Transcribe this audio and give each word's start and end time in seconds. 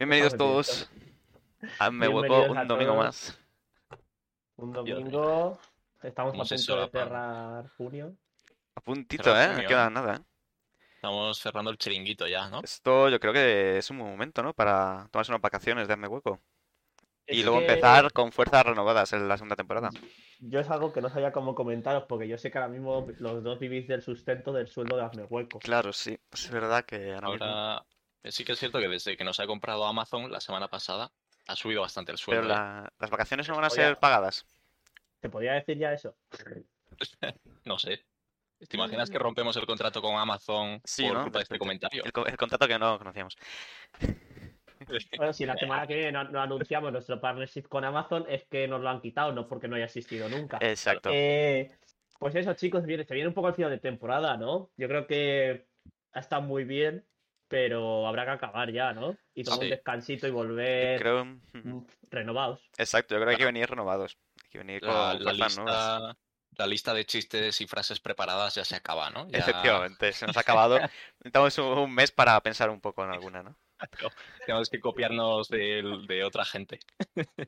Bienvenidos 0.00 0.34
todos 0.34 0.90
a 1.78 1.90
Me 1.90 2.08
Hueco 2.08 2.44
un 2.44 2.66
domingo 2.66 2.96
más. 2.96 3.38
Un 4.56 4.72
domingo. 4.72 5.58
Estamos 6.02 6.30
a 6.30 6.32
¿Cómo 6.32 6.44
se 6.46 6.56
punto 6.56 6.80
de 6.80 6.88
cerrar 6.88 7.68
junio. 7.76 8.16
A 8.76 8.80
puntito, 8.80 9.38
¿eh? 9.38 9.48
No 9.54 9.68
queda 9.68 9.90
nada, 9.90 10.16
¿eh? 10.16 10.20
Estamos 10.94 11.38
cerrando 11.38 11.70
el 11.70 11.76
chiringuito 11.76 12.26
ya, 12.26 12.48
¿no? 12.48 12.62
Esto 12.62 13.10
yo 13.10 13.20
creo 13.20 13.34
que 13.34 13.76
es 13.76 13.90
un 13.90 13.98
buen 13.98 14.10
momento, 14.12 14.42
¿no? 14.42 14.54
Para 14.54 15.06
tomarse 15.10 15.32
unas 15.32 15.42
vacaciones 15.42 15.86
de 15.86 15.92
Hazme 15.92 16.08
Hueco. 16.08 16.40
Y 17.26 17.40
Es 17.40 17.44
luego 17.44 17.58
que 17.58 17.66
empezar 17.66 18.10
con 18.14 18.32
fuerzas 18.32 18.64
renovadas 18.64 19.12
en 19.12 19.28
la 19.28 19.36
segunda 19.36 19.56
temporada. 19.56 19.90
Yo 20.38 20.60
es 20.60 20.70
algo 20.70 20.94
que 20.94 21.02
no 21.02 21.10
sabía 21.10 21.30
cómo 21.30 21.54
comentaros, 21.54 22.04
porque 22.08 22.26
yo 22.26 22.38
sé 22.38 22.50
que 22.50 22.56
ahora 22.56 22.70
mismo 22.70 23.06
los 23.18 23.44
dos 23.44 23.58
vivís 23.58 23.86
del 23.86 24.00
sustento 24.00 24.50
del 24.50 24.66
sueldo 24.66 24.96
de 24.96 25.02
Hazme 25.02 25.24
Hueco. 25.24 25.58
Claro, 25.58 25.92
sí. 25.92 26.18
Es 26.32 26.50
verdad 26.50 26.86
que 26.86 27.12
ahora 27.12 27.84
sí 28.24 28.44
que 28.44 28.52
es 28.52 28.58
cierto 28.58 28.78
que 28.80 28.88
desde 28.88 29.16
que 29.16 29.24
nos 29.24 29.40
ha 29.40 29.46
comprado 29.46 29.84
Amazon 29.86 30.30
la 30.30 30.40
semana 30.40 30.68
pasada, 30.68 31.10
ha 31.48 31.56
subido 31.56 31.80
bastante 31.82 32.12
el 32.12 32.18
Pero 32.18 32.42
sueldo. 32.42 32.54
¿eh? 32.54 32.56
la- 32.56 32.92
las 32.98 33.10
vacaciones 33.10 33.48
no 33.48 33.56
van 33.56 33.64
a 33.64 33.70
ser 33.70 33.98
pagadas. 33.98 34.46
¿Te 35.20 35.28
podía 35.28 35.52
decir 35.54 35.78
ya 35.78 35.92
eso? 35.92 36.14
No 37.64 37.78
sé. 37.78 38.04
¿Te 38.68 38.76
imaginas 38.76 39.08
que 39.10 39.18
rompemos 39.18 39.56
el 39.56 39.66
contrato 39.66 40.02
con 40.02 40.16
Amazon 40.16 40.80
Sí, 40.84 41.04
por 41.04 41.14
¿no? 41.14 41.22
culpa 41.24 41.38
de 41.38 41.42
este 41.44 41.58
comentario? 41.58 42.04
El, 42.04 42.12
co- 42.12 42.26
el 42.26 42.36
contrato 42.36 42.66
que 42.68 42.78
no 42.78 42.98
conocíamos. 42.98 43.36
Bueno, 45.16 45.32
si 45.34 45.44
la 45.44 45.56
semana 45.56 45.86
que 45.86 45.94
viene 45.94 46.10
no, 46.10 46.24
no 46.24 46.40
anunciamos 46.40 46.90
nuestro 46.90 47.20
partnership 47.20 47.64
con 47.68 47.84
Amazon, 47.84 48.24
es 48.28 48.44
que 48.46 48.66
nos 48.66 48.80
lo 48.80 48.88
han 48.88 49.00
quitado, 49.02 49.30
no 49.30 49.46
porque 49.46 49.68
no 49.68 49.76
haya 49.76 49.84
existido 49.84 50.26
nunca. 50.28 50.58
Exacto. 50.60 51.10
Eh, 51.12 51.70
pues 52.18 52.34
eso, 52.34 52.54
chicos, 52.54 52.84
viene, 52.86 53.04
se 53.04 53.12
viene 53.14 53.28
un 53.28 53.34
poco 53.34 53.48
al 53.48 53.54
final 53.54 53.70
de 53.70 53.78
temporada, 53.78 54.36
¿no? 54.38 54.70
Yo 54.78 54.88
creo 54.88 55.06
que 55.06 55.66
ha 56.12 56.20
estado 56.20 56.42
muy 56.42 56.64
bien, 56.64 57.04
pero 57.50 58.06
habrá 58.06 58.24
que 58.24 58.30
acabar 58.30 58.70
ya, 58.72 58.92
¿no? 58.94 59.16
Y 59.34 59.42
tomar 59.42 59.58
un 59.64 59.70
descansito 59.70 60.26
y 60.26 60.30
volver 60.30 61.00
Creo. 61.00 61.24
mm, 61.24 61.80
renovados. 62.10 62.60
Exacto, 62.78 63.14
yo 63.14 63.18
creo 63.20 63.26
que 63.26 63.32
hay 63.32 63.38
que 63.38 63.44
venir 63.44 63.68
renovados. 63.68 64.16
Hay 64.44 64.50
que 64.50 64.58
venir 64.58 64.80
con 64.80 64.94
La, 64.94 65.14
la 65.14 65.32
nuevas. 65.32 65.56
lista, 65.56 66.16
la 66.56 66.66
lista 66.66 66.94
de 66.94 67.04
chistes 67.04 67.60
y 67.60 67.66
frases 67.66 67.98
preparadas 68.00 68.54
ya 68.54 68.64
se 68.64 68.76
acaba, 68.76 69.10
¿no? 69.10 69.28
Ya- 69.28 69.38
Efectivamente, 69.38 70.12
se 70.12 70.26
nos 70.26 70.36
ha 70.36 70.40
acabado. 70.40 70.78
Necesitamos 71.18 71.58
un 71.58 71.92
mes 71.92 72.12
para 72.12 72.40
pensar 72.40 72.70
un 72.70 72.80
poco 72.80 73.02
en 73.04 73.10
alguna, 73.10 73.42
¿no? 73.42 73.56
Tenemos 74.46 74.68
que 74.70 74.80
copiarnos 74.80 75.48
de, 75.48 76.22
otra 76.24 76.44
gente. 76.44 76.78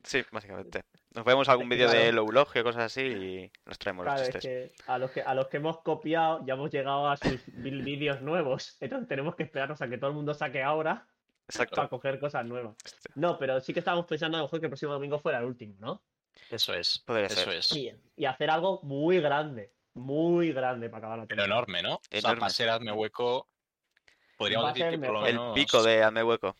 Sí, 0.03 0.23
básicamente. 0.31 0.83
Nos 1.15 1.25
vemos 1.25 1.49
algún 1.49 1.71
Es 1.73 1.79
vídeo 1.79 1.91
de. 1.91 2.13
Lowlogio 2.13 2.63
o 2.63 2.65
cosas 2.65 2.85
así 2.85 3.01
y 3.03 3.53
nos 3.67 3.79
traemos 3.79 4.05
los 4.07 4.15
Claro, 4.15 4.29
es 4.29 4.35
chistes. 4.35 4.73
que 4.77 4.83
a 4.87 4.99
los 4.99 5.11
que 5.11 5.23
a 5.23 5.35
los 5.35 5.49
que 5.49 5.57
hemos 5.59 5.79
copiado 5.81 6.41
ya 6.47 6.55
hemos 6.55 6.71
llegado 6.71 7.09
a 7.09 7.17
sus 7.17 7.47
mil 7.49 7.83
vídeos 7.83 8.21
nuevos. 8.23 8.77
Entonces 8.81 9.09
tenemos 9.09 9.35
que 9.37 9.43
esperarnos 9.43 9.81
a 9.83 9.89
que 9.89 9.99
todo 9.99 10.11
el 10.11 10.17
mundo 10.17 10.33
saque 10.35 10.63
ahora 10.63 11.07
Exacto. 11.49 11.77
para 11.77 11.89
coger 11.89 12.19
cosas 12.19 12.45
nuevas. 12.47 12.77
No, 13.15 13.39
pero 13.39 13.61
sí 13.61 13.73
que 13.75 13.81
estábamos 13.81 14.07
pensando 14.07 14.39
a 14.39 14.41
lo 14.41 14.47
mejor 14.47 14.61
que 14.61 14.67
el 14.67 14.71
próximo 14.71 14.93
domingo 14.93 15.19
fuera 15.19 15.39
el 15.39 15.45
último, 15.45 15.75
¿no? 15.81 16.03
Eso 16.51 16.73
es. 16.73 16.99
Podría 17.01 17.27
Eso 17.27 17.41
ser. 17.45 17.49
es. 17.55 17.73
Y, 17.77 17.93
y 18.17 18.25
hacer 18.25 18.49
algo 18.51 18.81
muy 18.83 19.21
grande, 19.21 19.71
muy 19.95 20.53
grande 20.53 20.89
para 20.89 20.99
acabar 20.99 21.19
la 21.19 21.27
Pero 21.27 21.43
temporada. 21.43 21.61
enorme, 21.61 21.83
¿no? 21.83 21.95
O 21.97 22.01
sea, 22.11 22.19
Enorme. 22.21 22.41
para 22.41 22.51
ser 22.51 22.71
hazme 22.71 22.93
hueco, 22.93 23.49
podríamos 24.37 24.75
decir 24.75 24.89
que 24.89 24.99
por 24.99 25.15
lo 25.15 25.21
mejor. 25.23 25.29
El 25.29 25.35
menos 25.35 25.53
pico 25.53 25.83
de 25.83 26.03
Hazme 26.03 26.23
Hueco. 26.25 26.57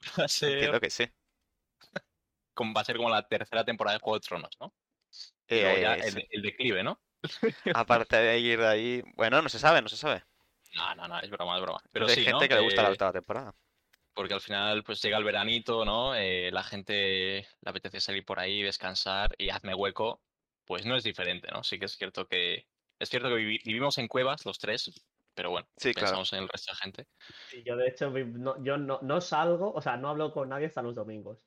va 0.18 0.24
a 0.24 0.28
ser, 0.28 0.50
Entiendo 0.52 0.80
que 0.80 0.90
sí. 0.90 1.04
como, 2.54 2.74
va 2.74 2.80
a 2.82 2.84
ser 2.84 2.96
como 2.96 3.10
la 3.10 3.26
tercera 3.26 3.64
temporada 3.64 3.96
de 3.96 4.00
Juego 4.02 4.16
de 4.18 4.20
Tronos, 4.26 4.56
¿no? 4.60 4.74
Y 5.50 5.58
Eh, 5.58 5.60
luego 5.60 5.78
ya 5.78 5.94
eh, 5.96 6.02
el, 6.02 6.12
sí. 6.12 6.28
el 6.30 6.42
declive, 6.42 6.82
¿no? 6.82 7.02
Aparte 7.72 8.16
de 8.16 8.38
ir 8.38 8.58
de 8.60 8.66
ahí. 8.66 9.02
Bueno, 9.16 9.42
no 9.42 9.48
se 9.50 9.58
sabe, 9.58 9.82
no 9.82 9.88
se 9.88 9.96
sabe. 9.98 10.24
No, 10.76 10.94
no, 10.94 11.08
no, 11.08 11.20
es 11.20 11.30
broma, 11.30 11.56
es 11.56 11.62
broma. 11.62 11.80
Pero 11.92 12.06
hay 12.08 12.16
sí, 12.16 12.24
gente 12.24 12.46
¿no? 12.46 12.48
que 12.48 12.54
le 12.54 12.60
gusta 12.60 12.82
la 12.82 12.90
octava 12.90 13.12
temporada. 13.12 13.54
porque 14.12 14.34
al 14.34 14.40
final 14.40 14.84
pues 14.84 15.02
llega 15.02 15.18
el 15.18 15.24
veranito, 15.24 15.84
¿no? 15.84 16.14
Eh, 16.14 16.50
la 16.52 16.62
gente 16.62 16.94
le 17.60 17.70
apetece 17.70 18.00
salir 18.00 18.24
por 18.24 18.38
ahí, 18.40 18.62
descansar 18.62 19.34
y 19.38 19.50
hazme 19.50 19.74
hueco, 19.74 20.22
pues 20.64 20.86
no 20.86 20.96
es 20.96 21.04
diferente, 21.04 21.48
¿no? 21.52 21.64
Sí 21.64 21.78
que 21.78 21.86
es 21.86 21.96
cierto 21.96 22.26
que 22.28 22.68
es 22.98 23.08
cierto 23.10 23.28
que 23.28 23.34
vivi- 23.36 23.60
vivimos 23.64 23.98
en 23.98 24.08
cuevas 24.08 24.44
los 24.46 24.58
tres, 24.58 24.90
pero 25.34 25.50
bueno, 25.50 25.66
Sí, 25.76 25.92
claro. 25.92 26.06
pensamos 26.06 26.32
en 26.32 26.42
el 26.44 26.48
resto 26.48 26.72
de 26.72 26.76
gente. 26.78 27.06
Y 27.52 27.62
yo 27.64 27.76
de 27.76 27.88
hecho 27.88 28.10
no, 28.10 28.62
yo 28.62 28.76
no, 28.76 29.00
no 29.02 29.20
salgo, 29.20 29.72
o 29.72 29.80
sea, 29.82 29.96
no 29.96 30.08
hablo 30.10 30.32
con 30.32 30.48
nadie 30.48 30.66
hasta 30.66 30.82
los 30.82 30.94
domingos. 30.94 31.38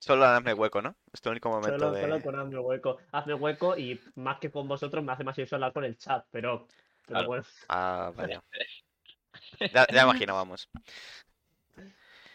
Solo 0.00 0.24
Hazme 0.26 0.52
Hueco, 0.54 0.82
¿no? 0.82 0.94
Es 1.12 1.20
el 1.24 1.30
único 1.32 1.48
momento 1.48 1.78
Solo, 1.78 1.92
de. 1.92 2.00
solo 2.02 2.20
con 2.22 2.38
hazme 2.38 2.58
hueco. 2.58 2.98
Hazme 3.12 3.34
hueco 3.34 3.76
y 3.78 4.00
más 4.16 4.38
que 4.38 4.50
con 4.50 4.68
vosotros 4.68 5.02
me 5.02 5.12
hace 5.12 5.24
más 5.24 5.36
ilusión 5.38 5.58
hablar 5.62 5.72
con 5.72 5.84
el 5.84 5.96
chat, 5.96 6.26
pero, 6.30 6.66
pero 7.06 7.06
Claro. 7.06 7.26
bueno. 7.26 7.44
Ah, 7.68 8.12
vaya. 8.14 8.42
Ya, 9.74 9.86
ya 9.92 10.02
imaginábamos. 10.02 10.68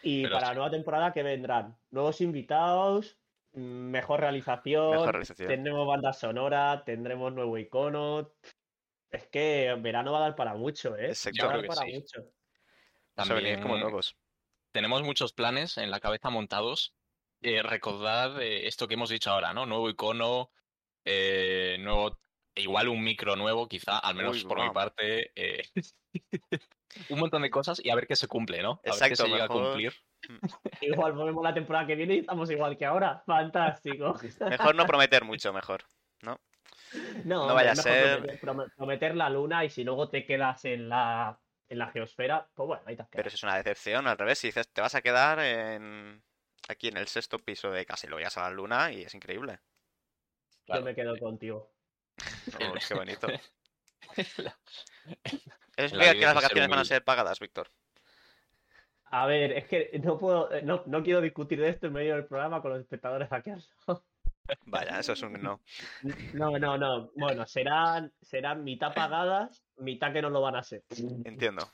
Y 0.02 0.22
Pero 0.22 0.34
para 0.34 0.46
la 0.48 0.52
sí. 0.52 0.54
nueva 0.56 0.70
temporada 0.70 1.12
que 1.12 1.22
vendrán 1.22 1.76
nuevos 1.90 2.20
invitados, 2.20 3.18
mm, 3.52 3.60
mejor 3.60 4.20
realización, 4.20 4.90
Mejor 4.92 5.12
realización. 5.12 5.48
tendremos 5.48 5.86
banda 5.86 6.12
sonora, 6.12 6.82
tendremos 6.84 7.32
nuevo 7.32 7.58
icono. 7.58 8.32
Es 9.10 9.28
que 9.28 9.74
verano 9.80 10.12
va 10.12 10.18
a 10.18 10.22
dar 10.22 10.36
para 10.36 10.54
mucho, 10.54 10.96
¿eh? 10.96 11.08
Exacto. 11.08 11.46
Va 11.46 11.54
a 11.54 11.56
dar 11.56 11.66
para 11.66 11.82
sí. 11.82 11.92
mucho. 11.92 12.22
Vamos 13.16 13.30
a 13.30 13.34
venir 13.34 13.60
como 13.60 13.74
También 13.74 13.80
nuevos. 13.80 14.16
tenemos 14.72 15.02
muchos 15.02 15.32
planes 15.32 15.78
en 15.78 15.90
la 15.90 16.00
cabeza 16.00 16.30
montados. 16.30 16.94
Eh, 17.42 17.62
recordad 17.62 18.40
eh, 18.42 18.66
esto 18.66 18.86
que 18.86 18.94
hemos 18.94 19.10
dicho 19.10 19.30
ahora, 19.30 19.52
¿no? 19.52 19.66
Nuevo 19.66 19.88
icono, 19.90 20.50
eh, 21.04 21.76
nuevo, 21.80 22.18
igual 22.54 22.88
un 22.88 23.02
micro 23.02 23.36
nuevo, 23.36 23.68
quizá, 23.68 23.98
al 23.98 24.14
menos 24.14 24.36
Uy, 24.36 24.44
por 24.44 24.60
mi 24.60 24.70
parte. 24.70 25.32
eh, 25.34 25.62
un 27.08 27.18
montón 27.18 27.42
de 27.42 27.50
cosas 27.50 27.80
y 27.82 27.90
a 27.90 27.94
ver 27.94 28.06
qué 28.06 28.16
se 28.16 28.28
cumple, 28.28 28.62
¿no? 28.62 28.72
A 28.72 28.74
ver 28.74 28.82
qué 28.82 28.90
Exacto, 28.90 29.24
se 29.24 29.28
llega 29.28 29.44
a 29.44 29.48
cumplir. 29.48 29.92
Igual 30.82 31.12
volvemos 31.12 31.42
la 31.42 31.54
temporada 31.54 31.86
que 31.86 31.94
viene 31.94 32.16
y 32.16 32.18
estamos 32.18 32.50
igual 32.50 32.76
que 32.76 32.84
ahora. 32.84 33.22
Fantástico. 33.26 34.14
Mejor 34.48 34.74
no 34.74 34.86
prometer 34.86 35.24
mucho, 35.24 35.52
mejor. 35.52 35.84
No, 36.22 36.36
No 37.24 37.42
hombre, 37.42 37.54
vaya 37.54 37.72
a 37.72 37.76
ser- 37.76 38.16
Prometer, 38.18 38.40
prome- 38.40 38.72
prometer 38.76 39.14
la 39.16 39.30
luna 39.30 39.64
y 39.64 39.70
si 39.70 39.84
luego 39.84 40.08
te 40.08 40.24
quedas 40.24 40.64
en 40.64 40.88
la, 40.88 41.38
en 41.68 41.78
la 41.78 41.88
geosfera, 41.90 42.48
pues 42.54 42.66
bueno, 42.66 42.82
ahí 42.86 42.96
te 42.96 43.02
has 43.02 43.08
Pero 43.08 43.22
quedado. 43.22 43.28
eso 43.28 43.36
es 43.36 43.42
una 43.44 43.56
decepción, 43.56 44.06
al 44.06 44.18
revés. 44.18 44.38
Si 44.38 44.48
dices, 44.48 44.68
te 44.72 44.80
vas 44.80 44.94
a 44.94 45.02
quedar 45.02 45.38
en... 45.40 46.22
aquí 46.68 46.88
en 46.88 46.96
el 46.96 47.06
sexto 47.08 47.38
piso 47.38 47.70
de 47.70 47.86
casa 47.86 48.06
y 48.06 48.10
lo 48.10 48.16
veas 48.16 48.36
a 48.38 48.42
la 48.42 48.50
luna 48.50 48.92
y 48.92 49.02
es 49.02 49.14
increíble. 49.14 49.60
Claro. 50.66 50.80
Yo 50.80 50.84
me 50.84 50.94
quedo 50.94 51.16
contigo. 51.18 51.70
Oh, 52.60 52.74
qué 52.86 52.94
bonito. 52.94 53.26
¿Eso 54.16 55.96
La 55.96 56.04
significa 56.04 56.12
vida 56.12 56.12
que 56.12 56.20
las 56.20 56.34
vacaciones 56.34 56.68
van 56.68 56.78
a 56.80 56.84
ser 56.84 57.04
pagadas, 57.04 57.38
Víctor? 57.40 57.68
A 59.12 59.26
ver, 59.26 59.52
es 59.52 59.66
que 59.66 59.98
no 60.04 60.18
puedo, 60.18 60.52
eh, 60.52 60.62
no, 60.62 60.82
no 60.86 61.02
quiero 61.02 61.20
discutir 61.20 61.60
de 61.60 61.68
esto 61.70 61.86
en 61.88 61.92
medio 61.94 62.14
del 62.14 62.26
programa 62.26 62.60
con 62.62 62.72
los 62.72 62.80
espectadores 62.80 63.32
aquí 63.32 63.50
al 63.50 63.64
lado. 63.86 64.04
Vaya, 64.66 64.98
eso 65.00 65.12
es 65.12 65.22
un 65.22 65.32
no. 65.34 65.60
No, 66.34 66.58
no, 66.58 66.78
no. 66.78 67.10
Bueno, 67.16 67.46
serán, 67.46 68.12
serán 68.20 68.64
mitad 68.64 68.94
pagadas, 68.94 69.64
mitad 69.76 70.12
que 70.12 70.22
no 70.22 70.30
lo 70.30 70.40
van 70.40 70.56
a 70.56 70.62
ser. 70.62 70.82
Entiendo. 71.24 71.68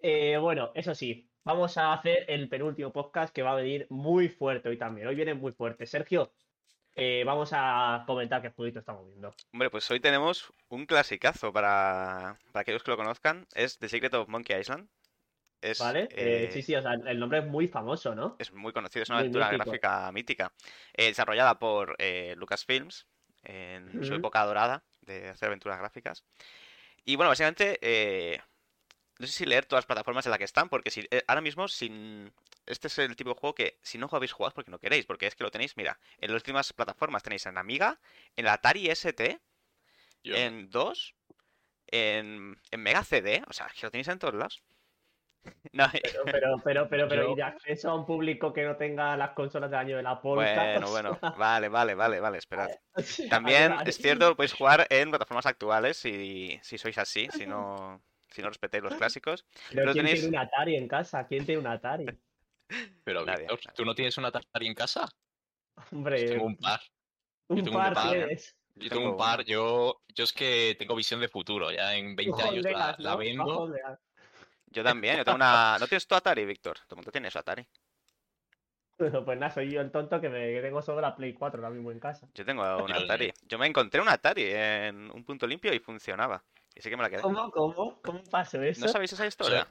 Eh, 0.00 0.36
bueno, 0.38 0.72
eso 0.74 0.94
sí, 0.94 1.28
vamos 1.44 1.76
a 1.78 1.92
hacer 1.92 2.24
el 2.28 2.48
penúltimo 2.48 2.92
podcast 2.92 3.34
que 3.34 3.42
va 3.42 3.52
a 3.52 3.56
venir 3.56 3.86
muy 3.90 4.28
fuerte 4.28 4.68
hoy 4.68 4.78
también. 4.78 5.06
Hoy 5.06 5.14
viene 5.14 5.34
muy 5.34 5.52
fuerte. 5.52 5.86
Sergio, 5.86 6.32
eh, 6.94 7.24
vamos 7.26 7.50
a 7.52 8.04
comentar 8.06 8.40
qué 8.40 8.50
jueguito 8.50 8.78
estamos 8.78 9.06
viendo. 9.06 9.34
Hombre, 9.52 9.70
pues 9.70 9.90
hoy 9.90 10.00
tenemos 10.00 10.52
un 10.68 10.86
clasicazo 10.86 11.52
para, 11.52 12.38
para 12.52 12.62
aquellos 12.62 12.82
que 12.82 12.90
lo 12.90 12.96
conozcan. 12.96 13.46
Es 13.54 13.78
The 13.78 13.88
Secret 13.88 14.14
of 14.14 14.28
Monkey 14.28 14.58
Island. 14.58 14.88
Es, 15.70 15.80
¿Vale? 15.80 16.08
Eh, 16.10 16.46
eh, 16.46 16.50
sí, 16.52 16.62
sí, 16.62 16.74
o 16.74 16.82
sea, 16.82 16.92
el 16.94 17.18
nombre 17.18 17.38
es 17.38 17.46
muy 17.46 17.68
famoso, 17.68 18.14
¿no? 18.14 18.36
Es 18.38 18.52
muy 18.52 18.72
conocido, 18.72 19.02
es 19.02 19.08
una 19.08 19.18
Muy 19.18 19.26
aventura 19.26 19.46
mítico. 19.46 19.64
gráfica 19.64 20.12
mítica. 20.12 20.52
eh, 20.94 21.06
desarrollada 21.06 21.58
por 21.58 21.96
eh, 21.98 22.34
Lucasfilms 22.36 23.06
en 23.44 24.04
su 24.04 24.14
época 24.14 24.44
dorada 24.44 24.82
de 25.02 25.28
hacer 25.28 25.48
aventuras 25.48 25.78
gráficas. 25.78 26.24
Y 27.04 27.16
bueno, 27.16 27.28
básicamente, 27.30 27.78
eh, 27.82 28.40
no 29.18 29.26
sé 29.26 29.32
si 29.32 29.46
leer 29.46 29.66
todas 29.66 29.80
las 29.82 29.86
plataformas 29.86 30.26
en 30.26 30.30
las 30.30 30.38
que 30.38 30.44
están, 30.44 30.68
porque 30.68 30.90
si, 30.90 31.06
eh, 31.10 31.22
ahora 31.28 31.40
mismo 31.40 31.68
sin... 31.68 32.32
Este 32.66 32.88
es 32.88 32.98
el 32.98 33.16
tipo 33.16 33.30
de 33.30 33.36
juego 33.36 33.54
que 33.54 33.78
si 33.82 33.98
no 33.98 34.08
habéis 34.10 34.32
jugado 34.32 34.48
es 34.48 34.54
porque 34.54 34.70
no 34.70 34.78
queréis, 34.78 35.06
porque 35.06 35.26
es 35.26 35.34
que 35.36 35.44
lo 35.44 35.50
tenéis, 35.50 35.76
mira, 35.76 35.98
en 36.18 36.30
las 36.32 36.36
últimas 36.36 36.72
plataformas 36.72 37.22
tenéis 37.22 37.44
en 37.46 37.58
Amiga, 37.58 38.00
en 38.36 38.46
la 38.46 38.54
Atari 38.54 38.88
ST, 38.88 39.38
Yo- 40.24 40.34
en 40.36 40.70
2, 40.70 41.14
en, 41.88 42.60
en 42.70 42.80
Mega 42.82 43.04
CD, 43.04 43.42
o 43.48 43.52
sea, 43.52 43.68
que 43.68 43.86
lo 43.86 43.90
tenéis 43.90 44.08
en 44.08 44.18
todos 44.18 44.34
lados. 44.34 44.62
No, 45.72 45.86
Pero, 45.90 46.24
pero, 46.24 46.60
pero, 46.64 46.88
pero, 46.88 47.08
pero, 47.08 47.22
Yo- 47.26 47.32
¿y 47.32 47.34
de 47.36 47.42
acceso 47.42 47.90
a 47.90 47.94
un 47.96 48.06
público 48.06 48.52
que 48.52 48.62
no 48.64 48.76
tenga 48.76 49.16
las 49.16 49.30
consolas 49.30 49.70
del 49.70 49.80
año 49.80 49.96
de 49.96 50.02
la 50.04 50.20
Polka? 50.20 50.62
bueno, 50.62 50.90
bueno, 50.90 51.18
vale, 51.36 51.68
vale, 51.68 51.94
vale, 51.94 52.20
vale, 52.20 52.38
esperad. 52.38 52.70
También 53.30 53.74
es 53.84 53.96
cierto, 53.96 54.28
lo 54.28 54.36
podéis 54.36 54.52
jugar 54.52 54.86
en 54.90 55.10
plataformas 55.10 55.46
actuales 55.46 55.96
si, 55.96 56.60
si 56.62 56.78
sois 56.78 56.96
así, 56.98 57.28
si 57.32 57.46
no, 57.46 58.00
si 58.28 58.40
no 58.42 58.48
respetáis 58.48 58.84
los 58.84 58.94
clásicos. 58.94 59.44
Pero 59.70 59.82
pero 59.82 59.92
¿quién 59.92 60.06
tenéis- 60.06 60.20
tiene 60.20 60.28
un 60.28 60.36
Atari 60.36 60.76
en 60.76 60.86
casa? 60.88 61.26
¿Quién 61.26 61.44
tiene 61.44 61.60
un 61.60 61.66
Atari? 61.66 62.06
Pero, 63.02 63.24
Nadie, 63.24 63.46
Víctor. 63.48 63.74
¿tú 63.74 63.84
no 63.84 63.94
tienes 63.94 64.16
una 64.16 64.28
Atari 64.28 64.66
en 64.68 64.74
casa? 64.74 65.08
Hombre, 65.90 66.26
Tengo 66.28 66.44
un 66.44 66.56
par. 66.56 66.80
un 67.48 67.56
tengo 67.64 67.78
un 67.78 67.82
par 67.84 67.94
par, 67.94 68.14
¿eh? 68.14 68.18
tienes. 68.20 68.56
Yo 68.76 68.88
Tengo 68.88 69.00
tengo 69.00 69.10
un 69.12 69.16
par, 69.16 69.44
yo, 69.44 70.00
yo 70.14 70.24
es 70.24 70.32
que 70.32 70.74
tengo 70.78 70.94
visión 70.96 71.20
de 71.20 71.28
futuro, 71.28 71.70
ya 71.70 71.94
en 71.96 72.16
20 72.16 72.42
años 72.42 72.64
la, 72.64 72.96
la 72.98 73.16
vendo. 73.16 73.72
Yo 74.74 74.82
también, 74.82 75.16
yo 75.18 75.24
tengo 75.24 75.36
una... 75.36 75.76
¿No 75.80 75.86
tienes 75.86 76.06
tu 76.06 76.14
Atari, 76.14 76.44
Víctor? 76.44 76.78
Todo 76.80 76.86
el 76.90 76.96
mundo 76.96 77.12
tiene 77.12 77.30
su 77.30 77.38
Atari. 77.38 77.66
Pues 78.96 79.12
nada, 79.12 79.50
soy 79.50 79.72
yo 79.72 79.80
el 79.80 79.90
tonto 79.90 80.20
que, 80.20 80.28
me, 80.28 80.52
que 80.52 80.60
tengo 80.62 80.80
solo 80.80 81.00
la 81.00 81.16
Play 81.16 81.32
4 81.32 81.60
ahora 81.60 81.74
mismo 81.74 81.90
en 81.90 81.98
casa. 81.98 82.28
Yo 82.34 82.44
tengo 82.44 82.62
un 82.84 82.92
Atari. 82.92 83.32
Yo 83.42 83.58
me 83.58 83.66
encontré 83.66 84.00
un 84.00 84.08
Atari 84.08 84.44
en 84.52 85.10
un 85.10 85.24
punto 85.24 85.46
limpio 85.46 85.72
y 85.74 85.80
funcionaba. 85.80 86.44
Y 86.74 86.80
sí 86.80 86.90
que 86.90 86.96
me 86.96 87.02
la 87.02 87.10
quedé. 87.10 87.22
¿Cómo, 87.22 87.50
cómo? 87.50 88.00
¿Cómo 88.02 88.22
pasó 88.30 88.62
eso? 88.62 88.84
¿No 88.84 88.88
sabéis 88.88 89.12
esa 89.12 89.26
historia? 89.26 89.66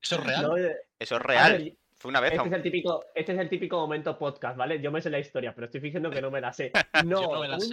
¿Eso 0.00 0.16
es 0.16 0.24
real? 0.24 0.42
No, 0.42 0.56
eh, 0.56 0.76
Eso 0.98 1.16
es 1.16 1.22
real. 1.22 1.52
ver, 1.52 1.76
Fue 1.98 2.10
una 2.10 2.20
vez 2.20 2.32
Este 2.32 2.46
es, 2.46 2.52
el 2.52 2.62
típico, 2.62 3.06
este 3.12 3.32
es 3.32 3.38
el 3.38 3.48
típico 3.48 3.76
momento 3.76 4.16
podcast, 4.16 4.56
¿vale? 4.56 4.80
Yo 4.80 4.92
me 4.92 5.02
sé 5.02 5.10
la 5.10 5.18
historia, 5.18 5.52
pero 5.52 5.64
estoy 5.64 5.80
fingiendo 5.80 6.10
que 6.10 6.22
no 6.22 6.30
me 6.30 6.40
la 6.40 6.52
sé. 6.52 6.70
No, 7.04 7.22
yo 7.22 7.32
no 7.32 7.40
me 7.40 7.48
la 7.48 7.58
sé, 7.58 7.68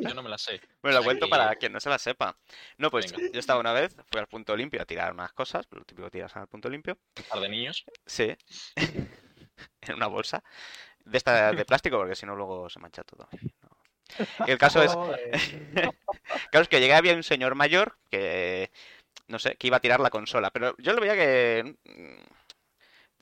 yo, 0.00 0.14
no 0.14 0.22
me 0.22 0.28
la 0.28 0.38
sé. 0.38 0.60
Bueno, 0.82 0.98
lo 0.98 1.04
cuento 1.04 1.28
para 1.28 1.54
quien 1.54 1.72
no 1.72 1.78
se 1.78 1.88
la 1.88 1.98
sepa. 1.98 2.36
No, 2.76 2.90
pues 2.90 3.12
Venga. 3.12 3.30
yo 3.32 3.38
estaba 3.38 3.60
una 3.60 3.72
vez, 3.72 3.94
fui 4.10 4.18
al 4.18 4.26
punto 4.26 4.56
limpio 4.56 4.82
a 4.82 4.84
tirar 4.84 5.12
unas 5.12 5.32
cosas, 5.32 5.66
lo 5.70 5.84
típico 5.84 6.06
que 6.06 6.18
tiras 6.18 6.34
al 6.36 6.48
punto 6.48 6.68
limpio. 6.68 6.98
Un 7.18 7.24
par 7.24 7.40
de 7.40 7.48
niños. 7.48 7.84
Sí. 8.04 8.36
en 9.82 9.94
una 9.94 10.08
bolsa. 10.08 10.42
De 11.04 11.16
esta 11.16 11.52
de 11.52 11.64
plástico, 11.64 11.98
porque 11.98 12.16
si 12.16 12.26
no 12.26 12.34
luego 12.34 12.68
se 12.68 12.80
mancha 12.80 13.04
todo. 13.04 13.28
No. 13.62 14.46
Y 14.46 14.50
el 14.50 14.58
caso 14.58 14.82
es, 14.82 14.92
claro, 16.50 16.62
es 16.62 16.68
que 16.68 16.80
llegué 16.80 16.94
había 16.94 17.14
un 17.14 17.22
señor 17.22 17.54
mayor 17.54 17.96
que, 18.10 18.70
no 19.28 19.38
sé, 19.38 19.56
que 19.56 19.68
iba 19.68 19.76
a 19.76 19.80
tirar 19.80 20.00
la 20.00 20.10
consola, 20.10 20.50
pero 20.50 20.74
yo 20.78 20.92
lo 20.92 21.00
veía 21.00 21.14
que 21.14 21.76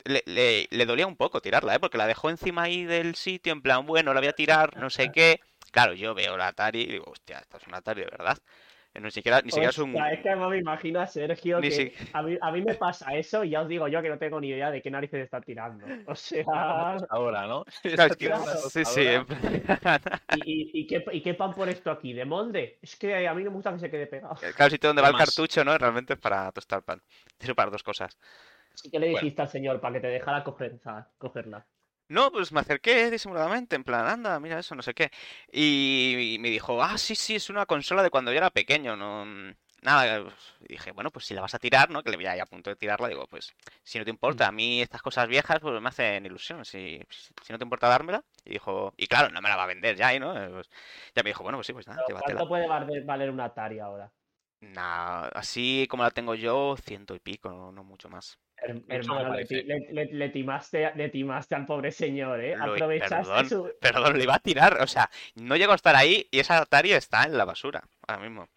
le, 0.04 0.22
le- 0.26 0.68
le 0.70 0.86
dolía 0.86 1.06
un 1.06 1.16
poco 1.16 1.40
tirarla, 1.40 1.74
¿eh? 1.74 1.80
Porque 1.80 1.98
la 1.98 2.06
dejó 2.06 2.30
encima 2.30 2.62
ahí 2.62 2.84
del 2.84 3.14
sitio, 3.14 3.52
en 3.52 3.62
plan, 3.62 3.86
bueno, 3.86 4.14
la 4.14 4.20
voy 4.20 4.28
a 4.28 4.32
tirar, 4.32 4.76
no 4.76 4.90
sé 4.90 5.10
qué. 5.10 5.40
Claro, 5.72 5.94
yo 5.94 6.14
veo 6.14 6.36
la 6.36 6.48
Atari 6.48 6.82
y 6.82 6.86
digo, 6.86 7.04
hostia, 7.10 7.38
esta 7.38 7.56
es 7.58 7.66
una 7.66 7.78
Atari 7.78 8.02
de 8.02 8.08
verdad. 8.10 8.38
Ni 8.94 9.10
siquiera, 9.10 9.42
ni 9.42 9.50
siquiera 9.50 9.68
es 9.70 9.78
un... 9.78 9.94
Es 9.94 10.20
que 10.22 10.30
no 10.36 10.48
me 10.48 10.58
imagino 10.58 11.00
a 11.00 11.06
Sergio 11.06 11.60
Ni 11.60 11.68
que 11.68 11.74
si- 11.74 11.92
a, 12.14 12.22
mí, 12.22 12.38
a 12.40 12.50
mí 12.50 12.62
me 12.62 12.74
pasa 12.76 13.14
eso 13.14 13.44
y 13.44 13.50
ya 13.50 13.60
os 13.60 13.68
digo 13.68 13.88
yo 13.88 14.00
que 14.00 14.08
no 14.08 14.16
tengo 14.18 14.40
ni 14.40 14.48
idea 14.48 14.70
de 14.70 14.80
qué 14.80 14.90
narices 14.90 15.22
está 15.22 15.40
tirando. 15.42 15.86
O 16.06 16.14
sea, 16.14 16.44
Ahora, 17.10 17.46
¿no? 17.46 17.64
Claro, 17.82 18.10
es 18.12 18.16
que- 18.16 18.26
Claro. 18.28 18.54
sí, 18.70 18.84
sí, 18.86 19.00
¿y, 20.30 20.38
y, 20.38 20.80
y 20.80 20.86
qué, 20.86 21.04
¿y 21.12 21.22
qué 21.22 21.34
pan 21.34 21.54
por 21.54 21.68
esto 21.68 21.90
aquí? 21.90 22.14
¿De 22.14 22.24
molde? 22.24 22.78
Es 22.80 22.96
que 22.96 23.26
a 23.26 23.34
mí 23.34 23.44
no 23.44 23.50
me 23.50 23.56
gusta 23.56 23.72
que 23.74 23.78
se 23.80 23.90
quede 23.90 24.06
pegado. 24.06 24.34
Claro, 24.36 24.64
el 24.64 24.70
sitio 24.70 24.88
donde 24.88 25.02
va 25.02 25.08
el 25.08 25.16
cartucho, 25.16 25.64
¿no? 25.64 25.76
Realmente 25.76 26.14
es 26.14 26.18
para 26.18 26.50
tostar 26.52 26.82
pan. 26.82 27.02
Sirve 27.38 27.54
para 27.54 27.70
dos 27.70 27.82
cosas. 27.82 28.16
¿Y 28.82 28.90
qué 28.90 28.98
le 28.98 29.08
Bueno. 29.08 29.08
dijiste 29.08 29.42
al 29.42 29.48
señor 29.48 29.80
para 29.82 29.94
que 29.94 30.00
te 30.00 30.06
dejara 30.06 30.42
coger- 30.42 30.80
cogerla? 31.18 31.66
No, 32.08 32.30
pues 32.30 32.52
me 32.52 32.60
acerqué 32.60 33.10
disimuladamente, 33.10 33.74
en 33.74 33.82
plan, 33.82 34.06
anda, 34.06 34.38
mira 34.38 34.60
eso, 34.60 34.76
no 34.76 34.82
sé 34.82 34.94
qué. 34.94 35.10
Y, 35.50 36.34
y 36.34 36.38
me 36.38 36.50
dijo, 36.50 36.80
ah, 36.82 36.96
sí, 36.98 37.16
sí, 37.16 37.34
es 37.34 37.50
una 37.50 37.66
consola 37.66 38.02
de 38.04 38.10
cuando 38.10 38.30
yo 38.32 38.38
era 38.38 38.50
pequeño, 38.50 38.96
no... 38.96 39.24
mm, 39.26 39.54
Nada, 39.82 40.22
pues, 40.24 40.34
y 40.60 40.68
dije, 40.72 40.90
bueno, 40.92 41.10
pues 41.10 41.26
si 41.26 41.34
la 41.34 41.42
vas 41.42 41.54
a 41.54 41.58
tirar, 41.58 41.90
¿no? 41.90 42.02
Que 42.02 42.10
le 42.10 42.16
veía 42.16 42.32
ahí 42.32 42.40
a 42.40 42.46
punto 42.46 42.70
de 42.70 42.76
tirarla, 42.76 43.08
digo, 43.08 43.26
pues 43.28 43.54
si 43.84 43.98
no 43.98 44.04
te 44.04 44.10
importa, 44.10 44.46
a 44.48 44.52
mí 44.52 44.80
estas 44.82 45.02
cosas 45.02 45.28
viejas, 45.28 45.58
pues 45.60 45.80
me 45.80 45.88
hacen 45.88 46.24
ilusión, 46.26 46.64
si, 46.64 47.00
si 47.42 47.52
no 47.52 47.58
te 47.58 47.64
importa 47.64 47.86
dármela. 47.88 48.24
Y 48.44 48.50
dijo, 48.54 48.94
y 48.96 49.06
claro, 49.06 49.28
no 49.30 49.40
me 49.42 49.48
la 49.48 49.56
va 49.56 49.64
a 49.64 49.66
vender 49.66 49.94
ya, 49.96 50.14
¿y 50.14 50.18
no? 50.18 50.32
Pues, 50.50 50.68
ya 51.14 51.22
me 51.22 51.30
dijo, 51.30 51.42
bueno, 51.42 51.58
pues 51.58 51.66
sí, 51.68 51.72
pues 51.72 51.86
nada. 51.86 52.02
¿Cuánto 52.18 52.48
puede 52.48 52.66
valer, 52.68 53.04
valer 53.04 53.30
un 53.30 53.40
Atari 53.40 53.78
ahora? 53.80 54.10
Nah, 54.60 55.26
así 55.28 55.86
como 55.88 56.02
la 56.02 56.10
tengo 56.10 56.34
yo, 56.34 56.76
ciento 56.82 57.14
y 57.14 57.18
pico, 57.20 57.50
no, 57.50 57.72
no 57.72 57.84
mucho 57.84 58.08
más. 58.08 58.38
Her- 58.56 58.82
hermano, 58.88 59.24
le, 59.24 59.28
parece. 59.28 59.60
ti- 59.60 59.66
le- 59.66 59.92
le- 59.92 60.12
le 60.12 60.28
timaste, 60.30 60.92
le 60.94 61.08
timaste 61.10 61.54
al 61.54 61.66
pobre 61.66 61.92
señor, 61.92 62.40
¿eh? 62.40 62.56
Lo- 62.56 62.72
Aprovechaste 62.72 63.16
perdón. 63.16 63.48
su... 63.48 63.70
Perdón, 63.80 64.16
le 64.16 64.24
iba 64.24 64.34
a 64.34 64.38
tirar, 64.38 64.80
o 64.80 64.86
sea, 64.86 65.10
no 65.34 65.56
llego 65.56 65.72
a 65.72 65.76
estar 65.76 65.94
ahí 65.94 66.26
y 66.30 66.38
esa 66.40 66.58
Atari 66.58 66.92
está 66.92 67.24
en 67.24 67.36
la 67.36 67.44
basura, 67.44 67.82
ahora 68.08 68.22
mismo. 68.22 68.48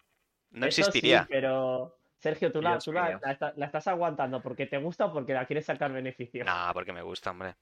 No 0.52 0.66
Eso 0.66 0.76
sí, 0.76 0.80
existiría. 0.82 1.26
pero... 1.28 1.96
Sergio, 2.18 2.52
tú, 2.52 2.60
la, 2.60 2.72
Dios 2.72 2.84
tú 2.84 2.92
la- 2.92 3.08
mío. 3.08 3.20
la 3.22 3.32
está- 3.32 3.52
la 3.56 3.66
estás 3.66 3.86
aguantando 3.88 4.42
porque 4.42 4.66
te 4.66 4.76
gusta 4.78 5.06
o 5.06 5.12
porque 5.12 5.32
la 5.32 5.46
quieres 5.46 5.64
sacar 5.64 5.90
beneficio. 5.92 6.44
No, 6.44 6.70
porque 6.74 6.92
me 6.92 7.00
gusta, 7.02 7.30
hombre. 7.30 7.54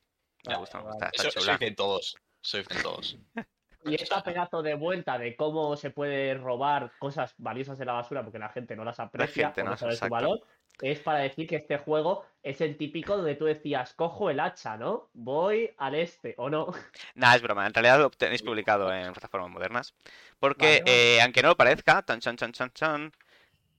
Me 0.44 0.54
Vale, 0.54 0.58
gusta, 0.60 0.78
me 0.78 0.84
vale. 0.84 0.94
gusta, 0.94 1.06
está 1.10 1.22
Eso, 1.22 1.28
eso 1.30 1.40
chula. 1.40 1.52
dicen 1.58 1.74
todos. 1.76 2.16
Eso 2.42 2.58
dicen 2.58 2.82
todos. 2.82 3.18
Y 3.84 3.94
esta 3.94 4.22
pedazo 4.22 4.62
de 4.62 4.74
vuelta 4.74 5.18
de 5.18 5.36
cómo 5.36 5.76
se 5.76 5.90
puede 5.90 6.34
robar 6.34 6.92
cosas 6.98 7.34
valiosas 7.38 7.78
de 7.78 7.84
la 7.84 7.92
basura 7.92 8.22
porque 8.22 8.38
la 8.38 8.48
gente 8.48 8.74
no 8.76 8.84
las 8.84 8.98
aprecia 9.00 9.46
gente 9.48 9.62
o 9.62 9.64
no, 9.64 9.70
no 9.70 9.76
sabe 9.76 9.96
su 9.96 10.08
valor, 10.08 10.40
es 10.80 11.00
para 11.00 11.20
decir 11.20 11.46
que 11.46 11.56
este 11.56 11.78
juego 11.78 12.24
es 12.42 12.60
el 12.60 12.76
típico 12.76 13.16
donde 13.16 13.34
tú 13.34 13.44
decías, 13.46 13.94
cojo 13.94 14.30
el 14.30 14.40
hacha, 14.40 14.76
¿no? 14.76 15.10
Voy 15.12 15.70
al 15.78 15.94
este, 15.94 16.34
o 16.38 16.50
no. 16.50 16.66
Nah, 17.14 17.34
es 17.34 17.42
broma, 17.42 17.66
en 17.66 17.74
realidad 17.74 17.98
lo 17.98 18.10
tenéis 18.10 18.42
publicado 18.42 18.92
en 18.92 19.12
plataformas 19.12 19.50
modernas. 19.50 19.94
Porque, 20.38 20.66
Vale, 20.66 20.80
vale. 20.82 21.16
eh, 21.16 21.22
aunque 21.22 21.42
no 21.42 21.48
lo 21.48 21.56
parezca, 21.56 22.02
tan 22.02 22.20
chan 22.20 22.36
chan 22.36 22.52
chan 22.52 22.70
chan, 22.72 23.12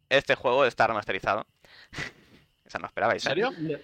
este 0.10 0.36
juego 0.36 0.66
está 0.66 0.88
remasterizado. 0.88 1.46
Esa 2.66 2.80
no 2.80 2.88
esperabais, 2.88 3.26
¿En 3.26 3.32
¿eh? 3.32 3.36
serio? 3.36 3.80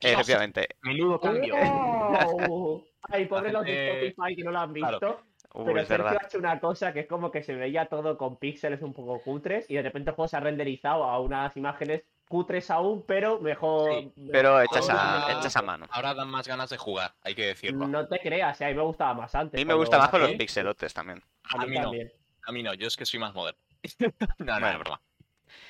Efectivamente. 0.00 0.68
Menudo 0.82 1.20
cambio. 1.20 1.56
¡Wow! 1.56 2.84
Ay, 3.02 3.26
pobre 3.26 3.52
los 3.52 3.64
de 3.64 4.08
Spotify 4.08 4.36
que 4.36 4.44
no 4.44 4.50
lo 4.50 4.58
han 4.58 4.72
Claro. 4.74 5.29
Uy, 5.52 5.64
Pero 5.66 5.80
es 5.80 5.88
Sergio 5.88 6.04
verdad. 6.04 6.20
ha 6.22 6.26
hecho 6.26 6.38
una 6.38 6.60
cosa 6.60 6.92
que 6.92 7.00
es 7.00 7.06
como 7.08 7.30
que 7.30 7.42
se 7.42 7.54
veía 7.54 7.86
todo 7.86 8.16
con 8.16 8.36
píxeles 8.36 8.82
un 8.82 8.92
poco 8.92 9.20
cutres 9.20 9.68
y 9.68 9.74
de 9.74 9.82
repente 9.82 10.10
el 10.10 10.16
juego 10.16 10.28
se 10.28 10.36
ha 10.36 10.40
renderizado 10.40 11.04
a 11.04 11.18
unas 11.20 11.56
imágenes 11.56 12.02
cutres 12.28 12.70
aún, 12.70 13.02
pero 13.04 13.40
mejor. 13.40 13.92
Sí, 13.92 14.12
Pero 14.30 14.60
hechas 14.60 14.88
Ahora- 14.88 15.26
a, 15.26 15.32
hechas 15.32 15.56
a 15.56 15.62
mano. 15.62 15.86
Ahora 15.90 16.14
dan 16.14 16.28
más 16.30 16.46
ganas 16.46 16.70
de 16.70 16.76
jugar, 16.76 17.12
hay 17.22 17.34
que 17.34 17.46
decirlo. 17.46 17.88
No 17.88 18.06
te 18.06 18.20
creas, 18.20 18.60
eh, 18.60 18.66
a 18.66 18.68
mí 18.68 18.74
me 18.74 18.82
gustaba 18.82 19.14
más 19.14 19.34
A 19.34 19.40
antes. 19.40 19.58
mí 19.58 19.64
me 19.64 19.74
gusta 19.74 19.98
más 19.98 20.08
con 20.10 20.20
los 20.20 20.28
nací. 20.28 20.38
pixelotes 20.38 20.94
también. 20.94 21.20
A 21.52 21.58
mí, 21.66 21.76
A 21.76 21.80
mí 21.88 21.98
no. 21.98 22.08
A 22.46 22.52
mí 22.52 22.62
no, 22.62 22.74
yo 22.74 22.86
es 22.86 22.96
que 22.96 23.04
soy 23.04 23.18
más 23.18 23.34
moderno. 23.34 23.58
no, 23.98 24.06
no, 24.38 24.52
Bueno. 24.60 24.68
es 24.70 24.78
broma. 24.78 25.00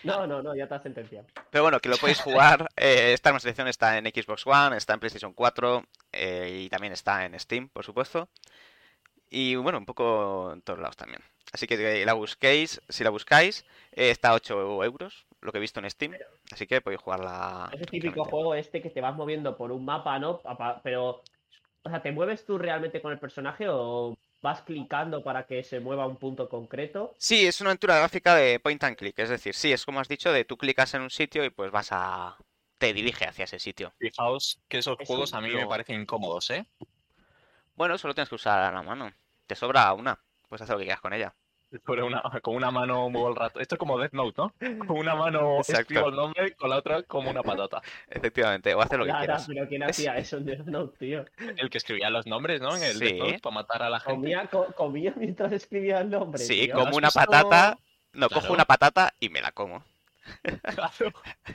No, 0.04 0.26
no, 0.26 0.42
no, 0.42 0.54
ya 0.54 0.66
te 0.68 0.74
has 0.74 0.82
sentenciado. 0.82 1.26
Pero 1.50 1.64
bueno, 1.64 1.80
que 1.80 1.88
lo 1.88 1.96
podéis 1.96 2.20
jugar. 2.20 2.68
eh, 2.76 3.12
esta 3.14 3.38
selección 3.40 3.68
está 3.68 3.96
en 3.96 4.04
Xbox 4.06 4.46
One, 4.46 4.76
está 4.76 4.92
en 4.94 5.00
PlayStation 5.00 5.32
4 5.32 5.84
eh, 6.12 6.60
y 6.64 6.68
también 6.68 6.92
está 6.92 7.24
en 7.24 7.38
Steam, 7.40 7.68
por 7.70 7.84
supuesto. 7.84 8.28
Y 9.30 9.54
bueno, 9.54 9.78
un 9.78 9.86
poco 9.86 10.52
en 10.52 10.62
todos 10.62 10.80
lados 10.80 10.96
también. 10.96 11.22
Así 11.52 11.66
que 11.66 12.02
eh, 12.02 12.04
la 12.04 12.14
busquéis, 12.14 12.80
si 12.88 13.04
la 13.04 13.10
buscáis, 13.10 13.64
eh, 13.92 14.10
está 14.10 14.30
a 14.30 14.34
8 14.34 14.84
euros, 14.84 15.26
lo 15.40 15.52
que 15.52 15.58
he 15.58 15.60
visto 15.60 15.80
en 15.80 15.88
Steam. 15.90 16.16
Así 16.52 16.66
que 16.66 16.80
podéis 16.80 17.00
jugarla. 17.00 17.70
Es 17.72 17.80
el 17.80 17.86
típico 17.86 18.24
juego 18.24 18.54
este 18.54 18.82
que 18.82 18.90
te 18.90 19.00
vas 19.00 19.16
moviendo 19.16 19.56
por 19.56 19.72
un 19.72 19.84
mapa, 19.84 20.18
¿no? 20.18 20.40
Pero, 20.82 21.22
o 21.82 21.90
sea, 21.90 22.02
¿te 22.02 22.12
mueves 22.12 22.44
tú 22.44 22.58
realmente 22.58 23.00
con 23.00 23.12
el 23.12 23.18
personaje 23.18 23.66
o 23.68 24.16
vas 24.42 24.62
clicando 24.62 25.22
para 25.22 25.46
que 25.46 25.62
se 25.62 25.80
mueva 25.80 26.04
a 26.04 26.06
un 26.06 26.16
punto 26.16 26.48
concreto? 26.48 27.14
Sí, 27.18 27.46
es 27.46 27.60
una 27.60 27.70
aventura 27.70 27.98
gráfica 27.98 28.34
de 28.34 28.60
point 28.60 28.82
and 28.84 28.96
click. 28.96 29.18
Es 29.18 29.28
decir, 29.28 29.54
sí, 29.54 29.72
es 29.72 29.84
como 29.84 30.00
has 30.00 30.08
dicho, 30.08 30.32
de 30.32 30.44
tú 30.44 30.56
clicas 30.56 30.94
en 30.94 31.02
un 31.02 31.10
sitio 31.10 31.44
y 31.44 31.50
pues 31.50 31.70
vas 31.70 31.88
a. 31.92 32.36
te 32.78 32.92
dirige 32.92 33.26
hacia 33.26 33.44
ese 33.44 33.58
sitio. 33.58 33.92
Fijaos 33.98 34.60
que 34.68 34.78
esos 34.78 34.96
Es 34.98 35.06
juegos 35.06 35.34
a 35.34 35.40
mí 35.40 35.50
me 35.52 35.66
parecen 35.66 36.00
incómodos, 36.00 36.50
¿eh? 36.50 36.66
Bueno, 37.80 37.96
solo 37.96 38.12
tienes 38.12 38.28
que 38.28 38.34
usar 38.34 38.74
la 38.74 38.82
mano. 38.82 39.10
Te 39.46 39.54
sobra 39.54 39.90
una. 39.94 40.18
Puedes 40.50 40.60
hacer 40.60 40.74
lo 40.74 40.80
que 40.80 40.84
quieras 40.84 41.00
con 41.00 41.14
ella. 41.14 41.32
Sobre 41.86 42.02
una, 42.02 42.20
con 42.42 42.54
una 42.54 42.70
mano 42.70 43.08
muevo 43.08 43.30
el 43.30 43.36
rato. 43.36 43.58
Esto 43.58 43.76
es 43.76 43.78
como 43.78 43.98
Death 43.98 44.12
Note, 44.12 44.34
¿no? 44.36 44.52
Con 44.86 44.98
una 44.98 45.14
mano 45.14 45.56
Exacto. 45.60 45.80
escribo 45.80 46.08
el 46.10 46.14
nombre, 46.14 46.54
con 46.56 46.68
la 46.68 46.76
otra 46.76 47.02
como 47.04 47.30
una 47.30 47.42
patata. 47.42 47.80
Efectivamente, 48.10 48.74
o 48.74 48.82
hacer 48.82 48.98
lo 48.98 49.06
que 49.06 49.12
Lara, 49.12 49.20
quieras. 49.20 49.46
pero 49.48 49.66
¿quién 49.66 49.82
hacía 49.84 50.14
eso 50.18 50.36
en 50.36 50.44
Death 50.44 50.66
Note, 50.66 50.98
tío? 50.98 51.24
El 51.56 51.70
que 51.70 51.78
escribía 51.78 52.10
los 52.10 52.26
nombres, 52.26 52.60
¿no? 52.60 52.76
En 52.76 52.82
el 52.82 52.98
Death 52.98 53.12
Sí. 53.12 53.18
Note 53.18 53.38
para 53.38 53.54
matar 53.54 53.82
a 53.84 53.88
la 53.88 53.98
gente. 54.00 54.14
Comía, 54.14 54.46
co- 54.48 54.66
comía 54.76 55.14
mientras 55.16 55.50
escribía 55.52 56.00
el 56.02 56.10
nombre. 56.10 56.38
Sí, 56.42 56.66
tío. 56.66 56.74
como 56.74 56.88
¿Has 56.88 56.96
una 56.98 57.10
patata. 57.10 57.78
No, 58.12 58.28
Claro. 58.28 58.42
cojo 58.42 58.52
una 58.52 58.66
patata 58.66 59.14
y 59.20 59.30
me 59.30 59.40
la 59.40 59.52
como. 59.52 59.82
Claro, 60.66 61.12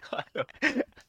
claro. 0.10 0.46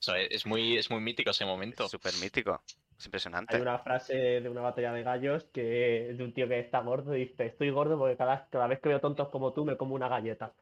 Eso 0.00 0.14
es, 0.14 0.28
es 0.30 0.46
muy, 0.46 0.76
es 0.78 0.90
muy 0.90 1.00
mítico 1.00 1.30
ese 1.30 1.44
momento. 1.44 1.84
Es 1.84 1.90
súper 1.90 2.14
mítico. 2.14 2.62
Es 2.98 3.06
Hay 3.46 3.60
impresionante. 3.60 3.60
una 3.60 3.78
frase 3.78 4.14
de 4.40 4.48
una 4.48 4.60
batalla 4.60 4.92
de 4.92 5.02
gallos 5.04 5.44
que 5.52 6.12
de 6.16 6.24
un 6.24 6.32
tío 6.34 6.48
que 6.48 6.58
está 6.60 6.80
gordo 6.80 7.16
y 7.16 7.26
dice, 7.26 7.46
estoy 7.46 7.70
gordo 7.70 7.96
porque 7.98 8.16
cada, 8.16 8.48
cada 8.50 8.66
vez 8.66 8.80
que 8.80 8.88
veo 8.88 9.00
tontos 9.00 9.28
como 9.28 9.52
tú 9.52 9.64
me 9.64 9.76
como 9.76 9.94
una 9.94 10.08
galleta. 10.08 10.52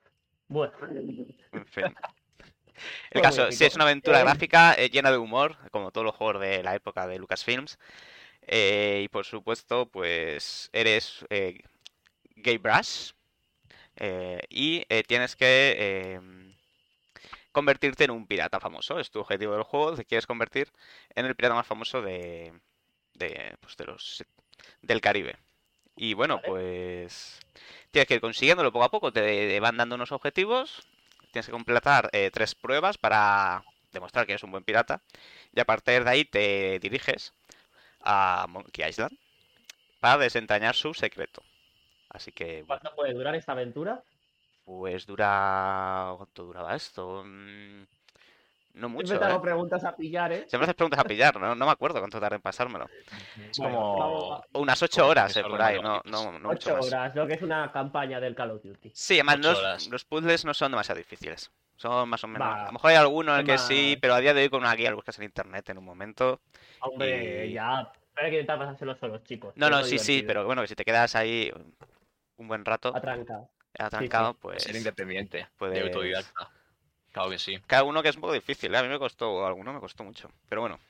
Bueno, 0.49 0.73
En 1.53 1.65
fin. 1.67 1.95
El 3.11 3.21
caso, 3.23 3.51
sí, 3.53 3.65
mítico. 3.65 3.65
es 3.65 3.75
una 3.77 3.85
aventura 3.85 4.19
Eh, 4.19 4.21
gráfica 4.21 4.75
eh, 4.75 4.91
llena 4.91 5.11
de 5.11 5.19
humor, 5.19 5.57
como 5.71 5.91
todos 5.91 6.05
los 6.05 6.15
juegos 6.15 6.41
de 6.43 6.63
la 6.63 6.75
época 6.75 7.07
de 7.07 7.19
Lucasfilms. 7.19 7.79
Eh, 8.43 9.03
y 9.05 9.09
por 9.09 9.25
supuesto, 9.27 9.87
pues 9.91 10.71
eres 10.73 11.25
eh, 11.31 11.61
Gay 12.37 12.59
Brush. 12.59 13.13
eh, 13.97 14.41
y 14.51 14.85
eh, 14.91 15.03
tienes 15.05 15.37
que 15.37 15.77
eh, 15.79 16.21
convertirte 17.55 18.05
en 18.05 18.11
un 18.11 18.27
pirata 18.27 18.61
famoso. 18.61 19.01
Es 19.01 19.11
tu 19.11 19.21
objetivo 19.21 19.55
del 19.55 19.63
juego. 19.63 19.95
Te 19.97 20.05
quieres 20.05 20.27
convertir 20.27 20.71
en 21.15 21.25
el 21.25 21.37
pirata 21.37 21.55
más 21.55 21.67
famoso 21.67 22.03
de, 22.03 22.53
de, 23.15 23.57
pues, 23.61 23.77
de 23.79 23.85
los 23.87 24.25
del 24.83 25.01
Caribe. 25.01 25.37
Y 25.97 26.15
bueno, 26.15 26.37
Vale. 26.37 26.49
pues 26.49 27.41
tienes 27.91 28.09
que 28.09 28.15
ir 28.15 28.21
consiguiéndolo 28.21 28.73
poco 28.73 28.85
a 28.85 28.91
poco. 28.91 29.13
Te, 29.13 29.23
te 29.23 29.61
van 29.61 29.77
dando 29.79 29.95
unos 29.95 30.13
objetivos. 30.13 30.87
Tienes 31.33 31.47
que 31.47 31.53
completar 31.53 32.11
eh, 32.13 32.31
tres 32.33 32.55
pruebas 32.55 32.99
para 32.99 33.65
demostrar 33.93 34.27
que 34.27 34.33
eres 34.33 34.43
un 34.43 34.51
buen 34.51 34.65
pirata. 34.65 35.03
Y 35.55 35.61
a 35.61 35.65
partir 35.65 36.05
de 36.05 36.11
ahí 36.11 36.25
te 36.25 36.79
diriges 36.81 37.33
a 38.01 38.47
Monkey 38.49 38.89
Island 38.89 39.17
para 40.01 40.19
desentrañar 40.19 40.75
su 40.75 40.95
secreto. 40.95 41.43
Así 42.11 42.33
que, 42.33 42.63
bueno, 42.63 42.81
¿cuánto 42.83 42.95
puede 42.95 43.15
durar 43.15 43.35
esta 43.35 43.53
aventura? 43.53 44.03
Pues 44.65 45.07
dura... 45.07 46.15
¿Cuánto 46.17 46.45
duraba 46.45 46.75
esto? 46.75 47.23
Mm, 47.25 47.85
No 48.75 48.89
mucho, 48.89 49.07
Siempre 49.09 49.27
te 49.27 49.33
hago 49.33 49.39
¿eh? 49.43 49.47
preguntas 49.47 49.85
a 49.85 49.95
pillar, 49.95 50.33
¿eh? 50.33 50.45
Siempre 50.49 50.65
haces 50.65 50.75
preguntas 50.75 51.01
a 51.01 51.05
pillar, 51.05 51.39
¿no? 51.39 51.55
No 51.55 51.67
me 51.67 51.73
acuerdo 51.73 52.01
cuánto 52.01 52.19
tardé 52.21 52.37
en 52.37 52.43
pasármelo. 52.43 52.87
Es 53.51 53.59
como. 53.59 54.43
Unas 54.55 54.83
ocho 54.83 55.03
Como 55.03 55.11
horas, 55.11 55.37
eh, 55.37 55.45
por 55.45 55.61
ahí, 55.63 55.81
no, 55.81 56.01
no, 56.07 56.33
no 56.33 56.49
mucho 56.49 56.71
Ocho 56.71 56.77
más. 56.77 56.87
horas, 56.87 57.15
lo 57.15 57.27
que 57.27 57.35
es 57.35 57.43
una 57.43 57.71
campaña 57.71 58.19
del 58.21 58.35
Call 58.35 58.51
of 58.53 58.63
Duty. 58.63 58.91
Sí, 58.93 59.15
además 59.15 59.39
los, 59.41 59.59
horas. 59.59 59.89
los 59.89 60.05
puzzles 60.05 60.45
no 60.45 60.55
son 60.55 60.73
demasiado 60.73 60.99
difíciles. 60.99 61.51
Son 61.77 62.09
más 62.09 62.23
o 62.25 62.29
menos. 62.29 62.49
Va, 62.49 62.63
A 62.63 62.67
lo 62.67 62.73
mejor 62.73 62.91
hay 62.91 62.97
alguno 62.97 63.35
en 63.35 63.41
el 63.41 63.47
que 63.47 63.59
sí, 63.59 63.99
pero 64.01 64.15
a 64.15 64.21
día 64.21 64.33
de 64.33 64.43
hoy 64.43 64.49
con 64.49 64.61
una 64.61 64.75
guía 64.75 64.91
lo 64.91 64.97
buscas 64.97 65.19
en 65.19 65.25
internet 65.25 65.69
en 65.71 65.79
un 65.79 65.85
momento. 65.85 66.41
Hombre, 66.81 67.47
Y- 67.49 67.53
ya. 67.53 67.93
Pero 68.15 68.27
hay 68.27 68.31
que 68.31 68.37
intentar 68.41 68.59
pasárselo 68.61 68.95
solos, 68.97 69.25
chicos. 69.25 69.53
No, 69.57 69.69
no, 69.69 69.83
sí, 69.83 69.99
sí, 69.99 70.23
pero 70.25 70.45
bueno, 70.47 70.63
que 70.63 70.69
si 70.69 70.77
te 70.77 70.85
quedas 70.85 71.17
ahí 71.17 71.51
un 72.37 72.47
buen 72.49 72.65
rato 72.65 72.93
Atranca. 72.95 73.41
Atrancado, 73.79 74.35
pues 74.35 74.63
Ser 74.63 74.77
independiente, 74.77 75.49
puedes- 75.57 75.75
de 75.75 75.83
autodidacta. 75.83 76.51
Claro 77.13 77.31
que 77.31 77.39
sí. 77.39 77.59
cada 77.67 77.85
uno 77.85 78.03
que 78.03 78.09
es 78.09 78.17
un 78.17 78.23
poco 78.23 78.33
difícil, 78.33 78.75
¿eh? 78.75 78.79
A 78.79 78.83
mí 78.83 78.89
me 78.89 78.99
costó, 78.99 79.47
alguno 79.47 79.73
me 79.73 79.81
costó 79.81 80.03
mucho, 80.05 80.31
pero 80.49 80.61
bueno. 80.63 80.81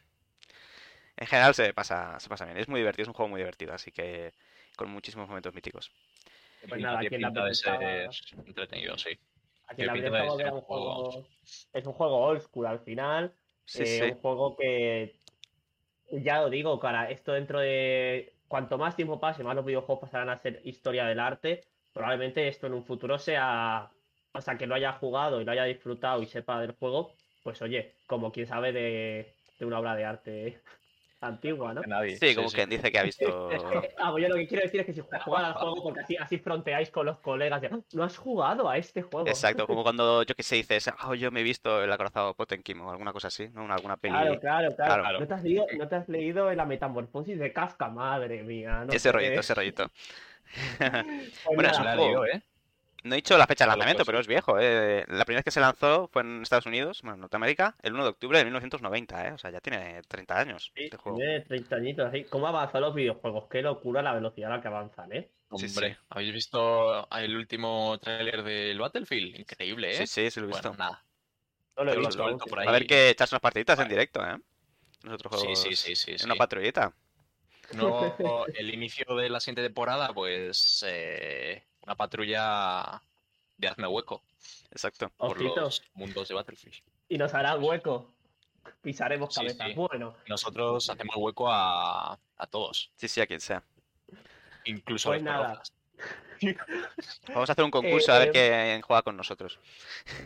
En 1.17 1.27
general 1.27 1.55
se 1.55 1.73
pasa, 1.75 2.19
se 2.19 2.29
pasa 2.29 2.45
bien, 2.45 2.57
es 2.57 2.69
muy 2.69 2.81
divertido, 2.81 3.03
es 3.03 3.09
un 3.09 3.15
juego 3.15 3.29
muy 3.29 3.39
divertido, 3.41 3.73
así 3.73 3.93
que 3.93 4.33
con 4.75 4.91
muchísimos 4.91 5.29
momentos 5.29 5.55
míticos. 5.55 5.93
Pues 6.69 6.81
nada, 6.81 7.01
quien 7.01 7.21
la 7.21 7.31
de 7.31 7.55
ser 7.55 8.09
entretenido, 8.47 8.97
sí. 8.99 9.11
A 9.67 9.75
Tiene 9.75 9.93
pinta 9.93 10.11
de 10.11 10.19
a 10.19 10.33
un 10.33 10.55
un 10.55 10.61
juego. 10.61 11.27
Es 11.73 11.87
un 11.87 11.93
juego 11.93 12.17
old 12.19 12.41
school 12.41 12.67
al 12.67 12.81
final. 12.81 13.35
Sí, 13.65 13.83
eh, 13.83 13.87
sí. 13.87 14.03
Un 14.03 14.15
juego 14.21 14.57
que. 14.57 15.21
Ya 16.11 16.41
lo 16.41 16.51
digo, 16.51 16.79
cara, 16.79 17.11
esto 17.11 17.33
dentro 17.33 17.61
de. 17.61 18.35
Cuanto 18.49 18.77
más 18.79 18.95
tiempo 18.95 19.19
pase, 19.19 19.43
más 19.43 19.57
los 19.57 19.65
videojuegos 19.65 20.03
pasarán 20.03 20.29
a 20.29 20.39
ser 20.39 20.61
historia 20.65 21.07
del 21.07 21.19
arte. 21.19 21.67
Probablemente 21.95 22.47
esto 22.49 22.67
en 22.67 22.75
un 22.75 22.85
futuro 22.85 23.19
sea. 23.19 23.89
O 24.33 24.41
sea, 24.41 24.59
que 24.59 24.67
lo 24.67 24.75
haya 24.75 24.93
jugado 24.95 25.41
y 25.41 25.45
lo 25.45 25.53
haya 25.53 25.65
disfrutado 25.65 26.21
y 26.21 26.27
sepa 26.27 26.61
del 26.61 26.73
juego, 26.73 27.13
pues 27.45 27.63
oye, 27.63 27.95
como 28.07 28.33
quien 28.33 28.49
sabe 28.49 28.73
de, 28.73 29.33
de 29.61 29.65
una 29.65 29.79
obra 29.79 29.95
de 29.95 30.05
arte 30.05 30.61
antigua, 31.21 31.73
¿no? 31.73 31.83
Nadie. 31.87 32.17
Sí, 32.17 32.35
como 32.35 32.49
sí. 32.49 32.57
quien 32.57 32.69
dice 32.69 32.91
que 32.91 32.99
ha 32.99 33.05
visto... 33.05 33.49
Ah, 33.99 34.11
pues 34.11 34.23
yo 34.25 34.29
lo 34.29 34.35
que 34.35 34.47
quiero 34.49 34.65
decir 34.65 34.81
es 34.81 34.87
que 34.87 34.93
si 34.93 35.01
juegan 35.01 35.45
al 35.47 35.55
juego, 35.55 35.83
porque 35.85 36.01
así, 36.01 36.17
así 36.17 36.39
fronteáis 36.39 36.91
con 36.91 37.07
los 37.07 37.19
colegas 37.21 37.61
de, 37.63 37.69
"Ah, 37.69 37.79
no 37.93 38.03
has 38.03 38.19
jugado 38.19 38.69
a 38.69 38.77
este 38.77 39.03
juego. 39.03 39.27
Exacto, 39.29 39.67
como 39.69 39.83
cuando 39.85 40.25
yo 40.25 40.35
que 40.35 40.43
sé 40.43 40.57
dices, 40.57 40.91
oh, 41.07 41.15
yo 41.15 41.31
me 41.31 41.41
he 41.41 41.45
visto 41.45 41.83
el 41.83 41.91
acorazado 41.93 42.35
Potemkin 42.35 42.81
o 42.81 42.91
alguna 42.91 43.13
cosa 43.13 43.29
así, 43.29 43.49
¿no? 43.51 43.63
Una- 43.65 43.77
Alguna 43.77 43.97
peli. 43.97 44.15
Claro, 44.15 44.41
claro, 44.41 44.75
claro. 44.77 45.03
Claro. 45.03 45.21
¿No, 45.21 45.27
te 45.29 45.35
has 45.35 45.43
leído, 45.45 45.67
no 45.79 45.89
te 45.89 45.95
has 45.97 46.09
leído 46.09 46.53
la 46.53 46.65
metamorfosis 46.67 47.39
de 47.39 47.53
Kafka, 47.53 47.89
madre 47.89 48.43
mía. 48.43 48.85
No 48.85 48.93
Ese 48.93 49.13
rollito, 49.13 49.41
ese 49.41 49.55
rollito. 49.55 49.87
Pues 51.45 51.57
Bueno, 51.57 51.71
es 51.71 51.77
Se 51.77 51.83
un 51.83 51.89
juego. 51.89 52.27
¿eh? 52.27 52.43
No 53.05 53.15
he 53.15 53.17
dicho 53.17 53.37
la 53.39 53.47
fecha 53.47 53.65
de 53.65 53.69
lanzamiento, 53.69 54.05
sí. 54.05 54.07
pero 54.07 54.19
es 54.21 54.27
viejo, 54.27 54.59
¿eh? 54.59 55.05
La 55.09 55.25
primera 55.27 55.39
vez 55.41 55.45
que 55.45 55.51
se 55.51 55.61
lanzó 55.61 56.09
fue 56.09 56.23
en 56.23 56.43
Estados 56.43 56.67
Unidos, 56.67 57.03
bueno, 57.03 57.17
en 57.17 57.21
Norteamérica, 57.21 57.77
el 57.83 57.93
1 57.95 58.03
de 58.05 58.09
octubre 58.11 58.39
de 58.39 58.45
1990, 58.45 59.29
¿eh? 59.29 59.33
O 59.33 59.39
sea, 59.39 59.51
ya 59.51 59.61
tiene 59.61 60.03
30 60.09 60.39
años 60.39 60.75
sí, 60.75 60.85
este 60.85 60.97
juego. 60.97 61.19
tiene 61.19 61.41
30 61.43 61.77
añitos 61.77 62.07
así. 62.07 62.25
¿Cómo 62.25 62.47
avanzan 62.49 62.81
los 62.83 62.95
videojuegos? 62.95 63.49
Qué 63.49 63.63
locura 63.63 64.03
la 64.03 64.15
velocidad 64.15 64.53
a 64.53 64.57
la 64.57 64.63
que 64.63 64.69
avanzan, 64.69 65.13
¿eh? 65.13 65.33
Sí, 65.55 65.67
Hombre, 65.67 65.69
sí. 65.69 65.97
¿habéis 66.09 66.33
visto 66.33 67.09
el 67.11 67.37
último 67.37 67.99
tráiler 68.01 68.43
del 68.43 68.79
Battlefield? 68.79 69.37
Increíble, 69.37 70.03
¿eh? 70.03 70.07
Sí, 70.07 70.07
sí, 70.07 70.31
sí 70.31 70.41
lo 70.41 70.47
he 70.47 70.49
visto. 70.49 70.71
Bueno, 70.71 70.85
nada. 70.85 71.05
No 71.77 71.85
lo 71.85 71.93
he 71.93 71.97
lo 71.97 72.01
visto 72.01 72.39
sí. 72.39 72.49
por 72.49 72.59
Va 72.59 72.63
ahí. 72.63 72.69
a 72.69 72.71
haber 72.71 72.87
que 72.87 73.11
echarse 73.11 73.35
unas 73.35 73.43
partiditas 73.43 73.79
en 73.79 73.89
directo, 73.89 74.25
¿eh? 74.27 74.37
Nosotros 75.05 75.33
Sí, 75.33 75.39
juegos 75.43 75.61
sí, 75.61 75.77
sí, 75.77 75.97
sí. 75.97 76.17
en 76.17 76.19
sí. 76.19 76.27
una 76.27 76.37
patrullita. 76.37 76.95
No, 77.77 78.47
el 78.55 78.73
inicio 78.75 79.15
de 79.17 79.29
la 79.29 79.41
siguiente 79.41 79.63
temporada, 79.63 80.13
pues 80.13 80.85
eh, 80.87 81.63
una 81.83 81.95
patrulla 81.95 83.01
de 83.57 83.69
hazme 83.69 83.87
hueco 83.87 84.23
Exacto. 84.71 85.11
por 85.17 85.41
los 85.41 85.83
mundos 85.95 86.29
de 86.29 86.35
Battlefield. 86.35 86.77
Y 87.09 87.19
nos 87.19 87.33
hará 87.35 87.57
hueco. 87.57 88.13
Pisaremos 88.81 89.35
cabezas. 89.35 89.69
sí. 89.69 89.75
Bueno, 89.75 90.17
Nosotros 90.27 90.89
hacemos 90.89 91.17
hueco 91.17 91.51
a, 91.51 92.15
a 92.37 92.47
todos, 92.47 92.91
Sí, 92.97 93.09
sí, 93.09 93.21
a 93.21 93.27
quien 93.27 93.41
sea. 93.41 93.63
incluso 94.65 95.11
Pues 95.11 95.21
a 95.21 95.25
los 95.25 95.25
nada. 95.25 95.63
Vamos 97.29 97.49
a 97.49 97.53
hacer 97.53 97.65
un 97.65 97.71
concurso 97.71 98.13
a 98.13 98.19
ver 98.19 98.29
Eh, 98.29 98.33
quién 98.33 98.81
juega 98.83 99.03
con 99.03 99.17
nosotros. 99.17 99.59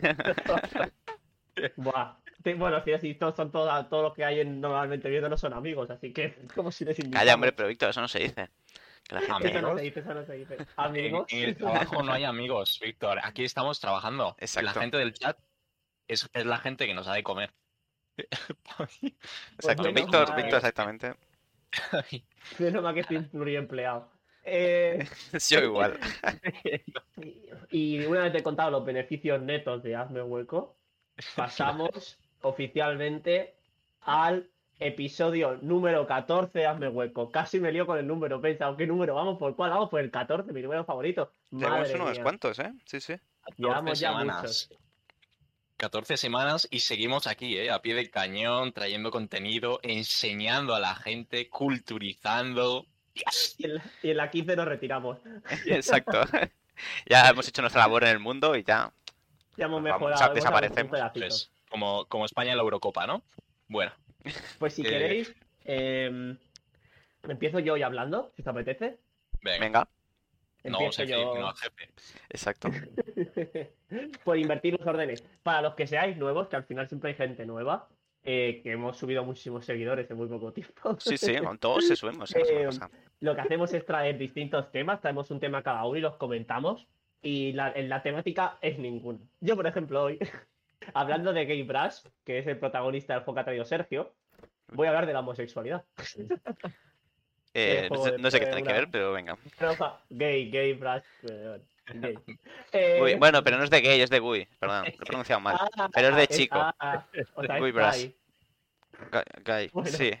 buah. 1.77 2.15
Bueno, 2.57 2.81
sí, 2.83 2.93
así 2.93 3.15
todos 3.15 3.35
son 3.35 3.51
todos, 3.51 3.89
todos 3.89 4.03
los 4.03 4.13
que 4.15 4.23
hay 4.25 4.39
en- 4.39 4.61
normalmente 4.61 5.09
viendo 5.09 5.27
no 5.29 5.37
son 5.37 5.53
amigos, 5.53 5.89
así 5.89 6.13
que 6.13 6.35
como 6.55 6.71
si 6.71 6.85
les 6.85 6.97
Calla, 7.11 7.35
hombre, 7.35 7.51
pero 7.51 7.67
Víctor, 7.67 7.89
eso 7.89 8.01
no 8.01 8.07
se 8.07 8.19
dice. 8.19 8.49
Que 9.07 9.15
la 9.15 9.21
gente... 9.21 9.47
Eso 9.49 9.61
no 9.61 9.69
Amigos. 9.69 9.79
se 9.79 9.85
dice, 9.85 9.99
eso 10.01 10.13
no 10.13 10.25
se 10.25 10.33
dice. 10.33 10.53
En, 10.55 10.67
Amigos. 10.77 11.25
en 11.33 11.43
el 11.49 11.57
trabajo 11.57 12.03
no 12.03 12.11
hay 12.13 12.23
amigos, 12.25 12.79
Víctor. 12.83 13.19
Aquí 13.23 13.43
estamos 13.43 13.79
trabajando. 13.79 14.35
La 14.39 14.45
Exacto. 14.45 14.79
gente 14.79 14.97
del 14.97 15.13
chat 15.13 15.37
es, 16.07 16.29
es 16.33 16.45
la 16.45 16.57
gente 16.59 16.85
que 16.85 16.93
nos 16.93 17.07
da 17.07 17.13
de 17.13 17.23
comer. 17.23 17.51
Exacto, 18.17 19.83
bueno, 19.83 19.93
Víctor. 19.93 20.35
Víctor, 20.35 20.55
exactamente. 20.57 21.13
Menos 22.59 22.83
mal 22.83 22.93
que 22.93 22.99
estoy 23.01 23.19
pluriempleado. 23.21 24.11
Eh, 24.43 25.07
Yo 25.49 25.59
igual. 25.59 25.99
y 27.71 28.05
una 28.05 28.23
vez 28.23 28.31
te 28.31 28.37
he 28.39 28.43
contado 28.43 28.71
los 28.71 28.85
beneficios 28.85 29.41
netos 29.41 29.81
de 29.83 29.95
Hazme 29.95 30.21
Hueco, 30.21 30.77
pasamos 31.35 32.18
oficialmente 32.41 33.55
al 34.01 34.49
episodio 34.79 35.57
número 35.61 36.07
14 36.07 36.57
de 36.59 36.65
Hazme 36.65 36.87
Hueco. 36.87 37.31
Casi 37.31 37.59
me 37.59 37.71
lío 37.71 37.85
con 37.85 37.97
el 37.97 38.07
número, 38.07 38.39
pensado, 38.41 38.77
¿qué 38.77 38.87
número 38.87 39.15
vamos? 39.15 39.37
¿Por 39.37 39.55
cuál 39.55 39.71
vamos? 39.71 39.89
Por 39.89 39.99
el 39.99 40.09
14, 40.11 40.51
mi 40.53 40.61
número 40.61 40.85
favorito. 40.85 41.33
Tenemos 41.49 41.89
unos 41.93 42.11
mía. 42.11 42.23
cuantos, 42.23 42.59
¿eh? 42.59 42.71
Sí, 42.85 43.01
sí. 43.01 43.15
Llevamos 43.57 43.99
14 43.99 44.01
ya 44.01 44.09
semanas. 44.09 44.41
muchos. 44.41 44.69
14 45.77 46.17
semanas 46.17 46.67
y 46.71 46.81
seguimos 46.81 47.25
aquí, 47.27 47.57
¿eh? 47.57 47.71
A 47.71 47.81
pie 47.81 47.93
de 47.95 48.09
cañón, 48.09 48.73
trayendo 48.73 49.11
contenido, 49.11 49.79
enseñando 49.81 50.75
a 50.75 50.79
la 50.79 50.95
gente, 50.95 51.49
culturizando. 51.49 52.85
Yes. 53.13 53.55
Y 53.57 53.65
en, 53.65 53.75
la, 53.75 53.83
y 54.03 54.09
en 54.11 54.17
la 54.17 54.29
15 54.29 54.55
nos 54.55 54.65
retiramos. 54.67 55.17
Exacto. 55.65 56.21
Ya 57.09 57.27
hemos 57.27 57.45
hecho 57.45 57.61
nuestra 57.61 57.81
labor 57.81 58.05
en 58.05 58.11
el 58.11 58.19
mundo 58.19 58.55
y 58.55 58.63
ya. 58.63 58.93
Ya 59.57 59.65
hemos 59.65 59.83
Vamos, 59.83 59.99
mejorado. 59.99 60.21
hemos 60.21 60.29
un 60.29 60.35
desaparecemos. 60.35 61.51
Como, 61.69 62.05
como 62.05 62.25
España 62.25 62.51
en 62.51 62.57
la 62.57 62.63
Eurocopa, 62.63 63.07
¿no? 63.07 63.23
Bueno, 63.67 63.91
Pues 64.59 64.73
si 64.73 64.81
Eh, 64.81 64.89
queréis, 64.89 65.35
em, 65.65 66.37
empiezo 67.23 67.59
yo 67.59 67.73
hoy 67.73 67.83
hablando, 67.83 68.31
si 68.35 68.41
os 68.41 68.47
apetece. 68.47 68.97
venga. 69.41 69.59
Venga, 69.65 69.89
no, 70.65 70.77
Empiezo 70.77 71.01
jefe, 71.03 71.11
yo. 71.13 71.35
no, 71.39 71.53
jefe. 71.53 71.89
exacto. 72.29 72.69
por 74.25 74.37
invertir 74.37 74.77
los 74.77 74.85
órdenes. 74.87 75.21
Para 75.43 75.61
los 75.61 75.75
que 75.75 75.87
seáis 75.87 76.17
nuevos, 76.17 76.47
que 76.49 76.55
al 76.57 76.65
final 76.65 76.87
siempre 76.87 77.11
hay 77.11 77.15
gente 77.15 77.45
nueva, 77.45 77.87
eh, 78.23 78.59
que 78.61 78.73
hemos 78.73 78.97
subido 78.97 79.23
muchísimos 79.23 79.65
seguidores 79.65 80.09
en 80.11 80.17
muy 80.17 80.27
poco 80.27 80.51
tiempo. 80.51 80.97
Sí, 80.99 81.17
sí, 81.17 81.37
con 81.37 81.57
todos 81.59 81.87
se 81.87 81.95
subimos. 81.95 82.35
¿eh? 82.35 82.41
Una 82.41 82.61
Eh, 82.61 82.65
cosa. 82.65 82.89
Lo 83.21 83.35
que 83.35 83.41
hacemos 83.41 83.73
es 83.73 83.85
traer 83.85 84.17
distintos 84.17 84.69
temas, 84.71 84.99
traemos 85.01 85.31
un 85.31 85.39
tema 85.39 85.63
cada 85.63 85.85
uno 85.85 85.97
y 85.97 86.01
los 86.01 86.17
comentamos. 86.17 86.87
Y 87.21 87.51
la, 87.53 87.71
en 87.73 87.89
la 87.89 88.01
temática 88.01 88.57
es 88.61 88.79
ninguna. 88.79 89.19
Yo, 89.41 89.55
por 89.57 89.67
ejemplo, 89.67 90.03
hoy, 90.03 90.19
hablando 90.93 91.33
de 91.33 91.45
Gay 91.45 91.63
Brass, 91.63 92.09
que 92.25 92.39
es 92.39 92.47
el 92.47 92.57
protagonista 92.57 93.13
del 93.13 93.23
juego 93.23 93.35
que 93.35 93.39
ha 93.41 93.45
traído 93.45 93.65
Sergio, 93.65 94.13
voy 94.73 94.87
a 94.87 94.89
hablar 94.91 95.05
de 95.05 95.13
la 95.13 95.19
homosexualidad. 95.19 95.83
Eh, 97.53 97.87
no 97.91 98.03
sé- 98.03 98.11
de- 98.11 98.17
no 98.19 98.31
sé 98.31 98.39
qué 98.39 98.45
tiene 98.47 98.63
que 98.63 98.73
ver, 98.73 98.87
pero 98.91 99.11
venga. 99.11 99.37
Gay, 100.09 100.49
gay 100.51 100.73
Brass. 100.73 101.03
eh, 101.29 101.59
gay. 101.95 102.17
Eh, 102.71 103.15
Bueno, 103.17 103.43
pero 103.43 103.57
no 103.57 103.63
es 103.63 103.71
de 103.71 103.81
gay, 103.81 103.99
es 103.99 104.11
de 104.11 104.19
Gui. 104.19 104.47
Perdón, 104.59 104.83
lo 104.85 104.89
he 104.89 105.05
pronunciado 105.05 105.41
mal. 105.41 105.57
ah, 105.77 105.89
pero 105.91 106.09
es 106.09 106.15
de 106.17 106.27
chico. 106.27 106.57
ah, 106.59 107.07
o 107.35 107.43
sea, 107.43 107.59
Brass. 107.59 108.07
Bueno. 109.73 109.89
sí. 109.89 110.11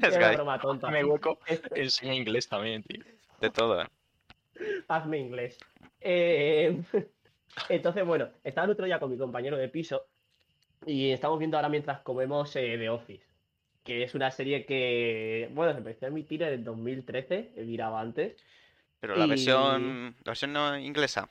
Es 0.00 0.16
una 0.16 0.26
gay. 0.28 0.36
broma 0.36 0.60
tonta. 0.60 0.86
Hazme 0.86 1.04
hueco, 1.04 1.40
Es- 1.46 1.62
enseña 1.74 2.14
inglés 2.14 2.48
también, 2.48 2.82
tío. 2.84 3.02
De 3.40 3.50
todo. 3.50 3.84
Hazme 4.86 5.18
inglés. 5.18 5.58
Eh, 6.00 6.80
entonces, 7.68 8.04
bueno, 8.04 8.28
estaba 8.44 8.64
el 8.66 8.70
otro 8.72 8.84
día 8.86 8.98
con 8.98 9.10
mi 9.10 9.16
compañero 9.18 9.56
de 9.56 9.68
piso 9.68 10.06
y 10.86 11.10
estamos 11.10 11.38
viendo 11.38 11.56
ahora 11.56 11.68
mientras 11.68 12.00
comemos 12.00 12.54
eh, 12.56 12.76
The 12.78 12.88
Office, 12.90 13.24
que 13.84 14.02
es 14.04 14.14
una 14.14 14.30
serie 14.30 14.64
que, 14.66 15.48
bueno, 15.52 15.72
se 15.72 15.78
empezó 15.78 16.06
a 16.06 16.08
emitir 16.08 16.42
en 16.42 16.52
el 16.54 16.64
2013, 16.64 17.52
he 17.56 17.62
mirado 17.64 17.96
antes. 17.96 18.36
Pero 19.00 19.16
la 19.16 19.26
Y- 19.26 19.28
versión. 19.30 20.16
La 20.24 20.30
versión 20.30 20.52
no 20.52 20.76
inglesa. 20.78 21.28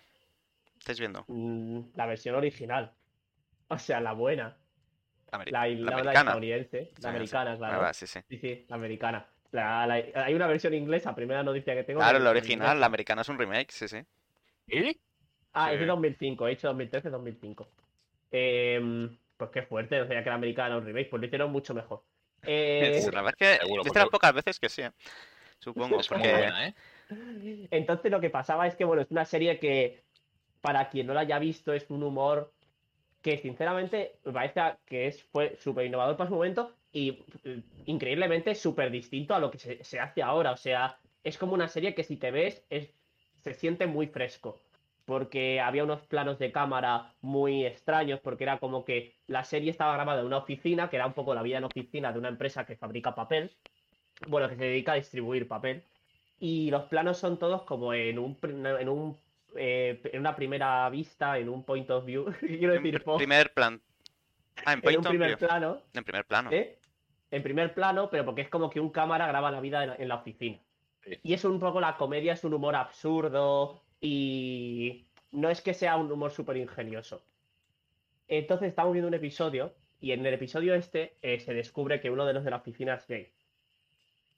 ¿Estáis 0.80 1.00
viendo? 1.00 1.26
Mm, 1.28 1.80
la 1.96 2.06
versión 2.06 2.36
original. 2.36 2.92
O 3.70 3.78
sea, 3.78 4.00
la 4.00 4.14
buena. 4.14 4.56
Ameri- 5.34 5.52
La, 5.52 5.68
la 5.68 5.76
la- 5.76 5.92
americana. 5.96 6.20
estadounidense. 6.22 6.92
Sí, 6.96 7.02
La 7.02 7.10
americana, 7.10 7.52
Ah, 7.52 7.58
claro. 7.58 7.80
va, 7.82 7.94
sí, 7.94 8.08
sí. 8.08 8.20
Sí, 8.30 8.38
sí, 8.40 8.66
la 8.70 8.76
americana. 8.78 9.28
La- 9.52 9.84
hay 9.84 10.34
una 10.34 10.48
versión 10.48 10.74
inglesa, 10.74 11.14
primera 11.14 11.44
noticia 11.44 11.76
que 11.76 11.84
tengo. 11.84 12.00
Claro, 12.00 12.20
la 12.20 12.30
original, 12.30 12.80
la 12.80 12.86
americana 12.86 13.24
es 13.24 13.28
un 13.30 13.38
remake, 13.38 13.72
sí, 13.72 13.90
sí. 13.90 13.98
¿Eh? 14.70 14.96
Ah, 15.54 15.72
es 15.74 15.80
de 15.80 15.86
Sí. 15.86 15.90
2005, 15.90 16.48
he 16.48 16.52
hecho 16.52 16.68
2013-2005. 16.74 17.68
Eh, 18.32 19.10
pues 19.38 19.50
qué 19.52 19.62
fuerte, 19.64 20.02
o 20.02 20.08
sea 20.08 20.24
que 20.24 20.30
la 20.30 20.36
americana 20.36 20.78
un 20.78 20.86
remake, 20.86 21.10
pues 21.10 21.20
lo 21.22 21.26
hicieron 21.28 21.52
mucho 21.52 21.74
mejor. 21.74 22.04
Eh, 22.44 23.00
Sí, 23.02 23.12
La 23.12 23.22
verdad 23.22 23.36
es 23.40 23.58
que 23.58 23.62
Seguro, 23.62 23.82
es 23.82 23.86
de 23.86 23.90
porque- 23.90 24.00
las 24.00 24.10
pocas 24.10 24.34
veces 24.34 24.60
que 24.60 24.70
sí, 24.70 24.82
¿eh? 24.84 24.92
Supongo, 25.60 26.00
Es 26.00 26.12
muy 26.12 26.20
porque 26.20 26.32
buena, 26.32 26.68
¿eh? 26.68 26.76
entonces 27.72 28.12
lo 28.12 28.20
que 28.22 28.30
pasaba 28.30 28.68
es 28.68 28.76
que, 28.76 28.86
bueno, 28.86 29.02
es 29.02 29.10
una 29.12 29.26
serie 29.26 29.60
que, 29.60 30.04
para 30.62 30.90
quien 30.90 31.08
no 31.08 31.14
la 31.14 31.22
haya 31.22 31.40
visto, 31.40 31.74
es 31.74 31.90
un 31.90 32.04
humor 32.04 32.54
que 33.24 33.38
sinceramente 33.40 34.20
me 34.24 34.34
parece 34.34 34.62
que 34.86 35.08
es, 35.08 35.24
fue 35.24 35.56
súper 35.58 35.86
innovador 35.88 36.16
para 36.16 36.30
su 36.30 36.36
momento 36.36 36.76
y 36.92 37.24
eh, 37.44 37.64
increíblemente 37.86 38.54
súper 38.56 38.92
distinto 38.92 39.34
a 39.34 39.40
lo 39.40 39.50
que 39.50 39.58
se, 39.58 39.84
se 39.84 40.00
hace 40.00 40.22
ahora. 40.22 40.52
O 40.52 40.58
sea, 40.58 41.00
es 41.24 41.38
como 41.38 41.54
una 41.54 41.68
serie 41.68 41.96
que 41.96 42.04
si 42.04 42.18
te 42.18 42.30
ves 42.32 42.64
es, 42.70 42.94
se 43.44 43.54
siente 43.56 43.88
muy 43.88 44.08
fresco 44.08 44.60
porque 45.08 45.62
había 45.62 45.86
unos 45.86 46.02
planos 46.06 46.38
de 46.38 46.52
cámara 46.52 47.14
muy 47.22 47.66
extraños, 47.66 48.20
porque 48.20 48.44
era 48.44 48.60
como 48.60 48.84
que 48.84 49.16
la 49.28 49.46
serie 49.46 49.72
estaba 49.72 49.94
grabada 49.94 50.20
en 50.20 50.28
una 50.28 50.38
oficina, 50.38 50.90
que 50.90 50.98
era 50.98 51.08
un 51.08 51.14
poco 51.14 51.34
la 51.34 51.42
vida 51.44 51.58
en 51.60 51.64
oficina 51.64 52.12
de 52.12 52.20
una 52.20 52.28
empresa 52.28 52.66
que 52.66 52.76
fabrica 52.76 53.16
papel, 53.16 53.56
bueno, 54.28 54.50
que 54.50 54.58
se 54.58 54.64
dedica 54.66 54.92
a 54.92 54.96
distribuir 54.96 55.48
papel, 55.48 55.82
y 56.40 56.70
los 56.72 56.84
planos 56.90 57.18
son 57.18 57.40
todos 57.40 57.64
como 57.64 57.94
en 57.94 58.20
un, 58.20 58.36
pr- 58.38 58.82
en 58.82 58.90
un 58.90 59.18
eh, 59.56 60.02
en 60.12 60.20
una 60.20 60.36
primera 60.36 60.90
vista, 60.90 61.38
en 61.38 61.48
un 61.48 61.64
point 61.64 61.90
of 61.90 62.06
view, 62.06 62.26
quiero 62.42 62.74
En 62.76 62.84
decir, 62.84 63.00
pr- 63.00 63.04
po- 63.06 63.18
primer 63.18 63.54
plan. 63.54 63.82
Ah, 64.66 64.74
en 64.74 64.82
en 64.84 65.00
un 65.00 65.06
of 65.06 65.08
primer 65.08 65.38
view. 65.38 65.48
plano, 65.48 65.82
En 65.94 66.04
primer 66.04 66.26
plano. 66.26 66.52
¿eh? 66.52 66.78
En 67.32 67.44
primer 67.44 67.74
plano, 67.74 68.10
pero 68.10 68.26
porque 68.26 68.42
es 68.42 68.50
como 68.50 68.70
que 68.70 68.82
un 68.82 68.90
cámara 68.90 69.26
graba 69.28 69.52
la 69.52 69.62
vida 69.62 69.86
en, 69.86 70.02
en 70.02 70.08
la 70.10 70.16
oficina. 70.16 70.60
Sí. 71.06 71.18
Y 71.24 71.34
es 71.34 71.46
un 71.46 71.60
poco 71.62 71.80
la 71.80 71.96
comedia, 71.96 72.34
es 72.34 72.44
un 72.44 72.54
humor 72.54 72.76
absurdo 72.76 73.82
y 74.02 75.08
no 75.32 75.50
es 75.50 75.62
que 75.62 75.74
sea 75.74 75.98
un 75.98 76.12
humor 76.12 76.32
súper 76.32 76.58
ingenioso. 76.58 77.22
Entonces 78.28 78.70
estamos 78.70 78.94
viendo 78.94 79.08
un 79.08 79.14
episodio 79.14 79.74
y 80.00 80.12
en 80.12 80.26
el 80.26 80.34
episodio 80.34 80.76
este 80.76 81.16
eh, 81.22 81.40
se 81.40 81.54
descubre 81.54 82.00
que 82.00 82.10
uno 82.10 82.26
de 82.26 82.34
los 82.34 82.44
de 82.44 82.52
la 82.52 82.58
oficina 82.58 82.96
es 82.96 83.08
gay. 83.08 83.32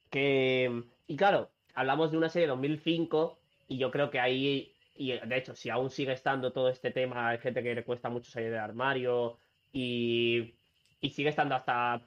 Que, 0.09 0.83
y 1.07 1.15
claro, 1.15 1.49
hablamos 1.73 2.11
de 2.11 2.17
una 2.17 2.29
serie 2.29 2.47
de 2.47 2.51
2005 2.51 3.39
y 3.67 3.77
yo 3.77 3.91
creo 3.91 4.09
que 4.09 4.19
ahí, 4.19 4.73
y 4.95 5.11
de 5.11 5.37
hecho, 5.37 5.55
si 5.55 5.69
aún 5.69 5.89
sigue 5.89 6.13
estando 6.13 6.51
todo 6.51 6.69
este 6.69 6.91
tema, 6.91 7.29
hay 7.29 7.37
gente 7.39 7.61
que 7.63 7.75
le 7.75 7.83
cuesta 7.83 8.09
mucho 8.09 8.31
salir 8.31 8.49
del 8.49 8.59
armario 8.59 9.37
y, 9.71 10.55
y 11.01 11.09
sigue 11.11 11.29
estando 11.29 11.55
hasta, 11.55 12.01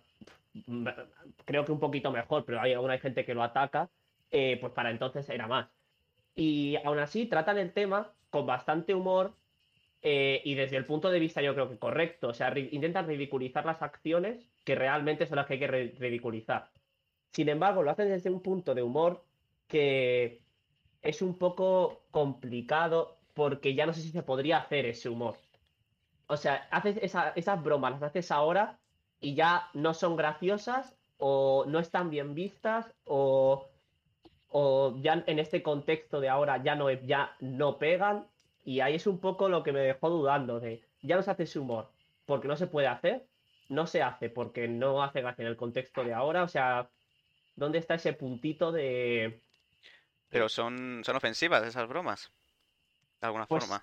creo 1.45 1.65
que 1.65 1.73
un 1.73 1.81
poquito 1.81 2.11
mejor, 2.11 2.45
pero 2.45 2.61
hay, 2.61 2.73
aún 2.73 2.91
hay 2.91 2.99
gente 2.99 3.25
que 3.25 3.35
lo 3.35 3.43
ataca, 3.43 3.91
eh, 4.31 4.59
pues 4.61 4.73
para 4.73 4.91
entonces 4.91 5.29
era 5.29 5.47
más. 5.47 5.69
Y 6.35 6.77
aún 6.85 6.99
así 6.99 7.27
tratan 7.27 7.59
el 7.59 7.73
tema 7.75 8.17
con 8.31 8.47
bastante 8.47 8.95
humor 8.95 9.39
eh, 10.03 10.43
y 10.45 10.55
desde 10.55 10.77
el 10.77 10.87
punto 10.87 11.11
de 11.11 11.21
vista 11.21 11.43
yo 11.43 11.55
creo 11.55 11.69
que 11.71 11.79
correcto. 11.79 12.29
O 12.29 12.35
sea, 12.35 12.57
intentan 12.59 13.07
ridiculizar 13.07 13.67
las 13.67 13.83
acciones 13.83 14.53
que 14.65 14.75
realmente 14.75 15.27
son 15.27 15.37
las 15.37 15.47
que 15.47 15.55
hay 15.55 15.61
que 15.61 15.71
ri- 15.71 15.99
ridiculizar. 15.99 16.73
Sin 17.33 17.49
embargo, 17.49 17.83
lo 17.83 17.91
hacen 17.91 18.09
desde 18.09 18.31
un 18.31 18.43
punto 18.43 18.75
de 18.75 18.83
humor 18.83 19.29
que 19.67 20.47
es 21.03 21.23
un 21.23 21.39
poco 21.39 22.09
complicado 22.11 23.25
porque 23.35 23.75
ya 23.75 23.87
no 23.87 23.95
sé 23.95 24.03
si 24.03 24.11
se 24.11 24.23
podría 24.25 24.59
hacer 24.59 24.87
ese 24.87 25.09
humor. 25.09 25.39
O 26.27 26.37
sea, 26.37 26.69
haces 26.71 26.97
esa- 27.03 27.31
esas 27.31 27.63
bromas, 27.63 27.93
las 27.93 28.03
haces 28.03 28.31
ahora 28.31 28.81
y 29.21 29.35
ya 29.35 29.71
no 29.75 29.95
son 29.95 30.17
graciosas 30.17 30.99
o 31.17 31.65
no 31.67 31.79
están 31.79 32.11
bien 32.11 32.35
vistas 32.35 32.95
o, 33.05 33.72
o 34.53 34.97
ya 35.01 35.25
en 35.27 35.39
este 35.39 35.63
contexto 35.63 36.21
de 36.21 36.29
ahora 36.29 36.63
ya 36.63 36.75
no, 36.75 36.91
ya 36.91 37.35
no 37.41 37.79
pegan 37.79 38.27
y 38.65 38.81
ahí 38.81 38.95
es 38.95 39.07
un 39.07 39.19
poco 39.19 39.49
lo 39.49 39.63
que 39.63 39.73
me 39.73 39.81
dejó 39.81 40.11
dudando 40.11 40.61
de 40.61 40.83
ya 41.03 41.17
no 41.17 41.23
se 41.23 41.31
hace 41.31 41.45
ese 41.45 41.59
humor 41.59 41.91
porque 42.27 42.49
no 42.49 42.57
se 42.57 42.67
puede 42.67 42.87
hacer, 42.87 43.27
no 43.69 43.87
se 43.87 44.03
hace 44.03 44.31
porque 44.31 44.69
no 44.69 45.03
hace 45.03 45.21
gracia 45.21 45.43
en 45.43 45.49
el 45.49 45.57
contexto 45.57 46.05
de 46.05 46.15
ahora, 46.15 46.45
o 46.45 46.49
sea, 46.49 46.89
¿dónde 47.57 47.79
está 47.79 47.95
ese 47.95 48.13
puntito 48.13 48.73
de 48.73 49.41
Pero 50.29 50.49
son, 50.49 51.03
son 51.05 51.17
ofensivas 51.17 51.67
esas 51.67 51.89
bromas. 51.89 52.31
De 53.21 53.27
alguna 53.27 53.47
pues, 53.47 53.65
forma. 53.65 53.83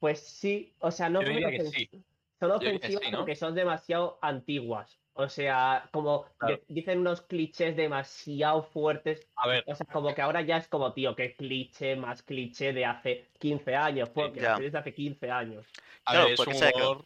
pues 0.00 0.20
sí, 0.20 0.74
o 0.80 0.90
sea, 0.90 1.08
no 1.08 1.22
Yo 1.22 1.28
diría 1.28 1.50
que 1.50 1.66
sí. 1.66 1.90
son 2.38 2.50
ofensivas 2.52 3.04
sí, 3.04 3.10
¿no? 3.10 3.18
porque 3.18 3.36
son 3.36 3.54
demasiado 3.54 4.18
antiguas. 4.22 4.98
O 5.20 5.28
sea, 5.28 5.88
como 5.90 6.26
Claro. 6.38 6.60
dicen 6.68 7.00
unos 7.00 7.22
clichés 7.22 7.74
demasiado 7.76 8.62
fuertes. 8.62 9.26
A 9.34 9.48
ver, 9.48 9.64
O 9.66 9.74
sea, 9.74 9.84
como 9.92 10.14
que 10.14 10.22
ahora 10.22 10.42
ya 10.42 10.58
es 10.58 10.68
como, 10.68 10.92
tío, 10.92 11.16
qué 11.16 11.34
cliché 11.34 11.96
más 11.96 12.22
cliché 12.22 12.72
de 12.72 12.84
hace 12.84 13.26
15 13.40 13.74
años. 13.74 14.08
Porque 14.10 14.40
ya. 14.40 14.50
la 14.50 14.54
serie 14.54 14.66
es 14.68 14.72
de 14.74 14.78
hace 14.78 14.94
15 14.94 15.28
años. 15.30 15.66
a 16.04 16.12
Claro, 16.12 16.24
ver, 16.26 16.32
es 16.34 16.36
porque 16.36 16.52
un 16.52 16.58
se 16.58 16.64
ha 16.68 16.72
quedado- 16.72 16.92
humor... 16.92 17.04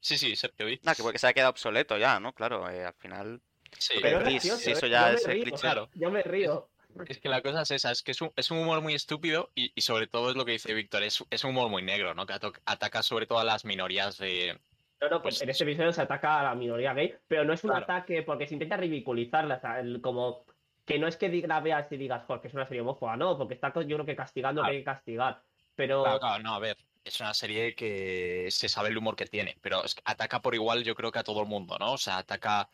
Sí, 0.00 0.16
sí, 0.16 0.34
Sergio, 0.34 0.64
¿vi? 0.64 0.80
Nah, 0.82 0.94
que 0.94 1.02
porque 1.02 1.18
se 1.18 1.26
ha 1.26 1.34
quedado 1.34 1.50
obsoleto 1.50 1.98
ya, 1.98 2.18
¿no? 2.20 2.32
Claro, 2.32 2.70
eh, 2.70 2.84
al 2.86 2.94
final. 2.94 3.40
Sí, 3.78 3.96
Pero 4.00 4.20
es 4.20 4.24
gracioso, 4.24 4.70
eso 4.70 4.86
¿eh? 4.86 4.90
ya 4.90 5.08
Yo 5.08 5.12
me 5.28 5.34
es 5.34 5.42
cliché. 5.44 5.60
Claro. 5.60 5.90
Yo 5.94 6.10
me 6.10 6.22
río. 6.22 6.68
Es 7.06 7.18
que 7.18 7.28
la 7.28 7.42
cosa 7.42 7.62
es 7.62 7.70
esa, 7.72 7.90
es 7.90 8.02
que 8.02 8.12
es 8.12 8.22
un, 8.22 8.32
es 8.34 8.50
un 8.50 8.58
humor 8.60 8.80
muy 8.80 8.94
estúpido 8.94 9.50
y, 9.54 9.72
y 9.74 9.80
sobre 9.82 10.06
todo 10.06 10.30
es 10.30 10.36
lo 10.36 10.46
que 10.46 10.52
dice 10.52 10.72
Víctor, 10.72 11.02
es, 11.02 11.22
es 11.28 11.44
un 11.44 11.50
humor 11.50 11.68
muy 11.68 11.82
negro, 11.82 12.14
¿no? 12.14 12.24
Que 12.24 12.32
ataca 12.64 13.02
sobre 13.02 13.26
todo 13.26 13.38
a 13.40 13.44
las 13.44 13.66
minorías 13.66 14.16
de... 14.16 14.58
No, 15.00 15.08
no, 15.08 15.22
pues 15.22 15.36
Pues- 15.36 15.42
en 15.42 15.50
este 15.50 15.64
episodio 15.64 15.92
se 15.92 16.02
ataca 16.02 16.40
a 16.40 16.42
la 16.44 16.54
minoría 16.54 16.92
gay, 16.92 17.14
pero 17.28 17.44
no 17.44 17.52
es 17.52 17.62
un 17.64 17.70
Claro. 17.70 17.84
ataque 17.84 18.22
porque 18.22 18.46
se 18.46 18.54
intenta 18.54 18.76
ridiculizarla, 18.76 19.60
como 20.02 20.44
que 20.84 20.98
no 20.98 21.06
es 21.06 21.16
que 21.16 21.28
la 21.46 21.60
veas 21.60 21.90
y 21.92 21.96
digas, 21.96 22.24
joder, 22.26 22.40
que 22.42 22.48
es 22.48 22.54
una 22.54 22.66
serie 22.66 22.80
homófoba, 22.80 23.16
no, 23.16 23.36
porque 23.38 23.54
está 23.54 23.68
yo 23.74 23.96
creo 23.96 24.06
que 24.06 24.16
castigando 24.16 24.60
Claro. 24.62 24.72
que 24.72 24.76
hay 24.78 24.80
que 24.82 24.84
castigar, 24.86 25.42
pero 25.76 26.02
Claro, 26.02 26.18
claro, 26.18 26.42
no, 26.42 26.54
a 26.54 26.58
ver, 26.58 26.76
es 27.04 27.20
una 27.20 27.32
serie 27.34 27.74
que 27.74 28.48
se 28.50 28.68
sabe 28.68 28.88
el 28.88 28.98
humor 28.98 29.14
que 29.14 29.26
tiene, 29.26 29.56
pero 29.60 29.84
es 29.84 29.94
que 29.94 30.02
ataca 30.04 30.40
por 30.40 30.54
igual 30.54 30.82
yo 30.82 30.94
creo 30.94 31.12
que 31.12 31.18
a 31.20 31.24
todo 31.24 31.42
el 31.42 31.46
mundo, 31.48 31.78
¿no? 31.78 31.92
O 31.92 31.98
sea, 31.98 32.18
ataca, 32.18 32.68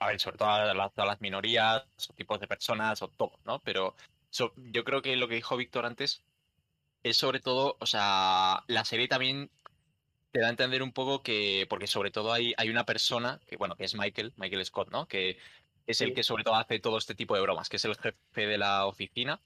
a 0.00 0.06
ver, 0.08 0.18
sobre 0.18 0.38
todo 0.38 0.48
a 0.48 0.74
las, 0.74 0.98
a 0.98 1.04
las 1.06 1.20
minorías, 1.20 1.84
o 2.08 2.12
tipos 2.14 2.40
de 2.40 2.48
personas, 2.48 3.00
o 3.02 3.08
todo, 3.08 3.32
¿no? 3.44 3.60
Pero 3.60 3.94
so- 4.30 4.52
yo 4.56 4.82
creo 4.82 5.02
que 5.02 5.14
lo 5.14 5.28
que 5.28 5.36
dijo 5.36 5.56
Víctor 5.56 5.86
antes 5.86 6.24
es 7.04 7.16
sobre 7.16 7.38
todo, 7.40 7.76
o 7.78 7.86
sea, 7.86 8.64
la 8.66 8.84
serie 8.84 9.06
también 9.06 9.50
te 10.30 10.40
da 10.40 10.48
a 10.48 10.50
entender 10.50 10.82
un 10.82 10.92
poco 10.92 11.22
que, 11.22 11.66
porque 11.68 11.86
sobre 11.86 12.10
todo 12.10 12.32
hay, 12.32 12.54
hay 12.58 12.68
una 12.70 12.84
persona, 12.84 13.40
que 13.46 13.56
bueno, 13.56 13.76
que 13.76 13.84
es 13.84 13.94
Michael, 13.94 14.34
Michael 14.36 14.64
Scott, 14.64 14.90
¿no? 14.90 15.08
Que 15.08 15.38
es 15.86 16.00
el 16.00 16.14
que 16.14 16.22
sobre 16.22 16.44
todo 16.44 16.56
hace 16.56 16.78
todo 16.80 16.98
este 16.98 17.14
tipo 17.14 17.34
de 17.34 17.40
bromas, 17.42 17.68
que 17.68 17.76
es 17.76 17.84
el 17.84 17.96
jefe 17.96 18.46
de 18.46 18.58
la 18.58 18.86
oficina. 18.86 19.40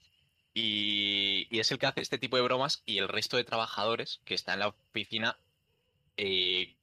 Y, 0.53 1.47
y 1.49 1.59
es 1.59 1.71
el 1.71 1.79
que 1.79 1.87
hace 1.87 2.01
este 2.01 2.19
tipo 2.19 2.37
de 2.37 2.43
bromas 2.43 2.83
y 2.85 2.99
el 2.99 3.07
resto 3.07 3.37
de 3.37 3.43
trabajadores 3.43 4.21
que 4.25 4.35
está 4.35 4.53
en 4.53 4.59
la 4.59 4.67
oficina 4.67 5.37
eh, 6.17 6.75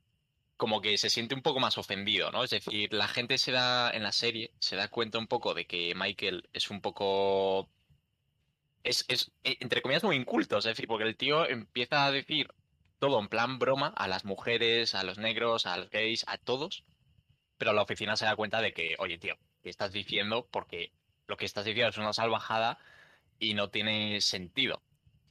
como 0.56 0.80
que 0.82 0.98
se 0.98 1.10
siente 1.10 1.34
un 1.34 1.42
poco 1.42 1.60
más 1.60 1.78
ofendido, 1.78 2.30
¿no? 2.32 2.44
Es 2.44 2.50
decir, 2.50 2.92
la 2.92 3.08
gente 3.08 3.38
se 3.38 3.52
da 3.52 3.90
en 3.90 4.02
la 4.02 4.12
serie, 4.12 4.54
se 4.60 4.76
da 4.76 4.88
cuenta 4.88 5.18
un 5.18 5.26
poco 5.26 5.54
de 5.54 5.66
que 5.66 5.94
Michael 5.96 6.48
es 6.52 6.70
un 6.70 6.80
poco... 6.82 7.70
Es, 8.82 9.04
es, 9.08 9.32
eh, 9.44 9.56
entre 9.60 9.82
comillas, 9.82 10.04
muy 10.04 10.16
inculto, 10.16 10.58
es 10.58 10.64
decir, 10.64 10.86
porque 10.86 11.04
el 11.04 11.16
tío 11.16 11.46
empieza 11.48 12.06
a 12.06 12.12
decir 12.12 12.50
todo 13.00 13.18
en 13.18 13.28
plan 13.28 13.58
broma 13.58 13.88
a 13.96 14.06
las 14.06 14.24
mujeres, 14.24 14.94
a 14.94 15.02
los 15.02 15.18
negros, 15.18 15.66
a 15.66 15.76
los 15.78 15.90
gays, 15.90 16.24
a 16.28 16.38
todos, 16.38 16.84
pero 17.58 17.72
la 17.72 17.82
oficina 17.82 18.16
se 18.16 18.26
da 18.26 18.36
cuenta 18.36 18.62
de 18.62 18.72
que, 18.72 18.94
oye, 18.98 19.18
tío, 19.18 19.36
¿qué 19.62 19.70
estás 19.70 19.92
diciendo? 19.92 20.48
Porque 20.50 20.92
lo 21.26 21.36
que 21.36 21.46
estás 21.46 21.64
diciendo 21.64 21.90
es 21.90 21.98
una 21.98 22.12
salvajada 22.12 22.78
y 23.38 23.54
no 23.54 23.70
tiene 23.70 24.20
sentido. 24.20 24.82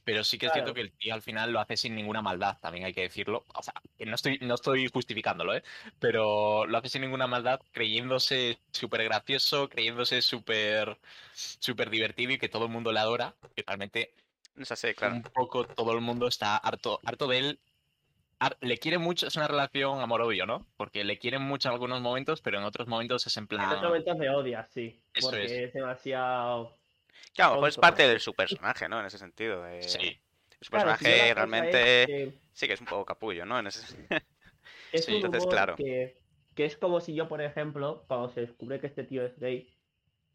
Pero 0.04 0.24
sí 0.24 0.38
que 0.38 0.46
es 0.46 0.52
cierto 0.52 0.74
que 0.74 0.80
el 0.80 0.92
tío 0.92 1.14
al 1.14 1.22
final 1.22 1.52
lo 1.52 1.60
hace 1.60 1.76
sin 1.76 1.94
ninguna 1.94 2.22
maldad, 2.22 2.58
también 2.60 2.84
hay 2.86 2.92
que 2.94 3.02
decirlo. 3.02 3.44
O 3.54 3.62
sea, 3.62 3.74
no 3.98 4.14
estoy, 4.14 4.38
no 4.40 4.54
estoy 4.54 4.88
justificándolo, 4.88 5.54
¿eh? 5.54 5.62
Pero 6.00 6.66
lo 6.66 6.78
hace 6.78 6.88
sin 6.88 7.02
ninguna 7.02 7.26
maldad, 7.26 7.60
creyéndose 7.72 8.58
súper 8.72 9.04
gracioso, 9.04 9.68
creyéndose 9.68 10.22
súper 10.22 10.98
súper 11.32 11.90
divertido 11.90 12.32
y 12.32 12.38
que 12.38 12.48
todo 12.48 12.64
el 12.64 12.70
mundo 12.72 12.92
le 12.92 13.00
adora. 13.00 13.36
Y 13.54 13.62
realmente 13.62 14.14
es 14.56 14.70
así, 14.72 14.94
claro. 14.94 15.14
un 15.16 15.22
poco 15.22 15.66
todo 15.66 15.92
el 15.92 16.00
mundo 16.00 16.26
está 16.28 16.56
harto, 16.56 17.00
harto 17.04 17.26
de 17.28 17.38
él. 17.38 17.60
Le 18.60 18.78
quiere 18.78 18.96
mucho, 18.96 19.26
es 19.26 19.36
una 19.36 19.48
relación 19.48 20.00
amor-odio, 20.00 20.46
¿no? 20.46 20.66
Porque 20.78 21.04
le 21.04 21.18
quieren 21.18 21.42
mucho 21.42 21.68
en 21.68 21.74
algunos 21.74 22.00
momentos, 22.00 22.40
pero 22.40 22.56
en 22.58 22.64
otros 22.64 22.88
momentos 22.88 23.26
es 23.26 23.36
en 23.36 23.42
en 23.42 23.48
plan... 23.48 23.66
otros 23.66 23.82
momentos 23.82 24.16
me 24.16 24.30
odias, 24.30 24.70
sí, 24.70 24.98
Eso 25.12 25.30
porque 25.30 25.44
es. 25.44 25.52
es, 25.52 25.72
demasiado... 25.74 26.74
Que 27.34 27.42
a 27.42 27.48
lo 27.48 27.54
mejor 27.54 27.68
es 27.68 27.76
parte 27.76 28.08
de 28.08 28.18
su 28.18 28.32
personaje, 28.32 28.88
¿no? 28.88 28.98
En 29.00 29.06
ese 29.06 29.18
sentido. 29.18 29.62
de- 29.64 29.82
Sí, 29.82 30.18
Su 30.60 30.70
Claro, 30.70 30.90
si 30.96 31.04
personaje 31.04 31.34
realmente 31.34 32.02
es 32.02 32.06
que- 32.06 32.38
sí 32.52 32.66
que 32.66 32.72
es 32.74 32.80
un 32.80 32.86
poco 32.86 33.04
capullo, 33.04 33.44
¿no? 33.44 33.58
En 33.58 33.66
ese... 33.66 33.80
Es 34.92 35.04
Sí, 35.04 35.10
un 35.12 35.16
entonces, 35.16 35.42
humor 35.42 35.54
claro. 35.54 35.76
que, 35.76 36.16
que 36.54 36.64
es 36.64 36.76
como 36.76 37.00
si 37.00 37.14
yo, 37.14 37.28
por 37.28 37.40
ejemplo, 37.42 38.04
cuando 38.08 38.28
se 38.30 38.40
descubre 38.40 38.80
que 38.80 38.86
este 38.88 39.04
tío 39.04 39.24
es 39.24 39.38
gay, 39.38 39.68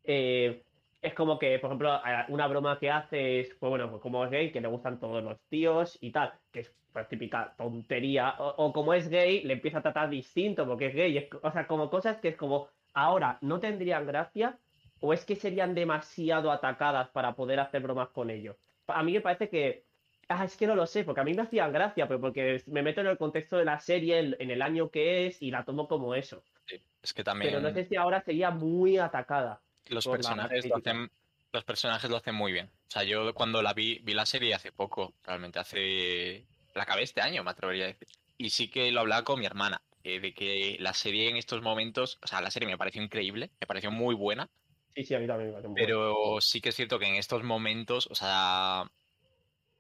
eh, 0.04 0.64
es 1.06 1.14
como 1.14 1.40
que, 1.40 1.60
por 1.60 1.70
ejemplo, 1.70 2.00
una 2.30 2.48
broma 2.48 2.80
que 2.80 2.90
hace 2.92 3.40
es, 3.42 3.56
pues 3.56 3.70
bueno, 3.70 3.90
pues 3.90 4.02
como 4.02 4.24
es 4.26 4.32
gay, 4.32 4.52
que 4.52 4.62
le 4.62 4.68
gustan 4.68 5.00
todos 5.00 5.24
los 5.24 5.40
tíos 5.50 5.98
y 6.02 6.12
tal, 6.12 6.40
que 6.52 6.62
es 6.62 6.76
pues, 6.92 7.08
típica 7.10 7.56
tontería, 7.58 8.36
o, 8.40 8.66
o 8.68 8.74
como 8.74 8.94
es 8.94 9.10
gay, 9.10 9.42
le 9.44 9.54
empieza 9.54 9.80
a 9.80 9.82
tratar 9.82 10.10
distinto 10.10 10.66
porque 10.68 10.88
es 10.88 10.96
gay, 10.96 11.18
es- 11.18 11.30
o 11.42 11.52
sea, 11.52 11.68
como 11.68 11.90
cosas 11.90 12.20
que 12.20 12.30
es 12.30 12.38
como, 12.38 12.70
ahora 12.94 13.38
no 13.42 13.60
tendrían 13.60 14.06
gracia, 14.08 14.60
o 15.00 15.14
es 15.14 15.26
que 15.26 15.36
serían 15.36 15.76
demasiado 15.76 16.52
atacadas 16.52 17.10
para 17.10 17.36
poder 17.36 17.60
hacer 17.60 17.82
bromas 17.82 18.10
con 18.10 18.30
ellos. 18.30 18.58
A 18.88 19.04
mí 19.04 19.14
me 19.14 19.22
parece 19.22 19.50
que 19.50 19.86
Ah, 20.28 20.44
es 20.46 20.58
que 20.58 20.66
no 20.66 20.76
lo 20.76 20.88
sé, 20.88 21.04
porque 21.04 21.22
a 21.22 21.24
mí 21.24 21.36
me 21.36 21.44
hacían 21.44 21.72
gracia, 21.72 22.08
pero 22.08 22.20
porque 22.20 22.64
me 22.68 22.82
meto 22.82 23.02
en 23.02 23.08
el 23.08 23.18
contexto 23.20 23.58
de 23.58 23.66
la 23.66 23.80
serie, 23.80 24.18
en, 24.20 24.36
en 24.40 24.50
el 24.50 24.62
año 24.64 24.90
que 24.90 25.28
es, 25.28 25.40
y 25.42 25.52
la 25.52 25.66
tomo 25.66 25.88
como 25.88 26.16
eso. 26.16 26.44
sí. 26.68 26.84
Es 27.02 27.14
que 27.14 27.24
también 27.24 27.52
Pero 27.52 27.62
no 27.62 27.72
sé 27.72 27.86
si 27.86 27.96
ahora 27.96 28.22
sería 28.22 28.52
muy 28.52 28.98
atacada. 28.98 29.65
Los 29.88 30.08
personajes 30.08 30.66
lo 30.66 30.78
hacen, 30.78 31.12
los 31.52 31.64
personajes 31.64 32.10
lo 32.10 32.18
hacen 32.18 32.36
muy 32.36 32.52
bien. 32.52 32.68
O 32.68 32.92
sea, 32.92 33.04
yo 33.04 33.34
cuando 33.34 33.62
la 33.62 33.74
vi, 33.74 34.00
vi 34.04 34.14
la 34.14 34.26
serie 34.26 34.54
hace 34.54 34.72
poco, 34.72 35.14
realmente 35.24 35.60
hace 35.60 36.46
la 36.74 36.84
acabé 36.84 37.04
este 37.04 37.22
año, 37.22 37.44
me 37.44 37.52
atrevería 37.52 37.86
a 37.86 37.88
decir. 37.88 38.08
Y 38.38 38.50
sí 38.50 38.70
que 38.70 38.92
lo 38.92 39.02
hablaba 39.02 39.24
con 39.24 39.40
mi 39.40 39.46
hermana, 39.46 39.82
eh, 40.04 40.20
de 40.20 40.34
que 40.34 40.78
la 40.80 40.94
serie 40.94 41.30
en 41.30 41.38
estos 41.38 41.62
momentos, 41.62 42.20
o 42.22 42.28
sea, 42.28 42.42
la 42.42 42.52
serie 42.52 42.68
me 42.68 42.78
pareció 42.78 43.02
increíble, 43.02 43.52
me 43.62 43.68
pareció 43.68 43.92
muy 43.92 44.14
buena, 44.14 44.50
Sí, 44.96 45.04
sí, 45.04 45.14
a 45.14 45.20
mí 45.20 45.28
también 45.28 45.50
me 45.50 45.54
parece 45.54 45.68
muy 45.68 45.76
pero 45.76 46.40
sí 46.40 46.62
que 46.62 46.70
es 46.70 46.76
cierto 46.76 46.98
que 46.98 47.06
en 47.06 47.16
estos 47.16 47.44
momentos, 47.44 48.08
o 48.10 48.16
sea, 48.16 48.90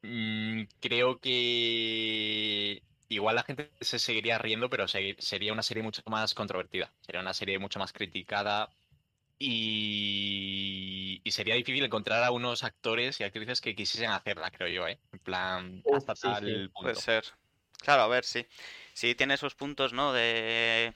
mm, 0.02 0.64
creo 0.82 1.20
que 1.20 2.84
igual 3.08 3.36
la 3.36 3.44
gente 3.44 3.72
se 3.80 3.98
seguiría 3.98 4.38
riendo, 4.38 4.70
pero 4.70 4.88
sería 4.90 5.54
una 5.54 5.64
serie 5.64 5.84
mucho 5.84 6.02
más 6.08 6.34
controvertida, 6.34 6.92
sería 7.00 7.22
una 7.22 7.34
serie 7.34 7.60
mucho 7.60 7.80
más 7.80 7.94
criticada 7.94 8.70
y, 9.38 11.22
y 11.24 11.32
sería 11.32 11.56
difícil 11.56 11.84
encontrar 11.84 12.24
a 12.24 12.32
unos 12.32 12.64
actores 12.64 13.20
y 13.20 13.24
actrices 13.24 13.62
que 13.62 13.76
quisiesen 13.76 14.12
hacerla, 14.12 14.52
creo 14.52 14.68
yo, 14.70 14.88
¿eh? 14.88 15.00
En 15.12 15.20
plan, 15.20 15.84
hasta 15.94 16.16
sí, 16.16 16.22
tal 16.22 16.46
sí. 16.46 16.70
Puede 16.80 16.94
punto. 16.94 16.96
ser. 16.96 17.26
Claro, 17.82 18.04
a 18.04 18.08
ver, 18.08 18.24
sí. 18.24 18.46
Sí, 18.94 19.16
tiene 19.16 19.36
esos 19.36 19.56
puntos, 19.56 19.94
¿no? 19.94 20.14
De... 20.14 20.94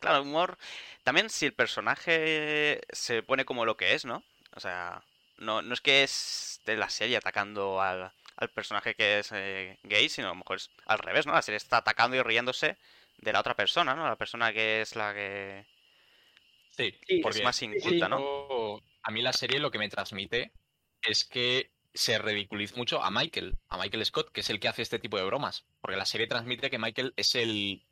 Claro, 0.00 0.22
humor. 0.22 0.58
También 1.02 1.30
si 1.30 1.46
el 1.46 1.54
personaje 1.54 2.80
se 2.90 3.22
pone 3.22 3.44
como 3.44 3.64
lo 3.64 3.76
que 3.76 3.94
es, 3.94 4.04
¿no? 4.04 4.22
O 4.56 4.60
sea, 4.60 5.02
no, 5.38 5.62
no 5.62 5.74
es 5.74 5.80
que 5.80 6.02
es 6.02 6.60
de 6.66 6.76
la 6.76 6.88
serie 6.88 7.16
atacando 7.16 7.80
al, 7.80 8.12
al 8.36 8.50
personaje 8.50 8.94
que 8.94 9.18
es 9.20 9.30
eh, 9.32 9.78
gay, 9.82 10.08
sino 10.08 10.28
a 10.28 10.30
lo 10.30 10.36
mejor 10.36 10.56
es 10.56 10.70
al 10.86 10.98
revés, 10.98 11.26
¿no? 11.26 11.32
La 11.32 11.42
serie 11.42 11.56
está 11.56 11.78
atacando 11.78 12.16
y 12.16 12.22
riéndose 12.22 12.76
de 13.18 13.32
la 13.32 13.40
otra 13.40 13.54
persona, 13.54 13.94
¿no? 13.94 14.06
La 14.08 14.16
persona 14.16 14.52
que 14.52 14.80
es 14.80 14.96
la 14.96 15.14
que 15.14 15.66
Sí, 16.76 16.94
Sí, 17.06 17.20
porque 17.22 17.38
es 17.38 17.44
más 17.44 17.56
sí, 17.56 17.66
inculta, 17.66 18.08
¿no? 18.08 18.80
a 19.02 19.10
mí 19.10 19.22
la 19.22 19.32
serie 19.32 19.60
lo 19.60 19.70
que 19.70 19.78
me 19.78 19.88
transmite 19.88 20.52
es 21.02 21.24
que 21.24 21.70
se 21.92 22.18
ridiculiza 22.18 22.76
mucho 22.76 23.02
a 23.02 23.10
Michael, 23.10 23.56
a 23.68 23.78
Michael 23.78 24.04
Scott, 24.04 24.30
que 24.32 24.40
es 24.40 24.50
el 24.50 24.58
que 24.58 24.68
hace 24.68 24.82
este 24.82 24.98
tipo 24.98 25.16
de 25.16 25.24
bromas. 25.24 25.66
Porque 25.80 25.96
la 25.96 26.06
serie 26.06 26.26
transmite 26.26 26.70
que 26.70 26.78
Michael 26.78 27.12
es 27.16 27.34
el, 27.36 27.86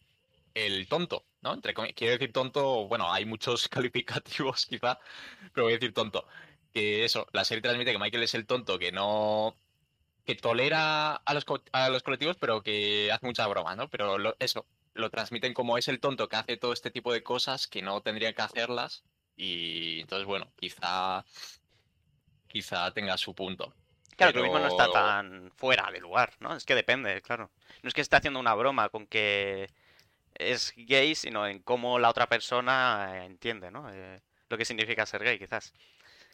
el 0.55 0.89
tonto, 0.89 1.27
¿no? 1.43 1.55
Entre 1.55 1.75
quiero 1.75 2.13
decir 2.15 2.33
tonto, 2.33 2.89
bueno, 2.89 3.13
hay 3.13 3.25
muchos 3.27 3.69
calificativos 3.71 4.67
quizá, 4.67 4.99
pero 5.55 5.65
voy 5.67 5.75
a 5.75 5.77
decir 5.79 5.95
tonto. 5.95 6.27
Que 6.73 7.05
eso, 7.05 7.27
la 7.33 7.45
serie 7.45 7.63
transmite 7.63 7.93
que 7.93 7.99
Michael 7.99 8.23
es 8.25 8.35
el 8.35 8.47
tonto 8.47 8.79
que 8.79 8.93
no. 8.93 9.57
que 10.25 10.35
tolera 10.37 11.15
a 11.17 11.35
los, 11.35 11.45
co- 11.45 11.63
a 11.73 11.89
los 11.91 12.03
colectivos, 12.03 12.37
pero 12.39 12.63
que 12.63 13.11
hace 13.13 13.27
mucha 13.27 13.47
broma, 13.49 13.75
¿no? 13.77 13.89
Pero 13.91 14.19
lo- 14.19 14.37
eso, 14.39 14.67
lo 14.95 15.11
transmiten 15.11 15.55
como 15.55 15.79
es 15.79 15.89
el 15.89 16.01
tonto 16.01 16.29
que 16.29 16.37
hace 16.37 16.57
todo 16.57 16.73
este 16.73 16.91
tipo 16.91 17.13
de 17.13 17.23
cosas 17.23 17.67
que 17.67 17.83
no 17.83 18.01
tendría 18.03 18.33
que 18.35 18.43
hacerlas. 18.43 19.05
Y 19.37 20.01
entonces, 20.01 20.27
bueno, 20.27 20.53
quizá. 20.57 21.25
quizá 22.49 22.93
tenga 22.93 23.17
su 23.17 23.35
punto. 23.35 23.75
Claro, 24.17 24.33
que 24.33 24.39
lo 24.39 24.45
mismo 24.45 24.59
no 24.59 24.69
está 24.69 24.91
tan 24.91 25.51
fuera 25.57 25.91
de 25.91 26.01
lugar, 26.01 26.35
¿no? 26.41 26.55
Es 26.55 26.65
que 26.65 26.75
depende, 26.75 27.23
claro. 27.23 27.51
No 27.83 27.89
es 27.89 27.95
que 27.95 28.03
esté 28.03 28.17
haciendo 28.17 28.39
una 28.39 28.55
broma 28.55 28.91
con 28.91 29.07
que 29.07 29.69
es 30.35 30.75
gay, 30.77 31.15
sino 31.15 31.47
en 31.47 31.61
cómo 31.61 31.99
la 31.99 32.11
otra 32.11 32.29
persona 32.29 33.13
eh, 33.15 33.25
entiende, 33.25 33.71
¿no? 33.71 33.91
Eh, 33.93 34.21
lo 34.49 34.59
que 34.59 34.65
significa 34.65 35.07
ser 35.07 35.25
gay, 35.25 35.39
quizás. 35.39 35.73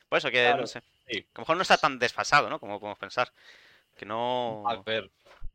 Por 0.09 0.19
eso 0.19 0.31
que, 0.31 0.43
Claro, 0.43 0.63
no 0.63 0.67
sé, 0.67 0.83
sí. 1.07 1.19
a 1.35 1.39
lo 1.39 1.43
mejor 1.43 1.57
no 1.57 1.63
está 1.63 1.77
tan 1.77 1.99
desfasado, 1.99 2.49
¿no? 2.51 2.59
Como 2.59 2.81
podemos 2.81 2.99
pensar. 2.99 3.33
Que 3.97 4.07
no... 4.07 4.65
A 4.67 4.77
ver, 4.83 5.11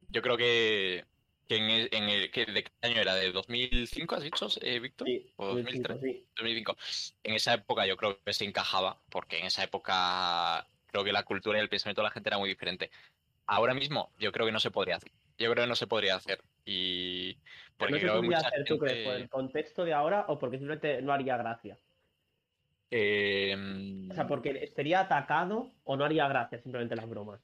yo 0.09 0.21
creo 0.21 0.37
que, 0.37 1.05
que 1.47 1.57
en 1.57 1.69
el, 1.69 1.89
en 1.91 2.03
el- 2.09 2.31
que 2.31 2.45
¿de 2.45 2.63
qué 2.63 2.71
año 2.81 3.01
era? 3.01 3.15
¿De 3.15 3.31
2005 3.31 4.15
has 4.15 4.23
dicho, 4.23 4.47
eh, 4.61 4.79
Víctor? 4.79 5.07
Sí, 5.07 5.33
¿O 5.37 5.47
2005, 5.47 5.93
2003? 5.93 6.01
sí. 6.01 6.27
2005. 6.37 6.77
En 7.23 7.33
esa 7.35 7.53
época 7.53 7.85
yo 7.85 7.97
creo 7.97 8.19
que 8.23 8.33
se 8.33 8.45
encajaba, 8.45 9.01
porque 9.09 9.39
en 9.39 9.45
esa 9.45 9.63
época 9.63 10.67
creo 10.87 11.03
que 11.03 11.11
la 11.11 11.23
cultura 11.23 11.57
y 11.57 11.61
el 11.61 11.69
pensamiento 11.69 12.01
de 12.01 12.07
la 12.07 12.11
gente 12.11 12.29
era 12.29 12.37
muy 12.37 12.49
diferente. 12.49 12.91
Ahora 13.45 13.73
mismo 13.73 14.11
yo 14.17 14.31
creo 14.31 14.45
que 14.45 14.51
no 14.51 14.59
se 14.59 14.71
podría 14.71 14.95
hacer. 14.97 15.11
Yo 15.37 15.51
creo 15.51 15.63
que 15.65 15.69
no 15.69 15.75
se 15.75 15.87
podría 15.87 16.15
hacer. 16.15 16.41
Y 16.65 17.37
porque 17.77 17.93
no 17.93 17.97
se 17.97 18.03
creo 18.03 18.15
podría 18.15 18.37
mucha 18.37 18.47
hacer, 18.47 18.65
¿tú 18.65 18.77
crees? 18.77 19.03
¿Por 19.03 19.13
gente... 19.13 19.23
el 19.23 19.29
contexto 19.29 19.83
de 19.83 19.93
ahora 19.93 20.25
o 20.29 20.39
porque 20.39 20.57
simplemente 20.57 21.01
no 21.01 21.11
haría 21.11 21.35
gracia? 21.37 21.77
eh, 22.91 24.07
O 24.11 24.13
sea, 24.13 24.27
porque 24.27 24.67
sería 24.67 25.01
atacado 25.01 25.71
o 25.83 25.97
no 25.97 26.05
haría 26.05 26.27
gracia 26.27 26.59
simplemente 26.59 26.95
las 26.95 27.09
bromas. 27.09 27.41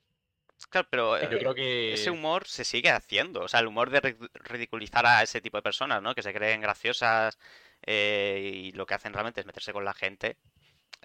Claro, 0.70 0.88
pero 0.92 1.16
Es 1.18 1.24
eh, 1.24 1.30
yo 1.32 1.40
creo 1.40 1.56
que... 1.56 1.94
ese 1.94 2.10
humor 2.12 2.48
se 2.48 2.64
sigue 2.66 2.90
haciendo. 2.92 3.42
O 3.42 3.48
sea, 3.48 3.60
el 3.62 3.68
humor 3.68 3.90
de 3.90 4.02
ri- 4.02 4.30
ridiculizar 4.34 5.06
a 5.06 5.24
ese 5.24 5.42
tipo 5.42 5.58
de 5.58 5.64
personas, 5.64 6.02
¿no? 6.02 6.14
Que 6.14 6.22
se 6.24 6.34
creen 6.34 6.62
graciosas 6.62 7.38
eh, 7.86 8.52
y 8.54 8.72
lo 8.74 8.86
que 8.86 8.94
hacen 8.94 9.14
realmente 9.14 9.40
es 9.40 9.46
meterse 9.48 9.74
con 9.74 9.86
la 9.86 9.94
gente. 9.94 10.38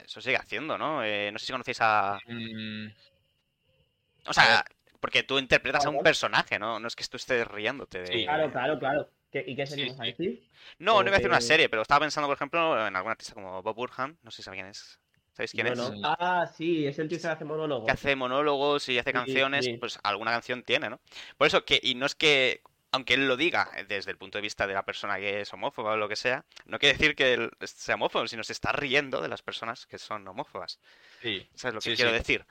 Eso 0.05 0.21
sigue 0.21 0.37
haciendo, 0.37 0.77
¿no? 0.79 1.05
Eh, 1.05 1.31
no 1.33 1.39
sé 1.39 1.47
si 1.47 1.53
conocéis 1.53 1.79
a... 1.81 2.19
mm, 2.27 2.89
O 4.27 4.33
sea, 4.33 4.65
porque 5.01 5.23
tú 5.23 5.39
interpretas 5.39 5.85
a 5.87 5.91
un 5.91 6.03
personaje, 6.03 6.59
¿no? 6.59 6.81
No 6.81 6.89
es 6.89 6.97
que 6.97 7.05
tú 7.05 7.17
estés 7.17 7.47
riéndote 7.47 8.01
de... 8.01 8.07
Sí. 8.07 8.25
Claro, 8.25 8.51
claro, 8.51 8.79
claro. 8.79 9.11
¿Qué- 9.31 9.45
¿Y 9.47 9.57
qué 9.57 9.67
Sí, 9.67 9.75
sería 9.75 9.93
a 9.93 9.97
sí. 9.97 10.11
decir? 10.13 10.49
No, 10.79 10.95
no 11.03 11.09
iba 11.09 11.17
a 11.17 11.19
decir 11.19 11.29
una 11.31 11.39
que- 11.39 11.45
serie, 11.45 11.69
pero 11.69 11.83
estaba 11.83 12.01
pensando, 12.01 12.29
por 12.29 12.37
ejemplo, 12.37 12.87
en 12.87 12.97
algún 12.97 13.11
artista 13.13 13.35
como 13.35 13.63
Bob 13.63 13.75
Burham. 13.77 14.17
No 14.23 14.31
sé 14.31 14.39
si 14.39 14.43
sabe 14.45 14.57
quién 14.57 14.69
es. 14.69 14.99
¿Sabéis 15.35 15.55
quién 15.55 15.67
Bueno, 15.67 15.89
es? 15.89 15.93
Ah, 16.03 16.47
sí, 16.47 16.87
es 16.87 16.99
el 16.99 17.09
tío 17.09 17.19
que 17.21 17.27
hace 17.29 17.45
monólogo. 17.45 17.87
Que 17.87 17.93
hace 17.93 18.17
monólogos 18.17 18.89
y 18.89 18.99
hace 18.99 19.13
Sí, 19.13 19.21
canciones, 19.21 19.69
sí. 19.69 19.79
pues 19.79 19.99
alguna 20.03 20.31
canción 20.31 20.63
tiene, 20.63 20.89
¿no? 20.89 21.01
Por 21.37 21.47
eso 21.47 21.65
que, 21.67 21.79
y 21.83 21.95
no 21.95 22.07
es 22.07 22.15
que, 22.15 22.63
aunque 22.93 23.15
él 23.15 23.29
lo 23.29 23.37
diga 23.37 23.71
eh, 23.77 23.85
desde 23.87 24.11
el 24.11 24.17
punto 24.17 24.39
de 24.39 24.43
vista 24.43 24.67
de 24.67 24.73
la 24.75 24.85
persona 24.85 25.19
que 25.19 25.43
es 25.43 25.53
homófoba 25.53 25.93
o 25.93 25.97
lo 25.99 26.09
que 26.09 26.17
sea, 26.17 26.47
no 26.65 26.79
quiere 26.79 26.97
decir 26.97 27.15
que 27.15 27.35
él 27.35 27.51
sea 27.61 27.97
homófobo, 27.97 28.27
sino 28.27 28.43
se 28.43 28.55
está 28.55 28.73
riendo 28.73 29.21
de 29.21 29.29
las 29.29 29.43
personas 29.43 29.87
que 29.87 29.99
son 29.99 30.27
homófobas. 30.27 30.81
sí. 31.21 31.49
¿Sabes 31.55 31.75
lo 31.75 31.83
que 31.83 31.91
Sí, 31.91 31.95
quiero 31.95 32.13
decir? 32.13 32.47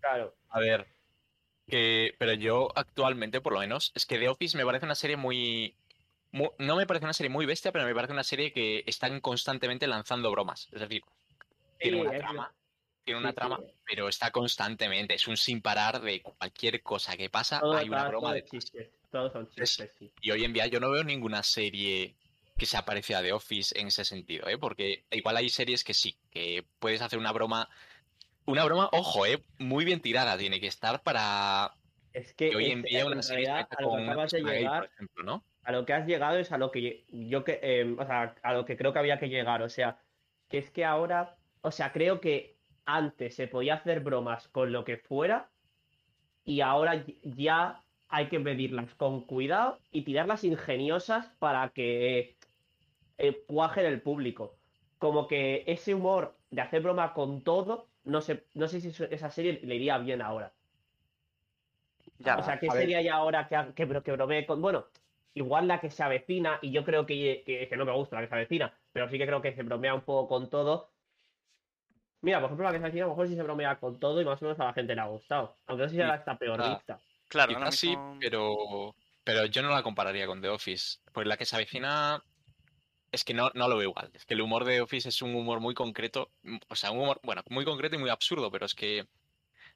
Claro. 0.00 0.34
A 0.48 0.58
ver, 0.60 0.86
que, 1.68 2.14
pero 2.18 2.34
yo 2.34 2.70
actualmente, 2.76 3.40
por 3.42 3.54
lo 3.54 3.60
menos, 3.60 3.92
es 3.94 4.06
que 4.06 4.18
The 4.18 4.28
Office 4.30 4.56
me 4.58 4.64
parece 4.66 4.86
una 4.86 4.94
serie 4.96 5.16
muy, 5.16 5.76
mu- 6.32 6.52
No 6.58 6.76
me 6.76 6.86
parece 6.86 7.06
una 7.06 7.14
serie 7.14 7.30
muy 7.30 7.46
bestia, 7.46 7.72
pero 7.72 7.86
me 7.86 7.94
parece 7.94 8.12
una 8.14 8.24
serie 8.24 8.52
que 8.52 8.84
están 8.86 9.20
constantemente 9.20 9.86
lanzando 9.88 10.30
bromas. 10.32 10.68
Es 10.72 10.80
decir, 10.80 11.02
tiene 11.82 12.00
una 12.02 12.18
trama, 12.18 12.54
tiene 13.04 13.20
una 13.20 13.32
trama, 13.32 13.60
pero 13.86 14.08
está 14.08 14.30
constantemente. 14.30 15.14
Es 15.14 15.26
un 15.28 15.36
sin 15.36 15.60
parar 15.60 16.00
de 16.00 16.22
cualquier 16.22 16.82
cosa 16.82 17.16
que 17.16 17.28
pasa, 17.30 17.60
Todo, 17.60 17.76
hay 17.76 17.88
una 17.88 17.98
todo- 17.98 18.08
broma 18.08 18.26
todo 18.28 18.34
de 18.34 18.38
es 18.40 18.50
chistes. 18.50 18.90
Todos 19.10 19.32
son 19.32 19.48
chistes, 19.50 19.92
sí. 19.98 20.12
Y 20.22 20.30
hoy 20.30 20.44
en 20.44 20.52
día 20.52 20.66
yo 20.68 20.80
no 20.80 20.90
veo 20.90 21.04
ninguna 21.04 21.42
serie 21.42 22.16
que 22.56 22.64
se 22.66 22.76
aparece 22.76 23.14
a 23.14 23.22
The 23.22 23.32
Office 23.32 23.78
en 23.78 23.88
ese 23.88 24.04
sentido, 24.04 24.48
¿eh? 24.48 24.56
Porque 24.56 25.04
igual 25.10 25.36
hay 25.36 25.48
series 25.50 25.84
que 25.84 25.94
sí, 25.94 26.16
que 26.30 26.64
puedes 26.78 27.02
hacer 27.02 27.18
una 27.18 27.32
broma. 27.32 27.68
Una 28.46 28.64
broma, 28.64 28.88
ojo, 28.92 29.26
¿eh? 29.26 29.42
Muy 29.58 29.84
bien 29.84 30.00
tirada 30.00 30.36
tiene 30.38 30.60
que 30.60 30.66
estar 30.66 31.02
para 31.02 31.74
Es 32.12 32.32
que 32.34 32.50
que 32.50 32.56
hoy 32.56 32.70
en 32.70 32.82
día 32.82 33.04
una 33.06 33.22
serie 33.22 33.46
realidad, 33.46 33.68
a 33.76 33.82
lo 33.82 33.96
que 33.96 34.02
acabas 34.02 34.30
de 34.32 34.40
por 34.42 34.50
llegar, 34.50 34.90
ejemplo, 34.94 35.24
¿no? 35.24 35.44
a 35.64 35.72
lo 35.72 35.86
que 35.86 35.92
has 35.92 36.06
llegado 36.06 36.38
es 36.38 36.50
a 36.52 36.58
lo 36.58 36.70
que 36.72 37.04
yo 37.08 37.44
que, 37.44 37.60
eh, 37.62 37.94
o 37.98 38.04
sea, 38.06 38.34
a 38.42 38.52
lo 38.52 38.64
que 38.64 38.76
creo 38.76 38.92
que 38.92 38.98
había 38.98 39.18
que 39.20 39.28
llegar. 39.28 39.62
O 39.62 39.68
sea, 39.68 39.98
que 40.48 40.58
es 40.58 40.70
que 40.70 40.84
ahora, 40.84 41.36
o 41.62 41.70
sea, 41.70 41.92
creo 41.92 42.20
que 42.20 42.60
antes 42.84 43.36
se 43.36 43.48
podía 43.48 43.74
hacer 43.74 44.00
bromas 44.00 44.48
con 44.48 44.72
lo 44.72 44.84
que 44.84 44.98
fuera 44.98 45.52
y 46.44 46.60
ahora 46.60 47.04
ya 47.22 47.86
hay 48.08 48.28
que 48.28 48.38
medirlas 48.38 48.94
con 48.96 49.26
cuidado 49.26 49.80
y 49.90 50.04
tirarlas 50.04 50.44
ingeniosas 50.44 51.28
para 51.38 51.70
que 51.70 52.38
eh, 53.18 53.44
cuajen 53.46 53.86
el 53.86 54.02
público. 54.02 54.60
Como 54.98 55.28
que 55.28 55.64
ese 55.66 55.94
humor 55.94 56.40
de 56.50 56.62
hacer 56.62 56.82
broma 56.82 57.14
con 57.14 57.44
todo, 57.44 57.92
no 58.04 58.20
sé, 58.22 58.48
no 58.54 58.68
sé 58.68 58.80
si 58.80 58.88
eso- 58.90 59.04
esa 59.06 59.30
serie 59.30 59.60
le 59.64 59.76
iría 59.76 59.98
bien 59.98 60.22
ahora. 60.22 60.56
Ya, 62.18 62.38
O 62.38 62.42
sea, 62.42 62.58
¿qué 62.58 62.66
ver. 62.68 62.76
sería 62.78 63.02
ya 63.02 63.14
ahora 63.16 63.48
que, 63.48 63.74
que, 63.74 64.02
que 64.02 64.12
bromee 64.12 64.46
con. 64.46 64.60
Bueno, 64.62 64.86
igual 65.34 65.68
la 65.68 65.80
que 65.80 65.90
se 65.90 66.02
avecina, 66.02 66.58
y 66.62 66.72
yo 66.72 66.84
creo 66.84 67.06
que, 67.06 67.42
que, 67.46 67.68
que 67.68 67.76
no 67.76 67.84
me 67.84 67.92
gusta 67.92 68.16
la 68.16 68.22
que 68.22 68.28
se 68.28 68.34
avecina, 68.34 68.78
pero 68.92 69.08
sí 69.08 69.18
que 69.18 69.26
creo 69.26 69.42
que 69.42 69.54
se 69.54 69.62
bromea 69.62 69.94
un 69.94 70.02
poco 70.02 70.28
con 70.28 70.50
todo. 70.50 70.91
Mira, 72.22 72.38
por 72.40 72.46
ejemplo, 72.46 72.64
la 72.64 72.72
que 72.72 72.78
se 72.78 72.84
avecina, 72.84 73.04
a 73.04 73.08
lo 73.08 73.12
mejor 73.14 73.28
sí 73.28 73.34
se 73.34 73.42
bromea 73.42 73.80
con 73.80 73.98
todo 73.98 74.20
y 74.20 74.24
más 74.24 74.40
o 74.40 74.44
menos 74.44 74.60
a 74.60 74.64
la 74.66 74.72
gente 74.72 74.94
le 74.94 75.00
ha 75.00 75.06
gustado. 75.06 75.58
Aunque 75.66 75.82
no 75.84 75.88
sé 75.88 75.96
si 75.96 76.00
ahora 76.02 76.16
está 76.16 76.38
peor 76.38 76.60
Ah. 76.60 76.70
vista. 76.70 77.04
claro, 77.28 77.54
ahora 77.56 77.70
sí, 77.72 77.88
mismo- 77.88 78.16
pero, 78.20 78.94
pero 79.24 79.46
yo 79.46 79.62
no 79.62 79.70
la 79.70 79.82
compararía 79.82 80.26
con 80.26 80.40
The 80.40 80.48
Office. 80.50 80.98
Pues 81.12 81.26
la 81.26 81.36
que 81.36 81.44
se 81.46 81.56
avecina 81.56 82.22
es 83.12 83.24
que 83.24 83.34
no, 83.34 83.50
no 83.54 83.68
lo 83.68 83.76
veo 83.78 83.90
igual. 83.90 84.10
Es 84.14 84.26
que 84.26 84.34
el 84.34 84.42
humor 84.42 84.64
de 84.64 84.74
The 84.76 84.80
Office 84.82 85.08
es 85.10 85.22
un 85.22 85.34
humor 85.34 85.60
muy 85.60 85.74
concreto. 85.74 86.32
mm, 86.42 86.58
O 86.68 86.76
sea, 86.76 86.92
un 86.92 87.00
humor, 87.00 87.20
bueno, 87.24 87.42
muy 87.50 87.64
concreto 87.64 87.96
y 87.96 87.98
muy 87.98 88.10
absurdo, 88.10 88.50
pero 88.50 88.66
es 88.66 88.74
que 88.74 89.06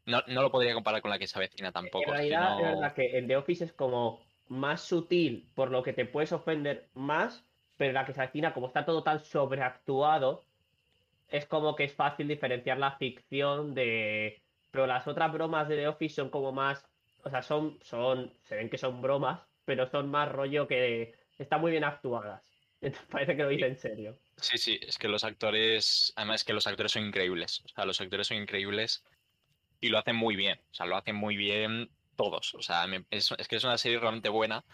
no, 0.07 0.23
no 0.29 0.43
lo 0.43 0.51
podría 0.53 0.75
comparar 0.75 1.03
con 1.03 1.11
la 1.11 1.19
que 1.19 1.27
se 1.27 1.39
avecina 1.39 1.73
tampoco. 1.73 2.11
En 2.11 2.15
es 2.15 2.29
que 2.29 2.37
realidad, 2.37 2.51
no- 2.59 2.59
es 2.71 2.77
verdad 2.77 2.95
que 2.95 3.19
en 3.19 3.29
The 3.29 3.37
Office 3.37 3.65
es 3.65 3.73
como 3.73 4.21
más 4.49 4.83
sutil, 4.83 5.53
por 5.55 5.71
lo 5.71 5.83
que 5.83 5.93
te 5.93 6.07
puedes 6.07 6.33
ofender 6.33 6.91
más, 6.95 7.47
pero 7.77 7.93
la 7.93 8.05
que 8.07 8.13
se 8.15 8.21
avecina, 8.23 8.55
como 8.55 8.69
está 8.69 8.85
todo 8.87 9.03
tan 9.03 9.21
sobreactuado, 9.21 10.46
es 11.29 11.47
como 11.47 11.75
que 11.77 11.85
es 11.85 11.95
fácil 11.95 12.29
diferenciar 12.29 12.79
la 12.79 12.97
ficción 12.97 13.75
de. 13.75 14.43
Pero 14.71 14.87
las 14.87 15.07
otras 15.07 15.33
bromas 15.33 15.69
de 15.69 15.77
The 15.77 15.89
Office 15.89 16.15
son 16.17 16.31
como 16.31 16.53
más. 16.53 16.87
O 17.25 17.31
sea, 17.31 17.43
son. 17.43 17.79
son 17.83 18.33
se 18.45 18.57
ven 18.57 18.71
que 18.71 18.79
son 18.79 19.01
bromas, 19.03 19.41
pero 19.65 19.89
son 19.91 20.11
más 20.11 20.31
rollo 20.31 20.67
que. 20.67 21.15
Están 21.39 21.61
muy 21.61 21.71
bien 21.71 21.85
actuadas. 21.85 22.43
Entonces 22.81 23.09
parece 23.11 23.37
que 23.37 23.43
lo 23.43 23.49
dice 23.49 23.67
en 23.67 23.77
serio. 23.77 24.19
Sí, 24.37 24.59
sí, 24.59 24.79
es 24.83 24.99
que 24.99 25.09
los 25.09 25.25
actores, 25.25 26.13
además 26.17 26.43
es 26.43 26.45
que 26.45 26.53
los 26.53 26.67
actores 26.67 26.93
son 26.93 27.07
increíbles. 27.07 27.63
O 27.65 27.69
sea, 27.69 27.85
los 27.87 28.01
actores 28.01 28.27
son 28.27 28.37
increíbles 28.37 29.03
y 29.81 29.89
lo 29.89 29.99
hacen 29.99 30.17
muy 30.17 30.37
bien. 30.37 30.61
O 30.71 30.75
sea, 30.75 30.87
lo 30.87 30.97
hacen 30.97 31.17
muy 31.17 31.37
bien 31.37 31.91
todos. 32.17 32.55
O 32.55 32.63
sea, 32.63 32.87
me- 32.87 33.05
es, 33.11 33.31
es 33.39 33.49
que 33.49 33.57
es 33.57 33.65
una 33.65 33.79
serie 33.79 33.99
realmente 33.99 34.29
buena. 34.29 34.65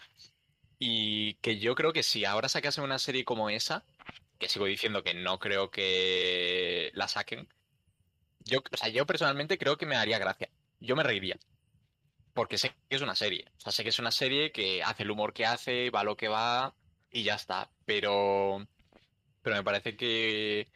Y 0.79 1.35
que 1.35 1.59
yo 1.59 1.75
creo 1.75 1.93
que 1.93 2.03
si 2.03 2.25
ahora 2.25 2.49
sacasen 2.49 2.83
una 2.83 2.99
serie 2.99 3.23
como 3.23 3.49
esa, 3.49 3.83
que 4.43 4.49
sigo 4.49 4.65
diciendo 4.65 5.03
que 5.03 5.13
no 5.13 5.39
creo 5.39 5.71
que 5.71 6.91
la 6.93 7.07
saquen, 7.07 7.47
yo, 8.45 8.59
o 8.59 8.77
sea, 8.77 8.89
yo 8.89 9.05
personalmente 9.05 9.57
creo 9.57 9.77
que 9.77 9.85
me 9.85 9.95
haría 9.95 10.19
gracia. 10.19 10.49
Yo 10.79 10.95
me 10.95 11.03
reiría. 11.03 11.39
Porque 12.33 12.57
sé 12.57 12.69
que 12.89 12.95
es 12.95 13.01
una 13.01 13.15
serie. 13.15 13.45
O 13.57 13.61
sea, 13.61 13.71
sé 13.71 13.83
que 13.83 13.89
es 13.89 13.99
una 13.99 14.11
serie 14.11 14.51
que 14.51 14.83
hace 14.83 15.03
el 15.03 15.11
humor 15.11 15.33
que 15.33 15.45
hace, 15.45 15.89
va 15.91 16.03
lo 16.03 16.17
que 16.17 16.27
va 16.27 16.75
y 17.11 17.23
ya 17.23 17.35
está. 17.35 17.71
Pero, 17.85 18.67
pero 19.41 19.55
me 19.55 19.63
parece 19.63 19.95
que, 19.95 20.69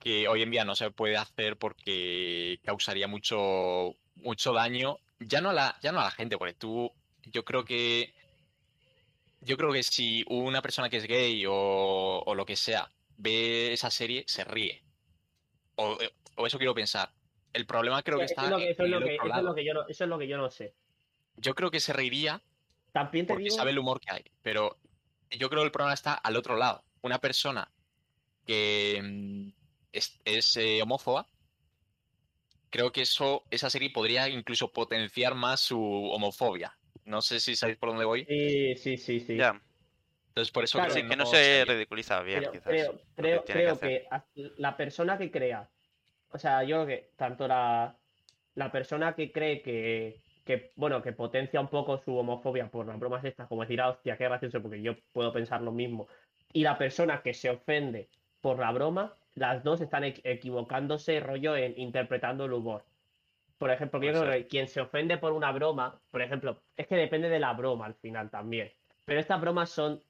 que 0.00 0.28
hoy 0.28 0.42
en 0.42 0.50
día 0.50 0.64
no 0.64 0.74
se 0.74 0.90
puede 0.90 1.16
hacer 1.16 1.56
porque 1.58 2.60
causaría 2.64 3.06
mucho, 3.06 3.96
mucho 4.16 4.52
daño. 4.52 4.98
Ya 5.20 5.40
no 5.40 5.52
la, 5.52 5.78
ya 5.82 5.92
no 5.92 6.00
a 6.00 6.04
la 6.04 6.10
gente, 6.10 6.38
porque 6.38 6.54
tú, 6.54 6.92
yo 7.24 7.44
creo 7.44 7.64
que, 7.64 8.14
yo 9.42 9.56
creo 9.56 9.72
que 9.72 9.82
si 9.82 10.24
una 10.28 10.62
persona 10.62 10.88
que 10.88 10.96
es 10.96 11.06
gay 11.06 11.44
o, 11.46 12.22
o 12.24 12.34
lo 12.34 12.46
que 12.46 12.56
sea 12.56 12.90
ve 13.16 13.72
esa 13.72 13.90
serie, 13.90 14.24
se 14.26 14.44
ríe. 14.44 14.82
O, 15.76 15.96
o 16.36 16.46
eso 16.46 16.58
quiero 16.58 16.74
pensar. 16.74 17.12
El 17.52 17.66
problema 17.66 18.02
creo 18.02 18.18
que 18.18 18.24
está 18.24 18.46
eso 18.46 18.84
es 18.84 18.90
lo 18.90 19.54
que- 19.54 20.26
yo 20.26 20.36
no- 20.38 20.50
sé. 20.50 20.74
Yo 21.36 21.54
creo 21.54 21.70
que 21.70 21.80
se 21.80 21.92
reiría 21.92 22.42
También 22.92 23.26
te 23.26 23.32
porque 23.34 23.44
digo. 23.44 23.56
sabe 23.56 23.70
el 23.72 23.78
humor 23.78 24.00
que 24.00 24.12
hay. 24.12 24.24
Pero 24.42 24.78
yo 25.30 25.48
creo 25.48 25.60
que 25.62 25.66
el 25.66 25.72
problema 25.72 25.94
está 25.94 26.14
al 26.14 26.36
otro 26.36 26.56
lado. 26.56 26.84
Una 27.02 27.18
persona 27.18 27.70
que 28.46 29.00
mm, 29.02 29.48
es, 29.92 30.20
es, 30.24 30.56
eh, 30.56 30.80
homófoba, 30.82 31.26
creo 32.70 32.92
que 32.92 33.02
eso, 33.02 33.44
esa 33.50 33.70
serie 33.70 33.90
podría 33.90 34.28
incluso 34.28 34.72
potenciar 34.72 35.34
más 35.34 35.60
su 35.60 35.78
homofobia. 35.80 36.76
No 37.04 37.22
sé 37.22 37.40
si 37.40 37.56
sabéis 37.56 37.78
por 37.78 37.90
dónde 37.90 38.04
voy. 38.04 38.24
Sí, 38.24 38.74
sí, 38.76 38.96
sí, 38.96 39.20
sí. 39.20 39.36
Ya, 39.38 39.60
Entonces 40.28 40.52
por 40.52 40.64
eso 40.64 40.78
Claro. 40.78 40.94
creo 40.94 41.08
que 41.08 41.16
no 41.16 41.26
se 41.26 41.64
ridiculiza 41.66 42.22
bien, 42.22 42.40
Pero 42.40 42.52
quizás. 42.52 42.64
creo, 42.64 42.92
que 42.92 43.04
creo, 43.16 43.44
creo 43.44 43.78
que 43.78 44.06
la 44.56 44.76
persona 44.76 45.18
que 45.18 45.30
crea, 45.30 45.70
o 46.30 46.38
sea, 46.38 46.62
yo 46.64 46.84
creo 46.84 46.86
que 46.86 47.10
tanto 47.16 47.46
la, 47.48 47.98
la 48.54 48.72
persona 48.72 49.14
que 49.14 49.32
cree 49.32 49.62
que, 49.62 50.22
que, 50.44 50.72
bueno, 50.76 51.02
que 51.02 51.12
potencia 51.12 51.60
un 51.60 51.68
poco 51.68 51.98
su 51.98 52.16
homofobia 52.16 52.70
por 52.70 52.86
las 52.86 52.98
bromas 52.98 53.24
estas, 53.24 53.48
como 53.48 53.62
decir, 53.62 53.80
ah, 53.80 53.90
hostia, 53.90 54.16
qué 54.16 54.24
gracioso, 54.24 54.62
porque 54.62 54.82
yo 54.82 54.94
puedo 55.12 55.32
pensar 55.32 55.60
lo 55.62 55.72
mismo, 55.72 56.08
y 56.52 56.62
la 56.62 56.78
persona 56.78 57.22
que 57.22 57.34
se 57.34 57.50
ofende 57.50 58.08
por 58.40 58.58
la 58.58 58.72
broma, 58.72 59.14
las 59.34 59.62
dos 59.64 59.80
están 59.80 60.02
equ- 60.04 60.20
equivocándose, 60.24 61.20
rollo, 61.20 61.56
en 61.56 61.78
interpretando 61.78 62.44
el 62.46 62.52
humor. 62.54 62.84
Por 63.62 63.70
ejemplo, 63.70 64.02
yo 64.02 64.10
creo 64.10 64.24
que 64.24 64.48
quien 64.48 64.66
se 64.66 64.80
ofende 64.80 65.18
por 65.18 65.30
una 65.32 65.52
broma, 65.52 66.02
por 66.10 66.20
ejemplo, 66.20 66.64
es 66.76 66.88
que 66.88 66.96
depende 66.96 67.28
de 67.28 67.38
la 67.38 67.52
broma 67.52 67.86
al 67.86 67.94
final 67.94 68.28
también. 68.28 68.72
Pero 69.04 69.20
estas 69.20 69.40
bromas 69.40 69.70
son 69.70 70.02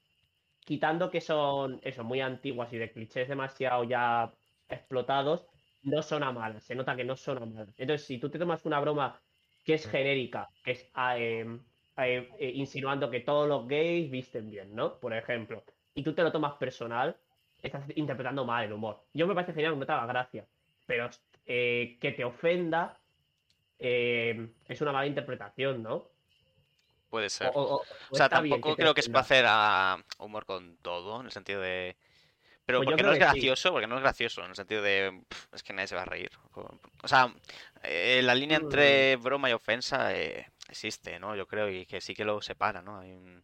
quitando 0.60 1.10
que 1.10 1.20
son 1.20 1.78
eso, 1.82 2.02
muy 2.02 2.22
antiguas 2.22 2.72
y 2.72 2.78
de 2.78 2.90
clichés 2.90 3.28
demasiado 3.28 3.84
ya 3.84 4.32
explotados, 4.70 5.44
no 5.82 6.00
son 6.02 6.22
a 6.22 6.32
malas, 6.32 6.64
se 6.64 6.74
nota 6.74 6.96
que 6.96 7.04
no 7.04 7.14
son 7.14 7.42
a 7.42 7.44
malas. 7.44 7.78
Entonces, 7.78 8.06
si 8.06 8.16
tú 8.16 8.30
te 8.30 8.38
tomas 8.38 8.64
una 8.64 8.80
broma 8.80 9.20
que 9.66 9.74
es 9.74 9.86
genérica, 9.86 10.48
que 10.64 10.70
es 10.70 10.90
ah, 10.94 11.18
em, 11.18 11.60
eh, 11.98 12.30
eh, 12.38 12.52
insinuando 12.54 13.10
que 13.10 13.20
todos 13.20 13.46
los 13.46 13.68
gays 13.68 14.10
visten 14.10 14.48
bien, 14.48 14.74
¿no? 14.74 14.98
Por 14.98 15.12
ejemplo, 15.12 15.62
y 15.94 16.02
tú 16.02 16.14
te 16.14 16.22
lo 16.22 16.32
tomas 16.32 16.54
personal, 16.54 17.20
estás 17.62 17.84
interpretando 17.96 18.46
mal 18.46 18.64
el 18.64 18.72
humor. 18.72 19.04
Yo 19.12 19.26
me 19.26 19.34
parece 19.34 19.52
genial, 19.52 19.78
no 19.78 19.84
te 19.84 19.92
haga 19.92 20.06
gracia, 20.06 20.48
pero 20.86 21.10
eh, 21.44 21.98
que 22.00 22.12
te 22.12 22.24
ofenda 22.24 23.01
eh, 23.82 24.48
es 24.68 24.80
una 24.80 24.92
mala 24.92 25.06
interpretación, 25.06 25.82
¿no? 25.82 26.08
Puede 27.10 27.28
ser. 27.28 27.48
o- 27.54 27.60
o- 27.60 27.86
O 28.10 28.16
sea, 28.16 28.28
tampoco 28.28 28.74
creo 28.76 28.94
que 28.94 29.02
pueda 29.02 29.20
ofenda. 29.20 29.20
hacer 29.20 29.44
a 29.48 30.04
humor 30.18 30.46
con 30.46 30.76
todo, 30.78 31.20
en 31.20 31.26
el 31.26 31.32
sentido 31.32 31.60
de... 31.60 31.96
Pero 32.64 32.78
Pues 32.78 32.86
porque 32.86 33.02
no 33.02 33.12
es 33.12 33.18
sí. 33.18 33.24
gracioso, 33.24 33.70
porque 33.72 33.86
no 33.86 33.96
es 33.96 34.02
gracioso, 34.02 34.42
en 34.44 34.50
el 34.50 34.56
sentido 34.56 34.82
de... 34.82 35.22
pff, 35.28 35.54
es 35.54 35.62
que 35.62 35.72
nadie 35.72 35.88
se 35.88 35.96
va 35.96 36.02
a 36.02 36.06
reír. 36.06 36.30
O 37.02 37.08
sea, 37.08 37.34
eh, 37.82 38.20
la 38.22 38.34
línea 38.34 38.58
Mm. 38.58 38.62
entre 38.62 39.16
broma 39.16 39.50
y 39.50 39.52
ofensa 39.52 40.14
eh, 40.16 40.46
existe, 40.68 41.18
¿no? 41.18 41.34
Yo 41.36 41.46
creo 41.46 41.68
y 41.68 41.84
que 41.86 42.00
sí 42.00 42.14
que 42.14 42.24
lo 42.24 42.40
separa, 42.40 42.80
¿no? 42.80 42.98
Hay 43.00 43.12
un- 43.12 43.42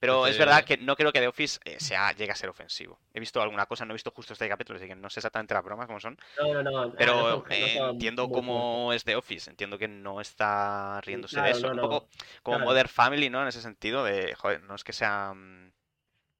Pero 0.00 0.26
es 0.26 0.38
verdad 0.38 0.64
que 0.64 0.78
no 0.78 0.96
creo 0.96 1.12
que 1.12 1.20
The 1.20 1.28
Office 1.28 1.60
eh, 1.64 1.78
sea, 1.78 2.12
llegue 2.12 2.32
a 2.32 2.34
ser 2.34 2.48
ofensivo. 2.48 2.98
He 3.12 3.20
visto 3.20 3.40
alguna 3.42 3.66
cosa, 3.66 3.84
no 3.84 3.92
he 3.92 3.94
visto 3.94 4.10
justo 4.10 4.32
este 4.32 4.48
capítulo, 4.48 4.78
así 4.78 4.88
que 4.88 4.94
no 4.96 5.10
sé 5.10 5.20
exactamente 5.20 5.52
las 5.52 5.62
bromas 5.62 5.86
cómo 5.86 6.00
son. 6.00 6.18
No, 6.38 6.54
no, 6.54 6.62
no, 6.62 6.92
Pero 6.94 7.44
eh, 7.50 7.76
entiendo 7.76 8.30
cómo 8.30 8.94
es 8.94 9.04
The 9.04 9.16
Office, 9.16 9.50
entiendo 9.50 9.76
que 9.76 9.88
no 9.88 10.22
está 10.22 11.02
riéndose 11.02 11.40
de 11.42 11.50
eso. 11.50 11.68
Un 11.70 11.78
poco 11.78 12.08
como 12.42 12.56
Claro. 12.56 12.64
Modern 12.64 12.88
Family, 12.88 13.28
¿no? 13.28 13.42
En 13.42 13.48
ese 13.48 13.60
sentido 13.60 14.02
de, 14.02 14.34
joder, 14.34 14.62
no 14.62 14.74
es 14.74 14.84
que 14.84 14.94
sean... 14.94 15.74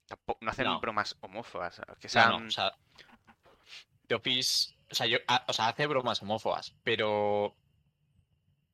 tampo- 0.08 0.38
No 0.40 0.50
hacen 0.50 0.80
bromas 0.80 1.16
homófobas, 1.20 1.82
que 2.00 2.08
sean... 2.08 2.46
o 2.46 2.50
sea, 2.50 2.72
The 4.06 4.14
Office, 4.14 4.74
o 4.90 4.94
sea, 4.94 5.06
yo, 5.06 5.18
a- 5.28 5.44
o 5.46 5.52
sea, 5.52 5.68
hace 5.68 5.86
bromas 5.86 6.22
homófobas, 6.22 6.74
pero, 6.82 7.44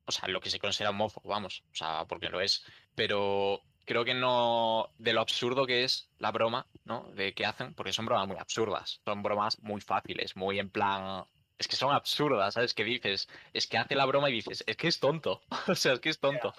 o 0.05 0.12
sea, 0.12 0.29
lo 0.29 0.40
que 0.40 0.49
se 0.51 0.61
considera 0.61 0.90
homófobo, 0.90 1.29
vamos, 1.29 1.64
o 1.72 1.75
sea, 1.75 2.05
porque 2.07 2.29
lo 2.29 2.40
es, 2.40 2.64
pero 2.94 3.61
creo 3.87 4.05
que 4.05 4.14
no, 4.14 4.90
de 4.99 5.14
lo 5.14 5.20
absurdo 5.22 5.64
que 5.64 5.85
es 5.85 6.11
la 6.18 6.33
broma, 6.33 6.66
¿no? 6.85 7.09
De 7.14 7.33
que 7.33 7.46
hacen, 7.46 7.72
porque 7.75 7.92
son 7.92 8.05
bromas 8.05 8.29
muy 8.29 8.37
absurdas, 8.37 9.01
son 9.05 9.22
bromas 9.22 9.59
muy 9.62 9.81
fáciles, 9.81 10.37
muy 10.37 10.59
en 10.59 10.68
plan, 10.68 11.25
es 11.57 11.68
que 11.68 11.77
son 11.77 11.94
absurdas, 11.94 12.55
¿sabes? 12.55 12.75
Que 12.75 12.85
dices, 12.85 13.29
es 13.55 13.66
que 13.66 13.79
hace 13.79 13.94
la 13.94 14.05
broma 14.05 14.29
y 14.29 14.35
dices, 14.35 14.62
es 14.66 14.77
que 14.77 14.88
es 14.88 15.01
tonto, 15.01 15.40
o 15.68 15.75
sea, 15.75 15.94
es 15.94 16.01
que 16.01 16.11
es 16.11 16.18
tonto. 16.18 16.55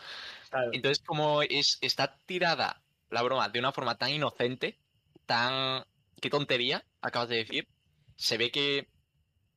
Claro. 0.50 0.72
Entonces, 0.74 1.04
como 1.06 1.44
es, 1.44 1.78
está 1.82 2.18
tirada 2.26 2.82
la 3.10 3.22
broma 3.22 3.50
de 3.50 3.60
una 3.60 3.72
forma 3.72 3.98
tan 3.98 4.10
inocente, 4.10 4.78
tan... 5.26 5.86
¿Qué 6.20 6.32
tontería 6.32 6.84
acabas 7.02 7.30
de 7.30 7.36
decir? 7.36 7.68
Se 8.16 8.38
ve 8.38 8.50
que 8.50 8.88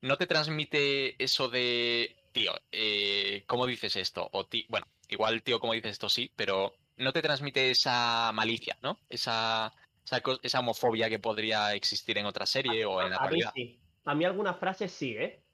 no 0.03 0.19
te 0.19 0.27
transmite 0.27 1.23
eso 1.23 1.49
de, 1.49 2.17
tío, 2.33 2.53
eh, 2.71 3.45
¿cómo 3.47 3.67
dices 3.67 3.97
esto? 3.97 4.29
O 4.33 4.45
ti... 4.45 4.67
Bueno, 4.69 4.87
igual, 5.09 5.43
tío, 5.43 5.59
¿cómo 5.59 5.73
dices 5.73 5.93
esto? 5.93 6.11
Sí, 6.11 6.31
pero 6.37 6.75
no 7.01 7.13
te 7.13 7.23
transmite 7.23 7.71
esa 7.71 8.31
malicia, 8.33 8.77
¿no? 8.83 8.97
Esa, 9.09 9.73
esa, 10.05 10.23
esa 10.43 10.61
homofobia 10.61 11.09
que 11.09 11.19
podría 11.19 11.75
existir 11.75 12.19
en 12.19 12.27
otra 12.27 12.47
serie 12.47 12.85
o 12.85 13.01
en 13.03 13.11
la 13.11 13.19
A 13.19 13.29
mí 13.29 13.29
realidad. 13.31 13.53
sí. 13.55 13.87
A 14.05 14.15
mí 14.15 14.25
algunas 14.25 14.59
frases 14.59 14.93
sí, 14.93 15.17
¿eh? 15.17 15.47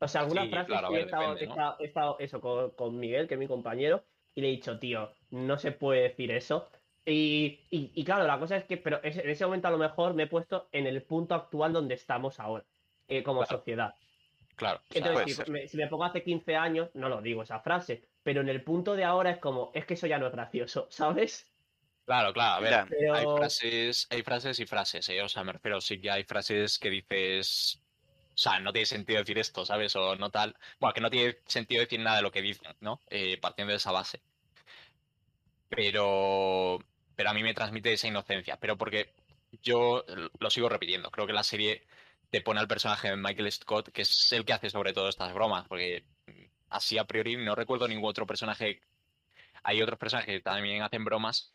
O 0.00 0.08
sea, 0.08 0.22
algunas 0.22 0.44
Sí, 0.44 0.50
frases 0.50 0.66
claro, 0.66 0.88
sí 0.88 0.94
he 0.94 1.00
estado, 1.02 1.32
depende, 1.32 1.40
he 1.40 1.44
¿no? 1.46 1.50
estado- 1.52 1.76
he 1.80 1.84
estado 1.86 2.16
eso 2.20 2.40
con, 2.40 2.70
con 2.72 2.98
Miguel, 2.98 3.28
que 3.28 3.34
es 3.34 3.40
mi 3.40 3.48
compañero, 3.48 4.06
y 4.34 4.40
le 4.40 4.48
he 4.48 4.50
dicho, 4.52 4.78
tío, 4.78 5.12
no 5.30 5.58
se 5.58 5.72
puede 5.72 6.02
decir 6.02 6.30
eso. 6.30 6.70
Y, 7.04 7.66
y- 7.70 7.92
y 7.94 8.04
claro, 8.04 8.26
la 8.26 8.38
cosa 8.38 8.56
es 8.56 8.64
que, 8.66 8.76
pero 8.78 9.00
en 9.04 9.28
ese 9.30 9.44
momento 9.44 9.68
a 9.68 9.70
lo 9.72 9.78
mejor 9.78 10.14
me 10.14 10.24
he 10.24 10.26
puesto 10.28 10.68
en 10.72 10.86
el 10.86 11.04
punto 11.06 11.34
actual 11.34 11.72
donde 11.72 11.94
estamos 11.94 12.40
ahora, 12.40 12.66
eh, 13.08 13.22
como 13.22 13.40
Claro. 13.40 13.58
sociedad. 13.58 13.94
Claro. 14.60 14.82
Entonces, 14.92 15.36
si 15.42 15.50
me, 15.50 15.66
si 15.66 15.78
me 15.78 15.86
pongo 15.86 16.04
hace 16.04 16.22
15 16.22 16.54
años, 16.54 16.90
no 16.92 17.08
lo 17.08 17.22
digo 17.22 17.42
esa 17.42 17.60
frase, 17.60 18.02
pero 18.22 18.42
en 18.42 18.50
el 18.50 18.62
punto 18.62 18.94
de 18.94 19.04
ahora 19.04 19.30
es 19.30 19.38
como, 19.38 19.72
es 19.72 19.86
que 19.86 19.94
eso 19.94 20.06
ya 20.06 20.18
no 20.18 20.26
es 20.26 20.32
gracioso, 20.32 20.86
¿sabes? 20.90 21.50
Claro, 22.04 22.34
claro, 22.34 22.56
a 22.56 22.60
ver, 22.60 22.74
hay 23.14 23.24
frases, 23.38 24.06
hay 24.10 24.22
frases 24.22 24.60
y 24.60 24.66
frases, 24.66 25.08
¿eh? 25.08 25.22
O 25.22 25.30
sea, 25.30 25.44
me 25.44 25.52
refiero, 25.52 25.80
sí 25.80 25.98
que 25.98 26.10
hay 26.10 26.24
frases 26.24 26.78
que 26.78 26.90
dices, 26.90 27.80
o 28.34 28.36
sea, 28.36 28.60
no 28.60 28.70
tiene 28.70 28.84
sentido 28.84 29.20
decir 29.20 29.38
esto, 29.38 29.64
¿sabes? 29.64 29.96
O 29.96 30.14
no 30.16 30.28
tal, 30.28 30.54
bueno, 30.78 30.92
que 30.92 31.00
no 31.00 31.08
tiene 31.08 31.38
sentido 31.46 31.80
decir 31.80 32.00
nada 32.00 32.16
de 32.16 32.22
lo 32.22 32.30
que 32.30 32.42
dicen, 32.42 32.76
¿no? 32.80 33.00
Eh, 33.08 33.38
partiendo 33.40 33.70
de 33.70 33.78
esa 33.78 33.92
base. 33.92 34.20
Pero, 35.70 36.80
pero 37.16 37.30
a 37.30 37.34
mí 37.34 37.42
me 37.42 37.54
transmite 37.54 37.94
esa 37.94 38.08
inocencia, 38.08 38.58
pero 38.58 38.76
porque 38.76 39.14
yo 39.62 40.04
lo 40.38 40.50
sigo 40.50 40.68
repitiendo, 40.68 41.10
creo 41.10 41.26
que 41.26 41.32
la 41.32 41.44
serie 41.44 41.86
te 42.30 42.40
pone 42.40 42.60
al 42.60 42.68
personaje 42.68 43.08
de 43.10 43.16
Michael 43.16 43.50
Scott, 43.52 43.90
que 43.90 44.02
es 44.02 44.32
el 44.32 44.44
que 44.44 44.52
hace 44.52 44.70
sobre 44.70 44.92
todo 44.92 45.08
estas 45.08 45.34
bromas, 45.34 45.66
porque 45.68 46.04
mm, 46.26 46.32
así 46.70 46.98
a 46.98 47.04
priori 47.04 47.36
no 47.36 47.54
recuerdo 47.54 47.88
ningún 47.88 48.08
otro 48.08 48.26
personaje. 48.26 48.80
Hay 49.62 49.82
otros 49.82 49.98
personajes 49.98 50.36
que 50.36 50.40
también 50.40 50.82
hacen 50.82 51.04
bromas, 51.04 51.52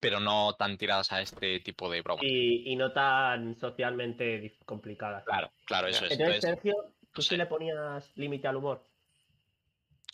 pero 0.00 0.20
no 0.20 0.54
tan 0.54 0.76
tiradas 0.76 1.12
a 1.12 1.20
este 1.22 1.60
tipo 1.60 1.90
de 1.90 2.02
bromas. 2.02 2.24
y, 2.24 2.72
y 2.72 2.76
no 2.76 2.92
tan 2.92 3.56
socialmente 3.58 4.58
complicadas. 4.66 5.24
Claro, 5.24 5.52
claro, 5.64 5.88
eso 5.88 6.04
es. 6.06 6.12
Entonces, 6.12 6.42
Sergio, 6.42 6.74
¿tú 7.12 7.22
sí 7.22 7.36
le 7.36 7.46
ponías 7.46 8.10
límite 8.16 8.48
al 8.48 8.56
humor? 8.56 8.84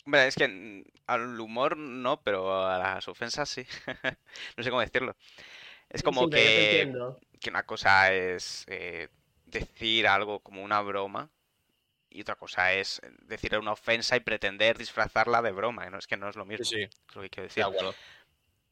Hombre, 0.04 0.26
es 0.26 0.36
que 0.36 0.48
mm, 0.48 0.84
al 1.06 1.40
humor 1.40 1.76
no, 1.76 2.20
pero 2.22 2.66
a 2.66 2.78
las 2.78 3.08
ofensas 3.08 3.48
sí. 3.48 3.64
No 4.56 4.62
sé 4.62 4.70
cómo 4.70 4.80
decirlo. 4.80 5.16
Es 5.88 6.02
como 6.02 6.24
Sí, 6.24 6.30
que, 6.30 6.80
entiendo. 6.82 7.18
que 7.40 7.50
una 7.50 7.64
cosa 7.64 8.12
es 8.12 8.64
eh, 8.68 9.08
decir 9.50 10.06
algo 10.06 10.40
como 10.40 10.62
una 10.62 10.80
broma 10.80 11.30
y 12.10 12.20
otra 12.22 12.36
cosa 12.36 12.72
es 12.72 13.00
decir 13.22 13.56
una 13.58 13.72
ofensa 13.72 14.16
y 14.16 14.20
pretender 14.20 14.78
disfrazarla 14.78 15.42
de 15.42 15.52
broma, 15.52 15.84
que 15.84 15.90
no 15.90 15.98
es 15.98 16.06
que 16.06 16.16
no 16.16 16.28
es 16.28 16.36
lo 16.36 16.44
mismo. 16.44 16.64
sí, 16.64 16.82
Es 16.82 17.14
lo 17.16 17.22
que 17.22 17.30
quiero 17.30 17.48
decir. 17.48 17.64
de 17.64 17.70
acuerdo. 17.70 17.94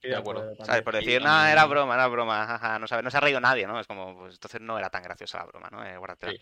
De 0.03 0.15
acuerdo. 0.15 0.55
Por 0.85 0.95
decir, 0.95 1.21
mí- 1.21 1.27
era 1.27 1.65
broma, 1.65 1.95
era 1.95 2.07
broma, 2.07 2.47
jaja, 2.47 2.79
no, 2.79 2.87
sabe, 2.87 3.03
no 3.03 3.11
se 3.11 3.17
ha 3.17 3.21
reído 3.21 3.41
nadie, 3.41 3.67
¿no? 3.67 3.81
Es 3.81 3.87
como, 3.87 4.17
pues 4.17 4.35
entonces 4.35 4.61
no 4.61 4.79
era 4.79 4.89
tan 4.89 5.03
graciosa 5.03 5.39
la 5.39 5.45
broma, 5.47 5.69
¿no? 5.71 5.85
Eh. 5.85 5.99
Sí. 6.23 6.41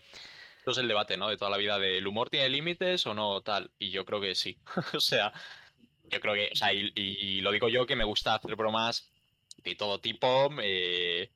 Esto 0.59 0.71
es 0.71 0.77
el 0.77 0.87
debate, 0.87 1.17
¿no? 1.17 1.29
De 1.29 1.37
toda 1.37 1.51
la 1.51 1.57
vida, 1.57 1.79
de 1.79 1.97
¿el 1.97 2.07
humor 2.07 2.29
tiene 2.29 2.49
límites 2.49 3.05
o 3.07 3.13
no 3.13 3.41
tal? 3.41 3.71
Y 3.79 3.89
yo 3.91 4.05
creo 4.05 4.21
que 4.21 4.35
sí. 4.35 4.57
O 4.93 4.99
sea, 4.99 5.31
yo 6.05 6.19
creo 6.21 6.33
que, 6.33 6.49
o 6.51 6.55
sea, 6.55 6.73
y, 6.73 6.91
y 6.95 7.41
lo 7.41 7.51
digo 7.51 7.67
yo 7.69 7.85
que 7.85 7.95
me 7.95 8.03
gusta 8.03 8.35
hacer 8.35 8.55
bromas 8.55 9.11
de 9.63 9.75
todo 9.75 9.99
tipo, 9.99 10.49
eh, 10.61 11.31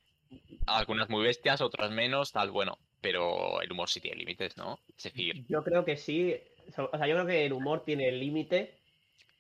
algunas 0.68 1.10
muy 1.10 1.24
bestias, 1.24 1.62
otras 1.62 1.90
menos, 1.92 2.32
tal, 2.32 2.52
bueno, 2.52 2.78
pero 3.02 3.62
el 3.62 3.72
humor 3.72 3.90
sí 3.90 4.00
tiene 4.02 4.18
límites, 4.18 4.58
¿no? 4.58 4.80
Es 4.98 5.04
decir, 5.04 5.46
Yo 5.48 5.64
creo 5.64 5.86
que 5.86 5.98
sí. 5.98 6.36
O 6.78 6.98
sea, 6.98 7.08
yo 7.08 7.16
creo 7.16 7.26
que 7.26 7.46
el 7.46 7.54
humor 7.54 7.84
tiene 7.84 8.12
límite. 8.12 8.76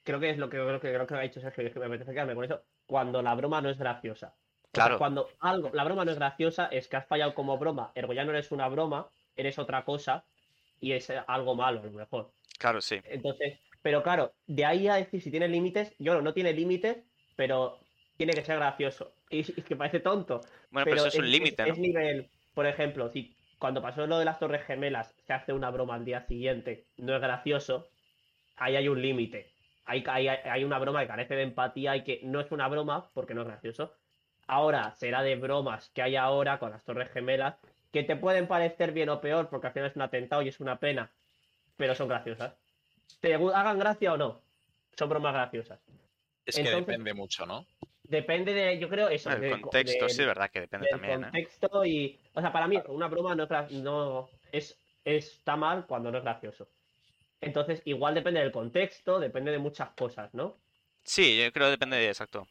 Creo 0.04 0.20
que 0.20 0.30
es 0.30 0.38
lo 0.38 0.50
que 0.50 0.58
creo 0.58 0.80
que, 0.80 0.94
creo 0.94 1.08
que 1.08 1.14
ha 1.16 1.20
dicho 1.22 1.42
Sergio, 1.42 1.64
y 1.64 1.68
es 1.68 1.74
que 1.74 1.80
me 1.80 1.86
apetece 1.86 2.12
quedarme 2.12 2.36
con 2.36 2.46
eso. 2.46 2.62
Cuando 2.86 3.22
la 3.22 3.36
broma 3.36 3.62
no 3.62 3.70
es 3.70 3.78
graciosa. 3.78 4.36
O 4.72 4.82
sea, 4.82 4.86
Claro. 4.86 4.98
cuando 4.98 5.30
algo, 5.40 5.72
la 5.74 5.84
broma 5.84 6.06
no 6.06 6.12
es 6.12 6.18
graciosa, 6.18 6.68
es 6.68 6.88
que 6.88 6.98
has 6.98 7.08
fallado 7.08 7.34
como 7.34 7.58
broma. 7.58 7.92
Ergo 7.96 8.14
ya 8.14 8.24
no 8.24 8.32
eres 8.32 8.52
una 8.52 8.68
broma, 8.68 9.10
eres 9.36 9.60
otra 9.60 9.84
cosa 9.84 10.24
y 10.80 10.94
es 10.94 11.10
algo 11.28 11.56
malo, 11.56 11.82
a 11.82 11.84
lo 11.84 11.92
mejor. 11.92 12.32
Claro, 12.58 12.82
sí. 12.82 13.00
Entonces, 13.06 13.60
pero 13.82 14.04
claro, 14.04 14.34
de 14.48 14.66
ahí 14.66 14.88
a 14.88 14.96
decir 14.96 15.22
si 15.22 15.32
tiene 15.32 15.48
límites, 15.48 15.96
yo 16.00 16.14
no, 16.14 16.22
no 16.22 16.34
tiene 16.34 16.54
límites, 16.54 16.98
pero 17.36 17.80
tiene 18.18 18.34
que 18.34 18.44
ser 18.44 18.58
gracioso. 18.58 19.14
Y, 19.30 19.40
y 19.40 19.62
que 19.64 19.76
parece 19.76 20.00
tonto. 20.00 20.42
Bueno, 20.72 20.86
pero, 20.86 20.98
eso 20.98 21.08
es 21.08 21.16
un 21.16 21.32
límite, 21.32 21.64
es 21.64 21.78
¿no? 21.78 21.82
nivel, 21.82 22.30
por 22.54 22.66
ejemplo, 22.66 23.10
si 23.10 23.36
cuando 23.60 23.82
pasó 23.82 24.08
lo 24.08 24.18
de 24.18 24.26
las 24.26 24.40
Torres 24.40 24.66
Gemelas 24.66 25.14
se 25.28 25.34
hace 25.34 25.54
una 25.54 25.70
broma 25.70 25.96
al 25.96 26.06
día 26.06 26.26
siguiente, 26.26 26.86
no 26.98 27.14
es 27.16 27.22
gracioso, 27.22 27.88
ahí 28.56 28.76
hay 28.76 28.88
un 28.88 29.02
límite. 29.02 29.52
Hay, 29.86 30.04
hay, 30.08 30.28
hay 30.28 30.64
una 30.64 30.80
broma 30.80 31.02
que 31.02 31.08
carece 31.08 31.36
de 31.36 31.44
empatía 31.44 31.96
y 31.98 32.04
que 32.04 32.22
no 32.24 32.40
es 32.40 32.52
una 32.52 32.68
broma 32.68 33.10
porque 33.14 33.34
no 33.34 33.42
es 33.42 33.48
gracioso. 33.48 33.94
Ahora 34.48 34.94
será 34.96 35.22
de 35.24 35.36
bromas 35.36 35.90
que 35.90 36.02
hay 36.02 36.16
ahora 36.16 36.58
con 36.60 36.72
las 36.72 36.84
Torres 36.84 37.12
Gemelas 37.12 37.56
que 37.92 38.04
te 38.04 38.16
pueden 38.16 38.48
parecer 38.48 38.92
bien 38.92 39.10
o 39.10 39.20
peor 39.20 39.50
porque 39.50 39.68
al 39.68 39.74
final 39.74 39.90
es 39.90 39.96
un 39.96 40.04
atentado 40.04 40.42
y 40.42 40.48
es 40.48 40.60
una 40.60 40.80
pena, 40.80 41.10
pero 41.76 41.96
son 41.96 42.08
graciosas. 42.08 42.54
¿Te 43.20 43.34
hagan 43.34 43.80
gracia 43.80 44.14
o 44.14 44.18
no? 44.18 44.42
Son 44.98 45.10
bromas 45.10 45.34
graciosas. 45.34 45.80
es 46.46 46.56
que 46.56 46.62
Entonces- 46.62 46.86
depende 46.86 47.14
mucho, 47.14 47.46
¿no? 47.46 47.66
Depende 48.10 48.54
de, 48.54 48.80
yo 48.80 48.90
creo, 48.90 49.08
eso. 49.08 49.30
El 49.30 49.42
de- 49.42 49.62
contexto, 49.62 50.10
sí, 50.10 50.22
es 50.22 50.28
verdad 50.28 50.50
que 50.50 50.62
depende 50.62 50.88
del 50.88 51.00
también, 51.00 51.20
¿eh? 51.20 51.22
contexto 51.22 51.86
y. 51.86 52.20
O 52.34 52.42
sea, 52.42 52.52
para 52.52 52.68
mí, 52.68 52.82
una 52.88 53.08
broma 53.08 53.36
no 53.36 53.44
es, 53.44 53.72
no 53.72 54.30
es 54.52 54.78
está 55.06 55.56
mal 55.56 55.86
cuando 55.86 56.12
no 56.12 56.18
es 56.18 56.24
gracioso. 56.24 56.68
Entonces, 57.40 57.82
igual 57.86 58.16
depende 58.16 58.40
del 58.40 58.52
contexto, 58.52 59.20
depende 59.20 59.52
de 59.52 59.60
muchas 59.60 59.90
cosas, 59.92 60.34
¿no? 60.34 60.58
Sí, 61.04 61.38
yo 61.38 61.52
creo 61.54 61.68
que 61.68 61.72
depende 61.72 61.98
de 61.98 62.08
exacto. 62.08 62.48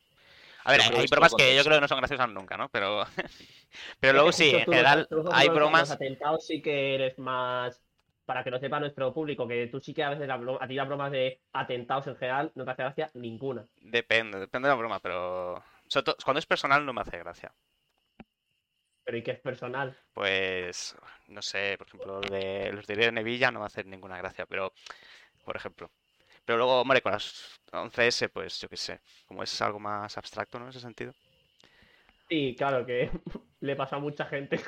A 0.64 0.72
ver, 0.72 0.80
hay, 0.82 1.06
bromas 1.06 1.34
que 1.34 1.56
yo 1.56 1.62
creo 1.62 1.76
que 1.76 1.80
no 1.80 1.88
son 1.88 1.98
graciosas 1.98 2.28
nunca, 2.30 2.56
¿no? 2.56 2.68
Pero, 2.68 3.04
pero 4.00 4.12
luego 4.12 4.32
sí, 4.32 4.50
en 4.50 4.60
general 4.60 5.08
hay 5.32 5.48
bromas. 5.48 5.82
Los 5.82 5.90
atentados 5.90 6.46
sí 6.46 6.62
que 6.62 6.94
eres 6.94 7.18
más. 7.18 7.82
Para 8.28 8.44
que 8.44 8.50
lo 8.50 8.58
sepa 8.60 8.78
nuestro 8.78 9.14
público, 9.14 9.48
que 9.48 9.68
tú 9.68 9.80
sí 9.80 9.94
que 9.94 10.04
a 10.04 10.10
veces 10.10 10.28
la 10.28 10.36
broma- 10.36 10.58
a 10.60 10.68
ti 10.68 10.74
las 10.74 10.86
bromas 10.86 11.10
de 11.10 11.40
atentados 11.54 12.08
en 12.08 12.16
general 12.16 12.52
no 12.54 12.66
te 12.66 12.70
hace 12.72 12.82
gracia 12.82 13.10
ninguna. 13.14 13.66
Depende, 13.80 14.38
depende 14.38 14.68
de 14.68 14.74
la 14.74 14.78
broma, 14.78 15.00
pero. 15.00 15.64
todo, 15.88 16.14
cuando 16.22 16.38
es 16.38 16.44
personal 16.44 16.84
no 16.84 16.92
me 16.92 17.00
hace 17.00 17.18
gracia. 17.18 17.50
Pero 19.02 19.16
y 19.16 19.22
que 19.22 19.30
es 19.30 19.40
personal. 19.40 19.96
Pues, 20.12 20.94
no 21.28 21.40
sé, 21.40 21.76
por 21.78 21.86
ejemplo, 21.86 22.20
de 22.20 22.70
los 22.70 22.86
de 22.86 22.92
Irene 22.92 23.22
Villa 23.22 23.50
no 23.50 23.60
me 23.60 23.66
hace 23.66 23.82
ninguna 23.82 24.18
gracia, 24.18 24.44
pero, 24.44 24.74
por 25.46 25.56
ejemplo. 25.56 25.90
Pero 26.44 26.58
luego, 26.58 26.82
hombre, 26.82 27.00
con 27.00 27.12
las 27.12 27.58
11S, 27.72 28.28
pues 28.28 28.60
yo 28.60 28.68
qué 28.68 28.76
sé, 28.76 29.00
como 29.26 29.42
es 29.42 29.62
algo 29.62 29.80
más 29.80 30.18
abstracto, 30.18 30.58
¿no? 30.58 30.66
En 30.66 30.70
ese 30.70 30.80
sentido. 30.80 31.14
Sí, 32.28 32.54
claro 32.56 32.84
que 32.84 33.10
le 33.60 33.76
pasa 33.76 33.96
a 33.96 34.00
mucha 34.00 34.24
gente. 34.26 34.60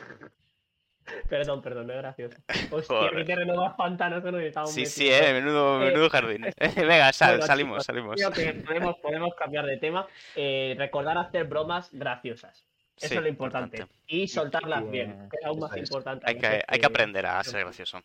Perdón, 1.28 1.60
perdón, 1.62 1.86
no 1.88 1.92
es 1.94 1.98
gracioso. 1.98 2.36
Hostia, 2.70 2.96
Joder. 2.96 3.16
qué 3.16 3.24
terreno 3.24 3.54
más 3.56 3.74
pantanoso 3.74 4.30
nos 4.30 4.42
estamos 4.42 4.72
Sí, 4.72 4.86
sí, 4.86 5.08
eh, 5.10 5.32
menudo, 5.32 5.82
Eh, 5.82 5.86
menudo 5.86 6.08
jardín. 6.10 6.46
Venga, 6.76 7.12
sal, 7.12 7.32
bueno, 7.38 7.46
salimos, 7.46 7.72
chicos, 7.74 7.86
salimos. 7.86 8.14
Creo 8.16 8.30
que 8.32 8.52
podemos, 8.60 8.96
podemos 8.98 9.34
cambiar 9.34 9.66
de 9.66 9.76
tema. 9.78 10.06
Eh, 10.36 10.74
recordar 10.78 11.18
hacer 11.18 11.44
bromas 11.44 11.88
graciosas. 11.92 12.64
Eso 12.96 13.08
Sí, 13.08 13.14
es 13.16 13.22
lo 13.22 13.28
importante. 13.28 13.86
Y 14.06 14.28
soltarlas 14.28 14.88
bien, 14.90 15.28
que 15.30 15.38
es 15.38 15.44
aún 15.46 15.58
más 15.60 15.72
es. 15.74 15.78
importante. 15.88 16.24
Hay 16.28 16.36
que, 16.36 16.62
hay 16.66 16.78
que 16.78 16.86
aprender 16.86 17.24
a 17.24 17.42
ser 17.42 17.60
gracioso. 17.64 18.02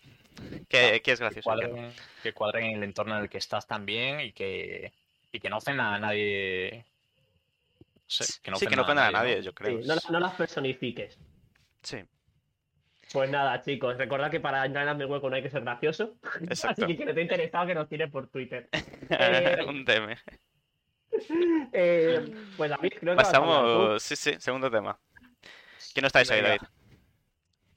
¿Qué, 0.70 1.02
qué 1.04 1.12
es 1.12 1.20
gracioso? 1.20 1.44
cuadren, 1.44 1.92
que 2.24 2.32
cuadren 2.34 2.66
en 2.68 2.78
el 2.78 2.84
entorno 2.84 3.18
en 3.18 3.24
el 3.24 3.30
que 3.30 3.38
estás 3.38 3.68
también 3.68 4.22
y 4.22 4.32
que, 4.32 4.94
y 5.34 5.40
que 5.42 5.50
no 5.50 5.58
ofendan 5.58 5.94
a 5.96 6.00
nadie. 6.00 6.86
Que 8.42 8.52
no 8.52 8.58
Sí, 8.58 8.68
que 8.68 8.76
no 8.78 8.84
ofendan 8.84 9.08
a 9.08 9.12
¿no? 9.12 9.18
nadie, 9.18 9.42
yo 9.44 9.52
Sí, 9.52 9.56
creo. 9.56 9.80
no, 9.84 9.96
no 10.12 10.20
las 10.22 10.34
personifiques. 10.36 11.18
Sí, 11.82 11.98
Pues 13.16 13.30
nada, 13.30 13.62
chicos, 13.62 13.98
recordad 13.98 14.30
que 14.30 14.42
para 14.42 14.66
entrar 14.66 14.86
en 14.90 15.00
el 15.00 15.08
hueco 15.08 15.30
no 15.30 15.38
hay 15.38 15.42
que 15.42 15.50
ser 15.50 15.62
gracioso. 15.62 16.16
exacto. 16.42 16.84
Así 16.84 16.92
que 16.92 16.98
quien 16.98 17.08
esté 17.08 17.22
interesado 17.22 17.66
que 17.66 17.74
nos 17.74 17.88
tire 17.88 18.10
por 18.10 18.28
Twitter. 18.28 18.68
Eh, 19.10 19.64
Un 19.66 19.86
DM. 19.86 20.16
Eh, 21.72 22.36
pues 22.58 22.70
David, 22.70 22.92
creo 23.00 23.16
que. 23.16 23.24
Pasamos, 23.24 24.04
sí, 24.04 24.18
sí, 24.18 24.34
segundo 24.38 24.70
tema. 24.70 25.00
¿Quién 25.94 26.02
no 26.02 26.08
estáis 26.08 26.30
ahí. 26.30 26.42
David? 26.42 26.60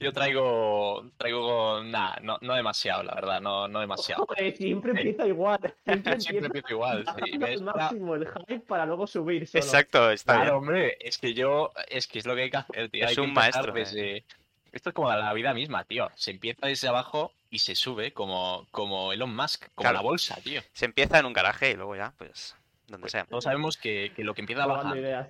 Yo 0.01 0.11
traigo, 0.11 1.09
traigo, 1.17 1.83
nada, 1.83 2.17
no, 2.21 2.37
no 2.41 2.53
demasiado, 2.55 3.03
la 3.03 3.15
verdad, 3.15 3.39
no, 3.41 3.67
no 3.69 3.79
demasiado. 3.79 4.25
Joder, 4.25 4.55
siempre 4.57 4.91
empieza 4.91 5.25
igual. 5.25 5.59
Siempre 5.85 6.19
Siempre 6.19 6.45
empieza 6.45 6.45
empiezo 6.47 6.69
igual. 6.69 7.05
sí. 7.25 7.37
¿ves? 7.37 7.61
máximo 7.61 8.15
el 8.15 8.27
hype 8.27 8.59
para 8.61 8.85
luego 8.85 9.07
subir 9.07 9.47
solo. 9.47 9.63
Exacto, 9.63 10.11
está 10.11 10.35
Claro, 10.35 10.51
bien. 10.51 10.55
hombre, 10.55 10.97
es 10.99 11.17
que 11.17 11.33
yo, 11.33 11.71
es 11.87 12.07
que 12.07 12.19
es 12.19 12.25
lo 12.25 12.35
que 12.35 12.41
hay 12.43 12.49
que 12.49 12.57
hacer, 12.57 12.89
tío. 12.89 13.03
Es 13.03 13.09
hay 13.09 13.15
que 13.15 13.21
un 13.21 13.33
maestro, 13.33 13.73
eh. 13.75 14.23
Esto 14.71 14.89
es 14.89 14.95
como 14.95 15.09
la 15.09 15.33
vida 15.33 15.53
misma, 15.53 15.83
tío. 15.83 16.09
Se 16.15 16.31
empieza 16.31 16.67
desde 16.67 16.87
abajo 16.87 17.31
y 17.49 17.59
se 17.59 17.75
sube 17.75 18.13
como, 18.13 18.67
como 18.71 19.11
Elon 19.13 19.35
Musk, 19.35 19.65
como 19.75 19.83
Claro. 19.83 19.95
la 19.97 20.01
bolsa, 20.01 20.39
tío. 20.41 20.61
Se 20.73 20.85
empieza 20.85 21.19
en 21.19 21.25
un 21.25 21.33
garaje 21.33 21.71
y 21.71 21.75
luego 21.75 21.95
ya, 21.95 22.13
pues, 22.17 22.55
donde 22.87 23.09
sea. 23.09 23.25
Todos 23.25 23.43
sabemos 23.45 23.77
que, 23.77 24.11
que 24.15 24.23
lo 24.23 24.33
que 24.33 24.41
empieza 24.41 24.63
abajo 24.63 24.95
ideas. 24.95 25.29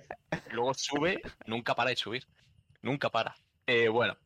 luego 0.52 0.74
sube, 0.74 1.20
nunca 1.46 1.74
para 1.74 1.90
de 1.90 1.96
subir. 1.96 2.26
Nunca 2.82 3.10
para. 3.10 3.36
Eh, 3.66 3.88
bueno, 3.88 4.16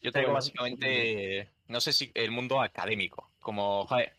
yo 0.00 0.12
traigo 0.12 0.32
básicamente, 0.32 1.48
no 1.68 1.80
sé 1.80 1.92
si 1.92 2.10
el 2.14 2.30
mundo 2.30 2.60
académico. 2.60 3.30
Como, 3.40 3.86
joder, 3.86 4.12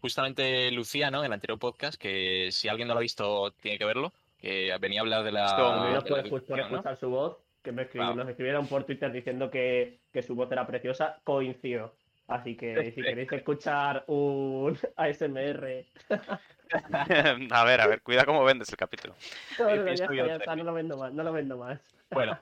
justamente 0.00 0.70
Lucía, 0.70 1.10
¿no? 1.10 1.20
En 1.20 1.26
el 1.26 1.32
anterior 1.32 1.58
podcast, 1.58 2.00
que 2.00 2.50
si 2.52 2.68
alguien 2.68 2.88
no 2.88 2.94
lo 2.94 2.98
ha 2.98 3.02
visto, 3.02 3.50
tiene 3.52 3.78
que 3.78 3.84
verlo. 3.84 4.12
Que 4.38 4.76
venía 4.80 5.00
a 5.00 5.02
hablar 5.02 5.24
de 5.24 5.32
la. 5.32 5.56
Nos 5.56 6.04
de 6.04 6.10
la 6.10 6.22
por 6.22 6.40
educación, 6.40 6.58
¿no? 6.58 6.76
escuchar 6.76 6.96
su 6.96 7.10
voz, 7.10 7.38
que 7.62 7.72
me 7.72 7.82
escri- 7.82 7.92
Claro. 7.98 8.14
nos 8.14 8.28
escribieron 8.28 8.66
por 8.66 8.84
Twitter 8.84 9.10
diciendo 9.12 9.50
que, 9.50 10.00
que 10.12 10.22
su 10.22 10.34
voz 10.34 10.50
era 10.52 10.66
preciosa, 10.66 11.20
coincido. 11.24 11.94
Así 12.28 12.56
que 12.56 12.92
si 12.92 13.00
queréis 13.02 13.32
escuchar 13.32 14.04
un 14.06 14.78
ASMR. 14.96 15.86
A 17.50 17.64
ver, 17.64 17.80
a 17.80 17.86
ver, 17.86 18.02
cuida 18.02 18.26
cómo 18.26 18.44
vendes 18.44 18.68
el 18.68 18.76
capítulo. 18.76 19.14
No, 19.58 19.74
no, 19.74 19.94
ya 19.94 20.06
ya 20.12 20.36
está, 20.36 20.54
lo 20.54 20.72
vendo 20.74 20.98
más, 20.98 21.12
no 21.14 21.22
lo 21.22 21.32
vendo 21.32 21.56
más. 21.56 21.80
Bueno, 22.10 22.38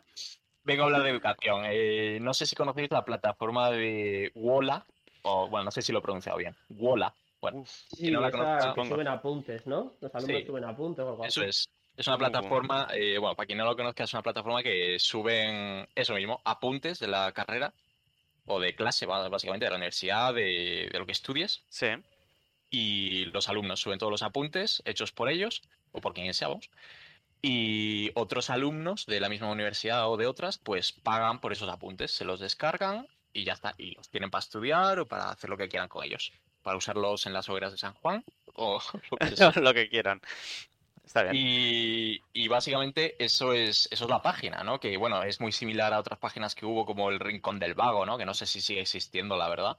vengo 0.65 0.83
a 0.83 0.87
hablar 0.87 1.03
de 1.05 1.11
educación. 1.11 1.63
Eh, 1.67 2.19
no 2.21 2.35
sé 2.35 2.47
si 2.47 2.57
conocéis 2.57 2.91
la 2.91 3.05
plataforma 3.05 3.71
de 3.71 4.33
Wola, 4.35 4.85
o 5.23 5.49
bueno, 5.49 5.67
no 5.67 5.71
sé 5.71 5.83
si 5.83 5.93
lo 5.93 6.01
he 6.01 6.03
pronunciado 6.03 6.39
bien. 6.39 6.55
Wola. 6.71 7.15
Bueno, 7.41 7.63
Sí, 7.67 8.11
no 8.11 8.21
la 8.21 8.29
esa 8.29 8.57
que 8.57 8.63
supongo. 8.71 8.95
suben 8.95 9.07
apuntes, 9.09 9.67
¿no? 9.67 9.95
Los 10.01 10.13
alumnos 10.15 10.41
Sí. 10.41 10.47
suben 10.47 10.65
apuntes 10.65 11.05
o 11.05 11.09
algo 11.11 11.25
eso 11.25 11.41
así. 11.43 11.51
es. 11.51 11.69
Es 11.97 12.07
una 12.07 12.17
Supongo. 12.17 12.19
plataforma, 12.19 12.89
eh, 12.93 13.19
bueno, 13.19 13.35
para 13.35 13.47
quien 13.47 13.59
no 13.59 13.65
lo 13.65 13.77
conozca, 13.77 14.05
es 14.05 14.13
una 14.13 14.23
plataforma 14.23 14.63
que 14.63 14.99
suben 14.99 15.89
eso 15.95 16.15
mismo, 16.15 16.41
apuntes 16.45 16.99
de 16.99 17.09
la 17.09 17.33
carrera 17.33 17.73
o 18.47 18.61
de 18.61 18.75
clase, 18.75 19.07
básicamente, 19.07 19.65
de 19.67 19.71
la 19.71 19.77
universidad, 19.77 20.35
de, 20.35 20.89
de 20.93 20.99
lo 20.99 21.07
que 21.07 21.13
estudies. 21.13 21.65
Sí, 21.69 21.89
y 22.71 23.27
los 23.27 23.49
alumnos 23.49 23.81
suben 23.81 23.99
todos 23.99 24.11
los 24.11 24.23
apuntes 24.23 24.83
hechos 24.85 25.13
por 25.13 25.29
ellos 25.29 25.63
o 25.93 26.01
por 26.01 26.15
quien 26.15 26.33
sea, 26.35 26.49
vamos. 26.49 26.71
Y 27.43 28.11
otros 28.15 28.51
alumnos 28.51 29.07
de 29.07 29.21
la 29.21 29.29
misma 29.29 29.51
universidad 29.51 30.11
o 30.11 30.17
de 30.17 30.27
otras, 30.27 30.59
pues 30.59 30.93
pagan 30.93 31.41
por 31.41 31.53
esos 31.53 31.69
apuntes, 31.69 32.11
se 32.11 32.25
los 32.25 32.41
descargan 32.41 33.07
y 33.33 33.45
ya 33.45 33.53
está. 33.53 33.75
Y 33.79 33.95
los 33.95 34.09
tienen 34.11 34.31
para 34.31 34.41
estudiar 34.43 34.99
o 34.99 35.07
para 35.07 35.31
hacer 35.31 35.51
lo 35.51 35.57
que 35.57 35.69
quieran 35.69 35.89
con 35.89 36.05
ellos. 36.05 36.33
Para 36.63 36.77
usarlos 36.77 37.27
en 37.27 37.33
las 37.33 37.49
hogueras 37.49 37.73
de 37.73 37.79
San 37.79 37.95
Juan 37.95 38.25
o 38.55 38.81
lo 39.11 39.17
que 39.19 39.61
lo 39.61 39.75
que 39.75 39.89
quieran. 39.89 40.21
Está 41.07 41.23
bien. 41.23 41.37
Y, 41.37 42.21
y 42.33 42.49
básicamente 42.49 43.15
eso 43.25 43.53
es, 43.53 43.89
eso 43.93 44.05
es 44.05 44.11
la 44.11 44.21
página, 44.21 44.65
¿no? 44.65 44.81
Que 44.81 44.97
bueno, 44.97 45.23
es 45.23 45.41
muy 45.41 45.53
similar 45.53 45.95
a 45.95 46.01
otras 46.01 46.19
páginas 46.19 46.55
que 46.57 46.67
hubo 46.67 46.85
como 46.85 47.09
el 47.11 47.21
Rincón 47.21 47.59
del 47.61 47.75
Vago, 47.75 48.05
¿no? 48.05 48.19
Que 48.19 48.27
no 48.27 48.35
sé 48.35 48.45
si 48.45 48.61
sigue 48.61 48.81
existiendo, 48.81 49.37
la 49.37 49.49
verdad. 49.49 49.77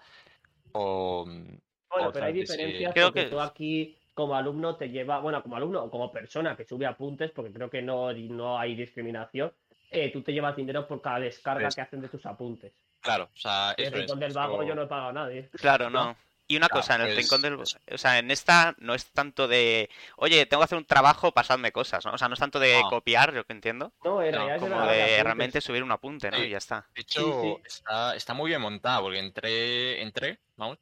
O, 0.72 1.26
Bueno, 1.26 2.12
pero 2.14 2.26
hay 2.26 2.34
diferencias 2.34 2.93
Creo 2.93 3.08
porque 3.08 3.26
que- 3.26 3.30
tú 3.30 3.39
aquí 3.41 3.97
como 4.14 4.36
alumno 4.36 4.76
te 4.78 4.89
lleva, 4.89 5.20
bueno, 5.20 5.43
como 5.43 5.58
alumno 5.58 5.84
o 5.84 5.91
como 5.91 6.12
persona 6.12 6.56
que 6.56 6.64
sube 6.66 6.86
apuntes, 6.88 7.30
porque 7.32 7.51
creo 7.51 7.70
que 7.70 7.82
no, 7.84 8.12
no 8.14 8.58
hay 8.58 8.76
discriminación, 8.76 9.54
eh, 9.91 10.12
tú 10.12 10.22
te 10.24 10.34
llevas 10.34 10.56
dinero 10.56 10.88
por 10.88 11.01
cada 11.01 11.20
descarga 11.20 11.70
que 11.70 11.82
hacen 11.82 12.01
de 12.01 12.08
tus 12.10 12.26
apuntes. 12.26 12.74
claro, 12.99 13.30
o 13.34 13.38
sea, 13.38 13.74
En 13.78 13.84
el 13.84 13.86
eso 13.88 13.95
es, 13.95 14.01
rincón 14.01 14.20
del 14.20 14.32
eso- 14.32 14.39
vago 14.39 14.64
yo 14.64 14.74
no 14.76 14.82
he 14.84 14.88
pagado 14.88 15.10
a 15.10 15.14
nadie. 15.14 15.49
Claro, 15.60 15.89
no. 15.89 16.16
Y 16.50 16.56
una 16.56 16.68
Claro, 16.70 16.82
cosa, 16.82 16.95
en 16.95 17.02
el 17.02 17.16
rincón 17.18 17.41
del... 17.41 17.56
O 17.56 17.98
sea, 17.98 18.20
en 18.20 18.32
esta 18.32 18.74
no 18.80 18.93
es 18.93 19.06
tanto 19.12 19.48
de... 19.50 19.89
Oye, 20.16 20.45
tengo 20.45 20.62
que 20.62 20.66
hacer 20.66 20.78
un 20.78 20.86
trabajo, 20.86 21.34
pasadme 21.34 21.74
cosas, 21.74 22.06
¿no? 22.06 22.14
O 22.14 22.18
sea, 22.18 22.30
no 22.30 22.36
es 22.36 22.39
tanto 22.39 22.58
de 22.60 22.82
No. 22.82 22.89
copiar, 22.89 23.34
yo 23.34 23.43
que 23.45 23.52
entiendo, 23.54 23.91
No, 24.04 24.22
en 24.24 24.32
No, 24.32 24.38
realidad 24.38 24.56
es 24.56 24.62
como 24.62 24.82
de 24.88 25.02
apuntes. 25.04 25.24
realmente 25.24 25.62
subir 25.62 25.84
un 25.84 25.91
apunte, 25.91 26.32
¿no? 26.32 26.38
Sí. 26.38 26.43
Y 26.43 26.50
ya 26.52 26.58
está. 26.58 26.88
De 26.95 27.02
hecho, 27.02 27.41
sí. 27.41 27.56
Está, 27.66 28.16
está 28.16 28.34
muy 28.34 28.50
bien 28.50 28.62
montada 28.62 29.02
porque 29.02 29.20
entré, 29.20 30.02
entré, 30.02 30.39
vamos. 30.56 30.78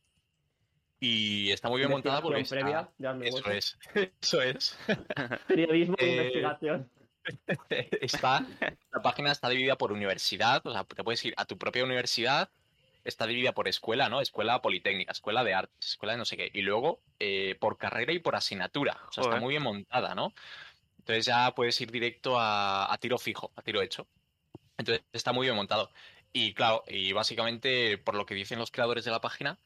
Y 1.00 1.52
está 1.52 1.68
muy 1.70 1.80
bien 1.80 1.90
montada 1.92 2.22
porque 2.22 2.42
está- 2.42 2.56
Investigación 2.60 2.94
previa, 2.98 3.12
ya 3.12 3.14
me 3.14 3.28
Eso 3.30 3.50
es, 3.52 3.78
eso 4.22 4.42
es. 4.42 4.78
Periodismo 5.48 5.96
de 5.98 6.06
Eh, 6.06 6.16
investigación. 6.26 6.90
está, 8.02 8.46
la 8.92 9.02
página 9.02 9.32
está 9.32 9.50
dividida 9.50 9.78
por 9.78 9.92
universidad, 9.92 10.62
o 10.66 10.72
sea, 10.72 10.84
te 10.84 11.04
puedes 11.04 11.26
ir 11.26 11.34
a 11.38 11.46
tu 11.46 11.58
propia 11.58 11.84
universidad, 11.84 12.50
está 13.06 13.26
dividida 13.28 13.54
por 13.54 13.68
escuela, 13.68 14.10
¿no? 14.10 14.20
Escuela 14.20 14.62
politécnica, 14.62 15.14
escuela 15.14 15.44
de 15.44 15.54
artes, 15.54 15.92
escuela 15.92 16.14
de 16.14 16.20
no 16.20 16.26
sé 16.26 16.36
qué, 16.36 16.52
y 16.54 16.62
luego 16.62 17.00
eh, 17.20 17.56
por 17.60 17.78
carrera 17.78 18.12
y 18.12 18.20
por 18.20 18.36
asignatura, 18.36 19.00
o 19.08 19.14
sea, 19.14 19.24
está 19.24 19.40
muy 19.40 19.54
bien 19.54 19.64
montada, 19.64 20.16
¿no? 20.16 20.34
Entonces 21.00 21.26
ya 21.26 21.54
puedes 21.56 21.80
ir 21.80 21.92
directo 21.92 22.40
a, 22.40 22.92
a 22.92 22.98
tiro 22.98 23.18
fijo, 23.18 23.52
a 23.56 23.62
tiro 23.62 23.82
hecho. 23.82 24.08
Entonces 24.78 25.06
está 25.14 25.32
muy 25.32 25.46
bien 25.46 25.56
montado. 25.56 25.92
Y 26.34 26.54
claro, 26.54 26.84
y 26.88 27.14
básicamente, 27.14 27.98
por 27.98 28.16
lo 28.16 28.26
que 28.26 28.36
dicen 28.36 28.60
los 28.60 28.72
creadores 28.72 29.06
de 29.06 29.12
la 29.12 29.22
página, 29.22 29.58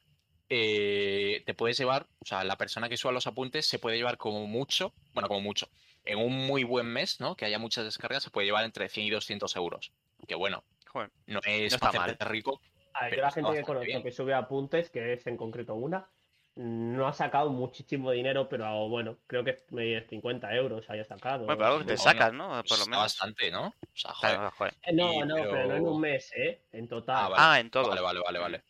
eh, 0.50 1.42
te 1.46 1.54
puedes 1.54 1.78
llevar, 1.78 2.08
o 2.20 2.26
sea, 2.26 2.44
la 2.44 2.56
persona 2.56 2.88
que 2.88 2.96
suba 2.96 3.12
los 3.12 3.26
apuntes 3.26 3.66
se 3.66 3.78
puede 3.78 3.96
llevar 3.96 4.18
como 4.18 4.46
mucho, 4.46 4.92
bueno, 5.14 5.28
como 5.28 5.40
mucho, 5.40 5.68
en 6.04 6.18
un 6.18 6.46
muy 6.46 6.64
buen 6.64 6.86
mes, 6.86 7.20
¿no? 7.20 7.36
Que 7.36 7.44
haya 7.44 7.58
muchas 7.58 7.84
descargas, 7.84 8.22
se 8.22 8.30
puede 8.30 8.46
llevar 8.46 8.64
entre 8.64 8.88
100 8.88 9.06
y 9.06 9.10
200 9.10 9.56
euros. 9.56 9.92
Que 10.26 10.34
bueno, 10.34 10.64
Joder. 10.88 11.10
no 11.26 11.40
es 11.44 11.72
No 11.72 11.78
para 11.78 12.14
rico. 12.28 12.60
A 12.94 13.04
ver, 13.06 13.16
yo 13.16 13.22
la 13.22 13.30
gente 13.30 13.52
que 13.52 13.62
conozco 13.62 13.86
bien. 13.86 14.02
que 14.02 14.12
sube 14.12 14.34
apuntes, 14.34 14.90
que 14.90 15.12
es 15.14 15.26
en 15.26 15.36
concreto 15.36 15.74
una, 15.74 16.08
no 16.56 17.06
ha 17.06 17.12
sacado 17.12 17.50
muchísimo 17.50 18.10
dinero, 18.10 18.48
pero 18.48 18.88
bueno, 18.88 19.18
creo 19.26 19.44
que 19.44 19.56
eh, 19.78 20.06
50 20.08 20.54
euros 20.54 20.88
haya 20.90 21.04
sacado. 21.04 21.44
Bueno, 21.44 21.56
pero 21.58 21.66
algo 21.68 21.78
que 21.80 21.84
te 21.86 21.96
sacas, 21.96 22.32
¿no? 22.32 22.48
Por 22.48 22.54
lo 22.54 22.62
Está 22.62 22.84
menos. 22.90 23.02
bastante, 23.02 23.50
¿no? 23.50 23.68
O 23.68 23.74
sea, 23.94 24.12
joder. 24.12 24.34
Claro, 24.36 24.50
joder. 24.56 24.74
Eh, 24.82 24.92
No, 24.92 25.12
y- 25.14 25.18
no, 25.26 25.34
pero... 25.36 25.68
no 25.68 25.76
en 25.76 25.86
un 25.86 26.00
mes, 26.00 26.32
¿eh? 26.36 26.62
En 26.72 26.88
total. 26.88 27.16
Ah, 27.18 27.28
vale. 27.28 27.34
Ah, 27.38 27.60
en 27.60 27.70
todo. 27.70 27.88
Vale, 27.88 28.00
vale, 28.00 28.20
vale, 28.20 28.38
vale. 28.38 28.62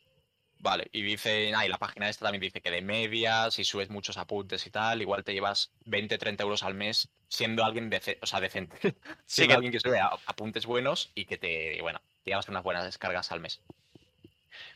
Vale, 0.63 0.89
y 0.93 1.01
dice, 1.01 1.55
ah, 1.55 1.65
y 1.65 1.71
la 1.71 1.79
página 1.79 2.11
esta 2.11 2.27
también 2.27 2.43
dice 2.43 2.61
que 2.61 2.71
de 2.71 2.83
media, 2.83 3.51
si 3.51 3.65
subes 3.65 3.89
muchos 3.89 4.19
apuntes 4.19 4.67
y 4.67 4.71
tal, 4.71 5.01
igual 5.01 5.25
te 5.25 5.33
llevas 5.33 5.73
20, 5.87 6.19
30 6.19 6.43
euros 6.43 6.63
al 6.63 6.75
mes 6.75 7.09
siendo 7.29 7.65
alguien 7.65 7.91
dece- 7.91 8.19
o 8.21 8.27
sea, 8.27 8.41
decente. 8.41 8.77
Sí, 9.25 9.47
siendo 9.47 9.53
que 9.53 9.55
alguien 9.55 9.73
que 9.73 9.81
sube 9.81 9.99
apuntes 10.01 10.67
buenos 10.67 11.13
y 11.15 11.25
que 11.25 11.39
te, 11.39 11.81
bueno, 11.81 12.01
te 12.25 12.33
llevas 12.33 12.47
unas 12.51 12.63
buenas 12.63 12.85
descargas 12.85 13.33
al 13.33 13.41
mes. 13.41 13.63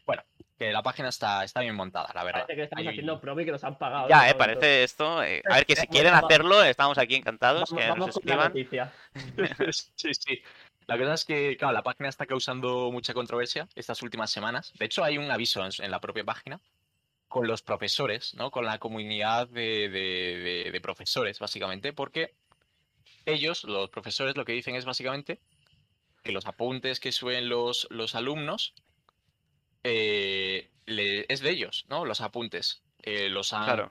Bueno, 0.07 0.23
que 0.59 0.73
la 0.73 0.83
página 0.83 1.09
está, 1.09 1.45
está 1.45 1.61
bien 1.61 1.75
montada, 1.75 2.11
la 2.15 2.25
verdad. 2.25 2.43
Parece 2.43 2.57
que 2.57 2.63
estamos 2.65 2.87
haciendo 2.87 3.21
promo 3.21 3.41
y 3.41 3.45
que 3.45 3.53
nos 3.53 3.65
han 3.65 3.77
pagado. 3.79 4.09
Ya, 4.09 4.19
¿no? 4.25 4.31
eh, 4.31 4.35
parece 4.35 4.85
esto. 4.85 5.23
eh, 5.23 5.43
a 5.51 5.57
ver, 5.57 5.67
que 5.67 5.77
si 5.77 5.87
quieren 5.87 6.15
hacerlo, 6.15 6.63
estamos 6.63 6.99
aquí 6.99 7.15
encantados. 7.17 7.71
Vamos, 7.71 7.83
Que 7.83 7.89
vamos 7.91 8.07
nos 8.07 8.15
con 8.19 8.23
la 8.27 8.49
escriban. 8.49 8.49
noticia. 8.49 8.93
sí, 9.97 10.15
sí. 10.15 10.43
La 10.87 10.99
cosa 10.99 11.15
es 11.15 11.25
que, 11.25 11.57
claro, 11.57 11.73
la 11.73 11.83
página 11.83 12.09
está 12.11 12.27
causando 12.27 12.91
mucha 12.93 13.15
controversia 13.15 13.67
estas 13.75 14.03
últimas 14.03 14.31
semanas. 14.31 14.73
De 14.79 14.85
hecho, 14.85 15.03
hay 15.03 15.17
un 15.19 15.31
aviso 15.31 15.65
en, 15.65 15.71
en 15.79 15.91
la 15.91 15.99
propia 16.01 16.25
página 16.25 16.61
con 17.29 17.47
los 17.47 17.63
profesores, 17.63 18.35
¿no? 18.35 18.51
Con 18.51 18.65
la 18.67 18.79
comunidad 18.79 19.49
de, 19.49 19.89
de- 19.89 20.63
de- 20.65 20.71
de 20.71 20.81
profesores, 20.81 21.39
básicamente, 21.39 21.93
porque 21.93 22.35
ellos, 23.25 23.65
los 23.65 23.89
profesores, 23.91 24.37
lo 24.37 24.45
que 24.45 24.53
dicen 24.53 24.77
es 24.77 24.85
básicamente 24.85 25.41
que 26.23 26.33
los 26.33 26.47
apuntes 26.47 27.01
que 27.01 27.13
suben 27.13 27.49
los, 27.49 27.87
los 27.91 28.15
alumnos 28.15 28.75
eh, 29.85 30.71
le- 30.87 31.27
es 31.29 31.41
de 31.41 31.51
ellos, 31.51 31.87
¿no? 31.89 32.05
Los 32.07 32.21
apuntes. 32.21 32.85
Eh, 33.03 33.29
los 33.29 33.53
han 33.53 33.65
Claro. 33.67 33.91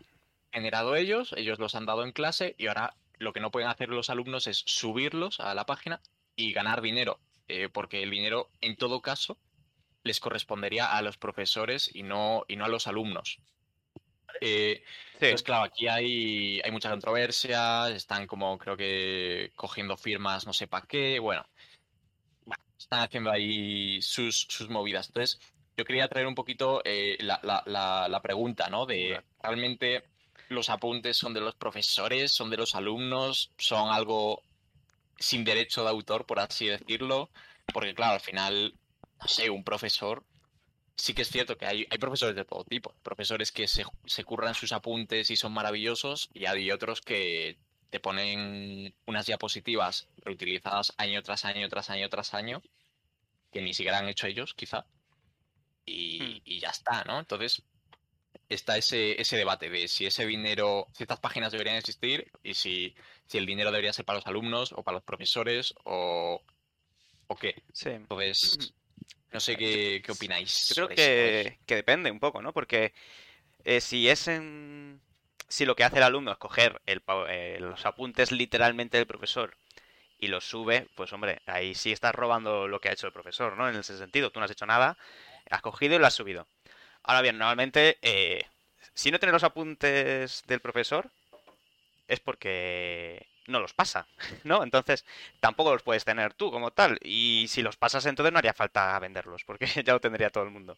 generado 0.52 0.96
ellos, 0.96 1.34
ellos 1.38 1.60
los 1.60 1.76
han 1.76 1.86
dado 1.86 2.04
en 2.04 2.12
clase 2.14 2.56
y 2.58 2.68
ahora 2.68 2.96
lo 3.20 3.34
que 3.34 3.40
no 3.42 3.52
pueden 3.52 3.70
hacer 3.70 3.90
los 3.90 4.10
alumnos 4.10 4.48
es 4.48 4.64
subirlos 4.66 5.40
a 5.40 5.54
la 5.56 5.66
página 5.66 6.02
y 6.36 6.54
ganar 6.54 6.82
dinero, 6.82 7.20
eh, 7.48 7.70
porque 7.70 8.04
el 8.04 8.12
dinero 8.12 8.50
en 8.62 8.76
todo 8.78 9.02
caso 9.02 9.38
les 10.04 10.20
correspondería 10.20 10.88
a 10.98 11.02
los 11.02 11.18
profesores 11.18 11.90
y 11.94 12.04
no, 12.04 12.46
y 12.48 12.56
no 12.58 12.66
a 12.66 12.70
los 12.70 12.88
alumnos. 12.88 13.40
Eh, 14.42 14.84
Sí. 15.20 15.26
entonces, 15.26 15.44
claro, 15.44 15.64
aquí 15.66 15.88
hay, 15.88 16.60
hay 16.64 16.72
mucha 16.72 16.90
controversia, 16.90 17.90
están 17.90 18.28
como 18.28 18.58
creo 18.58 18.76
que 18.78 19.52
cogiendo 19.56 19.96
firmas 19.98 20.46
no 20.46 20.54
sé 20.54 20.68
para 20.68 20.86
qué, 20.88 21.20
bueno, 21.20 21.46
bueno, 22.46 22.64
están 22.78 23.02
haciendo 23.02 23.32
ahí 23.32 24.02
sus, 24.02 24.48
sus 24.50 24.70
movidas. 24.70 25.08
Entonces, 25.08 25.40
yo 25.78 25.86
quería 25.86 26.08
traer 26.08 26.28
un 26.28 26.36
poquito 26.36 26.82
eh, 26.86 27.18
la, 27.22 27.40
la- 27.44 27.64
la- 27.66 28.08
la 28.10 28.22
pregunta, 28.22 28.70
¿no? 28.70 28.86
De 28.86 29.22
realmente 29.42 30.04
los 30.50 30.70
apuntes 30.70 31.18
son 31.18 31.34
de 31.34 31.42
los 31.42 31.56
profesores, 31.56 32.32
son 32.32 32.50
de 32.50 32.58
los 32.58 32.76
alumnos, 32.76 33.52
son 33.58 33.90
algo 33.92 34.42
sin 35.18 35.44
derecho 35.44 35.84
de 35.84 35.90
autor, 35.90 36.26
por 36.26 36.40
así 36.40 36.68
decirlo, 36.68 37.30
porque 37.74 37.94
claro, 37.96 38.14
al 38.16 38.20
final, 38.22 38.74
no 39.22 39.28
sé, 39.28 39.50
un 39.50 39.64
profesor, 39.64 40.24
sí 40.98 41.14
que 41.14 41.24
es 41.24 41.30
cierto 41.30 41.58
que 41.58 41.66
hay, 41.66 41.88
hay 41.90 41.98
profesores 41.98 42.36
de 42.36 42.46
todo 42.46 42.64
tipo, 42.66 42.94
profesores 43.04 43.52
que 43.52 43.68
se, 43.68 43.84
se 44.06 44.24
curran 44.24 44.56
sus 44.56 44.72
apuntes 44.74 45.30
y 45.32 45.36
son 45.36 45.54
maravillosos, 45.54 46.30
y 46.34 46.46
hay 46.46 46.72
otros 46.72 47.02
que 47.02 47.58
te 47.90 48.00
ponen 48.00 48.94
unas 49.06 49.26
diapositivas 49.28 50.08
reutilizadas 50.18 50.94
año 50.98 51.22
tras 51.24 51.46
año, 51.46 51.70
tras 51.70 51.90
año, 51.90 52.10
tras 52.10 52.34
año, 52.34 52.62
que 53.52 53.62
ni 53.62 53.74
siquiera 53.74 54.00
han 54.00 54.10
hecho 54.10 54.28
ellos, 54.28 54.54
quizá, 54.54 54.86
y, 55.86 56.20
Hmm. 56.20 56.42
y 56.46 56.60
ya 56.60 56.70
está, 56.70 57.04
¿no? 57.06 57.20
Entonces, 57.20 57.64
está 58.50 58.78
ese, 58.78 59.20
ese 59.22 59.38
debate 59.38 59.70
de 59.70 59.88
si 59.88 60.06
ese 60.06 60.26
dinero, 60.26 60.88
si 60.94 61.04
estas 61.04 61.20
páginas 61.20 61.52
deberían 61.52 61.78
existir 61.78 62.32
y 62.44 62.54
si, 62.54 62.96
si 63.26 63.38
el 63.38 63.46
dinero 63.46 63.72
debería 63.72 63.94
ser 63.94 64.06
para 64.06 64.20
los 64.20 64.28
alumnos 64.28 64.74
o 64.74 64.84
para 64.84 64.96
los 64.96 65.04
profesores 65.04 65.74
o, 65.84 66.42
o 67.28 67.36
qué. 67.36 67.56
Sí. 67.74 67.90
Entonces, 67.90 68.74
no 69.32 69.40
sé 69.40 69.56
qué, 69.58 70.02
qué 70.06 70.12
opináis. 70.12 70.70
Yo 70.70 70.88
creo 70.88 70.90
que, 70.90 71.60
que 71.66 71.76
depende 71.76 72.12
un 72.12 72.20
poco, 72.20 72.42
¿no? 72.42 72.54
Porque 72.54 72.94
eh, 73.64 73.82
si 73.82 74.10
es 74.10 74.28
en... 74.28 75.02
Si 75.48 75.66
lo 75.66 75.76
que 75.76 75.84
hace 75.84 75.98
el 75.98 76.04
alumno 76.04 76.32
es 76.32 76.38
coger 76.40 76.82
el, 76.88 77.04
eh, 77.30 77.58
los 77.60 77.86
apuntes 77.86 78.32
literalmente 78.32 78.98
del 78.98 79.06
profesor 79.06 79.56
y 80.18 80.28
los 80.28 80.46
sube, 80.46 80.88
pues 80.96 81.14
hombre, 81.14 81.42
ahí 81.46 81.76
sí 81.76 81.92
estás 81.92 82.16
robando 82.16 82.68
lo 82.68 82.80
que 82.80 82.90
ha 82.90 82.94
hecho 82.94 83.06
el 83.06 83.14
profesor, 83.14 83.56
¿no? 83.56 83.70
En 83.70 83.76
ese 83.76 83.98
sentido, 83.98 84.32
tú 84.32 84.40
no 84.40 84.46
has 84.46 84.52
hecho 84.52 84.66
nada, 84.66 84.98
has 85.50 85.62
cogido 85.62 85.96
y 85.96 86.00
lo 86.00 86.08
has 86.08 86.14
subido. 86.14 86.48
Ahora 87.04 87.22
bien, 87.22 87.38
normalmente, 87.38 87.98
eh, 88.02 88.46
si 88.94 89.12
no 89.12 89.20
tienes 89.20 89.34
los 89.34 89.44
apuntes 89.44 90.44
del 90.48 90.60
profesor, 90.60 91.10
es 92.08 92.20
porque 92.20 93.26
no 93.48 93.60
los 93.60 93.74
pasa, 93.74 94.08
¿no? 94.44 94.64
Entonces, 94.64 95.06
tampoco 95.40 95.74
los 95.74 95.84
puedes 95.84 96.06
tener 96.06 96.34
tú 96.34 96.52
como 96.52 96.72
tal. 96.72 97.00
Y 97.04 97.46
si 97.50 97.62
los 97.62 97.78
pasas, 97.78 98.06
entonces 98.06 98.32
no 98.32 98.40
haría 98.40 98.54
falta 98.54 98.98
venderlos, 99.00 99.44
porque 99.46 99.66
ya 99.84 99.94
lo 99.94 100.00
tendría 100.00 100.30
todo 100.30 100.44
el 100.44 100.52
mundo. 100.52 100.78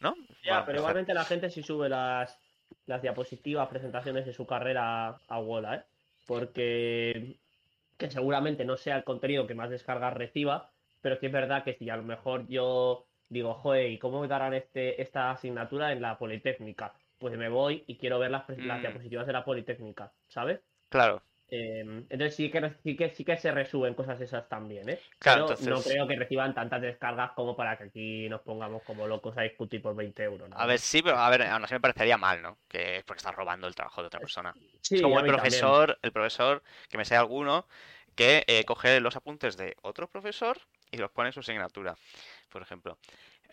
¿No? 0.00 0.16
Ya, 0.42 0.52
Bueno, 0.52 0.66
pero 0.66 0.78
igualmente 0.78 1.14
la 1.14 1.24
gente 1.24 1.50
sí 1.50 1.62
sube 1.62 1.88
las, 1.88 2.38
las 2.86 3.00
diapositivas, 3.00 3.68
presentaciones 3.68 4.26
de 4.26 4.34
su 4.34 4.46
carrera 4.46 5.16
a 5.28 5.38
Wola, 5.38 5.76
¿eh? 5.76 5.82
Porque 6.26 7.36
que 7.96 8.10
seguramente 8.10 8.64
no 8.64 8.76
sea 8.76 8.96
el 8.96 9.04
contenido 9.04 9.46
que 9.46 9.54
más 9.54 9.70
descargas 9.70 10.14
reciba, 10.14 10.70
pero 11.00 11.18
sí 11.18 11.26
es 11.26 11.32
verdad 11.32 11.64
que 11.64 11.74
si 11.74 11.88
a 11.90 11.96
lo 11.96 12.02
mejor 12.02 12.46
yo 12.48 13.06
digo, 13.34 13.52
joder, 13.54 13.90
¿y 13.90 13.98
cómo 13.98 14.20
me 14.22 14.28
darán 14.28 14.54
este, 14.54 15.02
esta 15.02 15.30
asignatura 15.32 15.92
en 15.92 16.00
la 16.00 16.16
Politécnica? 16.16 16.94
Pues 17.18 17.36
me 17.36 17.48
voy 17.50 17.84
y 17.86 17.96
quiero 17.98 18.18
ver 18.18 18.30
las, 18.30 18.48
las 18.48 18.78
Mm. 18.78 18.80
diapositivas 18.80 19.26
de 19.26 19.32
la 19.34 19.44
Politécnica, 19.44 20.12
¿sabes? 20.28 20.60
Claro, 20.88 21.22
Eh, 21.50 21.80
entonces 22.08 22.34
sí 22.34 22.50
que, 22.50 22.72
sí 22.82 22.96
que 22.96 23.10
sí 23.10 23.22
que 23.24 23.36
se 23.36 23.52
resuben 23.52 23.92
cosas 23.94 24.18
esas 24.20 24.48
también, 24.48 24.88
¿eh? 24.88 24.98
Claro, 25.18 25.44
Pero 25.46 25.58
no 25.60 25.66
entonces- 25.76 25.92
creo 25.92 26.08
que 26.08 26.16
reciban 26.16 26.54
tantas 26.54 26.80
descargas 26.80 27.32
como 27.32 27.54
para 27.54 27.76
que 27.76 27.84
aquí 27.84 28.28
nos 28.30 28.40
pongamos 28.40 28.82
como 28.82 29.06
locos 29.06 29.36
a 29.36 29.42
discutir 29.42 29.82
por 29.82 29.94
20 29.94 30.22
euros. 30.24 30.48
¿no? 30.48 30.56
a 30.56 30.64
ver, 30.66 30.78
sí, 30.78 31.02
pero 31.02 31.18
a 31.18 31.28
ver, 31.28 31.42
aún 31.42 31.62
así 31.62 31.74
me 31.74 31.80
parecería 31.80 32.16
mal, 32.16 32.40
¿no? 32.40 32.56
Que 32.66 32.96
es 32.96 33.04
porque 33.04 33.18
estás 33.18 33.34
robando 33.34 33.66
el 33.66 33.74
trabajo 33.74 34.00
de 34.00 34.06
otra 34.06 34.20
persona. 34.20 34.54
Sí, 34.80 34.94
Es 34.96 35.02
como 35.02 35.16
el 35.20 35.26
también. 35.26 35.34
profesor, 35.36 35.98
el 36.02 36.12
profesor, 36.12 36.62
que 36.88 36.96
me 36.96 37.04
sea 37.04 37.20
alguno, 37.20 37.66
que 38.16 38.44
eh, 38.46 38.64
coge 38.64 39.00
los 39.00 39.14
apuntes 39.14 39.56
de 39.58 39.76
otro 39.82 40.08
profesor 40.08 40.58
y 40.90 40.96
los 40.98 41.10
pone 41.10 41.28
en 41.28 41.32
su 41.32 41.40
asignatura, 41.40 41.94
por 42.48 42.62
ejemplo. 42.62 42.98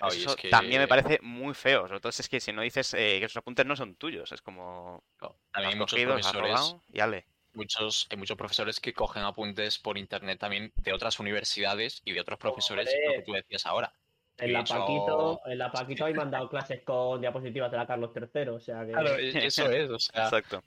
Es 0.07 0.15
Eso 0.17 0.35
que- 0.35 0.49
también 0.49 0.81
me 0.81 0.87
parece 0.87 1.19
muy 1.21 1.53
feo, 1.53 1.87
sobre 1.87 1.99
todo 1.99 2.09
es 2.09 2.27
que 2.29 2.39
si 2.39 2.51
no 2.51 2.61
dices 2.63 2.93
eh, 2.95 3.17
que 3.19 3.25
esos 3.25 3.37
apuntes 3.37 3.65
no 3.65 3.75
son 3.75 3.95
tuyos, 3.95 4.31
es 4.31 4.41
como 4.41 5.03
También 5.19 5.37
has 5.53 5.65
hay 5.73 5.79
muchos 5.79 5.91
cogido, 5.91 6.13
profesores, 6.15 6.75
y 6.91 6.99
ale. 7.01 7.27
muchos, 7.53 8.07
hay 8.09 8.17
muchos 8.17 8.37
profesores 8.37 8.79
que 8.79 8.93
cogen 8.93 9.23
apuntes 9.23 9.77
por 9.77 9.97
internet 9.97 10.39
también 10.39 10.71
de 10.77 10.93
otras 10.93 11.19
universidades 11.19 12.01
y 12.05 12.13
de 12.13 12.21
otros 12.21 12.39
profesores, 12.39 12.87
Hombre. 12.87 13.05
lo 13.07 13.13
que 13.13 13.21
tú 13.25 13.33
decías 13.33 13.65
ahora. 13.67 13.93
En 14.37 14.53
la 14.53 14.61
hecho- 14.61 14.73
Paquito, 14.79 15.41
en 15.45 15.57
la 15.59 15.71
Paquito 15.71 16.05
hay 16.05 16.13
mandado 16.15 16.49
clases 16.49 16.81
con 16.83 17.21
diapositivas 17.21 17.69
de 17.69 17.77
la 17.77 17.85
Carlos 17.85 18.11
III, 18.15 18.49
o 18.49 18.59
sea 18.59 18.83
que. 18.85 18.91
Claro, 18.93 19.15
e- 19.17 19.45
eso 19.45 19.69
es, 19.69 19.89
o 19.91 19.99
sea, 19.99 20.23
Exacto. 20.23 20.63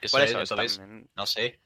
eso 0.00 0.16
Por 0.16 0.24
es, 0.24 0.30
eso, 0.30 0.40
es 0.40 0.50
entonces, 0.50 0.78
también- 0.78 1.08
no 1.14 1.26
sé, 1.26 1.60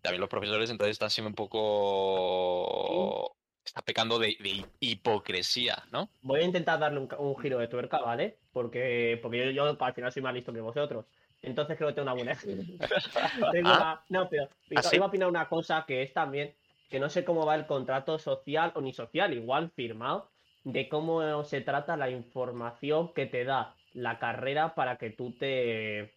también 0.00 0.20
los 0.20 0.30
profesores 0.30 0.70
entonces 0.70 0.92
están 0.94 1.10
siendo 1.10 1.28
un 1.28 1.34
poco... 1.36 3.36
Está 3.64 3.82
pecando 3.82 4.18
de, 4.18 4.36
de 4.40 4.66
hipocresía, 4.80 5.84
¿no? 5.92 6.10
Voy 6.22 6.40
a 6.40 6.44
intentar 6.44 6.78
darle 6.78 7.00
un, 7.00 7.36
giro 7.38 7.58
de 7.58 7.68
tuerca, 7.68 7.98
¿vale? 7.98 8.38
Porque, 8.52 9.18
porque 9.22 9.46
yo, 9.46 9.50
yo 9.50 9.76
al 9.84 9.94
final 9.94 10.12
soy 10.12 10.22
más 10.22 10.34
listo 10.34 10.52
que 10.52 10.60
vosotros. 10.60 11.06
Entonces 11.42 11.76
creo 11.76 11.88
que 11.88 11.94
tengo 11.94 12.04
una 12.04 12.14
buena. 12.14 12.34
Tengo 13.52 13.70
Ah. 13.70 13.76
una- 13.76 14.04
No, 14.08 14.28
pero 14.28 14.48
¿Ah, 14.76 14.82
sí? 14.82 14.96
iba 14.96 15.04
a 15.06 15.08
opinar 15.08 15.28
una 15.28 15.48
cosa 15.48 15.84
que 15.86 16.02
es 16.02 16.12
también 16.12 16.56
que 16.88 17.00
no 17.00 17.08
sé 17.08 17.24
cómo 17.24 17.46
va 17.46 17.54
el 17.54 17.66
contrato 17.66 18.18
social 18.18 18.72
o 18.74 18.80
ni 18.82 18.92
social, 18.92 19.32
igual 19.32 19.70
firmado, 19.70 20.30
de 20.62 20.88
cómo 20.88 21.42
se 21.44 21.60
trata 21.62 21.96
la 21.96 22.10
información 22.10 23.14
que 23.14 23.26
te 23.26 23.44
da 23.44 23.80
la 23.92 24.18
carrera 24.18 24.74
para 24.74 24.98
que 24.98 25.10
tú 25.10 25.36
te, 25.36 26.14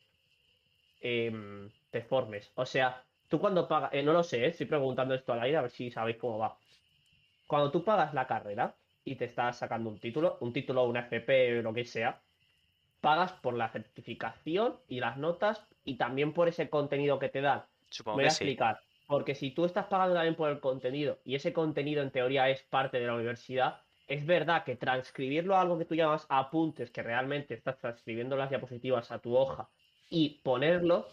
em, 1.00 1.72
te 1.90 2.02
formes. 2.04 2.52
O 2.56 2.66
sea, 2.66 3.08
tú 3.28 3.40
cuando 3.40 3.68
pagas, 3.68 3.94
eh, 3.94 4.04
no 4.04 4.14
lo 4.14 4.24
sé, 4.24 4.46
eh, 4.46 4.48
estoy 4.50 4.66
preguntando 4.68 5.14
esto 5.16 5.34
al 5.34 5.42
aire 5.42 5.58
a 5.58 5.62
ver 5.62 5.72
si 5.72 5.92
sabéis 5.92 6.18
cómo 6.18 6.38
va. 6.38 6.62
Cuando 7.48 7.72
tú 7.72 7.84
pagas 7.84 8.14
la 8.14 8.28
carrera 8.28 8.76
y 9.04 9.16
te 9.16 9.26
estás 9.26 9.58
sacando 9.58 9.90
un 9.90 10.00
título, 10.00 10.38
un 10.42 10.54
título, 10.54 10.84
una 10.86 11.02
FP, 11.02 11.62
lo 11.62 11.74
que 11.74 11.86
sea, 11.86 12.22
pagas 13.02 13.34
por 13.34 13.56
la 13.56 13.70
certificación 13.70 14.80
y 14.88 15.00
las 15.00 15.18
notas 15.18 15.68
y 15.84 15.98
también 15.98 16.34
por 16.34 16.48
ese 16.48 16.70
contenido 16.70 17.20
que 17.20 17.30
te 17.30 17.42
dan. 17.42 17.66
Supongo 17.90 18.18
Me 18.18 18.24
voy 18.24 18.28
a 18.28 18.32
sí. 18.32 18.44
explicar. 18.46 18.80
Porque 19.08 19.36
si 19.36 19.52
tú 19.52 19.66
estás 19.66 19.86
pagando 19.86 20.16
también 20.16 20.36
por 20.36 20.50
el 20.50 20.60
contenido 20.60 21.20
y 21.24 21.36
ese 21.36 21.54
contenido 21.54 22.02
en 22.02 22.12
teoría 22.12 22.50
es 22.50 22.64
parte 22.64 23.00
de 23.00 23.06
la 23.06 23.14
universidad, 23.14 23.82
es 24.08 24.26
verdad 24.26 24.64
que 24.64 24.76
transcribirlo 24.76 25.56
a 25.56 25.62
algo 25.62 25.78
que 25.78 25.86
tú 25.86 25.96
llamas 25.96 26.26
apuntes, 26.30 26.92
que 26.92 27.04
realmente 27.04 27.54
estás 27.54 27.78
transcribiendo 27.78 28.36
las 28.36 28.50
diapositivas 28.50 29.12
a 29.12 29.20
tu 29.20 29.36
hoja 29.36 29.70
y 30.10 30.42
ponerlo, 30.44 31.08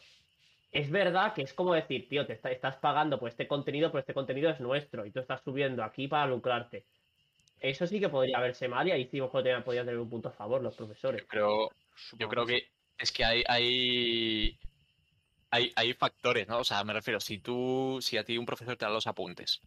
es 0.72 0.90
verdad 0.90 1.34
que 1.34 1.42
es 1.42 1.52
como 1.52 1.74
decir, 1.74 2.08
tío, 2.08 2.26
te 2.26 2.32
está- 2.32 2.50
estás 2.50 2.76
pagando 2.76 3.18
por 3.20 3.28
este 3.28 3.46
contenido, 3.46 3.90
pero 3.90 4.00
este 4.00 4.14
contenido 4.14 4.50
es 4.50 4.58
nuestro 4.60 5.04
y 5.04 5.10
tú 5.10 5.20
estás 5.20 5.42
subiendo 5.44 5.84
aquí 5.84 6.08
para 6.08 6.26
lucrarte. 6.26 6.84
Eso 7.60 7.86
sí 7.86 8.00
que 8.00 8.08
podría 8.08 8.40
verse 8.40 8.68
mal 8.68 8.88
y 8.88 8.90
ahí 8.90 9.06
sí 9.10 9.20
podrían 9.20 9.62
podrían 9.62 9.86
tener 9.86 10.00
un 10.00 10.08
punto 10.08 10.30
a 10.30 10.32
favor 10.32 10.62
los 10.62 10.74
profesores. 10.74 11.24
Pero 11.30 11.70
yo 12.18 12.28
creo 12.28 12.46
que 12.46 12.66
es 12.98 13.12
que 13.12 13.24
hay, 13.24 13.44
hay, 13.46 14.58
hay, 15.50 15.72
hay 15.76 15.92
factores, 15.92 16.48
¿no? 16.48 16.58
O 16.58 16.64
sea, 16.64 16.82
me 16.84 16.92
refiero, 16.92 17.20
si 17.20 17.38
tú, 17.38 17.98
si 18.00 18.16
a 18.16 18.24
ti 18.24 18.38
un 18.38 18.46
profesor 18.46 18.76
te 18.76 18.84
da 18.84 18.90
los 18.90 19.06
apuntes 19.06 19.60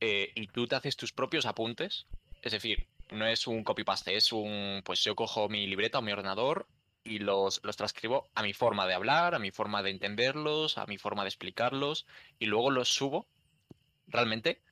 eh, 0.00 0.32
y 0.34 0.48
tú 0.48 0.66
te 0.66 0.74
haces 0.74 0.96
tus 0.96 1.12
propios 1.12 1.46
apuntes, 1.46 2.06
es 2.42 2.52
decir, 2.52 2.86
no 3.10 3.26
es 3.26 3.46
un 3.46 3.64
copy-paste, 3.64 4.16
es 4.16 4.32
un, 4.32 4.82
pues 4.84 5.02
yo 5.04 5.14
cojo 5.14 5.48
mi 5.48 5.66
libreta 5.66 5.98
o 5.98 6.02
mi 6.02 6.12
ordenador 6.12 6.66
y 7.04 7.18
los, 7.20 7.60
los 7.64 7.76
transcribo 7.76 8.28
a 8.34 8.42
mi 8.42 8.52
forma 8.52 8.86
de 8.86 8.94
hablar, 8.94 9.34
a 9.34 9.38
mi 9.38 9.50
forma 9.50 9.82
de 9.82 9.90
entenderlos, 9.90 10.78
a 10.78 10.86
mi 10.86 10.98
forma 10.98 11.22
de 11.22 11.28
explicarlos 11.28 12.06
y 12.38 12.46
luego 12.46 12.70
los 12.70 12.88
subo, 12.88 13.28
realmente, 14.06 14.62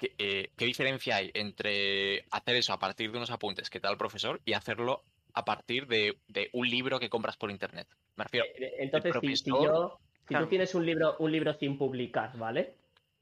¿qué, 0.00 0.14
eh, 0.18 0.52
¿qué 0.56 0.64
diferencia 0.64 1.16
hay 1.16 1.30
entre 1.34 2.26
hacer 2.30 2.56
eso 2.56 2.72
a 2.72 2.78
partir 2.78 3.10
de 3.10 3.18
unos 3.18 3.30
apuntes 3.30 3.70
que 3.70 3.80
te 3.80 3.86
da 3.86 3.92
el 3.92 3.98
profesor 3.98 4.40
y 4.44 4.52
hacerlo 4.52 5.02
a 5.34 5.44
partir 5.44 5.86
de, 5.86 6.20
de 6.28 6.50
un 6.52 6.68
libro 6.68 6.98
que 6.98 7.08
compras 7.10 7.36
por 7.36 7.50
internet? 7.50 7.88
Me 8.16 8.24
refiero, 8.24 8.46
Eh, 8.46 8.74
Entonces, 8.78 9.14
si, 9.20 9.36
si 9.36 9.50
yo, 9.50 9.98
si 10.28 10.34
tú 10.34 10.46
tienes 10.48 10.74
un 10.74 10.84
libro, 10.84 11.16
un 11.18 11.32
libro 11.32 11.54
sin 11.54 11.78
publicar, 11.78 12.36
¿vale? 12.36 12.74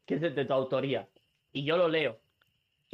Que 0.05 0.15
es 0.15 0.21
de, 0.21 0.31
de 0.31 0.45
tu 0.45 0.53
autoría, 0.53 1.09
y 1.53 1.65
yo 1.65 1.77
lo 1.77 1.89
leo, 1.89 2.21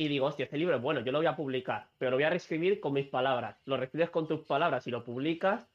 y 0.05 0.09
digo, 0.09 0.27
hostia, 0.27 0.45
este 0.45 0.59
libro 0.59 0.77
es 0.77 0.83
bueno, 0.83 1.01
yo 1.01 1.13
lo 1.13 1.19
voy 1.19 1.27
a 1.27 1.37
publicar, 1.37 1.87
pero 1.99 2.11
lo 2.11 2.17
voy 2.17 2.25
a 2.25 2.31
reescribir 2.31 2.81
con 2.81 2.93
mis 2.93 3.07
palabras. 3.07 3.57
Lo 3.67 3.77
reescribes 3.77 4.11
con 4.11 4.27
tus 4.27 4.41
palabras 4.41 4.87
y 4.87 4.91
lo 4.91 5.05
publicas, 5.05 5.67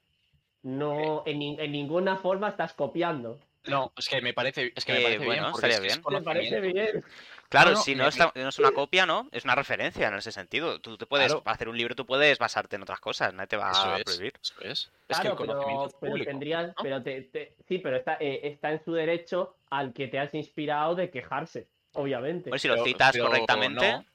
no, 0.64 1.24
en, 1.26 1.40
nin- 1.40 1.60
en 1.60 1.72
ninguna 1.72 2.18
forma 2.18 2.50
estás 2.50 2.74
copiando. 2.74 3.40
No, 3.66 3.92
es 3.98 4.08
que 4.08 4.22
me 4.22 4.34
parece, 4.34 4.72
es 4.76 4.86
que 4.86 4.94
me 4.94 5.00
Eh, 5.00 5.04
parece 5.04 5.26
bueno, 5.26 5.42
bien, 5.44 5.54
estaría 5.56 5.76
es 5.76 5.82
que 5.82 5.88
es 5.88 5.98
bien. 5.98 6.14
Me 6.14 6.22
parece 6.22 6.62
bien. 6.62 7.04
Claro, 7.50 7.72
No, 7.72 7.76
no, 7.78 7.82
si 7.84 7.92
me- 7.96 8.04
no, 8.04 8.10
está- 8.10 8.32
no 8.36 8.50
es 8.50 8.60
una 8.60 8.72
copia, 8.72 9.06
¿no? 9.06 9.28
Es 9.32 9.44
una 9.44 9.56
referencia 9.56 10.08
en 10.08 10.16
ese 10.16 10.32
sentido. 10.32 10.80
Tú 10.80 10.98
te 10.98 11.06
puedes, 11.06 11.28
Claro. 11.28 11.44
para 11.44 11.56
hacer 11.56 11.68
un 11.70 11.78
libro, 11.78 11.96
tú 11.96 12.06
puedes 12.06 12.38
basarte 12.40 12.76
en 12.78 12.82
otras 12.84 13.00
cosas, 13.00 13.34
nadie 13.34 13.48
te 13.48 13.58
va 13.58 13.72
Eso 13.72 13.84
a 13.94 13.98
es, 13.98 14.04
prohibir. 14.04 14.34
eso 14.42 14.54
es. 14.62 14.92
Es 15.08 15.20
que 15.20 15.28
el 15.28 15.36
conocimiento 15.36 15.84
pero, 15.84 15.88
es 15.88 15.96
pero 16.00 16.12
público. 16.12 16.30
tendrías, 16.32 16.68
¿no? 16.68 16.74
pero 16.82 17.04
te, 17.04 17.22
te- 17.24 17.56
sí, 17.68 17.78
pero 17.80 17.98
está, 17.98 18.18
eh, 18.20 18.40
está 18.44 18.72
en 18.72 18.84
su 18.84 18.94
derecho 18.94 19.56
al 19.70 19.94
que 19.94 20.08
te 20.08 20.20
has 20.20 20.34
inspirado 20.34 20.96
de 20.96 21.10
quejarse, 21.10 21.68
obviamente. 21.94 22.50
Bueno, 22.50 22.60
si 22.60 22.68
lo 22.70 22.76
Pero- 22.76 22.86
citas 22.86 23.12
pero 23.14 23.26
correctamente, 23.28 23.92
no. 23.92 24.06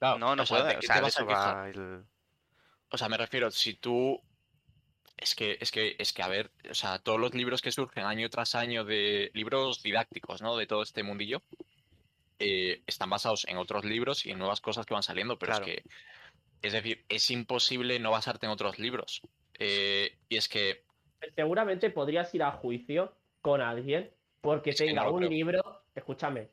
Claro, 0.00 0.18
no, 0.18 0.34
no 0.34 0.42
o 0.42 0.46
sea, 0.46 0.58
puede. 0.58 0.70
¿de 0.70 0.76
O 0.76 0.80
qué 0.80 0.86
sea, 0.88 1.06
eso 1.06 1.26
va 1.26 1.68
el- 1.68 2.04
O 2.90 2.98
sea, 2.98 3.08
me 3.08 3.16
refiero, 3.16 3.50
si 3.52 3.74
tú. 3.74 4.20
Es 5.16 5.34
que, 5.34 5.58
es 5.60 5.70
que, 5.70 5.96
es 5.98 6.14
que, 6.14 6.22
a 6.22 6.28
ver, 6.28 6.50
o 6.70 6.74
sea, 6.74 6.98
todos 6.98 7.20
los 7.20 7.34
libros 7.34 7.60
que 7.60 7.70
surgen 7.70 8.04
año 8.06 8.30
tras 8.30 8.54
año 8.54 8.84
de 8.84 9.30
libros 9.34 9.82
didácticos, 9.82 10.40
¿no? 10.40 10.56
De 10.56 10.66
todo 10.66 10.82
este 10.82 11.02
mundillo, 11.02 11.42
eh, 12.38 12.80
están 12.86 13.10
basados 13.10 13.46
en 13.46 13.58
otros 13.58 13.84
libros 13.84 14.24
y 14.24 14.30
en 14.30 14.38
nuevas 14.38 14.62
cosas 14.62 14.86
que 14.86 14.94
van 14.94 15.02
saliendo, 15.02 15.38
pero 15.38 15.52
Claro. 15.52 15.66
es 15.66 15.82
que, 15.82 15.82
es 16.62 16.72
decir, 16.72 17.04
es 17.10 17.30
imposible 17.30 17.98
no 17.98 18.10
basarte 18.12 18.46
en 18.46 18.52
otros 18.52 18.78
libros. 18.78 19.20
Eh, 19.58 20.16
y 20.30 20.38
es 20.38 20.48
que, 20.48 20.84
seguramente 21.36 21.90
podrías 21.90 22.34
ir 22.34 22.42
a 22.42 22.52
juicio 22.52 23.14
con 23.42 23.60
alguien 23.60 24.10
porque 24.40 24.72
tenga 24.72 25.04
no 25.04 25.12
un 25.12 25.18
creo. 25.18 25.30
libro. 25.30 25.82
Escúchame. 25.94 26.48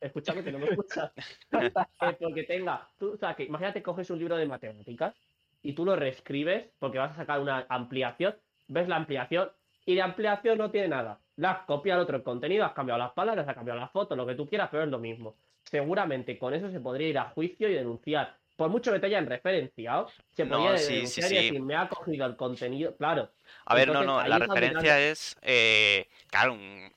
Escúchame 0.00 0.44
que 0.44 0.52
no 0.52 0.58
me 0.58 0.66
escuchas. 0.66 1.12
Porque 2.20 2.44
tenga. 2.44 2.88
Tú, 2.98 3.12
o 3.14 3.16
sea, 3.16 3.34
que 3.34 3.44
imagínate 3.44 3.82
coges 3.82 4.10
un 4.10 4.18
libro 4.18 4.36
de 4.36 4.46
matemáticas 4.46 5.14
y 5.62 5.72
tú 5.72 5.84
lo 5.84 5.96
reescribes 5.96 6.66
porque 6.78 6.98
vas 6.98 7.12
a 7.12 7.16
sacar 7.16 7.40
una 7.40 7.66
ampliación. 7.68 8.36
Ves 8.68 8.88
la 8.88 8.96
ampliación 8.96 9.50
y 9.84 9.94
de 9.94 10.02
ampliación 10.02 10.58
no 10.58 10.70
tiene 10.70 10.88
nada. 10.88 11.20
La 11.36 11.52
has 11.52 11.58
copiado 11.66 12.02
otro 12.02 12.22
contenido, 12.22 12.64
has 12.64 12.72
cambiado 12.72 12.98
las 12.98 13.12
palabras, 13.12 13.48
has 13.48 13.54
cambiado 13.54 13.80
las 13.80 13.90
fotos, 13.90 14.16
lo 14.16 14.26
que 14.26 14.34
tú 14.34 14.46
quieras, 14.48 14.68
pero 14.70 14.84
es 14.84 14.88
lo 14.90 14.98
mismo. 14.98 15.36
Seguramente 15.64 16.38
con 16.38 16.54
eso 16.54 16.70
se 16.70 16.80
podría 16.80 17.08
ir 17.08 17.18
a 17.18 17.30
juicio 17.30 17.68
y 17.68 17.74
denunciar. 17.74 18.36
Por 18.56 18.70
mucho 18.70 18.92
que 18.92 18.98
te 18.98 19.06
hayan 19.06 19.26
referenciado, 19.26 20.08
se 20.34 20.44
No, 20.44 20.56
podría 20.58 20.78
sí, 20.78 20.84
sí, 20.86 20.94
denunciar 20.94 21.32
y 21.32 21.36
sí. 21.36 21.42
decir, 21.44 21.62
me 21.62 21.76
ha 21.76 21.88
cogido 21.88 22.26
el 22.26 22.36
contenido. 22.36 22.96
Claro, 22.96 23.30
A 23.66 23.74
ver, 23.74 23.88
no, 23.88 24.00
Entonces, 24.02 24.24
no, 24.24 24.28
la 24.28 24.38
referencia 24.46 25.00
es, 25.00 25.36
eh, 25.42 26.08
claro, 26.28 26.54
un- 26.54 26.90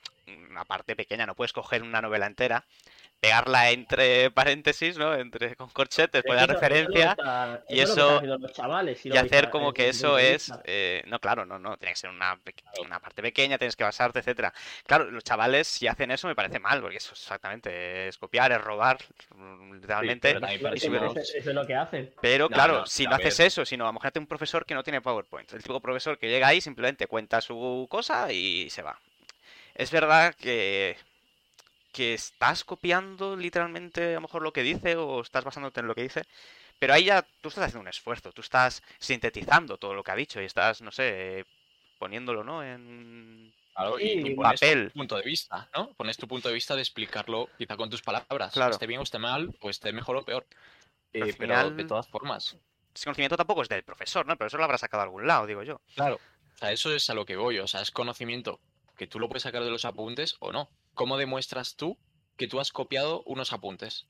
una 0.50 0.66
parte 0.66 0.96
pequeña, 0.96 1.26
no 1.26 1.36
puedes 1.36 1.54
coger 1.54 1.84
una 1.84 2.02
novela 2.02 2.26
entera, 2.28 2.66
pegarla 3.20 3.70
entre 3.70 4.32
paréntesis, 4.32 4.98
¿no? 4.98 5.14
Entre 5.14 5.56
con 5.56 5.70
corchetes, 5.70 6.24
poner 6.24 6.50
referencia 6.50 7.16
y 7.70 7.80
eso 7.80 8.22
chavales, 8.52 9.00
si 9.00 9.10
y 9.10 9.18
hacer 9.18 9.50
como 9.50 9.74
que 9.74 9.90
eso 9.90 10.18
es... 10.18 10.52
eh, 10.64 11.04
no, 11.08 11.20
claro, 11.20 11.46
no, 11.46 11.60
no, 11.60 11.78
tiene 11.78 11.94
que 11.94 12.00
ser 12.00 12.10
una, 12.10 12.40
una 12.84 13.00
parte 13.00 13.22
pequeña, 13.22 13.58
tienes 13.58 13.76
que 13.76 13.84
basarte, 13.84 14.20
etcétera. 14.20 14.54
Claro, 14.88 15.10
los 15.12 15.24
chavales 15.24 15.68
si 15.68 15.88
hacen 15.88 16.10
eso 16.12 16.28
me 16.28 16.36
parece 16.36 16.60
mal, 16.60 16.82
porque 16.82 16.98
eso 16.98 17.14
exactamente 17.14 18.08
es 18.08 18.18
copiar, 18.18 18.52
es 18.52 18.62
robar, 18.62 18.98
mm, 19.36 19.74
literalmente. 19.76 20.40
pero 20.82 21.12
Eso- 21.12 21.20
es 21.20 21.46
lo 21.46 21.66
que 21.66 21.76
hacen. 21.76 22.12
Pero 22.22 22.50
No, 22.50 22.56
claro, 22.56 22.80
no, 22.80 22.86
si 22.88 23.06
no 23.06 23.16
haces 23.16 23.38
ver. 23.38 23.48
eso, 23.48 23.66
sino 23.66 23.90
imagínate 23.90 24.20
un 24.20 24.28
profesor 24.28 24.66
que 24.66 24.74
no 24.74 24.84
tiene 24.84 25.02
PowerPoint. 25.02 25.52
El 25.54 25.62
tipo 25.62 25.76
de 25.76 25.82
profesor 25.82 26.18
que 26.18 26.28
llega 26.30 26.48
ahí 26.48 26.62
simplemente 26.62 27.08
cuenta 27.08 27.42
su 27.42 27.88
cosa 27.90 28.32
y 28.32 28.70
se 28.70 28.82
va. 28.82 29.00
Es 29.76 29.91
verdad 29.91 30.36
que, 30.36 30.97
que 31.91 32.13
estás 32.13 32.63
copiando 32.63 33.36
literalmente 33.36 34.11
a 34.11 34.15
lo 34.15 34.22
mejor 34.22 34.41
lo 34.41 34.53
que 34.53 34.63
dice 34.63 34.95
o 34.95 35.22
estás 35.22 35.43
basándote 35.43 35.80
en 35.80 35.88
lo 35.88 35.95
que 35.95 36.03
dice, 36.03 36.24
pero 36.80 36.93
ahí 36.93 37.05
ya 37.05 37.22
tú 37.41 37.49
estás 37.49 37.65
haciendo 37.65 37.82
un 37.82 37.88
esfuerzo, 37.88 38.32
tú 38.32 38.41
estás 38.41 38.82
sintetizando 38.99 39.78
todo 39.78 39.93
lo 39.93 40.03
que 40.03 40.11
ha 40.11 40.15
dicho 40.15 40.41
y 40.41 40.45
estás, 40.45 40.82
no 40.82 40.91
sé, 40.91 41.45
poniéndolo, 41.99 42.43
¿no? 42.43 42.63
En... 42.63 43.53
Claro, 43.74 43.99
y, 43.99 44.03
y 44.32 44.36
pones 44.36 44.59
papel. 44.59 44.88
tu 44.88 44.93
punto 44.99 45.15
de 45.15 45.22
vista, 45.24 45.69
¿no? 45.76 45.93
Pones 45.93 46.17
tu 46.17 46.28
punto 46.28 46.49
de 46.49 46.53
vista 46.53 46.76
de 46.76 46.82
explicarlo 46.82 47.49
quizá 47.57 47.78
con 47.78 47.89
tus 47.89 48.01
palabras. 48.01 48.53
Claro. 48.53 48.72
Esté 48.74 48.86
bien 48.86 48.99
o 48.99 49.03
esté 49.03 49.17
mal, 49.17 49.55
o 49.61 49.69
esté 49.69 49.93
mejor 49.93 50.17
o 50.17 50.26
peor. 50.26 50.45
Pero 51.11 51.26
Eh, 51.26 51.34
pero 51.38 51.53
final- 51.55 51.78
de 51.78 51.86
todas 51.86 52.07
formas, 52.07 52.57
Ese 52.93 53.05
conocimiento 53.05 53.38
tampoco 53.38 53.61
es 53.61 53.69
del 53.69 53.84
profesor, 53.84 54.26
¿no? 54.26 54.34
El 54.34 54.38
profesor 54.38 54.59
lo 54.59 54.65
habrá 54.65 54.78
sacado 54.78 55.01
de 55.01 55.05
algún 55.05 55.26
lado, 55.26 55.45
digo 55.47 55.63
yo. 55.63 55.80
claro. 55.95 56.19
O 56.55 56.57
sea, 56.57 56.72
eso 56.74 56.93
es 56.93 57.09
a 57.09 57.13
lo 57.13 57.26
que 57.26 57.38
voy. 57.38 57.57
O 57.59 57.67
sea, 57.67 57.82
es 57.82 57.89
conocimiento 57.91 58.59
que 59.02 59.08
tú 59.08 59.18
lo 59.20 59.28
puedes 59.28 59.41
sacar 59.41 59.64
de 59.64 59.72
los 59.72 59.84
apuntes 59.84 60.36
o 60.41 60.52
no. 60.52 60.70
¿Cómo 60.93 61.18
demuestras 61.18 61.76
tú 61.76 61.97
que 62.38 62.47
tú 62.47 62.60
has 62.60 62.72
copiado 62.72 63.24
unos 63.26 63.52
apuntes? 63.52 64.06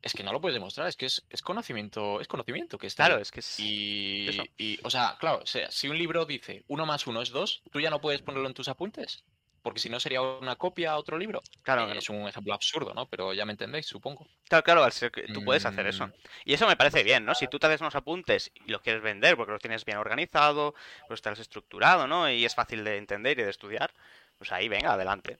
Es 0.00 0.14
que 0.14 0.22
no 0.22 0.32
lo 0.32 0.40
puedes 0.40 0.54
demostrar, 0.54 0.88
es 0.88 0.96
que 0.96 1.04
es, 1.04 1.26
es 1.28 1.42
conocimiento, 1.42 2.18
es 2.18 2.28
conocimiento 2.28 2.78
que 2.78 2.86
está 2.86 3.04
Claro, 3.04 3.20
es 3.20 3.30
que 3.30 3.40
es... 3.40 3.60
Y, 3.60 4.28
eso. 4.30 4.42
y, 4.56 4.78
o 4.84 4.88
sea, 4.88 5.18
claro, 5.20 5.40
o 5.42 5.46
sea, 5.46 5.70
si 5.70 5.88
un 5.88 5.98
libro 5.98 6.24
dice 6.24 6.64
uno 6.66 6.86
más 6.86 7.06
uno 7.06 7.20
es 7.20 7.28
dos, 7.28 7.62
tú 7.70 7.78
ya 7.78 7.90
no 7.90 8.00
puedes 8.00 8.22
ponerlo 8.22 8.48
en 8.48 8.54
tus 8.54 8.68
apuntes. 8.68 9.22
Porque 9.62 9.80
si 9.80 9.88
no 9.90 10.00
sería 10.00 10.22
una 10.22 10.56
copia 10.56 10.92
a 10.92 10.96
otro 10.96 11.18
libro. 11.18 11.40
Claro, 11.62 11.86
no. 11.86 11.92
es 11.92 12.08
un 12.10 12.26
ejemplo 12.26 12.52
absurdo, 12.52 12.94
¿no? 12.94 13.06
Pero 13.06 13.32
ya 13.32 13.44
me 13.44 13.52
entendéis, 13.52 13.86
supongo. 13.86 14.26
Claro, 14.48 14.64
claro, 14.64 14.82
al 14.82 14.90
ser 14.92 15.12
que 15.12 15.22
tú 15.28 15.44
puedes 15.44 15.64
hacer 15.64 15.86
eso. 15.86 16.08
Mm, 16.08 16.12
Y 16.46 16.54
eso 16.54 16.66
me 16.66 16.76
parece 16.76 17.04
bien, 17.04 17.24
¿no? 17.24 17.34
Si 17.36 17.46
tú 17.46 17.60
te 17.60 17.68
haces 17.68 17.80
unos 17.80 17.94
apuntes 17.94 18.50
y 18.66 18.72
los 18.72 18.80
quieres 18.80 19.02
vender 19.02 19.36
porque 19.36 19.52
los 19.52 19.62
tienes 19.62 19.84
bien 19.84 19.98
organizado, 19.98 20.74
pues 21.06 21.18
estás 21.18 21.38
estructurado, 21.38 22.08
¿no? 22.08 22.28
Y 22.28 22.44
es 22.44 22.56
fácil 22.56 22.82
de 22.82 22.96
entender 22.96 23.38
y 23.38 23.44
de 23.44 23.50
estudiar, 23.50 23.94
pues 24.42 24.52
ahí 24.52 24.68
venga, 24.68 24.94
adelante. 24.94 25.38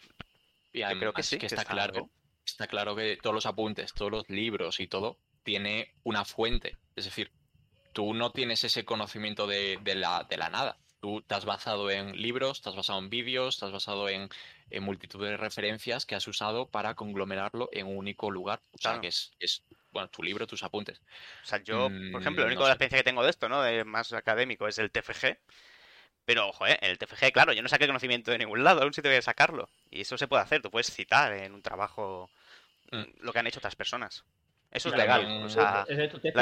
Y 0.72 0.80
Yo 0.80 0.88
creo 0.98 1.12
que 1.12 1.22
sí, 1.24 1.38
que 1.38 1.46
está 1.46 1.62
está 1.62 1.72
claro. 1.72 1.92
bien. 1.92 2.10
Está 2.46 2.66
claro 2.68 2.94
que 2.94 3.16
todos 3.20 3.34
los 3.34 3.46
apuntes, 3.46 3.92
todos 3.94 4.10
los 4.12 4.28
libros 4.30 4.78
y 4.80 4.86
todo, 4.86 5.18
tiene 5.42 5.92
una 6.04 6.24
fuente. 6.24 6.76
Es 6.96 7.04
decir, 7.04 7.32
tú 7.92 8.14
no 8.14 8.30
tienes 8.30 8.62
ese 8.64 8.84
conocimiento 8.84 9.46
de, 9.48 9.78
de 9.82 9.94
la, 9.96 10.24
de 10.28 10.36
la 10.36 10.50
nada. 10.50 10.78
Tú 11.00 11.20
te 11.22 11.34
has 11.34 11.44
basado 11.44 11.90
en 11.90 12.12
libros, 12.20 12.62
te 12.62 12.68
has 12.68 12.76
basado 12.76 13.00
en 13.00 13.10
vídeos, 13.10 13.58
te 13.58 13.64
has 13.66 13.72
basado 13.72 14.08
en, 14.08 14.28
en 14.70 14.82
multitud 14.84 15.20
de 15.24 15.36
referencias 15.36 16.06
que 16.06 16.14
has 16.14 16.26
usado 16.28 16.68
para 16.68 16.94
conglomerarlo 16.94 17.68
en 17.72 17.88
un 17.88 17.96
único 17.96 18.30
lugar. 18.30 18.60
O 18.72 18.78
sea, 18.78 18.92
Claro. 18.92 19.00
que 19.00 19.08
es, 19.08 19.32
es, 19.40 19.64
bueno, 19.90 20.08
tu 20.08 20.22
libro, 20.22 20.46
tus 20.46 20.62
apuntes. 20.62 21.00
O 21.42 21.46
sea, 21.46 21.60
yo, 21.62 21.88
por 22.12 22.20
ejemplo, 22.22 22.44
Mm, 22.44 22.46
el 22.46 22.52
único 22.52 22.60
no 22.60 22.66
de 22.66 22.68
la 22.70 22.74
sé. 22.74 22.84
experiencia 22.84 22.98
que 22.98 23.04
tengo 23.04 23.24
de 23.24 23.30
esto, 23.30 23.48
¿no? 23.48 23.62
De 23.62 23.84
más 23.84 24.12
académico 24.12 24.68
es 24.68 24.78
el 24.78 24.90
TFG. 24.92 25.38
Pero, 26.24 26.48
ojo, 26.48 26.66
¿eh? 26.66 26.78
El 26.80 26.98
TFG, 26.98 27.32
claro, 27.32 27.52
yo 27.52 27.62
no 27.62 27.68
saqué 27.68 27.86
conocimiento 27.86 28.30
de 28.30 28.38
ningún 28.38 28.62
lado, 28.62 28.82
aún 28.82 28.92
sí 28.94 29.02
te 29.02 29.08
voy 29.08 29.16
a 29.18 29.22
sacarlo. 29.22 29.68
Y 29.90 30.02
eso 30.02 30.16
se 30.16 30.28
puede 30.28 30.42
hacer, 30.42 30.62
tú 30.62 30.70
puedes 30.70 30.92
citar 30.92 31.32
en 31.32 31.52
un 31.54 31.62
trabajo 31.62 32.30
Mm. 32.92 33.04
lo 33.20 33.32
que 33.32 33.38
han 33.38 33.46
hecho 33.46 33.58
otras 33.58 33.74
personas. 33.74 34.24
Eso 34.70 34.88
es 34.90 34.96
legal. 34.96 35.44
O 35.44 35.48
sea, 35.48 35.84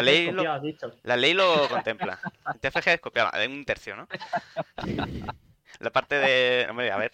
ley 0.02 0.30
lo- 0.30 0.44
la 1.04 1.16
ley 1.16 1.32
lo 1.34 1.68
contempla. 1.68 2.20
El 2.54 2.60
TFG 2.60 2.88
es 2.94 3.00
copiado, 3.00 3.30
de 3.38 3.46
un 3.48 3.64
tercio, 3.64 3.96
¿no? 3.96 4.06
La 5.80 5.90
parte 5.90 6.16
de... 6.16 6.66
Hombre, 6.68 6.90
a 6.90 6.96
ver. 6.96 7.12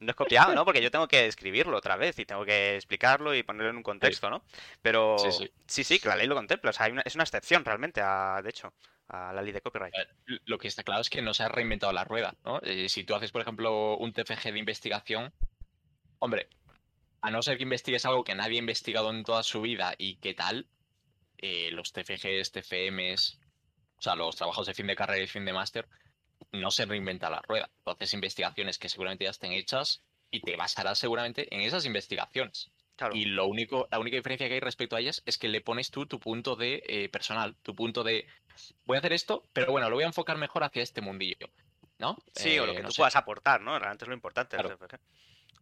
No 0.00 0.10
es 0.10 0.16
copiado, 0.16 0.54
¿no? 0.54 0.64
Porque 0.64 0.80
yo 0.82 0.90
tengo 0.90 1.06
que 1.08 1.26
escribirlo 1.26 1.76
otra 1.76 1.96
vez 1.96 2.18
y 2.18 2.24
tengo 2.26 2.44
que 2.44 2.76
explicarlo 2.76 3.34
y 3.34 3.42
ponerlo 3.42 3.70
en 3.70 3.76
un 3.76 3.82
contexto, 3.82 4.28
¿no? 4.30 4.42
Pero 4.82 5.18
Sí, 5.18 5.32
sí. 5.32 5.50
sí, 5.66 5.84
sí, 5.84 5.98
que 5.98 6.08
la 6.08 6.16
ley 6.16 6.26
lo 6.26 6.34
contempla. 6.34 6.70
O 6.70 6.72
sea, 6.72 6.86
hay 6.86 6.92
una- 6.92 7.02
es 7.02 7.14
una 7.14 7.24
excepción 7.24 7.64
realmente, 7.64 8.00
a, 8.02 8.40
de 8.42 8.50
hecho, 8.50 8.72
a 9.08 9.32
la 9.32 9.42
ley 9.42 9.52
de 9.52 9.60
copyright. 9.60 9.94
Lo 10.44 10.58
que 10.58 10.68
está 10.68 10.82
claro 10.82 11.00
es 11.00 11.10
que 11.10 11.22
no 11.22 11.34
se 11.34 11.42
ha 11.42 11.48
reinventado 11.48 11.92
la 11.92 12.04
rueda, 12.04 12.34
¿no? 12.44 12.60
Eh, 12.62 12.88
si 12.88 13.04
tú 13.04 13.14
haces, 13.14 13.32
por 13.32 13.42
ejemplo, 13.42 13.96
un 13.96 14.12
TFG 14.12 14.52
de 14.52 14.58
investigación, 14.58 15.32
hombre, 16.18 16.48
a 17.20 17.30
no 17.30 17.42
ser 17.42 17.56
que 17.56 17.62
investigues 17.62 18.04
algo 18.04 18.24
que 18.24 18.34
nadie 18.34 18.56
ha 18.56 18.60
investigado 18.60 19.10
en 19.10 19.24
toda 19.24 19.42
su 19.42 19.60
vida 19.62 19.94
y 19.98 20.16
qué 20.16 20.34
tal, 20.34 20.68
eh, 21.38 21.70
los 21.72 21.92
TFGs, 21.92 22.52
TFMs, 22.52 23.40
o 23.98 24.02
sea, 24.02 24.14
los 24.14 24.36
trabajos 24.36 24.66
de 24.66 24.74
fin 24.74 24.86
de 24.86 24.96
carrera 24.96 25.22
y 25.22 25.26
fin 25.26 25.44
de 25.44 25.52
máster, 25.52 25.88
no 26.52 26.70
se 26.70 26.86
reinventa 26.86 27.30
la 27.30 27.42
rueda. 27.42 27.70
Tú 27.84 27.90
haces 27.90 28.14
investigaciones 28.14 28.78
que 28.78 28.88
seguramente 28.88 29.24
ya 29.24 29.30
estén 29.30 29.52
hechas 29.52 30.02
y 30.30 30.40
te 30.40 30.56
basarás 30.56 30.98
seguramente 30.98 31.54
en 31.54 31.60
esas 31.60 31.86
investigaciones. 31.86 32.70
Claro. 32.96 33.14
Y 33.16 33.24
lo 33.24 33.46
único, 33.46 33.88
la 33.90 33.98
única 33.98 34.16
diferencia 34.16 34.46
que 34.48 34.54
hay 34.54 34.60
respecto 34.60 34.94
a 34.96 35.00
ellas 35.00 35.22
es 35.26 35.36
que 35.38 35.48
le 35.48 35.60
pones 35.60 35.90
tú 35.90 36.06
tu 36.06 36.20
punto 36.20 36.54
de 36.56 36.82
eh, 36.86 37.08
personal, 37.08 37.56
tu 37.62 37.74
punto 37.74 38.04
de 38.04 38.26
voy 38.84 38.96
a 38.96 38.98
hacer 39.00 39.12
esto, 39.12 39.42
pero 39.52 39.72
bueno, 39.72 39.88
lo 39.90 39.96
voy 39.96 40.04
a 40.04 40.08
enfocar 40.08 40.36
mejor 40.38 40.62
hacia 40.64 40.82
este 40.82 41.00
mundillo. 41.00 41.48
¿No? 41.98 42.16
Sí, 42.34 42.58
o 42.58 42.66
lo 42.66 42.72
Eh, 42.72 42.76
que 42.76 42.82
no 42.82 42.88
tú 42.88 42.94
sé. 42.94 43.00
puedas 43.02 43.14
aportar, 43.16 43.60
¿no? 43.60 43.78
Realmente 43.78 44.04
es 44.04 44.08
lo 44.08 44.14
importante 44.14 44.56
Claro. 44.56 44.76
TFG. 44.76 44.98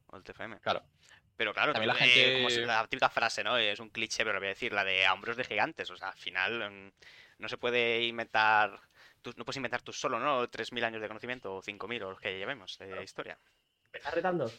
O 0.07 0.17
el 0.17 0.23
TFM. 0.25 0.61
Claro. 0.61 0.83
Pero 1.37 1.53
claro, 1.53 1.73
También 1.73 1.89
la 1.95 1.95
eh, 1.95 2.09
gente- 2.09 2.35
como 2.37 2.51
si- 2.51 2.61
la 2.61 2.87
típica 2.87 3.09
frase, 3.11 3.45
¿no? 3.45 3.57
Es 3.59 3.81
un 3.81 3.91
cliché, 3.91 4.19
pero 4.25 4.35
lo 4.35 4.41
voy 4.41 4.47
a 4.47 4.51
decir, 4.51 4.73
la 4.73 4.83
de 4.85 5.07
hombros 5.09 5.37
de 5.37 5.45
gigantes. 5.45 5.91
O 5.91 5.97
sea, 5.97 6.09
al 6.09 6.19
final 6.19 6.71
mm, 6.71 6.93
no 7.39 7.49
se 7.49 7.59
puede 7.59 8.05
inventar. 8.05 8.79
Tú, 9.21 9.33
no 9.37 9.45
puedes 9.45 9.57
inventar 9.57 9.83
tú 9.83 9.93
solo, 9.93 10.19
¿no? 10.19 10.49
3.000 10.49 10.85
años 10.85 11.01
de 11.03 11.09
conocimiento 11.09 11.55
o 11.55 11.63
5.000 11.63 12.03
o 12.03 12.11
los 12.11 12.21
que 12.21 12.37
llevemos 12.39 12.79
de 12.79 13.03
historia. 13.03 13.39
¿Me 13.93 13.99
estás 13.99 14.15
retando? 14.15 14.51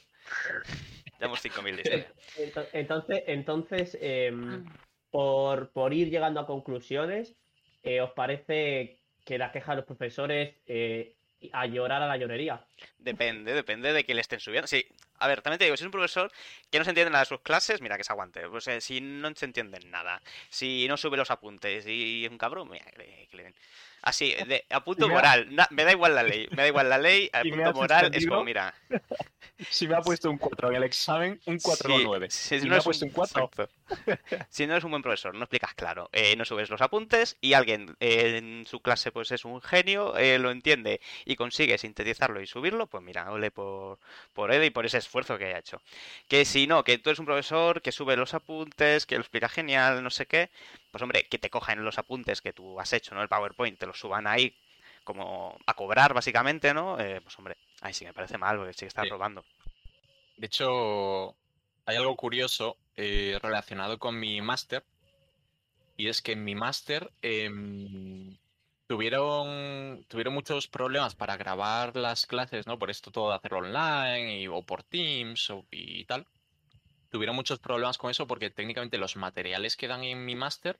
Llevamos 1.17 1.41
5.000 1.41 1.75
de 1.75 1.81
historia. 1.81 2.11
Entonces, 2.73 3.23
entonces 3.27 3.97
em, 4.01 4.63
por, 5.09 5.71
por 5.71 5.93
ir 5.93 6.09
llegando 6.09 6.39
a 6.39 6.47
conclusiones, 6.47 7.35
eh, 7.83 8.01
¿os 8.01 8.11
parece 8.11 8.99
que 9.23 9.37
la 9.37 9.51
queja 9.51 9.71
de 9.71 9.77
los 9.77 9.85
profesores 9.85 10.55
eh, 10.65 11.15
a 11.51 11.65
llorar 11.65 12.01
a 12.01 12.07
la 12.07 12.17
llorería? 12.17 12.65
Depende, 12.97 13.53
depende 13.53 13.93
de 13.93 14.03
que 14.03 14.13
le 14.13 14.21
estén 14.21 14.39
subiendo. 14.39 14.67
Sí, 14.67 14.85
a 15.19 15.27
ver, 15.27 15.41
también 15.41 15.59
te 15.59 15.65
digo, 15.65 15.77
si 15.77 15.83
es 15.83 15.85
un 15.85 15.91
profesor 15.91 16.31
que 16.71 16.79
no 16.79 16.83
se 16.83 16.91
entiende 16.91 17.11
nada 17.11 17.23
de 17.23 17.29
sus 17.29 17.41
clases, 17.41 17.81
mira 17.81 17.97
que 17.97 18.03
se 18.03 18.11
aguante. 18.11 18.47
Pues 18.49 18.67
eh, 18.67 18.81
si 18.81 19.01
no 19.01 19.33
se 19.35 19.45
entienden 19.45 19.91
nada, 19.91 20.21
si 20.49 20.87
no 20.87 20.97
sube 20.97 21.17
los 21.17 21.31
apuntes 21.31 21.85
y 21.87 22.25
es 22.25 22.31
un 22.31 22.37
cabrón, 22.37 22.69
mira, 22.69 22.85
que 22.85 22.97
le, 22.97 23.27
que 23.27 23.37
le 23.37 23.43
den. 23.43 23.55
Así, 24.03 24.33
de, 24.47 24.65
a 24.69 24.83
punto 24.83 25.07
me 25.07 25.13
ha- 25.13 25.17
moral, 25.17 25.47
na- 25.55 25.67
me 25.71 25.83
da 25.85 25.91
igual 25.93 26.13
la 26.13 26.23
ley, 26.23 26.47
me 26.51 26.57
da 26.63 26.67
igual 26.67 26.89
la 26.89 26.97
ley, 26.97 27.29
a 27.33 27.41
punto 27.43 27.73
moral 27.73 28.11
es 28.13 28.27
como, 28.27 28.43
mira, 28.43 28.73
Si 29.69 29.87
me 29.87 29.95
ha 29.95 30.01
puesto 30.01 30.29
un 30.29 30.37
4 30.37 30.69
en 30.71 30.75
el 30.75 30.83
examen, 30.83 31.39
un 31.45 31.57
4 31.59 31.87
Sí, 31.87 32.01
o 32.01 32.07
9. 32.07 32.27
si 32.29 32.57
no 32.61 32.65
me 32.69 32.75
ha 32.75 32.77
es 32.79 32.83
puesto 32.83 33.05
un 33.05 33.11
4. 33.11 33.43
exacto. 33.45 33.73
Si 34.49 34.67
no 34.67 34.73
eres 34.73 34.83
un 34.83 34.91
buen 34.91 35.01
profesor, 35.03 35.33
no 35.33 35.43
explicas 35.43 35.73
claro, 35.73 36.09
eh, 36.11 36.35
no 36.35 36.45
subes 36.45 36.69
los 36.69 36.81
apuntes 36.81 37.37
y 37.41 37.53
alguien 37.53 37.95
eh, 37.99 38.37
en 38.37 38.65
su 38.67 38.81
clase 38.81 39.11
pues 39.11 39.31
es 39.31 39.45
un 39.45 39.61
genio, 39.61 40.15
eh, 40.17 40.37
lo 40.39 40.51
entiende 40.51 41.01
y 41.25 41.35
consigue 41.35 41.77
sintetizarlo 41.77 42.41
y 42.41 42.47
subirlo, 42.47 42.87
pues 42.87 43.03
mira, 43.03 43.31
ole 43.31 43.51
por, 43.51 43.99
por 44.33 44.51
él 44.51 44.63
y 44.63 44.69
por 44.69 44.85
ese 44.85 44.97
esfuerzo 44.97 45.37
que 45.37 45.45
haya 45.45 45.59
hecho. 45.59 45.81
Que 46.27 46.45
si 46.45 46.67
no, 46.67 46.83
que 46.83 46.97
tú 46.97 47.09
eres 47.09 47.19
un 47.19 47.25
profesor 47.25 47.81
que 47.81 47.91
sube 47.91 48.15
los 48.15 48.33
apuntes, 48.33 49.05
que 49.05 49.15
lo 49.15 49.21
explica 49.21 49.49
genial, 49.49 50.03
no 50.03 50.09
sé 50.09 50.25
qué, 50.25 50.49
pues 50.91 51.01
hombre, 51.01 51.27
que 51.27 51.39
te 51.39 51.49
cojan 51.49 51.83
los 51.83 51.97
apuntes 51.97 52.41
que 52.41 52.53
tú 52.53 52.79
has 52.79 52.93
hecho, 52.93 53.15
¿no? 53.15 53.21
El 53.21 53.29
PowerPoint, 53.29 53.79
te 53.79 53.85
los 53.87 53.99
suban 53.99 54.27
ahí 54.27 54.55
como 55.03 55.57
a 55.65 55.73
cobrar 55.73 56.13
básicamente, 56.13 56.73
¿no? 56.73 56.95
Pues 56.97 57.37
hombre, 57.37 57.57
ahí 57.81 57.93
sí 57.93 58.05
me 58.05 58.13
parece 58.13 58.37
mal, 58.37 58.57
porque 58.57 58.73
sí 58.73 58.79
que 58.81 58.85
estás 58.87 59.05
Sí. 59.05 59.09
robando. 59.09 59.43
De 60.37 60.47
hecho, 60.47 61.35
hay 61.85 61.97
algo 61.97 62.15
curioso 62.15 62.77
eh, 62.95 63.39
relacionado 63.41 63.99
con 63.99 64.19
mi 64.19 64.41
máster. 64.41 64.85
Y 65.95 66.07
es 66.07 66.21
que 66.21 66.31
en 66.33 66.43
mi 66.43 66.55
máster 66.55 67.11
em, 67.21 68.37
tuvieron, 68.87 70.05
tuvieron 70.07 70.33
muchos 70.33 70.67
problemas 70.67 71.15
para 71.15 71.37
grabar 71.37 71.95
las 71.95 72.25
clases, 72.25 72.65
¿no? 72.67 72.79
Por 72.79 72.89
esto 72.89 73.11
todo 73.11 73.29
de 73.29 73.35
hacerlo 73.35 73.59
online 73.59 74.47
o 74.49 74.63
por 74.65 74.83
Teams 74.83 75.49
o- 75.51 75.65
y 75.71 76.05
tal. 76.05 76.27
Tuvieron 77.09 77.35
muchos 77.35 77.59
problemas 77.59 77.97
con 77.97 78.11
eso 78.11 78.27
porque 78.27 78.49
técnicamente 78.51 78.97
los 78.97 79.15
materiales 79.17 79.77
que 79.77 79.87
dan 79.87 80.03
en 80.03 80.25
mi 80.25 80.35
máster 80.35 80.79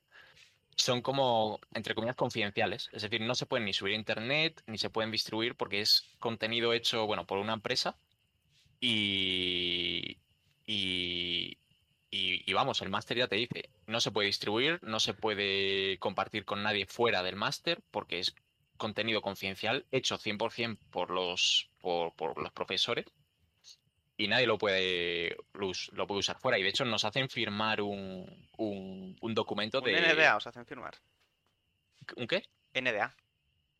son 0.78 1.02
como, 1.02 1.60
entre 1.74 1.96
comillas, 1.96 2.16
confidenciales. 2.18 2.90
Es 2.94 3.04
decir, 3.04 3.22
no 3.22 3.36
se 3.36 3.46
pueden 3.48 3.66
ni 3.66 3.74
subir 3.74 3.94
a 3.96 3.98
internet 3.98 4.64
ni 4.68 4.78
se 4.80 4.90
pueden 4.92 5.12
distribuir 5.12 5.56
porque 5.58 5.82
es 5.82 6.06
contenido 6.20 6.74
hecho, 6.74 7.08
bueno, 7.08 7.26
por 7.28 7.40
una 7.40 7.54
empresa 7.54 7.98
y, 8.80 10.23
y, 10.66 11.58
y- 12.10 12.50
y 12.50 12.54
vamos, 12.54 12.82
el 12.82 12.90
máster 12.90 13.18
ya 13.18 13.28
te 13.28 13.36
dice, 13.36 13.70
no 13.88 14.00
se 14.00 14.12
puede 14.12 14.28
distribuir, 14.28 14.80
no 14.84 15.00
se 15.00 15.14
puede 15.14 15.98
compartir 16.00 16.46
con 16.46 16.64
nadie 16.64 16.86
fuera 16.86 17.24
del 17.24 17.36
máster 17.36 17.82
porque 17.92 18.20
es 18.20 18.36
contenido 18.78 19.22
confidencial 19.22 19.86
hecho 19.92 20.18
100% 20.18 20.78
por 20.92 21.10
los, 21.12 21.70
por, 21.80 22.14
por 22.16 22.42
los 22.42 22.52
profesores 22.52 23.06
y 24.18 24.28
nadie 24.28 24.46
lo 24.48 24.58
puede, 24.58 25.36
lo 25.54 26.08
puede 26.08 26.20
usar 26.20 26.38
fuera. 26.40 26.60
Y 26.60 26.64
de 26.64 26.70
hecho 26.70 26.86
nos 26.86 27.04
hacen 27.04 27.30
firmar 27.30 27.82
un, 27.82 28.48
un, 28.58 29.18
un 29.20 29.34
documento 29.34 29.80
Un 29.80 29.86
de... 29.86 30.02
NDA 30.02 30.38
os 30.38 30.48
hacen 30.48 30.66
firmar. 30.66 30.94
¿Un 32.18 32.28
qué? 32.28 32.44
NDA. 32.74 33.16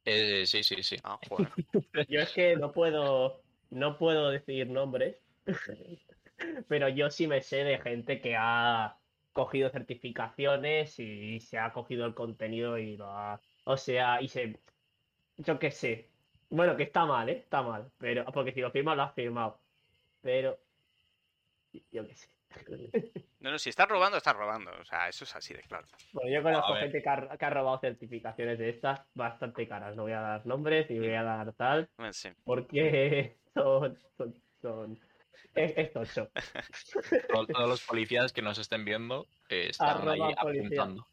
Eh, 0.06 0.46
sí, 0.46 0.64
sí, 0.64 0.82
sí. 0.84 0.98
Ah, 1.04 1.20
joder. 1.30 1.50
Yo 2.10 2.20
es 2.22 2.32
que 2.32 2.56
no 2.56 2.72
puedo, 2.72 3.42
no 3.70 3.98
puedo 3.98 4.30
decir 4.30 4.68
nombres, 4.68 5.18
pero 6.68 6.90
yo 6.90 7.10
sí 7.10 7.28
me 7.28 7.42
sé 7.42 7.64
de 7.64 7.80
gente 7.80 8.22
que 8.22 8.36
ha 8.38 8.98
cogido 9.34 9.70
certificaciones 9.70 11.00
y 11.00 11.40
se 11.40 11.58
ha 11.58 11.74
cogido 11.74 12.06
el 12.06 12.14
contenido 12.14 12.78
y 12.78 12.98
lo 12.98 13.08
ha, 13.08 13.42
o 13.66 13.78
sea, 13.78 14.22
y 14.22 14.28
se, 14.28 14.60
yo 15.38 15.60
qué 15.60 15.72
sé, 15.72 16.10
bueno, 16.50 16.78
que 16.78 16.84
está 16.84 17.06
mal, 17.06 17.30
¿eh? 17.30 17.38
Está 17.38 17.64
mal, 17.64 17.92
pero, 17.98 18.26
porque 18.26 18.52
si 18.52 18.62
lo 18.62 18.72
firmas 18.72 18.96
lo 18.96 19.04
has 19.04 19.14
firmado, 19.14 19.60
pero, 20.22 20.60
yo 21.92 22.08
qué 22.08 22.16
sé. 22.16 22.28
No, 23.44 23.52
no, 23.52 23.60
si 23.60 23.70
estás 23.70 23.90
robando, 23.90 24.16
estás 24.16 24.38
robando. 24.38 24.72
O 24.80 24.86
sea, 24.86 25.10
eso 25.10 25.26
es 25.26 25.36
así 25.36 25.54
de 25.54 25.60
claro. 25.64 25.86
Bueno, 26.14 26.32
yo 26.32 26.42
conozco 26.42 26.76
gente 26.76 27.04
que 27.04 27.10
ha, 27.10 27.38
que 27.38 27.44
ha 27.44 27.50
robado 27.50 27.78
certificaciones 27.80 28.58
de 28.58 28.70
estas 28.70 29.02
bastante 29.14 29.68
caras, 29.68 29.98
no 29.98 30.04
voy 30.04 30.14
a 30.14 30.22
dar 30.22 30.46
nombres 30.46 30.90
ni 30.90 30.98
voy 30.98 31.14
a 31.14 31.24
dar 31.24 31.52
tal, 31.52 31.90
sí. 32.12 32.30
porque 32.46 33.36
son, 33.54 34.00
son, 34.18 34.34
son, 34.62 35.00
es, 35.56 35.74
es 35.78 35.92
tocho. 35.94 36.32
Todos 37.28 37.70
los 37.70 37.84
policías 37.84 38.34
que 38.34 38.42
nos 38.42 38.58
estén 38.58 38.86
viendo 38.86 39.30
eh, 39.50 39.68
están 39.70 40.08
ahí 40.08 40.22
Arroba 40.22 40.36
policía. 40.42 40.84
apuntando. 40.84 41.08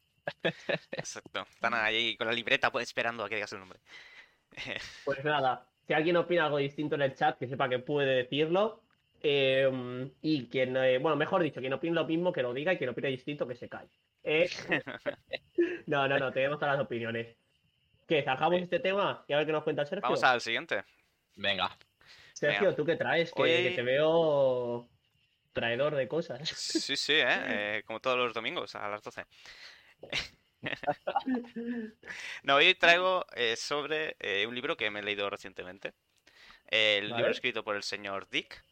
Exacto. 0.92 1.46
Están 1.50 1.74
ahí 1.74 2.16
con 2.16 2.26
la 2.26 2.32
libreta 2.32 2.70
pues, 2.72 2.88
esperando 2.88 3.24
a 3.24 3.28
que 3.28 3.36
digas 3.36 3.52
el 3.52 3.60
nombre. 3.60 3.80
Pues 5.04 5.24
nada, 5.24 5.68
si 5.86 5.92
alguien 5.92 6.16
opina 6.16 6.44
algo 6.46 6.58
distinto 6.58 6.94
en 6.94 7.02
el 7.02 7.14
chat, 7.14 7.38
que 7.38 7.48
sepa 7.48 7.68
que 7.68 7.78
puede 7.80 8.14
decirlo. 8.24 8.84
eh, 9.20 10.10
y 10.22 10.48
quien, 10.48 10.76
eh, 10.76 10.98
bueno, 10.98 11.16
mejor 11.16 11.42
dicho, 11.42 11.60
quien 11.60 11.72
opine 11.74 11.94
lo 11.94 12.06
mismo, 12.06 12.32
que 12.32 12.42
lo 12.42 12.54
diga, 12.54 12.72
y 12.72 12.78
quien 12.78 12.90
opine 12.90 13.08
distinto, 13.08 13.46
que 13.46 13.56
se 13.56 13.68
calle. 13.68 13.90
Eh, 14.22 14.48
no, 15.86 16.08
no, 16.08 16.18
no, 16.18 16.32
tenemos 16.32 16.58
todas 16.58 16.76
las 16.76 16.84
opiniones. 16.84 17.36
¿Qué? 18.06 18.22
¿Zanjamos 18.22 18.62
este 18.62 18.80
tema? 18.80 19.24
Y 19.28 19.32
a 19.32 19.38
ver 19.38 19.46
qué 19.46 19.52
nos 19.52 19.64
cuenta 19.64 19.84
Sergio. 19.86 20.02
Vamos 20.02 20.22
al 20.24 20.40
siguiente. 20.40 20.84
Venga, 21.36 21.76
Sergio, 22.41 22.61
venga. 22.62 22.76
¿tú 22.76 22.84
qué 22.84 22.97
traes? 22.97 23.32
Que, 23.32 23.43
Hoy- 23.43 23.51
que 23.51 23.70
te 23.76 23.82
veo 23.82 24.88
traidor 25.53 25.95
de 25.95 26.09
cosas. 26.09 26.49
Sí, 26.49 26.97
sí, 26.97 27.12
¿eh? 27.14 27.24
Eh, 27.78 27.82
Como 27.86 28.01
todos 28.01 28.16
los 28.18 28.32
domingos 28.34 28.74
a 28.74 28.88
las 28.88 29.03
12. 29.03 29.24
No, 32.43 32.57
hoy 32.57 32.74
traigo 32.74 33.24
eh, 33.34 33.57
sobre 33.57 34.14
eh, 34.20 34.47
un 34.47 34.55
libro 34.55 34.76
que 34.76 34.91
me 34.91 35.01
he 35.01 35.03
leído 35.03 35.30
recientemente. 35.30 35.95
El 36.66 37.09
libro 37.09 37.30
escrito 37.30 37.64
por 37.64 37.76
el 37.76 37.82
señor 37.82 38.28
Dick. 38.28 38.62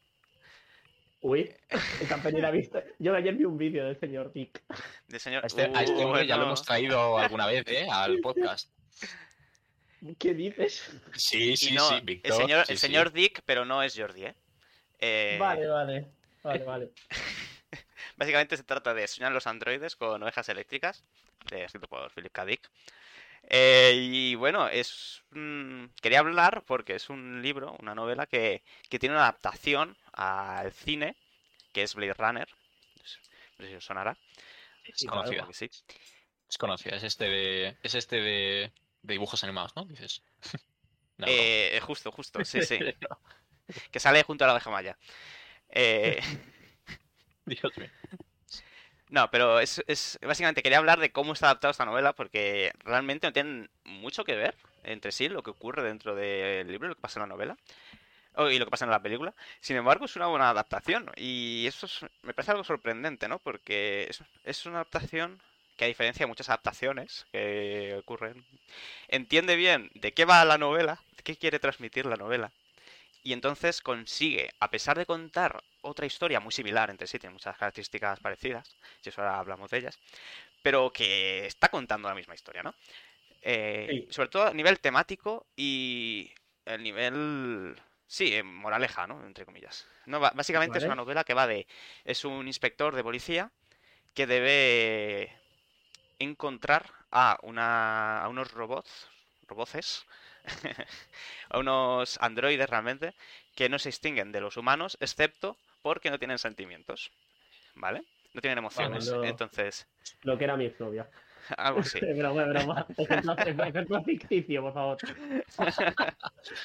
Uy, 1.23 1.51
esta 2.03 2.23
peli 2.23 2.41
la 2.43 2.51
he 2.51 2.53
visto. 2.53 2.83
Yo 2.99 3.15
ayer 3.15 3.35
vi 3.35 3.45
un 3.45 3.57
vídeo 3.57 3.87
del 3.87 3.99
señor 3.99 4.33
Dick. 4.33 4.63
Del 5.07 5.19
señor... 5.21 5.45
a 5.45 5.47
este, 5.47 5.63
a 5.75 5.83
este 5.83 6.05
hombre 6.05 6.27
ya 6.27 6.37
lo 6.37 6.43
Uh, 6.43 6.47
hemos 6.49 6.63
traído 6.63 7.19
alguna 7.19 7.47
vez, 7.47 7.65
¿eh? 7.69 7.87
Al 7.91 8.19
podcast. 8.21 8.71
¿Qué 10.19 10.35
dices? 10.35 10.91
Sí, 11.15 11.57
sí, 11.57 11.73
no, 11.73 11.89
sí, 11.89 11.95
el 11.97 12.01
Víctor. 12.03 12.37
señor, 12.37 12.67
sí, 12.67 12.73
el 12.73 12.79
sí. 12.79 12.87
señor 12.87 13.13
Dick, 13.13 13.43
pero 13.45 13.65
no 13.65 13.83
es 13.83 13.97
Jordi, 13.97 14.27
¿eh? 14.27 14.35
Eh, 15.01 15.37
Vale, 15.41 15.67
vale. 15.67 16.07
Vale, 16.43 16.65
vale. 16.65 16.91
Básicamente 18.17 18.57
se 18.57 18.65
trata 18.65 18.95
de 18.95 19.07
Soñar 19.07 19.33
los 19.33 19.47
androides 19.47 19.97
con 19.97 20.23
ovejas 20.23 20.49
eléctricas, 20.49 21.05
escrito 21.51 21.89
por 21.89 22.11
Philip 22.13 22.33
K. 22.33 22.45
Dick. 22.45 22.71
Eh, 23.51 23.93
y 23.95 24.35
bueno, 24.35 24.69
es 24.69 25.23
quería 26.03 26.19
hablar 26.19 26.65
porque 26.67 26.95
es 26.97 27.09
un 27.11 27.41
libro, 27.43 27.77
una 27.81 27.95
novela 27.95 28.27
que, 28.27 28.63
que 28.89 28.99
tiene 28.99 29.15
una 29.15 29.23
adaptación 29.25 29.97
al 30.13 30.73
cine, 30.73 31.17
que 31.73 31.83
es 31.83 31.95
Blade 31.95 32.15
Runner. 32.15 32.49
No 33.59 33.65
sé 33.65 33.71
si 33.71 33.75
os 33.75 33.85
sonará. 33.85 34.17
Es 34.85 35.05
conocida. 35.05 35.47
sí. 35.53 35.71
Es 36.49 36.59
conocida. 36.59 36.97
Es 36.97 37.03
este 37.05 37.25
de. 37.25 37.77
Es 37.83 37.95
este 37.95 38.17
de, 38.17 38.73
de 39.03 39.15
dibujos 39.15 39.43
animados, 39.45 39.75
¿no? 39.77 39.85
Dices. 39.85 40.23
No, 41.19 41.27
no. 41.27 41.33
Eh, 41.33 41.81
justo, 41.83 42.13
justo, 42.13 42.45
sí, 42.45 42.63
sí. 42.63 42.79
Que 43.91 43.99
sale 44.01 44.23
junto 44.23 44.45
a 44.45 44.47
la 44.47 44.53
abeja 44.53 44.71
maya. 44.71 44.97
Eh, 45.71 46.21
Dios 47.47 47.77
mío. 47.77 47.89
no, 49.11 49.31
pero 49.31 49.59
es, 49.61 49.83
es- 49.87 50.19
básicamente 50.23 50.63
quería 50.63 50.79
hablar 50.79 51.01
de 51.01 51.13
cómo 51.13 51.33
está 51.33 51.47
adaptada 51.47 51.71
esta 51.73 51.85
novela 51.87 52.13
porque 52.13 52.73
realmente 52.85 53.27
no 53.27 53.33
tienen 53.33 53.71
mucho 53.85 54.25
que 54.25 54.37
ver 54.37 54.55
entre 54.85 55.13
sí 55.13 55.29
lo 55.29 55.43
que 55.43 55.51
ocurre 55.51 55.83
dentro 55.83 56.15
del 56.15 56.69
libro 56.71 56.87
y 56.87 56.91
lo 56.91 56.95
que 56.95 57.01
pasa 57.03 57.19
en 57.21 57.23
la 57.29 57.35
novela. 57.35 57.57
y 58.51 58.59
lo 58.59 58.65
que 58.67 58.71
pasa 58.71 58.85
en 58.85 58.91
la 58.93 59.03
película. 59.03 59.35
Sin 59.61 59.77
embargo, 59.77 60.05
es 60.05 60.17
una 60.17 60.27
buena 60.29 60.51
adaptación. 60.51 61.11
Y 61.17 61.67
eso 61.67 61.87
es- 61.87 62.07
me 62.23 62.35
parece 62.35 62.53
algo 62.53 62.65
sorprendente, 62.65 63.29
¿no? 63.29 63.39
Porque 63.41 64.07
es, 64.11 64.23
es 64.45 64.67
una 64.67 64.77
adaptación 64.77 65.43
que 65.79 65.85
a 65.85 65.89
diferencia 65.89 66.25
de 66.25 66.29
muchas 66.29 66.49
adaptaciones 66.51 67.25
que 67.33 67.97
ocurren, 68.01 68.45
entiende 69.07 69.57
bien 69.57 69.91
de 69.95 70.13
qué 70.13 70.25
va 70.25 70.45
la 70.45 70.59
novela, 70.59 71.01
de 71.17 71.23
qué 71.23 71.37
quiere 71.37 71.61
transmitir 71.61 72.05
la 72.05 72.17
novela. 72.17 72.53
Y 73.23 73.33
entonces 73.33 73.81
consigue, 73.81 74.51
a 74.59 74.71
pesar 74.71 74.99
de 74.99 75.07
contar 75.07 75.63
otra 75.83 76.07
historia 76.07 76.41
muy 76.41 76.53
similar 76.53 76.91
entre 76.91 77.07
sí, 77.07 77.19
tiene 77.19 77.33
muchas 77.33 77.57
características 77.57 78.19
parecidas, 78.21 78.77
si 79.01 79.11
eso 79.11 79.23
ahora 79.23 79.39
hablamos 79.39 79.71
de 79.71 79.79
ellas, 79.79 79.99
pero 80.63 80.93
que 80.93 81.47
está 81.47 81.69
contando 81.69 82.09
la 82.09 82.15
misma 82.15 82.35
historia, 82.35 82.63
¿no? 82.63 82.75
Eh, 83.43 83.87
Sí. 83.89 84.07
Sobre 84.11 84.29
todo 84.31 84.49
a 84.49 84.53
nivel 84.53 84.81
temático 84.81 85.47
y 85.57 86.33
el 86.65 86.83
nivel, 86.83 87.77
sí, 88.09 88.35
eh, 88.35 88.43
moraleja, 88.43 89.07
¿no? 89.07 89.25
Entre 89.25 89.45
comillas. 89.45 89.87
No, 90.07 90.19
básicamente 90.19 90.79
es 90.79 90.85
una 90.85 90.97
novela 90.97 91.23
que 91.23 91.35
va 91.35 91.47
de, 91.47 91.69
es 92.05 92.25
un 92.25 92.49
inspector 92.49 92.97
de 92.97 93.05
policía 93.05 93.53
que 94.15 94.27
debe 94.27 95.39
encontrar 96.19 96.87
a, 97.11 97.39
una, 97.43 98.23
a 98.23 98.29
unos 98.29 98.53
robots, 98.53 99.09
roboces, 99.47 100.05
a 101.51 101.59
unos 101.59 102.19
androides 102.21 102.69
realmente, 102.69 103.15
que 103.55 103.69
no 103.69 103.79
se 103.79 103.89
distinguen 103.91 104.33
de 104.33 104.41
los 104.41 104.57
humanos, 104.57 104.97
excepto 105.01 105.57
porque 105.83 106.11
no 106.11 106.19
tienen 106.19 106.39
sentimientos, 106.39 107.11
¿vale? 107.75 108.03
No 108.35 108.41
tienen 108.41 108.59
emociones. 108.59 109.11
no. 109.11 109.25
Entonces, 109.25 109.87
Lo 110.23 110.37
que 110.37 110.45
era 110.45 110.57
mi 110.57 110.67
exnovia. 110.67 111.09
algo 111.57 111.81
así. 111.81 112.01
Broma, 112.19 112.45
broma. 112.45 112.87
Ejemplo, 112.97 113.35
ejemplo 113.65 114.05
ficticio, 114.05 114.63
por 114.63 114.75
favor. 114.75 114.99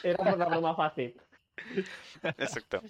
Era 0.03 0.17
por 0.17 0.37
la 0.37 0.45
broma 0.45 0.75
fácil. 0.75 1.15
Exacto. 2.37 2.81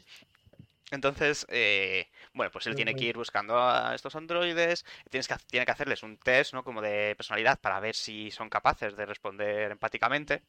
Entonces, 0.91 1.45
eh, 1.49 2.07
bueno, 2.33 2.51
pues 2.51 2.67
él 2.67 2.75
tiene 2.75 2.95
que 2.95 3.05
ir 3.05 3.17
buscando 3.17 3.57
a 3.59 3.95
estos 3.95 4.15
androides, 4.15 4.85
tienes 5.09 5.27
que, 5.27 5.35
tiene 5.49 5.65
que 5.65 5.71
hacerles 5.71 6.03
un 6.03 6.17
test, 6.17 6.53
¿no? 6.53 6.63
Como 6.63 6.81
de 6.81 7.15
personalidad 7.17 7.59
para 7.59 7.79
ver 7.79 7.95
si 7.95 8.29
son 8.31 8.49
capaces 8.49 8.95
de 8.95 9.05
responder 9.05 9.71
empáticamente. 9.71 10.43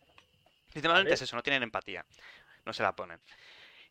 Principalmente 0.73 1.15
es 1.15 1.23
eso, 1.23 1.37
no 1.37 1.43
tienen 1.43 1.63
empatía, 1.63 2.07
no 2.67 2.73
se 2.73 2.83
la 2.83 2.97
ponen. 2.97 3.21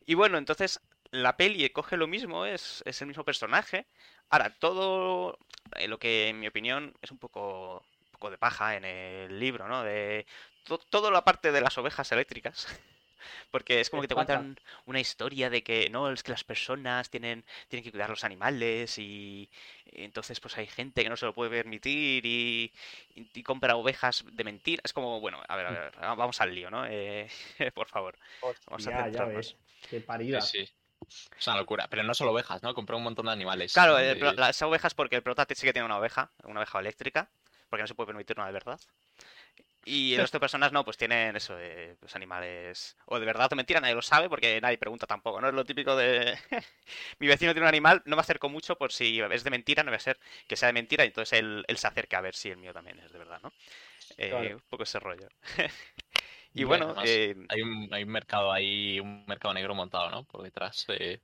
Y 0.06 0.14
bueno, 0.14 0.38
entonces 0.38 0.80
la 1.10 1.36
peli 1.36 1.68
coge 1.70 1.96
lo 1.96 2.06
mismo, 2.06 2.46
es, 2.46 2.82
es 2.86 3.00
el 3.02 3.08
mismo 3.08 3.24
personaje. 3.24 3.86
Ahora, 4.30 4.50
todo 4.58 5.38
eh, 5.76 5.88
lo 5.88 5.98
que 5.98 6.28
en 6.28 6.40
mi 6.40 6.46
opinión 6.48 6.94
es 7.02 7.10
un 7.12 7.18
poco, 7.18 7.78
un 7.78 8.10
poco 8.12 8.30
de 8.30 8.38
paja 8.38 8.76
en 8.76 8.84
el 8.84 9.38
libro, 9.40 9.68
¿no? 9.68 9.82
De 9.84 10.26
to- 10.64 10.78
toda 10.78 11.10
la 11.10 11.24
parte 11.24 11.52
de 11.52 11.60
las 11.60 11.78
ovejas 11.78 12.10
eléctricas. 12.12 12.66
Porque 13.50 13.80
es 13.80 13.90
como 13.90 14.02
que 14.02 14.08
te 14.08 14.14
cuentan 14.14 14.58
una 14.86 15.00
historia 15.00 15.50
de 15.50 15.62
que 15.62 15.88
no, 15.90 16.10
es 16.10 16.22
que 16.22 16.32
las 16.32 16.44
personas 16.44 17.10
tienen, 17.10 17.44
tienen 17.68 17.84
que 17.84 17.90
cuidar 17.90 18.10
los 18.10 18.24
animales 18.24 18.98
y 18.98 19.48
entonces 19.86 20.40
pues 20.40 20.56
hay 20.58 20.66
gente 20.66 21.02
que 21.02 21.08
no 21.08 21.16
se 21.16 21.26
lo 21.26 21.34
puede 21.34 21.50
permitir 21.50 22.24
y, 22.26 22.72
y- 23.14 23.28
y 23.34 23.42
compra 23.42 23.76
ovejas 23.76 24.24
de 24.32 24.44
mentira. 24.44 24.80
Es 24.84 24.92
como, 24.92 25.20
bueno, 25.20 25.40
a 25.48 25.56
ver, 25.56 25.66
a 25.66 25.70
ver, 25.70 25.92
va- 26.02 26.14
vamos 26.14 26.40
al 26.40 26.54
lío, 26.54 26.70
¿no? 26.70 26.84
Eh, 26.86 27.28
por 27.74 27.88
favor, 27.88 28.16
vamos 28.66 28.86
a 28.86 28.90
ya 28.90 29.02
centrarnos. 29.02 29.46
ves. 29.46 29.56
Qué 29.88 30.00
Sí, 30.00 30.06
parida. 30.06 30.40
sí. 30.40 30.68
Es 31.38 31.46
una 31.46 31.56
locura. 31.58 31.86
Pero 31.90 32.02
no 32.02 32.14
solo 32.14 32.32
ovejas, 32.32 32.62
¿no? 32.62 32.74
Compré 32.74 32.96
un 32.96 33.02
montón 33.02 33.26
de 33.26 33.32
animales. 33.32 33.72
Claro, 33.72 33.98
el 33.98 34.18
las 34.36 34.60
ovejas 34.62 34.94
porque 34.94 35.16
el 35.16 35.22
prota 35.22 35.46
sí 35.54 35.66
que 35.66 35.72
tiene 35.72 35.86
una 35.86 35.98
oveja, 35.98 36.30
una 36.44 36.60
oveja 36.60 36.80
eléctrica, 36.80 37.28
porque 37.68 37.82
no 37.82 37.86
se 37.86 37.94
puede 37.94 38.08
permitir 38.08 38.36
una 38.38 38.46
de 38.46 38.52
verdad. 38.52 38.80
Y 39.86 40.14
el 40.14 40.20
resto 40.22 40.38
de 40.38 40.40
personas 40.40 40.72
no, 40.72 40.84
pues 40.84 40.96
tienen 40.96 41.36
eso, 41.36 41.54
de 41.56 41.96
pues, 42.00 42.16
animales 42.16 42.96
o 43.06 43.18
de 43.18 43.26
verdad 43.26 43.52
o 43.52 43.56
mentira, 43.56 43.80
nadie 43.80 43.94
lo 43.94 44.02
sabe 44.02 44.28
porque 44.28 44.60
nadie 44.60 44.78
pregunta 44.78 45.06
tampoco, 45.06 45.40
¿no? 45.40 45.48
Es 45.48 45.54
lo 45.54 45.64
típico 45.64 45.94
de 45.96 46.36
mi 47.18 47.26
vecino 47.26 47.52
tiene 47.52 47.66
un 47.66 47.68
animal, 47.68 48.02
no 48.06 48.16
me 48.16 48.20
acerco 48.20 48.48
mucho 48.48 48.76
por 48.76 48.92
si 48.92 49.20
es 49.20 49.44
de 49.44 49.50
mentira, 49.50 49.82
no 49.82 49.90
va 49.90 49.96
a 49.96 50.00
ser 50.00 50.18
que 50.46 50.56
sea 50.56 50.68
de 50.68 50.72
mentira 50.72 51.04
y 51.04 51.08
entonces 51.08 51.38
él, 51.38 51.64
él 51.68 51.76
se 51.76 51.86
acerca 51.86 52.18
a 52.18 52.22
ver 52.22 52.34
si 52.34 52.50
el 52.50 52.56
mío 52.56 52.72
también 52.72 52.98
es 53.00 53.12
de 53.12 53.18
verdad, 53.18 53.40
¿no? 53.42 53.52
Eh, 54.18 54.30
Claro. 54.30 54.56
Un 54.56 54.62
poco 54.70 54.82
ese 54.84 55.00
rollo. 55.00 55.28
y 56.54 56.64
bueno, 56.64 56.86
además, 56.86 57.10
eh, 57.10 57.34
Hay 57.48 57.62
un, 57.62 57.88
hay 57.92 58.02
un 58.04 58.10
mercado 58.10 58.52
ahí, 58.52 59.00
un 59.00 59.24
mercado 59.26 59.54
negro 59.54 59.74
montado, 59.74 60.10
¿no? 60.10 60.24
Por 60.24 60.42
detrás 60.42 60.86
de. 60.86 61.20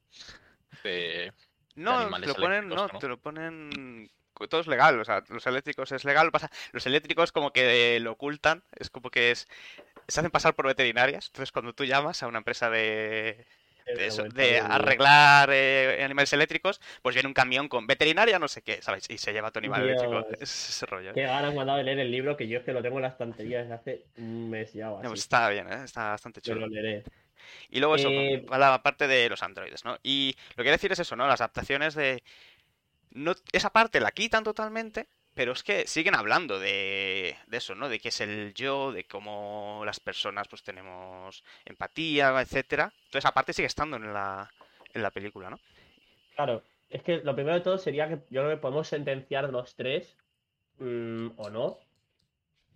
de- 0.84 1.32
No, 1.76 2.10
te 2.20 2.26
lo 2.26 2.34
ponen, 2.34 2.68
¿no? 2.68 2.88
te 2.98 3.08
lo 3.08 3.18
ponen. 3.18 4.10
Todo 4.48 4.60
es 4.60 4.66
legal, 4.66 4.98
o 5.00 5.04
sea, 5.04 5.22
los 5.28 5.46
eléctricos 5.46 5.92
es 5.92 6.04
legal, 6.04 6.30
pasa. 6.32 6.50
Los 6.72 6.86
eléctricos 6.86 7.32
como 7.32 7.52
que 7.52 7.98
lo 8.00 8.12
ocultan, 8.12 8.62
es 8.78 8.90
como 8.90 9.10
que 9.10 9.30
es. 9.32 9.48
Se 10.08 10.20
hacen 10.20 10.30
pasar 10.30 10.54
por 10.54 10.66
veterinarias. 10.66 11.26
Entonces, 11.28 11.52
cuando 11.52 11.72
tú 11.74 11.84
llamas 11.84 12.22
a 12.22 12.26
una 12.28 12.38
empresa 12.38 12.68
de, 12.70 13.46
de, 13.86 14.06
eso, 14.06 14.24
de 14.24 14.58
arreglar 14.60 15.50
eh, 15.52 16.02
animales 16.04 16.32
eléctricos, 16.32 16.80
pues 17.02 17.14
viene 17.14 17.28
un 17.28 17.34
camión 17.34 17.68
con 17.68 17.86
veterinaria, 17.86 18.38
no 18.38 18.48
sé 18.48 18.62
qué, 18.62 18.82
¿sabes? 18.82 19.08
Y 19.10 19.18
se 19.18 19.32
lleva 19.32 19.50
tu 19.52 19.58
animal 19.60 19.82
Dios. 19.86 20.02
eléctrico. 20.02 20.26
Es 20.40 20.68
ese 20.70 20.86
rollo. 20.86 21.12
Qué 21.12 21.22
ganas 21.22 21.54
me 21.54 21.60
ha 21.60 21.64
dado 21.64 21.78
de 21.78 21.84
leer 21.84 22.00
el 22.00 22.10
libro 22.10 22.36
que 22.36 22.48
yo 22.48 22.58
es 22.58 22.64
que 22.64 22.72
lo 22.72 22.82
tengo 22.82 22.96
en 22.96 23.02
la 23.02 23.08
estantería 23.08 23.60
desde 23.60 23.74
hace 23.74 24.06
un 24.16 24.50
mes 24.50 24.72
ya 24.72 24.90
o 24.92 25.00
No, 25.02 25.08
así. 25.08 25.08
pues 25.08 25.20
está 25.20 25.48
bien, 25.50 25.72
¿eh? 25.72 25.84
está 25.84 26.10
bastante 26.10 26.40
Yo 26.42 26.54
chulo. 26.54 26.66
lo 26.66 26.68
leeré. 26.68 27.04
Y 27.70 27.80
luego 27.80 27.96
eso, 27.96 28.08
Eh, 28.10 28.44
la 28.48 28.82
parte 28.82 29.06
de 29.08 29.28
los 29.28 29.42
androides, 29.42 29.84
¿no? 29.84 29.98
Y 30.02 30.34
lo 30.50 30.56
que 30.56 30.62
quiero 30.64 30.72
decir 30.76 30.92
es 30.92 30.98
eso, 31.00 31.16
¿no? 31.16 31.26
Las 31.26 31.40
adaptaciones 31.40 31.94
de... 31.94 32.22
No, 33.12 33.32
esa 33.52 33.70
parte 33.70 34.00
la 34.00 34.12
quitan 34.12 34.44
totalmente, 34.44 35.08
pero 35.34 35.52
es 35.52 35.62
que 35.62 35.86
siguen 35.86 36.14
hablando 36.14 36.58
de, 36.58 37.36
de 37.46 37.56
eso, 37.56 37.74
¿no? 37.74 37.88
De 37.88 37.98
qué 38.00 38.08
es 38.08 38.20
el 38.20 38.52
yo, 38.54 38.92
de 38.92 39.04
cómo 39.04 39.82
las 39.84 40.00
personas 40.00 40.48
pues 40.48 40.62
tenemos 40.62 41.44
empatía, 41.64 42.40
etcétera. 42.40 42.92
Entonces, 42.96 43.18
esa 43.24 43.32
parte 43.34 43.52
sigue 43.52 43.66
estando 43.66 43.96
en 43.96 44.12
la, 44.12 44.50
en 44.92 45.02
la 45.02 45.10
película, 45.10 45.50
¿no? 45.50 45.58
Claro, 46.34 46.62
es 46.88 47.02
que 47.02 47.18
lo 47.18 47.34
primero 47.34 47.56
de 47.56 47.62
todo 47.62 47.78
sería 47.78 48.08
que 48.08 48.16
yo 48.30 48.42
creo 48.42 48.50
que 48.50 48.56
podemos 48.56 48.88
sentenciar 48.88 49.50
los 49.50 49.74
tres, 49.74 50.16
mm, 50.78 51.28
o 51.36 51.50
no. 51.50 51.78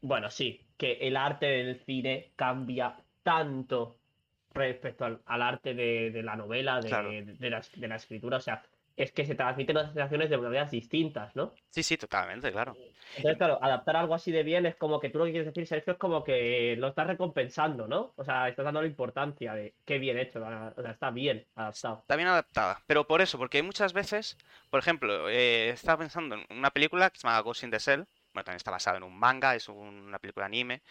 Bueno, 0.02 0.30
sí, 0.30 0.60
que 0.76 0.92
el 1.00 1.16
arte 1.16 1.46
del 1.46 1.80
cine 1.84 2.32
cambia 2.36 2.96
tanto 3.22 3.96
respecto 4.52 5.04
al, 5.04 5.20
al 5.26 5.42
arte 5.42 5.74
de, 5.74 6.10
de 6.10 6.22
la 6.22 6.36
novela, 6.36 6.80
de, 6.80 6.88
Claro. 6.88 7.10
de 7.10 7.50
la, 7.50 7.62
de 7.74 7.88
la 7.88 7.96
escritura. 7.96 8.36
O 8.36 8.40
sea, 8.40 8.62
es 8.96 9.12
que 9.12 9.26
se 9.26 9.34
transmiten 9.34 9.74
las 9.76 9.86
sensaciones 9.86 10.30
de 10.30 10.38
maneras 10.38 10.70
distintas, 10.70 11.34
¿no? 11.34 11.52
Sí, 11.70 11.82
sí, 11.82 11.96
totalmente, 11.96 12.52
claro. 12.52 12.76
Entonces, 13.16 13.38
claro, 13.38 13.58
adaptar 13.60 13.96
algo 13.96 14.14
así 14.14 14.30
de 14.30 14.42
bien 14.44 14.66
es 14.66 14.76
como 14.76 15.00
que 15.00 15.10
tú 15.10 15.18
lo 15.18 15.24
que 15.24 15.32
quieres 15.32 15.46
decir, 15.46 15.66
Sergio, 15.66 15.94
es 15.94 15.98
como 15.98 16.22
que 16.22 16.76
lo 16.78 16.88
estás 16.88 17.06
recompensando, 17.06 17.88
¿no? 17.88 18.12
O 18.16 18.24
sea, 18.24 18.48
estás 18.48 18.64
dando 18.64 18.80
la 18.80 18.86
importancia 18.86 19.54
de 19.54 19.74
qué 19.84 19.98
bien 19.98 20.18
hecho, 20.18 20.40
o 20.40 20.82
sea, 20.82 20.90
está 20.90 21.10
bien 21.10 21.44
adaptado. 21.56 21.98
Está 22.00 22.16
bien 22.16 22.28
adaptada, 22.28 22.82
pero 22.86 23.06
por 23.06 23.20
eso, 23.20 23.36
porque 23.36 23.58
hay 23.58 23.62
muchas 23.64 23.92
veces, 23.92 24.38
por 24.70 24.78
ejemplo, 24.78 25.28
eh, 25.28 25.70
estaba 25.70 25.98
pensando 25.98 26.36
en 26.36 26.44
una 26.50 26.70
película 26.70 27.10
que 27.10 27.18
se 27.18 27.26
llama 27.26 27.40
Ghost 27.40 27.64
in 27.64 27.70
the 27.70 27.78
Shell, 27.78 28.06
bueno, 28.32 28.44
también 28.44 28.56
está 28.56 28.70
basada 28.70 28.96
en 28.96 29.02
un 29.02 29.18
manga, 29.18 29.54
es 29.54 29.68
una 29.68 30.18
película 30.18 30.46
anime, 30.46 30.82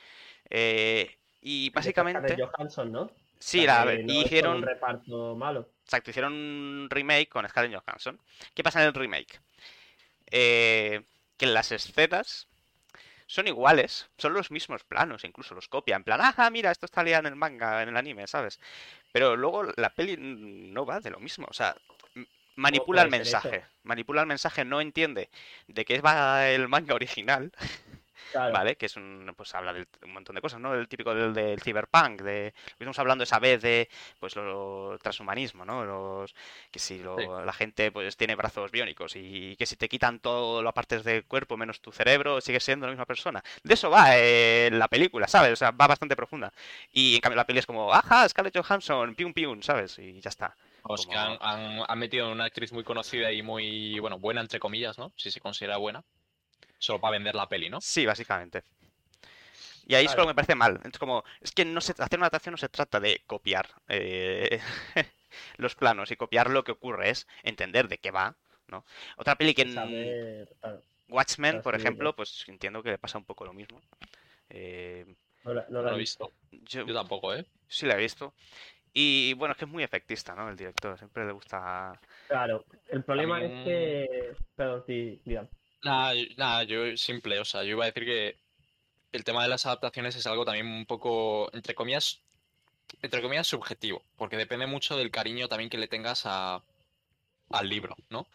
eh, 0.49 1.09
y 1.41 1.69
De 1.69 1.75
básicamente, 1.75 2.33
Scarlett 2.33 2.49
Johansson, 2.55 2.91
¿no? 2.91 3.11
Sí, 3.43 3.65
la, 3.65 3.85
que 3.85 4.03
no 4.03 4.13
hicieron, 4.13 4.57
un 4.57 4.63
reparto 4.63 5.35
malo. 5.35 5.69
exacto, 5.83 6.11
hicieron 6.11 6.33
un 6.33 6.87
remake 6.89 7.29
con 7.29 7.47
Scarlett 7.47 7.79
Johansson. 7.79 8.19
¿Qué 8.53 8.63
pasa 8.63 8.81
en 8.81 8.87
el 8.87 8.93
remake? 8.93 9.39
Eh, 10.31 11.01
que 11.37 11.45
las 11.45 11.71
escenas 11.71 12.47
son 13.27 13.47
iguales, 13.47 14.09
son 14.17 14.33
los 14.33 14.51
mismos 14.51 14.83
planos, 14.83 15.23
incluso 15.23 15.55
los 15.55 15.67
copia, 15.67 15.95
en 15.95 16.03
plan, 16.03 16.19
ah, 16.21 16.49
mira, 16.51 16.71
esto 16.71 16.85
está 16.85 17.03
liado 17.03 17.21
en 17.21 17.33
el 17.33 17.35
manga, 17.35 17.81
en 17.81 17.89
el 17.89 17.97
anime, 17.97 18.27
¿sabes? 18.27 18.59
Pero 19.11 19.35
luego 19.35 19.63
la 19.75 19.89
peli 19.89 20.17
no 20.17 20.85
va 20.85 20.99
de 20.99 21.09
lo 21.09 21.19
mismo, 21.19 21.47
o 21.49 21.53
sea, 21.53 21.75
manipula 22.55 23.01
el 23.01 23.09
mensaje, 23.09 23.65
manipula 23.83 24.21
el 24.21 24.27
mensaje, 24.27 24.65
no 24.65 24.81
entiende 24.81 25.29
de 25.67 25.85
qué 25.85 25.99
va 26.01 26.47
el 26.49 26.67
manga 26.67 26.95
original, 26.95 27.51
Claro. 28.33 28.51
¿vale? 28.51 28.75
Que 28.75 28.87
es 28.87 28.95
un, 28.97 29.31
pues 29.37 29.53
habla 29.55 29.71
de 29.73 29.87
un 30.03 30.11
montón 30.13 30.35
de 30.35 30.41
cosas, 30.41 30.59
¿no? 30.59 30.73
El 30.73 30.87
típico 30.87 31.13
del, 31.15 31.33
del 31.33 31.61
cyberpunk, 31.61 32.21
de 32.21 32.53
lo 32.55 32.77
que 32.77 32.83
estamos 32.83 32.99
hablando 32.99 33.23
esa 33.23 33.39
vez 33.39 33.61
de, 33.61 33.87
pues, 34.19 34.35
lo, 34.35 34.97
transhumanismo, 35.01 35.63
¿no? 35.65 35.85
Los, 35.85 36.33
que 36.71 36.79
si 36.79 36.97
lo- 37.01 37.17
Sí. 37.17 37.25
la 37.45 37.53
gente, 37.53 37.91
pues, 37.91 38.17
tiene 38.17 38.35
brazos 38.35 38.71
biónicos 38.71 39.15
y 39.15 39.55
que 39.55 39.65
si 39.67 39.75
te 39.75 39.87
quitan 39.87 40.19
todo 40.19 40.61
las 40.63 40.73
partes 40.73 41.03
del 41.03 41.25
cuerpo 41.25 41.57
menos 41.57 41.79
tu 41.79 41.91
cerebro, 41.91 42.41
sigues 42.41 42.63
siendo 42.63 42.87
la 42.87 42.91
misma 42.91 43.05
persona. 43.05 43.43
De 43.63 43.75
eso 43.75 43.89
va 43.91 44.17
eh, 44.17 44.69
la 44.73 44.87
película, 44.87 45.27
¿sabes? 45.27 45.53
O 45.53 45.55
sea, 45.55 45.69
va 45.71 45.85
bastante 45.87 46.15
profunda. 46.15 46.51
Y 46.91 47.15
en 47.15 47.21
cambio 47.21 47.35
la 47.37 47.45
peli 47.45 47.59
es 47.59 47.65
como, 47.67 47.93
ajá, 47.93 48.27
Scarlett 48.27 48.57
Johansson, 48.57 49.13
pium 49.15 49.31
pium, 49.33 49.61
¿sabes? 49.61 49.99
Y 49.99 50.19
ya 50.21 50.29
está. 50.29 50.55
Como- 50.81 50.97
han, 51.17 51.37
han- 51.39 51.83
han 51.87 51.99
metido 51.99 52.31
una 52.31 52.45
actriz 52.45 52.73
muy 52.73 52.83
conocida 52.83 53.31
y 53.31 53.41
muy, 53.43 53.99
bueno, 53.99 54.17
buena 54.17 54.41
entre 54.41 54.59
comillas, 54.59 54.97
¿no? 54.97 55.13
Si 55.15 55.29
se 55.31 55.39
considera 55.39 55.77
buena. 55.77 56.03
Solo 56.83 56.99
para 56.99 57.13
vender 57.13 57.33
la 57.35 57.47
peli, 57.47 57.69
¿no? 57.69 57.79
Sí, 57.79 58.05
básicamente. 58.05 58.63
Y 59.85 59.95
ahí 59.95 60.05
es 60.05 60.11
Claro. 60.11 60.21
lo 60.23 60.27
que 60.27 60.31
me 60.31 60.35
parece 60.35 60.55
mal. 60.55 60.79
Es 60.83 60.97
como, 60.97 61.23
es 61.41 61.51
que 61.51 61.65
no 61.65 61.81
se, 61.81 61.91
hacer 61.97 62.17
una 62.19 62.27
adaptación 62.27 62.53
no 62.53 62.57
se 62.57 62.69
trata 62.69 62.99
de 62.99 63.21
copiar 63.27 63.67
eh, 63.87 64.59
los 65.57 65.75
planos 65.75 66.11
y 66.11 66.15
copiar 66.15 66.49
lo 66.49 66.63
que 66.63 66.71
ocurre, 66.71 67.09
es 67.09 67.27
entender 67.43 67.87
de 67.87 67.97
qué 67.97 68.11
va, 68.11 68.35
¿no? 68.67 68.85
Otra 69.17 69.35
peli 69.35 69.53
que 69.53 69.63
en 69.63 69.73
Saber, 69.73 70.47
claro, 70.61 70.81
Watchmen, 71.09 71.61
por 71.61 71.75
ejemplo, 71.75 72.15
pues 72.15 72.45
entiendo 72.47 72.81
que 72.81 72.91
le 72.91 72.97
pasa 72.97 73.17
un 73.17 73.25
poco 73.25 73.45
lo 73.45 73.53
mismo. 73.53 73.81
Eh, 74.49 75.05
no, 75.43 75.53
la- 75.53 75.65
no 75.69 75.79
No 75.79 75.83
la 75.83 75.89
lo 75.91 75.95
he 75.95 75.99
visto. 75.99 76.31
yo 76.51 76.85
Yo 76.85 76.93
tampoco, 76.93 77.33
¿eh? 77.33 77.45
sí 77.67 77.85
la 77.85 77.95
he 77.95 77.97
visto. 77.97 78.33
Y 78.93 79.33
bueno, 79.35 79.53
es 79.53 79.57
que 79.57 79.65
es 79.65 79.71
muy 79.71 79.83
efectista, 79.83 80.35
¿no? 80.35 80.49
El 80.49 80.55
director, 80.57 80.97
siempre 80.97 81.25
le 81.25 81.33
gusta... 81.33 81.99
Claro, 82.27 82.65
el 82.89 83.03
problema 83.03 83.41
es 83.43 83.51
que. 83.63 84.35
Perdón, 84.55 84.83
sí, 84.87 85.21
mira. 85.25 85.47
Nada, 85.83 86.13
nada, 86.37 86.63
yo 86.63 86.95
simple, 86.97 87.39
o 87.39 87.45
sea, 87.45 87.63
yo 87.63 87.71
iba 87.71 87.83
a 87.83 87.87
decir 87.87 88.05
que 88.05 88.37
el 89.13 89.23
tema 89.23 89.43
de 89.43 89.49
las 89.49 89.65
adaptaciones 89.65 90.15
es 90.15 90.27
algo 90.27 90.45
también 90.45 90.67
un 90.67 90.85
poco, 90.85 91.49
entre 91.53 91.75
comillas, 91.75 92.21
entre 93.01 93.21
comillas, 93.21 93.47
subjetivo, 93.47 94.03
porque 94.17 94.37
depende 94.37 94.67
mucho 94.67 94.97
del 94.97 95.11
cariño 95.11 95.47
también 95.49 95.69
que 95.69 95.77
le 95.79 95.87
tengas 95.89 96.23
a, 96.25 96.63
al 97.51 97.69
libro, 97.69 97.95
¿no? 98.09 98.27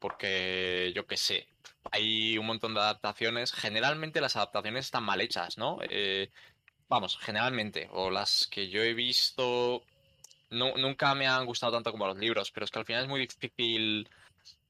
Porque 0.00 0.92
yo 0.94 1.06
qué 1.06 1.16
sé, 1.16 1.48
hay 1.92 2.38
un 2.38 2.46
montón 2.46 2.74
de 2.74 2.80
adaptaciones, 2.80 3.52
generalmente 3.52 4.20
las 4.20 4.36
adaptaciones 4.36 4.86
están 4.86 5.04
mal 5.04 5.20
hechas, 5.20 5.58
¿no? 5.58 5.78
Eh, 5.90 6.30
vamos, 6.88 7.18
generalmente, 7.20 7.88
o 7.92 8.10
las 8.10 8.48
que 8.48 8.68
yo 8.68 8.82
he 8.82 8.94
visto, 8.94 9.84
nunca 10.50 11.14
me 11.14 11.26
han 11.28 11.46
gustado 11.46 11.72
tanto 11.72 11.92
como 11.92 12.06
los 12.06 12.18
libros, 12.18 12.50
pero 12.52 12.64
es 12.64 12.70
que 12.70 12.78
al 12.80 12.86
final 12.86 13.04
es 13.04 13.08
muy 13.08 13.20
difícil 13.20 14.08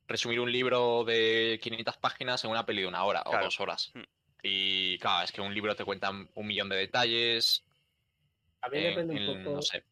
resumir 0.09 0.41
un 0.41 0.51
libro 0.53 1.05
de 1.05 1.59
500 1.63 1.97
páginas 1.97 2.45
en 2.45 2.51
una 2.51 2.67
peli 2.67 2.83
de 2.83 2.89
una 2.89 3.05
hora 3.05 3.23
Claro. 3.23 3.41
o 3.41 3.45
dos 3.45 3.61
horas. 3.61 3.93
Mm. 3.95 4.01
Y 4.43 4.99
claro, 4.99 5.25
es 5.25 5.33
que 5.33 5.41
un 5.41 5.55
libro 5.55 5.75
te 5.77 5.85
cuenta 5.85 6.11
un 6.11 6.47
millón 6.47 6.69
de 6.69 6.77
detalles. 6.77 7.65
También 8.61 8.85
en- 8.87 8.91
depende 9.09 9.31
un 9.33 9.45
poco. 9.45 9.57
no 9.57 9.63
sé. 9.63 9.85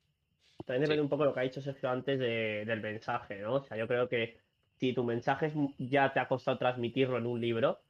También 0.67 0.83
depende 0.83 0.97
Sí. 0.97 1.01
un 1.01 1.09
poco 1.09 1.23
de 1.23 1.29
lo 1.29 1.35
que 1.35 1.41
ha 1.41 1.45
dicho 1.45 1.61
Sergio 1.63 1.91
antes 1.91 2.19
de- 2.19 2.65
del 2.65 2.81
mensaje, 2.81 3.39
¿no? 3.39 3.55
O 3.55 3.65
sea, 3.65 3.77
yo 3.77 3.87
creo 3.89 4.09
que 4.09 4.39
si 4.79 4.93
tu 4.93 5.05
mensaje 5.05 5.53
ya 5.79 6.13
te 6.13 6.21
ha 6.21 6.29
costado 6.29 6.59
transmitirlo 6.59 7.19
en 7.19 7.27
un 7.27 7.41
libro, 7.41 7.81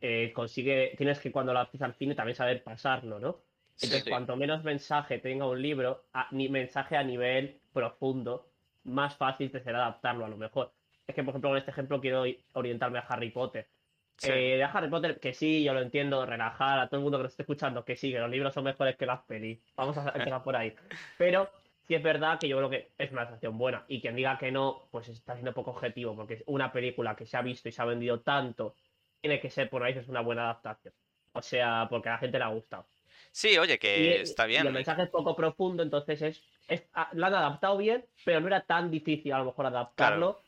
eh, 0.00 0.32
consigue, 0.34 0.94
tienes 0.96 1.20
que 1.20 1.30
cuando 1.30 1.52
lo 1.52 1.60
haces 1.60 1.80
al 1.82 1.94
cine 1.94 2.14
también 2.14 2.34
saber 2.36 2.62
pasarlo, 2.62 3.18
¿no? 3.20 3.40
Entonces, 3.74 4.04
Sí. 4.04 4.10
cuanto 4.10 4.36
menos 4.36 4.62
mensaje 4.64 5.18
tenga 5.18 5.46
un 5.46 5.60
libro, 5.62 6.04
a- 6.12 6.28
ni 6.32 6.48
mensaje 6.48 6.96
a 6.96 7.02
nivel 7.04 7.60
profundo, 7.72 8.48
más 8.84 9.16
fácil 9.16 9.50
te 9.50 9.62
será 9.62 9.78
adaptarlo 9.82 10.24
a 10.24 10.28
lo 10.28 10.36
mejor. 10.36 10.72
Es 11.06 11.14
que, 11.14 11.22
por 11.22 11.30
ejemplo, 11.32 11.50
con 11.50 11.58
este 11.58 11.70
ejemplo 11.70 12.00
quiero 12.00 12.24
orientarme 12.54 12.98
a 12.98 13.02
Harry 13.02 13.30
Potter. 13.30 13.68
Sí. 14.16 14.30
Eh, 14.30 14.56
de 14.56 14.64
Harry 14.64 14.88
Potter, 14.88 15.18
que 15.18 15.34
sí, 15.34 15.64
yo 15.64 15.74
lo 15.74 15.80
entiendo, 15.80 16.24
relajar 16.26 16.78
a 16.78 16.86
todo 16.88 16.98
el 16.98 17.02
mundo 17.02 17.18
que 17.18 17.24
nos 17.24 17.32
esté 17.32 17.42
escuchando, 17.42 17.84
que 17.84 17.96
sí, 17.96 18.12
que 18.12 18.18
los 18.18 18.30
libros 18.30 18.54
son 18.54 18.64
mejores 18.64 18.96
que 18.96 19.06
las 19.06 19.22
pelis. 19.22 19.60
Vamos 19.74 19.96
a 19.98 20.10
empezar 20.14 20.42
por 20.42 20.54
ahí. 20.54 20.74
Pero 21.18 21.50
sí 21.88 21.94
es 21.94 22.02
verdad 22.02 22.38
que 22.38 22.48
yo 22.48 22.56
creo 22.58 22.70
que 22.70 22.92
es 22.98 23.10
una 23.10 23.22
adaptación 23.22 23.58
buena. 23.58 23.84
Y 23.88 24.00
quien 24.00 24.14
diga 24.14 24.38
que 24.38 24.52
no, 24.52 24.88
pues 24.90 25.08
está 25.08 25.34
siendo 25.34 25.52
poco 25.52 25.72
objetivo, 25.72 26.14
porque 26.14 26.34
es 26.34 26.44
una 26.46 26.72
película 26.72 27.16
que 27.16 27.26
se 27.26 27.36
ha 27.36 27.42
visto 27.42 27.68
y 27.68 27.72
se 27.72 27.82
ha 27.82 27.86
vendido 27.86 28.20
tanto, 28.20 28.76
tiene 29.20 29.40
que 29.40 29.50
ser, 29.50 29.68
por 29.68 29.82
narices, 29.82 30.08
una 30.08 30.20
buena 30.20 30.44
adaptación. 30.44 30.94
O 31.32 31.42
sea, 31.42 31.86
porque 31.90 32.08
a 32.10 32.12
la 32.12 32.18
gente 32.18 32.38
le 32.38 32.44
ha 32.44 32.48
gustado. 32.48 32.86
Sí, 33.32 33.56
oye, 33.58 33.78
que 33.78 33.98
Y, 33.98 34.08
está 34.22 34.44
y 34.44 34.50
bien. 34.50 34.66
el 34.66 34.72
mensaje 34.72 35.02
es 35.04 35.08
poco 35.08 35.34
profundo, 35.34 35.82
entonces 35.82 36.20
es, 36.22 36.42
es 36.68 36.84
ah, 36.92 37.08
lo 37.12 37.26
han 37.26 37.34
adaptado 37.34 37.78
bien, 37.78 38.04
pero 38.24 38.40
no 38.40 38.46
era 38.46 38.60
tan 38.66 38.90
difícil 38.90 39.32
a 39.32 39.38
lo 39.38 39.46
mejor 39.46 39.66
adaptarlo 39.66 40.42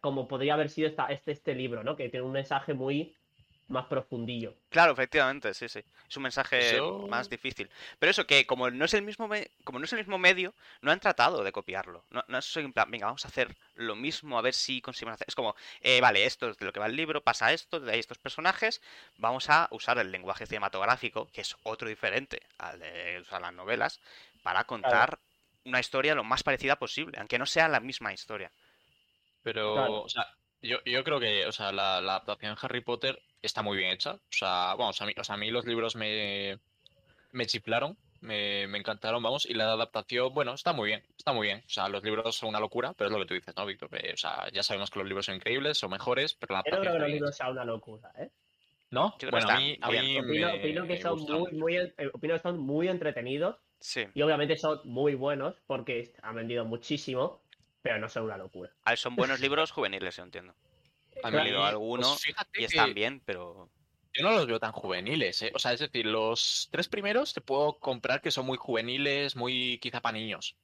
como 0.00 0.28
podría 0.28 0.54
haber 0.54 0.70
sido 0.70 0.88
esta, 0.88 1.06
este, 1.06 1.32
este 1.32 1.54
libro, 1.54 1.82
¿no? 1.82 1.96
Que 1.96 2.08
tiene 2.08 2.26
un 2.26 2.32
mensaje 2.32 2.74
muy 2.74 3.14
más 3.68 3.86
profundillo. 3.86 4.54
Claro, 4.68 4.92
efectivamente, 4.92 5.54
sí, 5.54 5.68
sí. 5.68 5.82
Es 6.08 6.16
un 6.16 6.24
mensaje 6.24 6.76
Yo- 6.76 7.06
más 7.08 7.30
difícil. 7.30 7.70
Pero 7.98 8.10
eso, 8.10 8.26
que 8.26 8.46
como 8.46 8.70
no 8.70 8.84
es 8.84 8.92
el 8.92 9.02
mismo 9.02 9.26
me- 9.26 9.50
como 9.64 9.78
no 9.78 9.86
es 9.86 9.92
el 9.92 10.00
mismo 10.00 10.18
medio, 10.18 10.52
no 10.82 10.90
han 10.92 11.00
tratado 11.00 11.42
de 11.42 11.52
copiarlo. 11.52 12.04
No, 12.10 12.22
no 12.28 12.38
es 12.38 12.56
en 12.58 12.72
plan, 12.72 12.90
venga, 12.90 13.06
vamos 13.06 13.24
a 13.24 13.28
hacer 13.28 13.56
lo 13.74 13.96
mismo, 13.96 14.38
a 14.38 14.42
ver 14.42 14.52
si 14.52 14.82
conseguimos 14.82 15.14
hacer. 15.14 15.28
Es 15.28 15.34
como, 15.34 15.54
eh, 15.80 16.00
vale, 16.02 16.26
esto 16.26 16.50
es 16.50 16.58
de 16.58 16.66
lo 16.66 16.72
que 16.72 16.80
va 16.80 16.86
el 16.86 16.96
libro, 16.96 17.22
pasa 17.22 17.52
esto, 17.52 17.80
de 17.80 17.92
ahí 17.92 18.00
estos 18.00 18.18
personajes. 18.18 18.82
Vamos 19.16 19.48
a 19.48 19.68
usar 19.70 19.96
el 19.98 20.10
lenguaje 20.12 20.44
cinematográfico, 20.46 21.28
que 21.32 21.40
es 21.40 21.56
otro 21.62 21.88
diferente 21.88 22.42
al 22.58 22.80
de 22.80 23.20
usar 23.20 23.40
las 23.40 23.54
novelas, 23.54 24.00
para 24.42 24.64
contar 24.64 25.18
una 25.64 25.80
historia 25.80 26.14
lo 26.14 26.24
más 26.24 26.42
parecida 26.42 26.76
posible, 26.76 27.16
aunque 27.18 27.38
no 27.38 27.46
sea 27.46 27.68
la 27.68 27.80
misma 27.80 28.12
historia. 28.12 28.50
Pero, 29.44 29.74
Claro. 29.74 30.02
o 30.02 30.08
sea, 30.08 30.26
yo, 30.62 30.78
yo 30.86 31.04
creo 31.04 31.20
que, 31.20 31.46
o 31.46 31.52
sea, 31.52 31.70
la, 31.72 32.00
la 32.00 32.16
adaptación 32.16 32.54
de 32.54 32.60
Harry 32.62 32.80
Potter 32.82 33.22
está 33.42 33.62
muy 33.62 33.76
bien 33.78 33.92
hecha. 33.92 34.14
O 34.14 34.20
sea, 34.30 34.74
vamos, 34.76 35.00
a 35.02 35.06
mí, 35.06 35.12
o 35.16 35.22
sea, 35.24 35.36
a 35.36 35.38
mí 35.38 35.50
los 35.52 35.66
libros 35.66 35.96
me, 35.96 36.58
me 37.32 37.46
chiflaron, 37.46 37.98
me, 38.22 38.66
me 38.68 38.78
encantaron, 38.78 39.22
vamos, 39.22 39.46
y 39.46 39.54
la 39.54 39.72
adaptación, 39.72 40.32
bueno, 40.34 40.54
está 40.54 40.72
muy 40.72 40.88
bien, 40.88 41.04
está 41.18 41.32
muy 41.34 41.48
bien. 41.48 41.60
O 41.66 41.68
sea, 41.68 41.88
los 41.90 42.02
libros 42.02 42.36
son 42.36 42.48
una 42.48 42.60
locura, 42.60 42.94
pero 42.96 43.08
es 43.10 43.12
lo 43.12 43.20
que 43.20 43.26
tú 43.28 43.34
dices, 43.34 43.54
¿no, 43.56 43.66
Víctor? 43.66 43.90
O 43.92 44.16
sea, 44.16 44.48
ya 44.52 44.62
sabemos 44.64 44.90
que 44.90 44.98
los 45.00 45.08
libros 45.08 45.26
son 45.26 45.36
increíbles, 45.36 45.78
son 45.78 45.90
mejores, 45.90 46.34
pero 46.34 46.54
la 46.54 46.62
Yo 46.64 46.76
no 46.76 46.82
creo 46.82 46.92
adaptación 46.92 46.94
que 46.94 46.98
los 47.00 47.10
libros 47.10 47.36
sea 47.36 47.50
una 47.50 47.64
locura, 47.66 48.12
¿eh? 48.18 48.30
¿No? 48.90 49.16
Yo 49.18 49.30
Bueno, 49.30 49.50
a 49.50 49.56
mí, 49.58 49.76
a 49.80 49.90
mí 49.90 50.18
Opino, 50.18 50.48
me, 50.48 50.58
opino 50.60 50.82
que 50.86 50.94
me 50.94 51.00
son 51.00 51.20
muy, 51.20 51.52
muy, 51.52 51.76
eh, 51.76 51.92
opino 52.12 52.34
que 52.34 52.40
son 52.40 52.58
muy 52.60 52.88
entretenidos 52.88 53.56
Sí. 53.80 54.06
y 54.14 54.22
obviamente 54.22 54.56
son 54.56 54.80
muy 54.84 55.14
buenos 55.14 55.56
porque 55.66 56.14
han 56.22 56.36
vendido 56.36 56.64
muchísimo, 56.64 57.43
pero 57.84 57.98
no 57.98 58.08
son 58.08 58.24
una 58.24 58.38
locura. 58.38 58.72
Son 58.96 59.14
buenos 59.14 59.40
libros 59.40 59.70
juveniles, 59.70 60.16
yo 60.16 60.22
entiendo. 60.22 60.54
He 61.12 61.30
mí, 61.30 61.36
leído 61.36 61.58
pues, 61.58 61.68
algunos 61.68 62.18
fíjate 62.22 62.62
y 62.62 62.64
están 62.64 62.86
que- 62.88 62.94
bien, 62.94 63.20
pero... 63.26 63.70
Yo 64.14 64.22
no 64.22 64.30
los 64.30 64.46
veo 64.46 64.58
tan 64.58 64.72
juveniles, 64.72 65.42
¿eh? 65.42 65.52
O 65.54 65.58
sea, 65.58 65.74
es 65.74 65.80
decir, 65.80 66.06
los 66.06 66.68
tres 66.70 66.88
primeros 66.88 67.34
te 67.34 67.42
puedo 67.42 67.78
comprar 67.78 68.22
que 68.22 68.30
son 68.30 68.46
muy 68.46 68.56
juveniles, 68.56 69.36
muy 69.36 69.78
quizá 69.82 70.00
para 70.00 70.16
niños. 70.16 70.56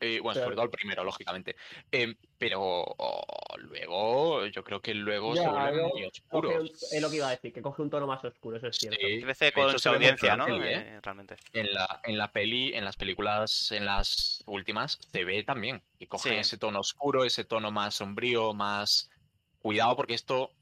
Eh, 0.00 0.20
bueno, 0.20 0.34
Claro. 0.34 0.46
sobre 0.46 0.54
todo 0.56 0.64
el 0.66 0.70
primero, 0.70 1.02
lógicamente. 1.04 1.56
Eh, 1.90 2.14
pero 2.38 2.60
oh, 2.62 3.24
luego, 3.58 4.46
yo 4.46 4.62
creo 4.62 4.80
que 4.80 4.94
luego 4.94 5.34
se 5.34 5.42
Ya, 5.42 5.70
luego 5.70 5.88
muy 5.88 6.02
Coge 6.28 6.46
un- 6.48 6.54
oscuros. 6.66 6.92
es 6.92 7.02
lo 7.02 7.10
que 7.10 7.16
iba 7.16 7.26
a 7.26 7.30
decir, 7.30 7.52
que 7.52 7.60
coge 7.62 7.82
un 7.82 7.90
tono 7.90 8.06
más 8.06 8.24
oscuro, 8.24 8.56
eso 8.58 8.68
es 8.68 8.76
cierto. 8.76 8.98
Sí, 9.00 9.52
con 9.52 9.78
su 9.78 9.88
audiencia, 9.88 10.32
en 10.34 10.38
la 10.38 10.46
¿no? 10.46 10.58
peli, 10.58 10.68
¿eh? 10.68 10.84
Eh, 10.86 11.00
realmente. 11.02 11.36
En 11.52 11.72
la, 11.74 12.00
en 12.04 12.16
la 12.16 12.30
peli, 12.30 12.74
en 12.74 12.84
las 12.84 12.96
películas, 12.96 13.72
en 13.72 13.86
las 13.86 14.42
últimas, 14.46 14.98
se 15.12 15.24
ve 15.24 15.42
también. 15.42 15.82
Que 15.98 16.06
cogen 16.06 16.34
Sí. 16.34 16.38
ese 16.38 16.58
tono 16.58 16.80
oscuro, 16.80 17.24
ese 17.24 17.44
tono 17.44 17.70
más 17.72 17.96
sombrío, 17.96 18.54
más. 18.54 19.10
Cuidado, 19.60 19.96
porque 19.96 20.14
esto. 20.14 20.52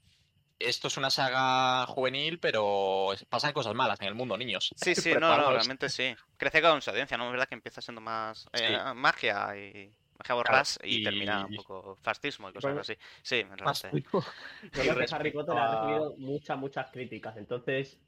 Esto 0.59 0.87
es 0.87 0.97
una 0.97 1.09
saga 1.11 1.85
juvenil, 1.85 2.39
pero 2.39 3.09
pasan 3.29 3.53
cosas 3.53 3.75
malas 3.75 3.99
en 4.01 4.07
el 4.07 4.15
mundo, 4.15 4.35
niños. 4.37 4.73
Sí, 4.75 4.95
sí, 4.95 5.13
no, 5.13 5.19
no, 5.37 5.51
realmente 5.51 5.87
sí. 5.89 6.15
Crece 6.37 6.61
con 6.61 6.81
su 6.81 6.89
audiencia, 6.89 7.15
¿no? 7.17 7.25
Es 7.25 7.31
verdad 7.31 7.47
que 7.47 7.55
empieza 7.55 7.81
siendo 7.81 8.01
más 8.01 8.47
eh, 8.53 8.77
Sí. 8.79 8.93
magia 8.95 9.55
y 9.55 9.91
magia 10.17 10.33
borrás 10.35 10.79
y, 10.83 10.97
y- 10.97 11.03
termina 11.03 11.45
un 11.45 11.55
poco 11.55 11.97
fascismo 12.01 12.49
y 12.49 12.53
cosas 12.53 12.69
Bueno, 12.71 12.81
así. 12.81 12.97
Sí, 13.21 13.43
Más- 13.63 13.83
realmente. 13.83 14.09
Yo 14.73 14.81
creo 14.81 14.95
que 14.97 15.15
Harry 15.15 15.31
Potter 15.31 15.57
ha 15.57 15.63
a- 15.65 15.75
recibido 15.75 16.15
muchas, 16.17 16.57
muchas 16.57 16.89
críticas, 16.91 17.37
entonces 17.37 17.99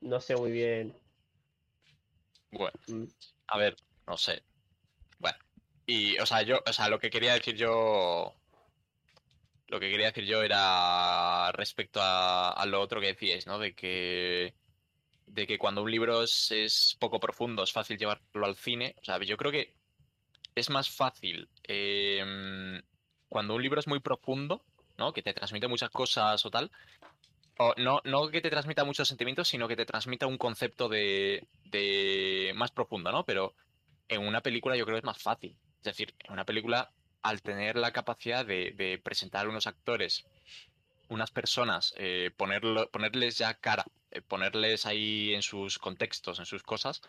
no 0.00 0.20
sé 0.20 0.34
muy 0.36 0.50
bien. 0.50 0.96
Bueno, 2.50 2.72
Mm. 2.88 3.04
a 3.48 3.58
ver, 3.58 3.76
no 4.06 4.16
sé. 4.16 4.42
Bueno, 5.18 5.38
y, 5.86 6.18
o 6.18 6.26
sea, 6.26 6.42
yo, 6.42 6.60
o 6.66 6.72
sea, 6.72 6.88
lo 6.88 6.98
que 6.98 7.10
quería 7.10 7.34
decir 7.34 7.54
yo. 7.56 8.34
Lo 9.68 9.80
que 9.80 9.90
quería 9.90 10.06
decir 10.06 10.24
yo 10.24 10.42
era 10.42 11.50
respecto 11.52 12.00
a, 12.02 12.64
lo 12.66 12.80
otro 12.80 13.00
que 13.00 13.08
decíais, 13.08 13.46
¿no? 13.46 13.58
De 13.58 13.74
que. 13.74 14.54
De 15.26 15.46
que 15.46 15.58
cuando 15.58 15.82
un 15.82 15.90
libro 15.90 16.22
es, 16.22 16.50
es 16.52 16.96
poco 17.00 17.18
profundo, 17.18 17.62
es 17.62 17.72
fácil 17.72 17.98
llevarlo 17.98 18.46
al 18.46 18.56
cine. 18.56 18.94
O 19.00 19.04
sea, 19.04 19.18
yo 19.20 19.36
creo 19.36 19.50
que 19.50 19.74
es 20.54 20.70
más 20.70 20.90
fácil 20.90 21.48
em, 21.64 22.80
cuando 23.28 23.54
un 23.54 23.62
libro 23.62 23.80
es 23.80 23.86
muy 23.86 24.00
profundo, 24.00 24.64
¿no? 24.98 25.12
Que 25.12 25.22
te 25.22 25.34
transmite 25.34 25.66
muchas 25.66 25.90
cosas 25.90 26.44
o 26.44 26.50
tal. 26.50 26.70
O 27.58 27.74
no, 27.78 28.00
no 28.04 28.28
que 28.28 28.40
te 28.40 28.50
transmita 28.50 28.84
muchos 28.84 29.08
sentimientos, 29.08 29.48
sino 29.48 29.66
que 29.68 29.76
te 29.76 29.86
transmita 29.86 30.26
un 30.26 30.38
concepto 30.38 30.88
de, 30.88 31.46
de 31.64 32.52
más 32.54 32.70
profundo, 32.70 33.10
¿no? 33.12 33.24
Pero 33.24 33.54
en 34.08 34.26
una 34.26 34.40
película 34.40 34.76
yo 34.76 34.84
creo 34.84 34.96
que 34.96 35.00
es 35.00 35.04
más 35.04 35.22
fácil. 35.22 35.56
Es 35.78 35.84
decir, 35.84 36.14
en 36.20 36.32
una 36.32 36.44
película, 36.44 36.90
al 37.24 37.40
tener 37.42 37.76
la 37.76 37.90
capacidad 37.90 38.44
de, 38.44 38.72
de 38.72 38.98
presentar 38.98 39.48
unos 39.48 39.66
actores, 39.66 40.26
unas 41.08 41.30
personas, 41.30 41.94
eh, 41.96 42.30
ponerlo, 42.36 42.90
ponerles 42.90 43.38
ya 43.38 43.54
cara, 43.54 43.84
eh, 44.10 44.20
ponerles 44.20 44.84
ahí 44.84 45.34
en 45.34 45.40
sus 45.42 45.78
contextos, 45.78 46.38
en 46.38 46.44
sus 46.44 46.62
cosas, 46.62 47.00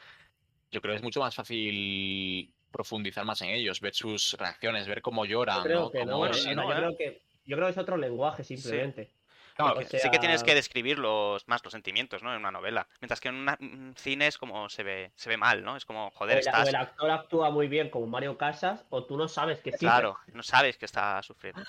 yo 0.72 0.82
creo 0.82 0.94
que 0.94 0.98
es 0.98 1.04
mucho 1.04 1.20
más 1.20 1.36
fácil 1.36 2.50
profundizar 2.72 3.26
más 3.26 3.42
en 3.42 3.50
ellos, 3.50 3.82
ver 3.82 3.94
sus 3.94 4.34
reacciones, 4.40 4.88
ver 4.88 5.02
cómo 5.02 5.26
lloran, 5.26 5.58
Yo 5.58 5.64
creo 5.64 5.82
¿no? 5.82 5.92
que 5.92 6.00
no, 6.00 6.06
Cómo- 6.06 6.18
Bueno, 6.20 6.34
sí, 6.34 6.40
o 6.40 6.44
sea, 6.44 6.56
¿no? 6.56 6.70
yo 6.70 6.76
creo 6.76 6.98
que 6.98 7.22
yo 7.46 7.56
creo 7.58 7.68
que 7.68 7.72
es 7.72 7.78
otro 7.78 7.98
lenguaje 7.98 8.44
simplemente. 8.46 9.12
O 9.58 9.82
sí 9.84 10.10
que 10.10 10.20
tienes 10.20 10.44
que 10.44 10.54
describir 10.54 11.00
los, 11.00 11.48
más 11.48 11.64
los 11.64 11.72
sentimientos, 11.72 12.22
¿no? 12.22 12.32
En 12.34 12.40
una 12.40 12.52
novela. 12.52 12.88
Mientras 13.00 13.22
que 13.22 13.30
en 13.30 13.36
una- 13.36 13.58
un 13.62 13.94
cine 13.98 14.28
es 14.28 14.38
como 14.38 14.68
se 14.70 14.84
ve, 14.84 15.12
se 15.16 15.30
ve 15.30 15.38
mal, 15.38 15.64
¿no? 15.64 15.78
Es 15.78 15.86
como, 15.86 16.08
O 16.08 16.12
joder, 16.12 16.38
o 16.38 16.40
estás. 16.40 16.68
el 16.70 16.76
actor 16.76 17.10
actúa 17.12 17.50
muy 17.52 17.68
bien 17.68 17.90
como 17.90 18.06
Mario 18.08 18.38
Casas, 18.38 18.86
o 18.90 19.04
tú 19.06 19.18
no 19.18 19.28
sabes 19.28 19.60
que 19.62 19.72
sí. 19.72 19.78
Claro, 19.80 20.18
no 20.34 20.44
sabes 20.44 20.78
que 20.78 20.86
está 20.86 21.22
sufriendo. 21.24 21.64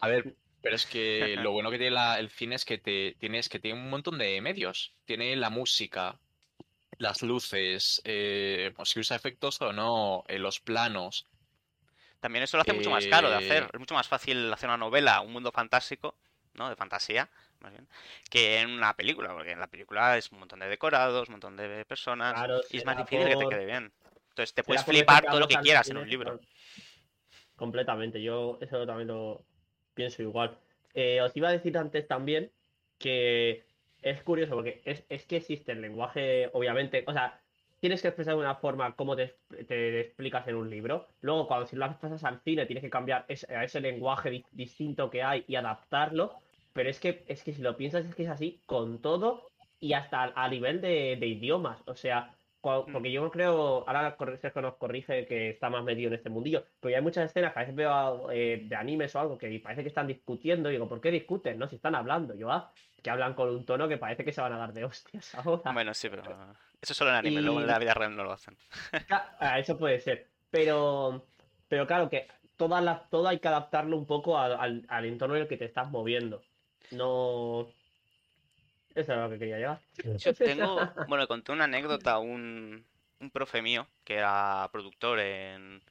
A 0.00 0.08
ver, 0.08 0.36
pero 0.62 0.76
es 0.76 0.86
que 0.86 1.36
lo 1.38 1.50
bueno 1.52 1.70
que 1.70 1.78
tiene 1.78 1.94
la- 1.94 2.18
el 2.18 2.30
cine 2.30 2.54
es 2.54 2.64
que 2.64 2.78
te 2.78 3.16
tienes 3.18 3.48
que 3.48 3.58
tiene 3.58 3.78
un 3.80 3.90
montón 3.90 4.18
de 4.18 4.40
medios. 4.40 4.94
Tiene 5.04 5.34
la 5.36 5.50
música, 5.50 6.18
las 6.98 7.22
luces, 7.22 8.00
eh, 8.04 8.72
pues, 8.76 8.90
si 8.90 9.00
usa 9.00 9.16
efectos 9.16 9.60
o 9.62 9.72
no, 9.72 10.24
eh, 10.28 10.38
los 10.38 10.60
planos. 10.60 11.26
También 12.20 12.42
eso 12.42 12.56
lo 12.56 12.62
hace 12.62 12.72
mucho 12.72 12.90
más 12.90 13.06
caro 13.06 13.30
de 13.30 13.36
hacer. 13.36 13.64
Eh, 13.64 13.68
Es 13.72 13.80
mucho 13.80 13.94
más 13.94 14.08
fácil 14.08 14.52
hacer 14.52 14.68
una 14.68 14.76
novela, 14.78 15.20
un 15.20 15.32
mundo 15.32 15.52
fantástico, 15.52 16.16
¿no? 16.56 16.68
De 16.68 16.76
fantasía, 16.76 17.28
más 17.60 17.72
bien, 17.72 17.86
que 18.30 18.60
en 18.60 18.70
una 18.70 18.94
película, 18.94 19.32
porque 19.32 19.52
en 19.52 19.60
la 19.60 19.66
película 19.66 20.16
es 20.16 20.30
un 20.32 20.38
montón 20.40 20.60
de 20.60 20.68
decorados, 20.68 21.28
un 21.28 21.34
montón 21.34 21.56
de 21.56 21.84
personas, 21.84 22.34
Claro, 22.34 22.60
y 22.70 22.78
es 22.78 22.84
más 22.84 22.96
difícil 22.96 23.28
que 23.28 23.36
te 23.36 23.46
quede 23.46 23.66
bien. 23.66 23.92
Entonces 24.30 24.54
te 24.54 24.62
puedes 24.62 24.84
flipar 24.84 25.24
todo 25.26 25.40
lo 25.40 25.48
que 25.48 25.56
quieras 25.56 25.90
en 25.90 25.96
un 25.96 26.08
libro. 26.10 26.40
Completamente, 27.56 28.22
yo 28.22 28.58
eso 28.60 28.86
también 28.86 29.08
lo 29.08 29.42
pienso 29.94 30.22
igual. 30.22 30.58
Eh, 30.94 31.20
os 31.22 31.34
iba 31.36 31.48
a 31.48 31.52
decir 31.52 31.76
antes 31.78 32.06
también 32.06 32.50
que 32.98 33.64
es 34.02 34.22
curioso 34.22 34.54
porque 34.54 34.82
es, 34.84 35.04
es 35.08 35.24
que 35.24 35.36
existe 35.36 35.72
el 35.72 35.80
lenguaje, 35.80 36.50
obviamente, 36.52 37.04
o 37.06 37.12
sea, 37.12 37.40
tienes 37.80 38.02
que 38.02 38.08
expresar 38.08 38.34
de 38.34 38.40
una 38.40 38.56
forma 38.56 38.94
como 38.94 39.16
te, 39.16 39.36
te 39.66 40.00
explicas 40.00 40.46
en 40.48 40.56
un 40.56 40.68
libro. 40.68 41.08
Luego, 41.22 41.46
cuando 41.48 41.66
si 41.66 41.76
lo 41.76 41.86
pasas 41.98 42.24
al 42.24 42.40
cine, 42.42 42.66
tienes 42.66 42.82
que 42.84 42.90
cambiar 42.90 43.24
ese, 43.28 43.54
a 43.54 43.64
ese 43.64 43.80
lenguaje 43.80 44.30
di- 44.30 44.44
distinto 44.52 45.10
que 45.10 45.22
hay 45.22 45.44
y 45.48 45.56
adaptarlo. 45.56 46.34
Pero 46.76 46.88
es 46.90 47.00
que, 47.00 47.24
es 47.26 47.42
que 47.42 47.52
si 47.52 47.62
lo 47.62 47.76
piensas, 47.76 48.04
es 48.06 48.14
que 48.14 48.22
es 48.22 48.28
así 48.28 48.62
con 48.66 49.00
todo 49.02 49.50
y 49.80 49.94
hasta 49.94 50.32
a 50.36 50.48
nivel 50.48 50.80
de, 50.80 51.16
de 51.18 51.26
idiomas. 51.26 51.82
O 51.86 51.96
sea, 51.96 52.32
Mm. 52.62 52.92
porque 52.92 53.12
yo 53.12 53.30
creo, 53.30 53.84
ahora 53.86 54.16
Sergio 54.40 54.60
nos 54.60 54.74
corrige 54.74 55.24
que 55.26 55.50
está 55.50 55.70
más 55.70 55.84
metido 55.84 56.08
en 56.08 56.14
este 56.14 56.30
mundillo, 56.30 56.64
pero 56.80 56.90
ya 56.90 56.96
hay 56.96 57.02
muchas 57.02 57.26
escenas 57.30 57.52
que 57.52 57.58
a 57.60 57.62
veces 57.62 57.76
veo 57.76 58.28
eh, 58.32 58.62
de 58.64 58.74
animes 58.74 59.14
o 59.14 59.20
algo 59.20 59.38
que 59.38 59.60
parece 59.60 59.82
que 59.82 59.88
están 59.88 60.08
discutiendo 60.08 60.68
y 60.68 60.72
digo, 60.72 60.88
¿por 60.88 61.00
qué 61.00 61.12
discuten? 61.12 61.58
No, 61.60 61.68
si 61.68 61.76
están 61.76 61.94
hablando, 61.94 62.34
yo, 62.34 62.50
ah, 62.50 62.72
que 63.00 63.08
hablan 63.08 63.34
con 63.34 63.50
un 63.50 63.64
tono 63.64 63.86
que 63.86 63.98
parece 63.98 64.24
que 64.24 64.32
se 64.32 64.40
van 64.40 64.52
a 64.52 64.58
dar 64.58 64.72
de 64.72 64.84
hostias 64.84 65.32
ahora. 65.36 65.70
Bueno, 65.70 65.94
sí, 65.94 66.08
pero 66.10 66.24
eso 66.80 66.92
solo 66.92 67.10
en 67.10 67.16
anime, 67.18 67.40
luego 67.40 67.60
en 67.60 67.66
Y- 67.66 67.68
la 67.70 67.78
vida 67.78 67.94
real 67.94 68.16
no 68.16 68.24
lo 68.24 68.32
hacen. 68.32 68.56
Ah, 69.38 69.60
Eso 69.60 69.78
puede 69.78 70.00
ser. 70.00 70.26
Pero, 70.50 71.24
pero 71.68 71.86
claro 71.86 72.10
que 72.10 72.26
todas 72.56 72.82
las, 72.82 73.08
todo 73.10 73.28
hay 73.28 73.38
que 73.38 73.46
adaptarlo 73.46 73.96
un 73.96 74.06
poco 74.06 74.38
al, 74.38 74.52
al- 74.58 74.86
al 74.88 75.04
entorno 75.04 75.36
en 75.36 75.42
el 75.42 75.48
que 75.48 75.56
te 75.56 75.66
estás 75.66 75.88
moviendo. 75.88 76.42
No. 76.90 77.68
Eso 78.94 79.12
es 79.12 79.18
lo 79.18 79.30
que 79.30 79.38
quería 79.38 79.56
llegar. 79.56 79.80
Yo 80.18 80.34
tengo, 80.34 80.78
bueno, 81.08 81.26
conté 81.28 81.52
una 81.52 81.64
anécdota 81.64 82.12
a 82.12 82.18
un, 82.18 82.84
un 83.20 83.30
profe 83.30 83.60
mío 83.62 83.86
que 84.04 84.14
era 84.14 84.68
productor 84.72 85.20
en, 85.20 85.82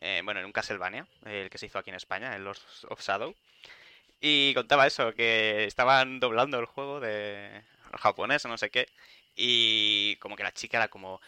eh, 0.00 0.20
bueno, 0.24 0.40
en 0.40 0.46
un 0.46 0.52
Castlevania, 0.52 1.06
el 1.24 1.48
que 1.48 1.58
se 1.58 1.66
hizo 1.66 1.78
aquí 1.78 1.90
en 1.90 1.96
España, 1.96 2.34
en 2.34 2.44
Lords 2.44 2.84
of 2.90 3.00
Shadow. 3.00 3.34
Y 4.20 4.54
contaba 4.54 4.86
eso, 4.86 5.14
que 5.14 5.64
estaban 5.64 6.20
doblando 6.20 6.58
el 6.58 6.66
juego 6.66 7.00
de 7.00 7.62
japonés 7.98 8.44
o 8.44 8.48
no 8.48 8.58
sé 8.58 8.70
qué. 8.70 8.88
Y 9.36 10.16
como 10.16 10.36
que 10.36 10.42
la 10.42 10.52
chica 10.52 10.78
era 10.78 10.88
como... 10.88 11.20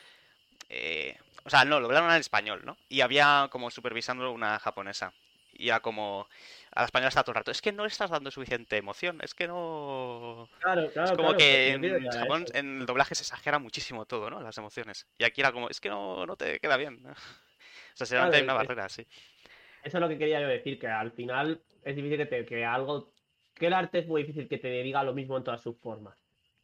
eh, 0.68 1.16
o 1.44 1.50
sea, 1.50 1.64
no, 1.64 1.80
lo 1.80 1.86
doblaron 1.88 2.10
al 2.10 2.20
español, 2.20 2.62
¿no? 2.64 2.76
Y 2.88 3.00
había 3.02 3.48
como 3.50 3.70
supervisando 3.70 4.30
una 4.32 4.58
japonesa. 4.58 5.12
Y 5.52 5.68
era 5.68 5.80
como... 5.80 6.28
A 6.76 6.80
la 6.80 6.84
española 6.84 7.08
estaba 7.08 7.24
todo 7.24 7.32
el 7.32 7.36
rato, 7.36 7.50
es 7.50 7.62
que 7.62 7.72
no 7.72 7.84
le 7.84 7.88
estás 7.88 8.10
dando 8.10 8.30
suficiente 8.30 8.76
emoción, 8.76 9.18
es 9.22 9.34
que 9.34 9.48
no... 9.48 10.46
Claro, 10.60 10.90
claro, 10.92 11.10
Es 11.10 11.16
como 11.16 11.28
claro, 11.28 11.38
que 11.38 11.70
en 11.70 12.10
Japón, 12.10 12.44
eso. 12.46 12.54
en 12.54 12.80
el 12.80 12.86
doblaje 12.86 13.14
se 13.14 13.22
exagera 13.22 13.58
muchísimo 13.58 14.04
todo, 14.04 14.28
¿no? 14.28 14.42
Las 14.42 14.58
emociones. 14.58 15.06
Y 15.18 15.24
aquí 15.24 15.40
era 15.40 15.52
como, 15.52 15.70
es 15.70 15.80
que 15.80 15.88
no, 15.88 16.26
no 16.26 16.36
te 16.36 16.60
queda 16.60 16.76
bien. 16.76 17.02
O 17.94 17.96
sea, 17.96 18.06
seguramente 18.06 18.36
hay 18.36 18.42
una 18.42 18.52
Claro, 18.52 18.62
es- 18.62 18.68
barrera, 18.68 18.88
sí. 18.90 19.06
Eso 19.82 19.96
es 19.96 20.00
lo 20.02 20.08
que 20.08 20.18
quería 20.18 20.38
yo 20.42 20.48
decir, 20.48 20.78
que 20.78 20.86
al 20.86 21.12
final 21.12 21.62
es 21.82 21.96
difícil 21.96 22.18
que, 22.18 22.26
te- 22.26 22.44
que 22.44 22.62
algo. 22.66 23.10
Que 23.54 23.68
el 23.68 23.72
arte 23.72 24.00
es 24.00 24.06
muy 24.06 24.20
difícil 24.22 24.48
que 24.48 24.58
te 24.58 24.68
diga 24.82 25.02
lo 25.02 25.14
mismo 25.14 25.34
en 25.38 25.44
todas 25.44 25.62
sus 25.62 25.78
formas. 25.78 26.14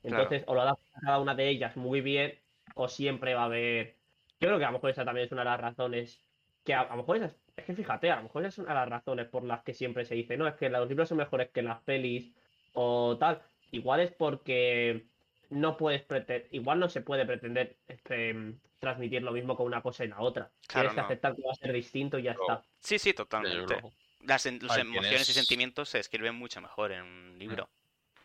Claro. 0.02 0.24
Entonces, 0.24 0.44
o 0.46 0.54
lo 0.54 0.60
adaptas 0.60 0.94
a 0.94 1.00
cada 1.00 1.18
una 1.20 1.34
de 1.34 1.48
ellas 1.48 1.74
muy 1.76 2.02
bien, 2.02 2.38
o 2.74 2.86
siempre 2.86 3.32
va 3.32 3.42
a 3.42 3.46
haber. 3.46 3.96
Yo 4.40 4.48
creo 4.48 4.58
que 4.58 4.64
a 4.64 4.68
lo 4.68 4.74
mejor 4.74 4.90
esa 4.90 5.06
también 5.06 5.24
es 5.24 5.32
una 5.32 5.40
de 5.40 5.46
las 5.50 5.60
razones. 5.62 6.22
Que 6.64 6.74
a, 6.74 6.80
a 6.82 6.90
lo 6.90 6.96
mejor 6.98 7.16
esas- 7.16 7.32
es 7.32 7.41
que 7.54 7.74
fíjate, 7.74 8.10
a 8.10 8.16
lo 8.16 8.22
mejor 8.24 8.44
es 8.46 8.58
una 8.58 8.70
de 8.70 8.74
las 8.74 8.88
razones 8.88 9.28
por 9.28 9.44
las 9.44 9.62
que 9.62 9.74
siempre 9.74 10.04
se 10.04 10.14
dice, 10.14 10.36
no, 10.36 10.46
es 10.48 10.54
que 10.54 10.68
los 10.70 10.88
libros 10.88 11.08
son 11.08 11.18
mejores 11.18 11.50
que 11.50 11.62
las 11.62 11.80
pelis 11.82 12.32
o 12.72 13.16
tal. 13.18 13.42
Igual 13.70 14.00
es 14.00 14.12
porque 14.12 15.06
no 15.50 15.76
puedes 15.76 16.02
pretender, 16.02 16.48
igual 16.52 16.78
no 16.80 16.88
se 16.88 17.02
puede 17.02 17.26
pretender 17.26 17.76
este, 17.88 18.54
transmitir 18.78 19.22
lo 19.22 19.32
mismo 19.32 19.56
con 19.56 19.66
una 19.66 19.82
cosa 19.82 20.04
y 20.04 20.08
la 20.08 20.20
otra. 20.20 20.50
Claro, 20.66 20.88
Tienes 20.88 20.94
que 20.94 21.00
aceptar 21.00 21.36
que 21.36 21.42
va 21.42 21.52
a 21.52 21.56
ser 21.56 21.72
distinto 21.72 22.18
y 22.18 22.22
ya 22.22 22.32
está. 22.32 22.64
Sí, 22.80 22.98
sí, 22.98 23.12
totalmente. 23.12 23.80
Las, 24.20 24.46
en- 24.46 24.60
emociones 24.62 25.28
y 25.28 25.32
sentimientos 25.32 25.88
se 25.88 25.98
escriben 25.98 26.34
mucho 26.34 26.60
mejor 26.60 26.92
en 26.92 27.02
un 27.02 27.38
libro. 27.38 27.68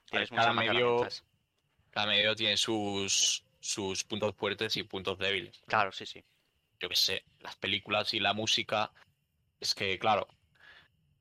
Tienes 0.10 0.30
cada 0.30 0.54
medio-. 0.54 1.08
Cada 1.92 2.08
medio 2.08 2.36
tiene 2.36 2.58
sus, 2.58 3.44
sus 3.60 4.04
puntos 4.04 4.36
fuertes 4.36 4.78
y 4.78 4.84
puntos 4.84 5.18
débiles. 5.18 5.62
Claro, 5.68 5.92
sí, 5.92 6.06
sí. 6.06 6.24
Yo 6.80 6.90
qué 6.90 6.96
sé, 6.96 7.24
las 7.40 7.56
películas 7.56 8.14
y 8.14 8.20
la 8.20 8.34
música, 8.34 8.92
es 9.60 9.76
que, 9.76 9.98
claro, 10.00 10.28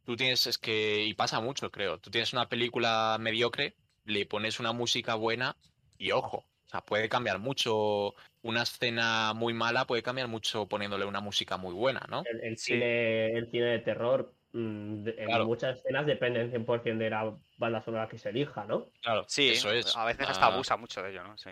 tú 0.05 0.17
tienes, 0.17 0.47
es 0.47 0.59
que, 0.59 1.05
y 1.05 1.15
pasa 1.15 1.41
mucho, 1.41 1.71
creo, 1.71 2.01
tú 2.01 2.11
tienes 2.11 2.33
una 2.35 2.49
película 2.49 3.17
mediocre, 3.21 3.79
le 4.05 4.27
pones 4.27 4.61
una 4.61 4.73
música 4.73 5.15
buena 5.17 5.59
y 5.99 6.13
ojo, 6.13 6.39
o 6.39 6.69
sea, 6.71 6.83
puede 6.83 7.09
cambiar 7.09 7.41
mucho, 7.41 8.15
una 8.43 8.63
escena 8.65 9.35
muy 9.35 9.55
mala 9.55 9.87
puede 9.87 10.03
cambiar 10.05 10.29
mucho 10.29 10.69
poniéndole 10.69 11.07
una 11.07 11.21
música 11.21 11.57
muy 11.59 11.75
buena, 11.75 12.07
¿no? 12.11 12.31
El, 12.31 12.41
el 12.43 12.57
Sí. 12.57 12.85
cine, 12.85 13.27
el 13.39 13.51
cine 13.51 13.67
de 13.67 13.79
terror, 13.81 14.37
mm, 14.53 15.09
en 15.09 15.33
Claro. 15.33 15.45
muchas 15.45 15.79
escenas 15.79 16.07
dependen 16.07 16.51
100% 16.51 17.05
de 17.05 17.11
la 17.11 17.39
banda 17.57 17.81
sonora 17.83 18.09
que 18.09 18.19
se 18.19 18.31
elija, 18.31 18.65
¿no? 18.67 18.93
Claro, 19.03 19.25
Sí, 19.29 19.51
eso 19.51 19.71
es. 19.71 19.97
a 19.97 20.05
veces 20.05 20.29
hasta 20.29 20.47
Ah, 20.47 20.47
abusa 20.47 20.77
mucho 20.77 21.03
de 21.03 21.11
ello, 21.11 21.23
¿no? 21.25 21.37
Sí. 21.39 21.51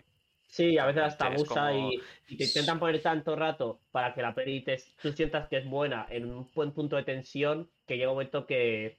Sí, 0.55 0.79
a 0.79 0.87
veces 0.87 1.03
hasta 1.03 1.27
abusa 1.27 1.73
como- 1.73 1.91
y, 1.91 2.01
y 2.29 2.37
te 2.37 2.45
intentan 2.45 2.79
poner 2.79 3.03
tanto 3.03 3.35
rato 3.35 3.81
para 3.91 4.15
que 4.15 4.23
la 4.23 4.35
peli 4.35 4.63
te, 4.63 4.77
tú 5.03 5.13
sientas 5.13 5.49
que 5.49 5.57
es 5.59 5.69
buena 5.69 6.07
en 6.09 6.27
un 6.27 6.49
buen 6.55 6.71
punto 6.73 6.95
de 6.95 7.03
tensión 7.03 7.69
que 7.87 7.97
llega 7.97 8.11
un 8.11 8.15
momento 8.15 8.47
que, 8.47 8.97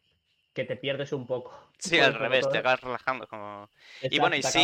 que 0.53 0.65
te 0.65 0.75
pierdes 0.75 1.13
un 1.13 1.25
poco. 1.25 1.57
Sí, 1.79 1.99
al 1.99 2.13
revés, 2.13 2.41
todo- 2.41 2.51
te 2.51 2.57
acabas 2.57 2.81
relajando 2.81 3.27
como... 3.27 3.69
Y 4.09 4.19
bueno, 4.19 4.35
y 4.35 4.43
sí, 4.43 4.59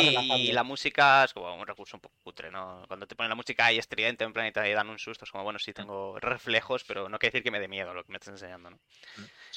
y 0.49 0.51
la 0.51 0.63
música 0.63 1.23
es 1.23 1.33
como 1.33 1.53
un 1.55 1.67
recurso 1.67 1.97
un 1.97 2.01
poco 2.01 2.15
cutre, 2.23 2.49
¿no? 2.51 2.83
Cuando 2.87 3.05
te 3.07 3.15
ponen 3.15 3.29
la 3.29 3.35
música 3.35 3.65
ahí 3.65 3.77
estridente 3.77 4.23
en 4.23 4.33
plan 4.33 4.47
y 4.47 4.51
te 4.51 4.73
dan 4.73 4.89
un 4.89 4.97
susto, 4.99 5.25
es 5.25 5.31
como, 5.31 5.43
bueno, 5.43 5.59
sí 5.59 5.73
tengo 5.73 6.19
reflejos, 6.19 6.83
pero 6.83 7.09
no 7.09 7.19
quiere 7.19 7.31
decir 7.31 7.43
que 7.43 7.51
me 7.51 7.59
dé 7.59 7.67
miedo 7.67 7.93
lo 7.93 8.03
que 8.03 8.11
me 8.11 8.17
estás 8.17 8.29
enseñando, 8.33 8.71
¿no? 8.71 8.79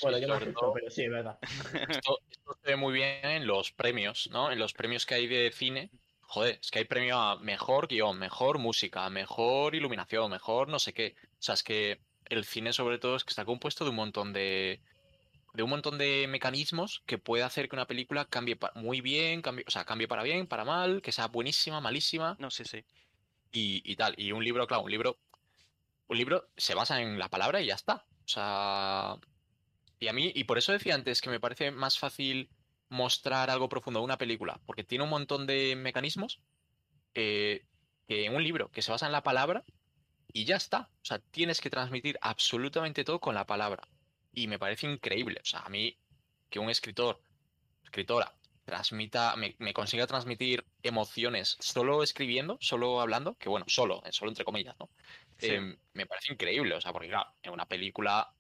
Bueno, 0.01 0.19
sí, 0.19 0.23
yo 0.23 0.27
sobre 0.29 0.45
asusto, 0.45 0.61
todo- 0.61 0.73
pero 0.75 0.91
sí, 0.91 1.03
es 1.05 1.11
verdad. 1.11 1.39
Esto, 1.91 2.19
esto 2.31 2.55
se 2.63 2.71
ve 2.71 2.77
muy 2.77 2.93
bien 2.95 3.25
en 3.25 3.47
los 3.47 3.73
premios, 3.73 4.29
¿no? 4.31 4.51
En 4.53 4.59
los 4.59 4.73
premios 4.73 5.07
que 5.07 5.15
hay 5.15 5.27
de 5.27 5.51
cine. 5.53 5.91
Joder, 6.35 6.59
es 6.61 6.71
que 6.73 6.81
hay 6.81 6.85
premio 6.85 7.17
a 7.17 7.39
mejor 7.39 7.87
guion, 7.87 8.19
mejor 8.19 8.59
música, 8.59 9.09
mejor 9.09 9.77
iluminación, 9.77 10.29
mejor 10.33 10.69
no 10.69 10.81
sé 10.81 10.93
qué. 10.93 11.15
O 11.35 11.37
sea, 11.39 11.55
es 11.55 11.63
que 11.63 12.01
el 12.25 12.45
cine 12.45 12.73
sobre 12.73 12.99
todo 12.99 13.15
es 13.15 13.23
que 13.23 13.31
está 13.31 13.45
compuesto 13.45 13.85
de 13.85 13.91
un 13.91 13.97
montón 13.97 14.33
de 14.33 14.83
de 15.55 15.63
un 15.63 15.71
montón 15.71 15.97
de 15.97 16.27
mecanismos 16.29 17.05
que 17.07 17.19
puede 17.19 17.45
hacer 17.45 17.69
que 17.69 17.77
una 17.77 17.87
película 17.87 18.25
cambie 18.25 18.59
muy 18.75 19.01
bien, 19.01 19.43
cambie, 19.43 19.65
o 19.69 19.71
sea, 19.71 19.85
cambie 19.85 20.09
para 20.09 20.25
bien, 20.25 20.49
para 20.49 20.65
mal, 20.65 21.03
que 21.03 21.13
sea 21.13 21.29
buenísima, 21.29 21.81
malísima 21.81 22.37
No, 22.41 22.51
sí, 22.51 22.65
sí. 22.65 22.85
y, 23.53 23.83
y 23.91 23.97
tal. 23.97 24.15
Y 24.19 24.33
un 24.33 24.45
libro, 24.45 24.67
claro, 24.67 24.83
un 24.85 24.91
libro, 24.91 25.21
un 26.09 26.19
libro 26.19 26.51
se 26.57 26.75
basa 26.75 27.01
en 27.03 27.19
la 27.19 27.29
palabra 27.31 27.61
y 27.63 27.67
ya 27.67 27.75
está. 27.75 28.07
O 28.25 28.29
sea, 28.29 29.17
y 30.01 30.09
a 30.09 30.13
mí, 30.13 30.33
y 30.35 30.45
por 30.45 30.59
eso 30.59 30.73
decía 30.73 30.95
antes 30.97 31.21
que 31.21 31.31
me 31.31 31.41
parece 31.41 31.71
más 31.71 31.99
fácil 31.99 32.51
mostrar 32.89 33.51
algo 33.51 33.69
profundo 33.69 34.01
de 34.01 34.05
una 34.05 34.19
película, 34.19 34.61
porque 34.67 34.85
tiene 34.85 35.05
un 35.05 35.11
montón 35.11 35.47
de 35.47 35.77
mecanismos 35.77 36.43
eh, 37.15 37.67
que 38.07 38.27
en 38.27 38.35
un 38.35 38.43
libro 38.43 38.71
que 38.71 38.83
se 38.83 38.91
basa 38.91 39.07
en 39.07 39.13
la 39.13 39.23
palabra 39.23 39.65
y 40.33 40.45
ya 40.45 40.57
está. 40.57 40.91
O 41.03 41.05
sea, 41.05 41.19
tienes 41.19 41.61
que 41.61 41.71
transmitir 41.71 42.19
absolutamente 42.21 43.05
todo 43.05 43.21
con 43.21 43.35
la 43.35 43.47
palabra. 43.47 43.89
Y 44.33 44.49
me 44.49 44.59
parece 44.59 44.87
increíble. 44.91 45.41
O 45.43 45.47
sea, 45.47 45.61
a 45.61 45.69
mí 45.69 46.01
que 46.51 46.59
un 46.59 46.71
escritor, 46.71 47.23
escritora, 47.85 48.37
transmita, 48.65 49.37
me, 49.37 49.55
me 49.59 49.75
consiga 49.75 50.07
transmitir 50.07 50.67
emociones 50.83 51.57
solo 51.61 52.03
escribiendo, 52.03 52.59
solo 52.61 53.01
hablando, 53.01 53.37
que 53.37 53.49
bueno, 53.49 53.67
solo, 53.69 54.03
eh, 54.05 54.13
solo 54.13 54.31
entre 54.31 54.45
comillas, 54.45 54.77
¿no? 54.79 54.91
Sí. 55.39 55.51
Eh, 55.51 55.79
me 55.93 56.07
parece 56.07 56.33
increíble, 56.33 56.75
o 56.75 56.81
sea, 56.81 56.93
porque 56.93 57.09
claro, 57.09 57.31
en 57.43 57.53
una 57.53 57.67
película, 57.67 58.35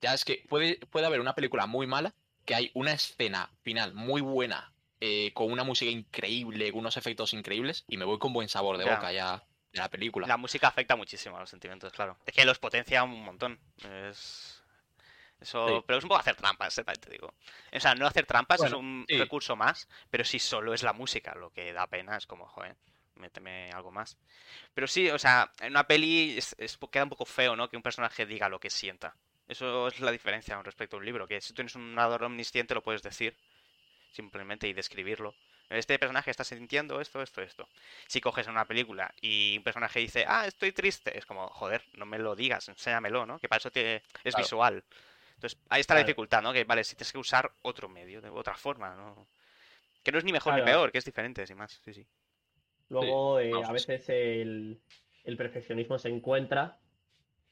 ya 0.00 0.14
es 0.14 0.24
que 0.24 0.44
puede, 0.48 0.78
puede 0.78 1.06
haber 1.06 1.20
una 1.20 1.34
película 1.34 1.66
muy 1.66 1.86
mala, 1.86 2.14
que 2.48 2.54
hay 2.54 2.70
una 2.72 2.92
escena 2.92 3.50
final 3.60 3.92
muy 3.92 4.22
buena, 4.22 4.72
eh, 5.00 5.32
con 5.34 5.52
una 5.52 5.64
música 5.64 5.90
increíble, 5.90 6.70
con 6.72 6.80
unos 6.80 6.96
efectos 6.96 7.34
increíbles, 7.34 7.84
y 7.88 7.98
me 7.98 8.06
voy 8.06 8.18
con 8.18 8.32
buen 8.32 8.48
sabor 8.48 8.78
de 8.78 8.86
boca 8.86 9.12
ya 9.12 9.44
de 9.70 9.78
la 9.78 9.90
película. 9.90 10.26
La 10.26 10.38
música 10.38 10.66
afecta 10.66 10.96
muchísimo 10.96 11.36
a 11.36 11.40
los 11.40 11.50
sentimientos, 11.50 11.92
claro. 11.92 12.16
Es 12.24 12.32
que 12.34 12.46
los 12.46 12.58
potencia 12.58 13.02
un 13.04 13.22
montón. 13.22 13.60
Es, 13.84 14.62
Eso, 15.40 15.68
Sí. 15.68 15.84
pero 15.86 15.98
es 15.98 16.04
un 16.04 16.08
poco 16.08 16.20
hacer 16.20 16.36
trampas, 16.36 16.78
eh, 16.78 16.84
te 16.84 17.10
digo. 17.10 17.34
O 17.72 17.78
sea, 17.80 17.94
no 17.94 18.06
hacer 18.06 18.24
trampas 18.24 18.64
es 18.64 18.72
un 18.72 19.04
sí. 19.06 19.18
recurso 19.18 19.54
más, 19.54 19.86
pero 20.10 20.24
si 20.24 20.38
solo 20.38 20.72
es 20.72 20.82
la 20.82 20.94
música 20.94 21.34
lo 21.34 21.50
que 21.50 21.72
da 21.74 21.86
pena, 21.86 22.16
es 22.16 22.26
como, 22.26 22.46
joder, 22.48 22.76
méteme 23.14 23.70
algo 23.72 23.90
más. 23.92 24.16
Pero 24.72 24.86
sí, 24.88 25.10
o 25.10 25.18
sea, 25.18 25.52
en 25.60 25.72
una 25.72 25.86
peli 25.86 26.38
es, 26.38 26.56
es- 26.58 26.78
queda 26.90 27.04
un 27.04 27.10
poco 27.10 27.26
feo, 27.26 27.54
¿no? 27.56 27.68
Que 27.68 27.76
un 27.76 27.82
personaje 27.82 28.24
diga 28.24 28.48
lo 28.48 28.58
que 28.58 28.70
sienta. 28.70 29.14
Eso 29.48 29.88
es 29.88 30.00
la 30.00 30.12
diferencia 30.12 30.54
con 30.56 30.64
respecto 30.64 30.96
a 30.96 30.98
un 30.98 31.04
libro, 31.06 31.26
que 31.26 31.40
si 31.40 31.48
tú 31.48 31.54
tienes 31.54 31.74
un 31.74 31.94
narrador 31.94 32.24
omnisciente 32.24 32.74
lo 32.74 32.82
puedes 32.82 33.02
decir, 33.02 33.34
simplemente, 34.12 34.68
y 34.68 34.72
describirlo. 34.72 35.34
Este 35.70 35.98
personaje 35.98 36.30
está 36.30 36.44
sintiendo 36.44 37.00
esto, 37.00 37.20
esto, 37.22 37.42
esto. 37.42 37.68
Si 38.06 38.20
coges 38.20 38.46
una 38.46 38.64
película 38.64 39.12
y 39.20 39.56
un 39.58 39.64
personaje 39.64 40.00
dice, 40.00 40.24
ah, 40.26 40.46
estoy 40.46 40.72
triste, 40.72 41.16
es 41.16 41.26
como, 41.26 41.46
joder, 41.48 41.82
no 41.94 42.06
me 42.06 42.18
lo 42.18 42.34
digas, 42.34 42.68
enséñamelo, 42.68 43.26
¿no? 43.26 43.38
Que 43.38 43.48
para 43.48 43.58
eso 43.58 43.70
te- 43.70 43.96
es 43.96 44.02
Claro. 44.22 44.36
visual. 44.38 44.84
Entonces, 45.34 45.58
ahí 45.68 45.80
está 45.82 45.94
la 45.94 46.00
dificultad, 46.00 46.42
¿no? 46.42 46.52
Que 46.52 46.64
vale, 46.64 46.84
si 46.84 46.96
tienes 46.96 47.12
que 47.12 47.18
usar 47.18 47.50
otro 47.62 47.88
medio, 47.88 48.20
de 48.20 48.30
otra 48.30 48.54
forma, 48.54 48.94
¿no? 48.94 49.26
Que 50.02 50.10
no 50.10 50.18
es 50.18 50.24
ni 50.24 50.32
mejor 50.32 50.54
ni 50.54 50.62
peor, 50.62 50.90
que 50.90 50.98
es 50.98 51.04
diferente, 51.04 51.46
sin 51.46 51.56
más. 51.58 51.80
Sí, 51.84 51.92
sí. 51.92 52.06
Luego, 52.88 53.38
eh, 53.40 53.52
a 53.62 53.70
veces 53.72 54.08
el, 54.08 54.80
el 55.24 55.36
perfeccionismo 55.36 55.98
se 55.98 56.08
encuentra 56.08 56.78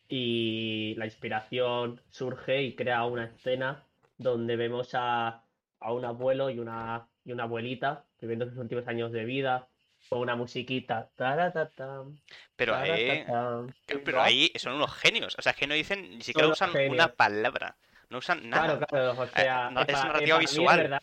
y 0.09 0.95
la 0.97 1.07
inspiración 1.07 2.01
surge 2.11 2.63
y 2.63 2.75
crea 2.75 3.05
una 3.05 3.25
escena 3.25 3.85
donde 4.19 4.57
vemos 4.57 4.91
a, 4.95 5.43
a 5.81 5.93
un 5.93 6.05
abuelo 6.05 6.51
y 6.51 6.59
una, 6.59 7.07
y 7.25 7.33
una 7.33 7.45
abuelita 7.45 8.05
viviendo 8.21 8.47
sus 8.47 8.57
últimos 8.59 8.87
años 8.89 9.13
de 9.13 9.25
vida 9.25 9.69
con 10.09 10.21
una 10.21 10.37
musiquita. 10.37 11.11
Pero 11.17 12.75
pero 14.05 14.23
ahí 14.23 14.53
son 14.57 14.75
unos 14.75 14.95
genios. 14.95 15.35
O 15.39 15.43
sea, 15.43 15.53
es 15.53 15.59
que 15.59 15.67
no 15.67 15.75
dicen, 15.75 16.19
ni 16.19 16.23
siquiera 16.23 16.49
usan 16.49 16.71
una 16.89 17.09
palabra. 17.09 17.77
No 18.09 18.19
usan 18.19 18.49
nada. 18.49 18.79
Claro, 18.79 18.87
claro, 18.87 19.21
o 19.21 19.27
sea, 19.27 19.71
no, 19.71 19.83
es 19.83 19.87
para 19.89 20.39
visual. 20.39 20.79
verdad, 20.79 21.01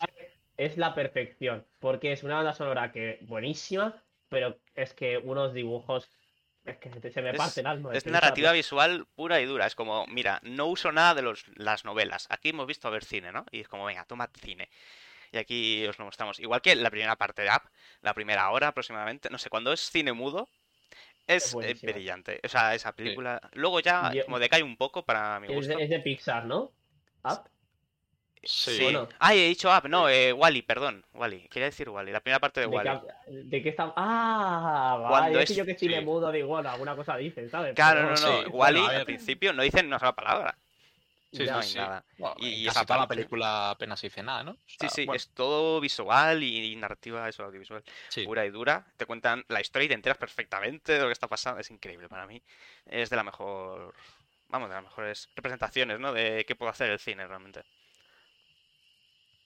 es 0.58 0.78
la 0.78 0.96
perfección, 0.96 1.66
porque 1.80 2.14
es 2.14 2.24
una 2.24 2.36
banda 2.36 2.54
sonora 2.54 2.92
que 2.92 3.20
buenísima, 3.24 4.02
pero 4.30 4.58
es 4.76 4.94
que 4.94 5.18
unos 5.18 5.54
dibujos, 5.54 6.10
es 6.66 6.78
que 6.78 7.12
se, 7.12 7.22
me 7.22 7.32
Es- 7.32 7.38
parte 7.38 7.60
el 7.62 7.68
alma. 7.68 7.90
Es 7.90 8.04
pensarlo. 8.04 8.12
narrativa 8.14 8.52
visual 8.54 9.06
pura 9.16 9.40
y 9.42 9.46
dura. 9.46 9.66
Es 9.68 9.76
como, 9.76 10.06
mira, 10.08 10.40
no 10.44 10.68
uso 10.68 10.92
nada 10.92 11.14
de 11.16 11.22
los, 11.22 11.46
las 11.56 11.84
novelas. 11.86 12.28
Aquí 12.30 12.50
hemos 12.50 12.68
visto 12.68 12.88
a 12.88 12.92
ver 12.92 13.04
cine, 13.04 13.32
¿no? 13.32 13.46
Y 13.52 13.62
es 13.62 13.68
como, 13.68 13.86
venga, 13.86 14.06
toma 14.06 14.30
cine. 14.42 14.70
Y 15.32 15.38
aquí 15.38 15.86
os 15.88 15.98
lo 16.00 16.06
mostramos. 16.06 16.40
Igual 16.40 16.62
que 16.62 16.76
la 16.76 16.90
primera 16.92 17.16
parte 17.16 17.42
de 17.42 17.50
App, 17.50 17.66
la 18.02 18.14
primera 18.14 18.50
hora 18.52 18.68
aproximadamente. 18.70 19.30
No 19.30 19.38
sé, 19.38 19.50
cuando 19.50 19.74
es 19.74 19.90
cine 19.90 20.14
mudo, 20.14 20.48
es, 21.28 21.56
eh, 21.62 21.76
brillante. 21.82 22.40
O 22.44 22.48
sea, 22.48 22.76
esa 22.76 22.92
película. 22.94 23.42
Luego 23.54 23.80
ya 23.80 24.12
Yo- 24.14 24.26
como 24.26 24.40
decae 24.40 24.62
un 24.64 24.78
poco 24.78 25.04
para 25.04 25.40
mi 25.40 25.48
Es 25.48 25.54
gusto. 25.54 25.76
de, 25.78 25.84
es 25.84 25.90
de 25.90 26.00
Pixar, 26.00 26.46
¿no? 26.46 26.72
Up. 27.24 27.50
Sí. 28.44 28.78
Bueno. 28.82 29.08
Ay, 29.20 29.40
he 29.40 29.48
dicho 29.48 29.72
App, 29.72 29.86
no, 29.86 30.10
eh, 30.10 30.34
Wally, 30.34 30.62
perdón. 30.64 31.06
Wally, 31.14 31.48
quería 31.50 31.68
decir 31.68 31.90
Wally, 31.90 32.12
la 32.12 32.20
primera 32.20 32.40
parte 32.40 32.60
de 32.60 32.68
¿De, 32.68 32.76
Wally. 32.76 32.90
qué, 33.26 33.32
de 33.32 33.64
qué 33.64 33.70
está? 33.70 33.94
Ah, 33.96 34.96
Cuando 35.00 35.12
vale. 35.34 35.44
es- 35.44 35.50
Es 35.50 35.56
que 35.56 35.60
yo 35.60 35.66
que 35.66 35.72
estoy 35.72 35.94
sí. 35.94 36.02
mudo 36.02 36.32
digo, 36.32 36.48
bueno, 36.50 36.70
alguna 36.70 36.96
cosa 36.96 37.16
dicen, 37.18 37.50
¿sabes? 37.50 37.74
Claro, 37.74 38.02
Pero- 38.02 38.16
no, 38.16 38.22
no, 38.38 38.44
sí, 38.44 38.50
bueno, 38.50 38.58
Wally 38.82 38.96
al 38.96 39.06
principio 39.06 39.54
no 39.54 39.64
dicen 39.64 39.88
una 39.88 40.00
sola 40.00 40.12
palabra. 40.14 40.58
Sí, 41.32 41.46
Ya. 41.46 41.54
No 41.54 41.64
sí, 41.64 41.80
hay 41.80 41.84
nada. 41.86 42.04
Bueno, 42.20 42.36
Y 42.40 42.66
casi 42.66 42.86
toda 42.86 43.00
la 43.00 43.08
película 43.08 43.70
apenas 43.72 44.00
dice 44.02 44.22
nada, 44.22 44.44
¿no? 44.44 44.52
O 44.52 44.58
Sí, 44.68 44.76
sea, 44.82 44.90
sí, 44.90 45.06
bueno, 45.06 45.16
es 45.18 45.30
todo 45.30 45.80
visual 45.82 46.44
y, 46.44 46.74
y 46.74 46.76
narrativa, 46.76 47.28
eso, 47.28 47.44
audiovisual. 47.44 47.82
sí. 48.10 48.24
pura 48.26 48.46
y 48.46 48.52
dura. 48.52 48.86
Te 48.98 49.08
cuentan 49.08 49.44
la 49.48 49.60
historia 49.60 49.86
y 49.86 49.88
te 49.88 49.96
enteras 49.96 50.18
perfectamente 50.20 50.92
de 50.94 51.00
lo 51.00 51.08
que 51.08 51.14
está 51.14 51.28
pasando. 51.28 51.60
Es 51.60 51.72
increíble 51.72 52.08
para 52.08 52.28
mí. 52.28 52.40
Es 52.86 53.10
de 53.10 53.16
la 53.16 53.24
mejor. 53.24 53.96
Vamos, 54.50 54.70
de 54.70 54.76
las 54.76 54.84
mejores 54.84 55.28
representaciones, 55.36 56.00
¿no? 56.00 56.14
De 56.14 56.46
qué 56.46 56.56
puede 56.56 56.70
hacer 56.72 56.92
el 56.92 57.00
cine 57.00 57.26
realmente. 57.26 57.64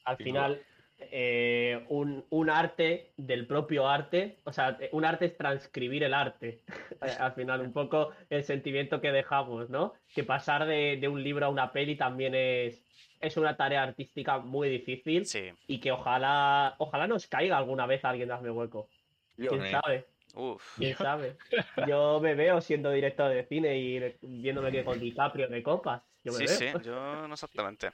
Al 0.07 0.17
final 0.17 0.61
eh, 0.99 1.85
un, 1.89 2.25
un 2.29 2.49
arte 2.49 3.13
del 3.17 3.45
propio 3.45 3.87
arte, 3.87 4.39
o 4.45 4.51
sea, 4.51 4.77
un 4.91 5.05
arte 5.05 5.25
es 5.25 5.37
transcribir 5.37 6.03
el 6.03 6.13
arte. 6.13 6.63
Eh, 6.99 7.11
al 7.19 7.33
final, 7.33 7.61
un 7.61 7.73
poco 7.73 8.09
el 8.31 8.43
sentimiento 8.43 8.99
que 9.01 9.11
dejamos, 9.11 9.69
¿no? 9.69 9.93
Que 10.15 10.23
pasar 10.23 10.65
de, 10.65 10.97
de 10.99 11.07
un 11.07 11.23
libro 11.23 11.45
a 11.45 11.49
una 11.49 11.71
peli 11.71 11.95
también 11.95 12.33
es, 12.33 12.83
es 13.21 13.37
una 13.37 13.55
tarea 13.55 13.83
artística 13.83 14.39
muy 14.39 14.67
difícil 14.69 15.27
Sí. 15.27 15.51
y 15.67 15.79
que 15.79 15.91
ojalá, 15.91 16.73
ojalá 16.79 17.05
nos 17.05 17.27
caiga 17.27 17.57
alguna 17.57 17.85
vez 17.85 18.03
alguien 18.03 18.29
de 18.29 18.33
Hazme 18.33 18.49
Hueco. 18.49 18.89
Yo, 19.37 19.51
¿Quién 19.51 19.65
eh, 19.65 19.71
sabe? 19.71 20.05
Uf. 20.33 20.77
¿Quién 20.79 20.95
sabe? 20.97 21.37
Yo 21.87 22.19
me 22.19 22.33
veo 22.33 22.59
siendo 22.61 22.89
director 22.91 23.29
de 23.29 23.45
cine 23.45 23.77
y 23.77 23.99
viéndome 24.21 24.71
que 24.71 24.83
con 24.83 24.99
DiCaprio 24.99 25.47
de 25.49 25.61
copas. 25.61 26.01
Yo 26.23 26.33
me 26.33 26.47
Sí, 26.47 26.63
veo. 26.65 26.79
sí, 26.79 26.85
yo 26.85 27.27
no 27.27 27.33
exactamente. 27.33 27.91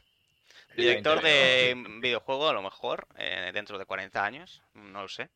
Director 0.76 1.22
de 1.22 1.76
videojuego, 2.02 2.48
a 2.50 2.54
lo 2.54 2.62
mejor, 2.62 3.08
eh, 3.18 3.52
dentro 3.54 3.78
de 3.78 3.86
40 3.86 4.24
años. 4.26 4.62
No 4.74 5.02
lo 5.04 5.08
sé. 5.08 5.30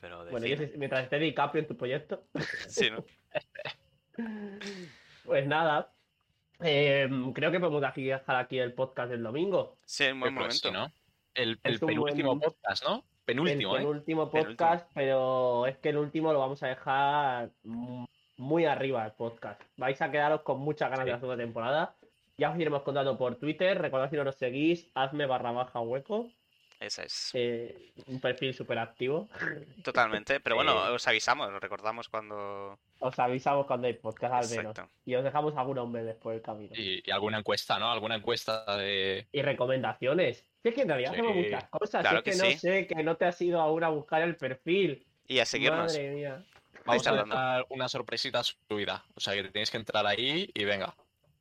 Pero 0.00 0.24
de 0.24 0.30
Bueno, 0.32 0.46
yo 0.46 0.56
mientras 0.76 1.02
esté 1.04 1.18
DiCaprio 1.18 1.62
en 1.62 1.68
tu 1.68 1.76
proyecto, 1.76 2.24
sí, 2.68 2.90
¿no? 2.90 3.04
pues 5.24 5.46
nada. 5.46 5.90
Eh, 6.60 7.08
creo 7.34 7.50
que 7.50 7.58
podemos 7.60 7.82
aquí 7.84 8.04
dejar 8.04 8.36
aquí 8.36 8.58
el 8.58 8.74
podcast 8.74 9.10
del 9.10 9.22
domingo. 9.22 9.76
Sí, 9.84 10.04
en 10.04 10.20
buen 10.20 10.34
que 10.36 10.50
sí, 10.52 10.68
momento. 10.68 10.72
¿no? 10.72 10.92
El, 11.34 11.58
el 11.64 11.80
penúltimo 11.80 12.36
buen- 12.36 12.40
podcast, 12.40 12.84
¿no? 12.84 13.04
Penúltimo, 13.24 13.74
el 13.76 13.80
¿eh? 13.82 13.84
penúltimo 13.86 14.30
Penúltimo. 14.30 14.56
podcast, 14.56 14.90
pero 14.94 15.66
es 15.66 15.78
que 15.78 15.88
el 15.88 15.96
último 15.96 16.32
lo 16.32 16.38
vamos 16.40 16.62
a 16.62 16.68
dejar 16.68 17.50
muy 18.36 18.66
arriba 18.66 19.04
el 19.06 19.12
podcast. 19.12 19.60
Vais 19.78 20.00
a 20.02 20.10
quedaros 20.10 20.42
con 20.42 20.60
muchas 20.60 20.90
ganas 20.90 21.06
de 21.06 21.10
Sí. 21.10 21.14
la 21.14 21.20
segunda 21.20 21.42
temporada. 21.42 21.94
Ya 22.36 22.50
os 22.50 22.58
iremos 22.58 22.82
contando 22.82 23.16
por 23.16 23.36
Twitter. 23.36 23.80
Recordad 23.80 24.10
si 24.10 24.16
no 24.16 24.24
nos 24.24 24.36
seguís, 24.36 24.90
hazme 24.94 25.26
barra 25.26 25.52
baja 25.52 25.80
hueco. 25.80 26.30
Esa 26.80 27.04
es. 27.04 27.30
eh, 27.34 27.92
un 28.08 28.20
perfil 28.20 28.52
súper 28.52 28.78
activo. 28.78 29.28
Totalmente. 29.82 30.40
Pero 30.40 30.56
bueno, 30.56 30.72
Eh. 30.88 30.90
os 30.90 31.06
avisamos, 31.08 31.48
os 31.48 31.60
recordamos 31.60 32.08
cuando. 32.08 32.78
Os 32.98 33.18
avisamos 33.18 33.66
cuando 33.66 33.86
hay 33.86 33.94
podcast 33.94 34.34
al 34.34 34.56
menos. 34.56 34.72
Exacto. 34.72 34.90
Y 35.06 35.14
os 35.14 35.24
dejamos 35.24 35.56
algunos 35.56 35.88
meses 35.88 36.16
por 36.16 36.34
el 36.34 36.42
camino. 36.42 36.72
Y, 36.76 37.02
y 37.06 37.10
alguna 37.10 37.38
encuesta, 37.38 37.78
¿no? 37.78 37.90
Alguna 37.92 38.16
encuesta 38.16 38.76
de... 38.76 39.26
Y 39.30 39.42
recomendaciones. 39.42 40.44
Si 40.62 40.68
es 40.68 40.74
que 40.74 40.82
en 40.82 40.88
realidad 40.88 41.10
Sí, 41.12 41.20
hacemos 41.20 41.36
muchas 41.36 41.64
cosas. 41.68 42.00
claro 42.02 42.22
si 42.24 42.30
es 42.30 42.36
que 42.36 42.42
que 42.42 42.44
no 42.48 42.50
sí. 42.52 42.58
sé, 42.58 42.86
que 42.86 43.02
no 43.02 43.16
te 43.16 43.24
has 43.26 43.40
ido 43.40 43.60
aún 43.60 43.84
a 43.84 43.88
buscar 43.88 44.22
el 44.22 44.36
perfil. 44.36 45.06
Y 45.26 45.38
a 45.38 45.46
seguirnos. 45.46 45.92
Madre 45.92 46.10
mía. 46.10 46.42
Vamos 46.84 47.06
a 47.06 47.12
dejar 47.12 47.66
una 47.70 47.88
sorpresita 47.88 48.42
subida. 48.42 49.04
O 49.14 49.20
sea, 49.20 49.34
que 49.34 49.44
tenéis 49.44 49.70
que 49.70 49.76
entrar 49.78 50.06
ahí 50.06 50.50
y 50.52 50.64
venga. 50.64 50.94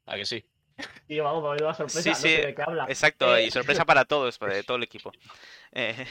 ¿A 0.05 0.15
que 0.15 0.25
sí? 0.25 0.43
Y 1.07 1.19
vamos, 1.19 1.43
me 1.43 1.63
una 1.63 1.73
sorpresa. 1.73 2.01
Sí, 2.01 2.09
no 2.09 2.15
sí, 2.15 2.21
sé 2.21 2.47
de 2.47 2.55
qué 2.55 2.61
habla. 2.61 2.85
Exacto, 2.87 3.35
Eh, 3.35 3.45
y 3.45 3.51
sorpresa 3.51 3.85
para 3.85 4.05
todos, 4.05 4.37
para 4.37 4.61
todo 4.63 4.77
el 4.77 4.83
equipo. 4.83 5.11
Eh, 5.75 6.05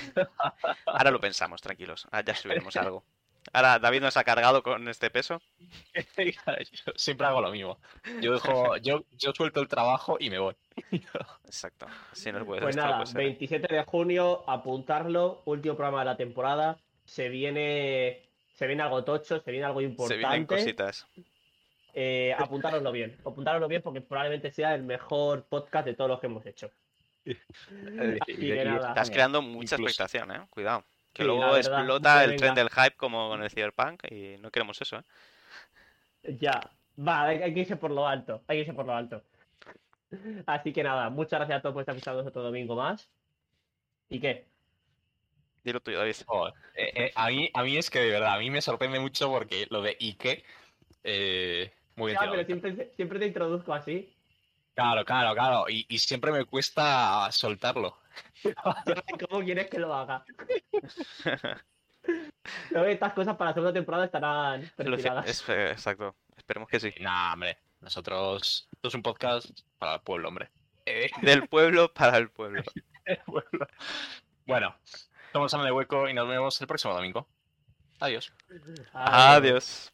ahora 0.86 1.12
lo 1.12 1.20
pensamos, 1.20 1.62
tranquilos. 1.62 2.08
Ahora 2.10 2.24
ya 2.24 2.34
subiremos 2.34 2.74
algo. 2.74 3.04
Ahora 3.52 3.78
David 3.78 4.00
nos 4.00 4.16
ha 4.16 4.24
cargado 4.24 4.62
con 4.62 4.88
este 4.88 5.10
peso. 5.10 5.40
Yo 5.94 6.02
siempre 6.96 7.26
hago 7.26 7.40
lo 7.40 7.50
mismo. 7.50 7.78
Yo 8.20 8.32
dejo, 8.32 8.76
yo, 8.78 9.04
yo 9.12 9.32
suelto 9.32 9.60
el 9.60 9.68
trabajo 9.68 10.16
y 10.18 10.30
me 10.30 10.38
voy. 10.38 10.54
Exacto. 11.44 11.86
Si 12.12 12.30
nos 12.32 12.44
puede 12.44 12.62
Pues 12.62 12.76
nada, 12.76 12.98
pues, 12.98 13.14
eh, 13.14 13.18
27 13.18 13.74
de 13.74 13.84
junio, 13.84 14.42
apuntarlo, 14.48 15.42
último 15.44 15.76
programa 15.76 16.00
de 16.00 16.06
la 16.06 16.16
temporada. 16.16 16.78
Se 17.04 17.28
viene, 17.28 18.22
se 18.54 18.66
viene 18.66 18.82
algo 18.82 19.04
tocho, 19.04 19.40
se 19.40 19.50
viene 19.50 19.66
algo 19.66 19.80
se 19.80 20.16
vienen 20.16 20.42
importante. 20.42 20.46
cositas. 20.46 21.06
Eh, 21.94 22.34
apuntároslo 22.38 22.90
bien, 22.92 23.16
apuntároslo 23.24 23.68
bien 23.68 23.82
porque 23.82 24.00
probablemente 24.00 24.50
sea 24.50 24.74
el 24.74 24.82
mejor 24.82 25.44
podcast 25.44 25.84
de 25.86 25.94
todos 25.94 26.08
los 26.10 26.20
que 26.20 26.26
hemos 26.26 26.44
hecho. 26.46 26.70
Nada. 27.70 28.88
Estás 28.88 29.10
creando 29.10 29.42
mucha 29.42 29.76
Incluso. 29.76 30.02
expectación, 30.02 30.32
¿eh? 30.32 30.46
Cuidado. 30.50 30.84
Que 31.12 31.22
Sí, 31.22 31.26
luego 31.26 31.40
verdad, 31.52 31.58
explota 31.58 32.24
el 32.24 32.36
tren 32.36 32.54
venga. 32.54 32.62
del 32.62 32.70
hype 32.70 32.96
como 32.96 33.28
con 33.28 33.42
el 33.42 33.50
Cyberpunk 33.50 34.10
y 34.10 34.38
no 34.38 34.50
queremos 34.50 34.80
eso, 34.80 34.96
¿eh? 34.98 35.02
Ya, 36.40 36.58
va, 36.98 37.24
hay, 37.26 37.42
hay 37.42 37.52
que 37.54 37.60
irse 37.60 37.76
por 37.76 37.90
lo 37.90 38.06
alto, 38.08 38.42
hay 38.46 38.56
que 38.56 38.60
irse 38.62 38.72
por 38.72 38.86
lo 38.86 38.94
alto. 38.94 39.22
Así 40.46 40.72
que 40.72 40.82
nada, 40.82 41.10
muchas 41.10 41.40
gracias 41.40 41.58
a 41.58 41.62
todos 41.62 41.74
por 41.74 41.82
estar 41.82 41.94
escuchando 41.94 42.22
otro 42.26 42.42
domingo 42.42 42.74
más. 42.76 43.10
¿Y 44.08 44.20
qué? 44.20 44.46
Dilo 45.64 45.80
tuyo, 45.80 45.98
David. 45.98 46.16
Joder, 46.26 46.54
eh, 46.74 46.92
eh, 46.94 47.12
a, 47.14 47.28
mí, 47.28 47.50
a 47.52 47.62
mí 47.62 47.76
es 47.76 47.88
que 47.90 48.00
de 48.00 48.10
verdad, 48.10 48.34
a 48.34 48.38
mí 48.38 48.50
me 48.50 48.60
sorprende 48.62 48.98
mucho 48.98 49.28
porque 49.30 49.66
lo 49.70 49.80
de 49.82 49.96
Ike, 50.00 50.44
eh, 51.04 51.72
muy 51.96 52.08
bien 52.12 52.18
tirado. 52.18 52.32
pero 52.32 52.46
siempre, 52.46 52.92
siempre 52.96 53.18
te 53.18 53.26
introduzco 53.26 53.72
así. 53.74 54.14
Claro, 54.74 55.04
claro, 55.04 55.34
claro. 55.34 55.64
Y, 55.68 55.84
y 55.88 55.98
siempre 55.98 56.32
me 56.32 56.44
cuesta 56.44 57.30
soltarlo. 57.30 57.98
¿Cómo 59.28 59.42
quieres 59.44 59.68
que 59.68 59.78
lo 59.78 59.94
haga? 59.94 60.24
Creo 62.70 62.84
que 62.84 62.92
estas 62.92 63.12
cosas 63.12 63.36
para 63.36 63.50
la 63.50 63.54
segunda 63.54 63.72
temporada 63.72 64.04
estarán 64.06 64.62
es- 65.24 65.48
eh, 65.48 65.70
exacto. 65.70 66.16
Esperemos 66.36 66.68
que 66.68 66.80
sí. 66.80 66.92
Nah, 67.00 67.34
hombre. 67.34 67.58
Nosotros. 67.80 68.68
Esto 68.72 68.88
es 68.88 68.94
un 68.94 69.02
podcast 69.02 69.50
para 69.78 69.94
el 69.94 70.00
pueblo, 70.00 70.28
hombre. 70.28 70.50
Eh, 70.86 71.10
Del 71.22 71.48
pueblo 71.48 71.92
para 71.92 72.16
el 72.16 72.30
pueblo. 72.30 72.62
pueblo. 73.26 73.66
Bueno, 74.46 74.74
somos 75.32 75.52
Ana 75.54 75.64
de 75.64 75.72
Hueco 75.72 76.08
y 76.08 76.14
nos 76.14 76.28
vemos 76.28 76.60
el 76.60 76.66
próximo 76.66 76.94
domingo. 76.94 77.28
Adiós. 78.00 78.32
Adiós. 78.50 78.88
Adiós. 78.94 79.92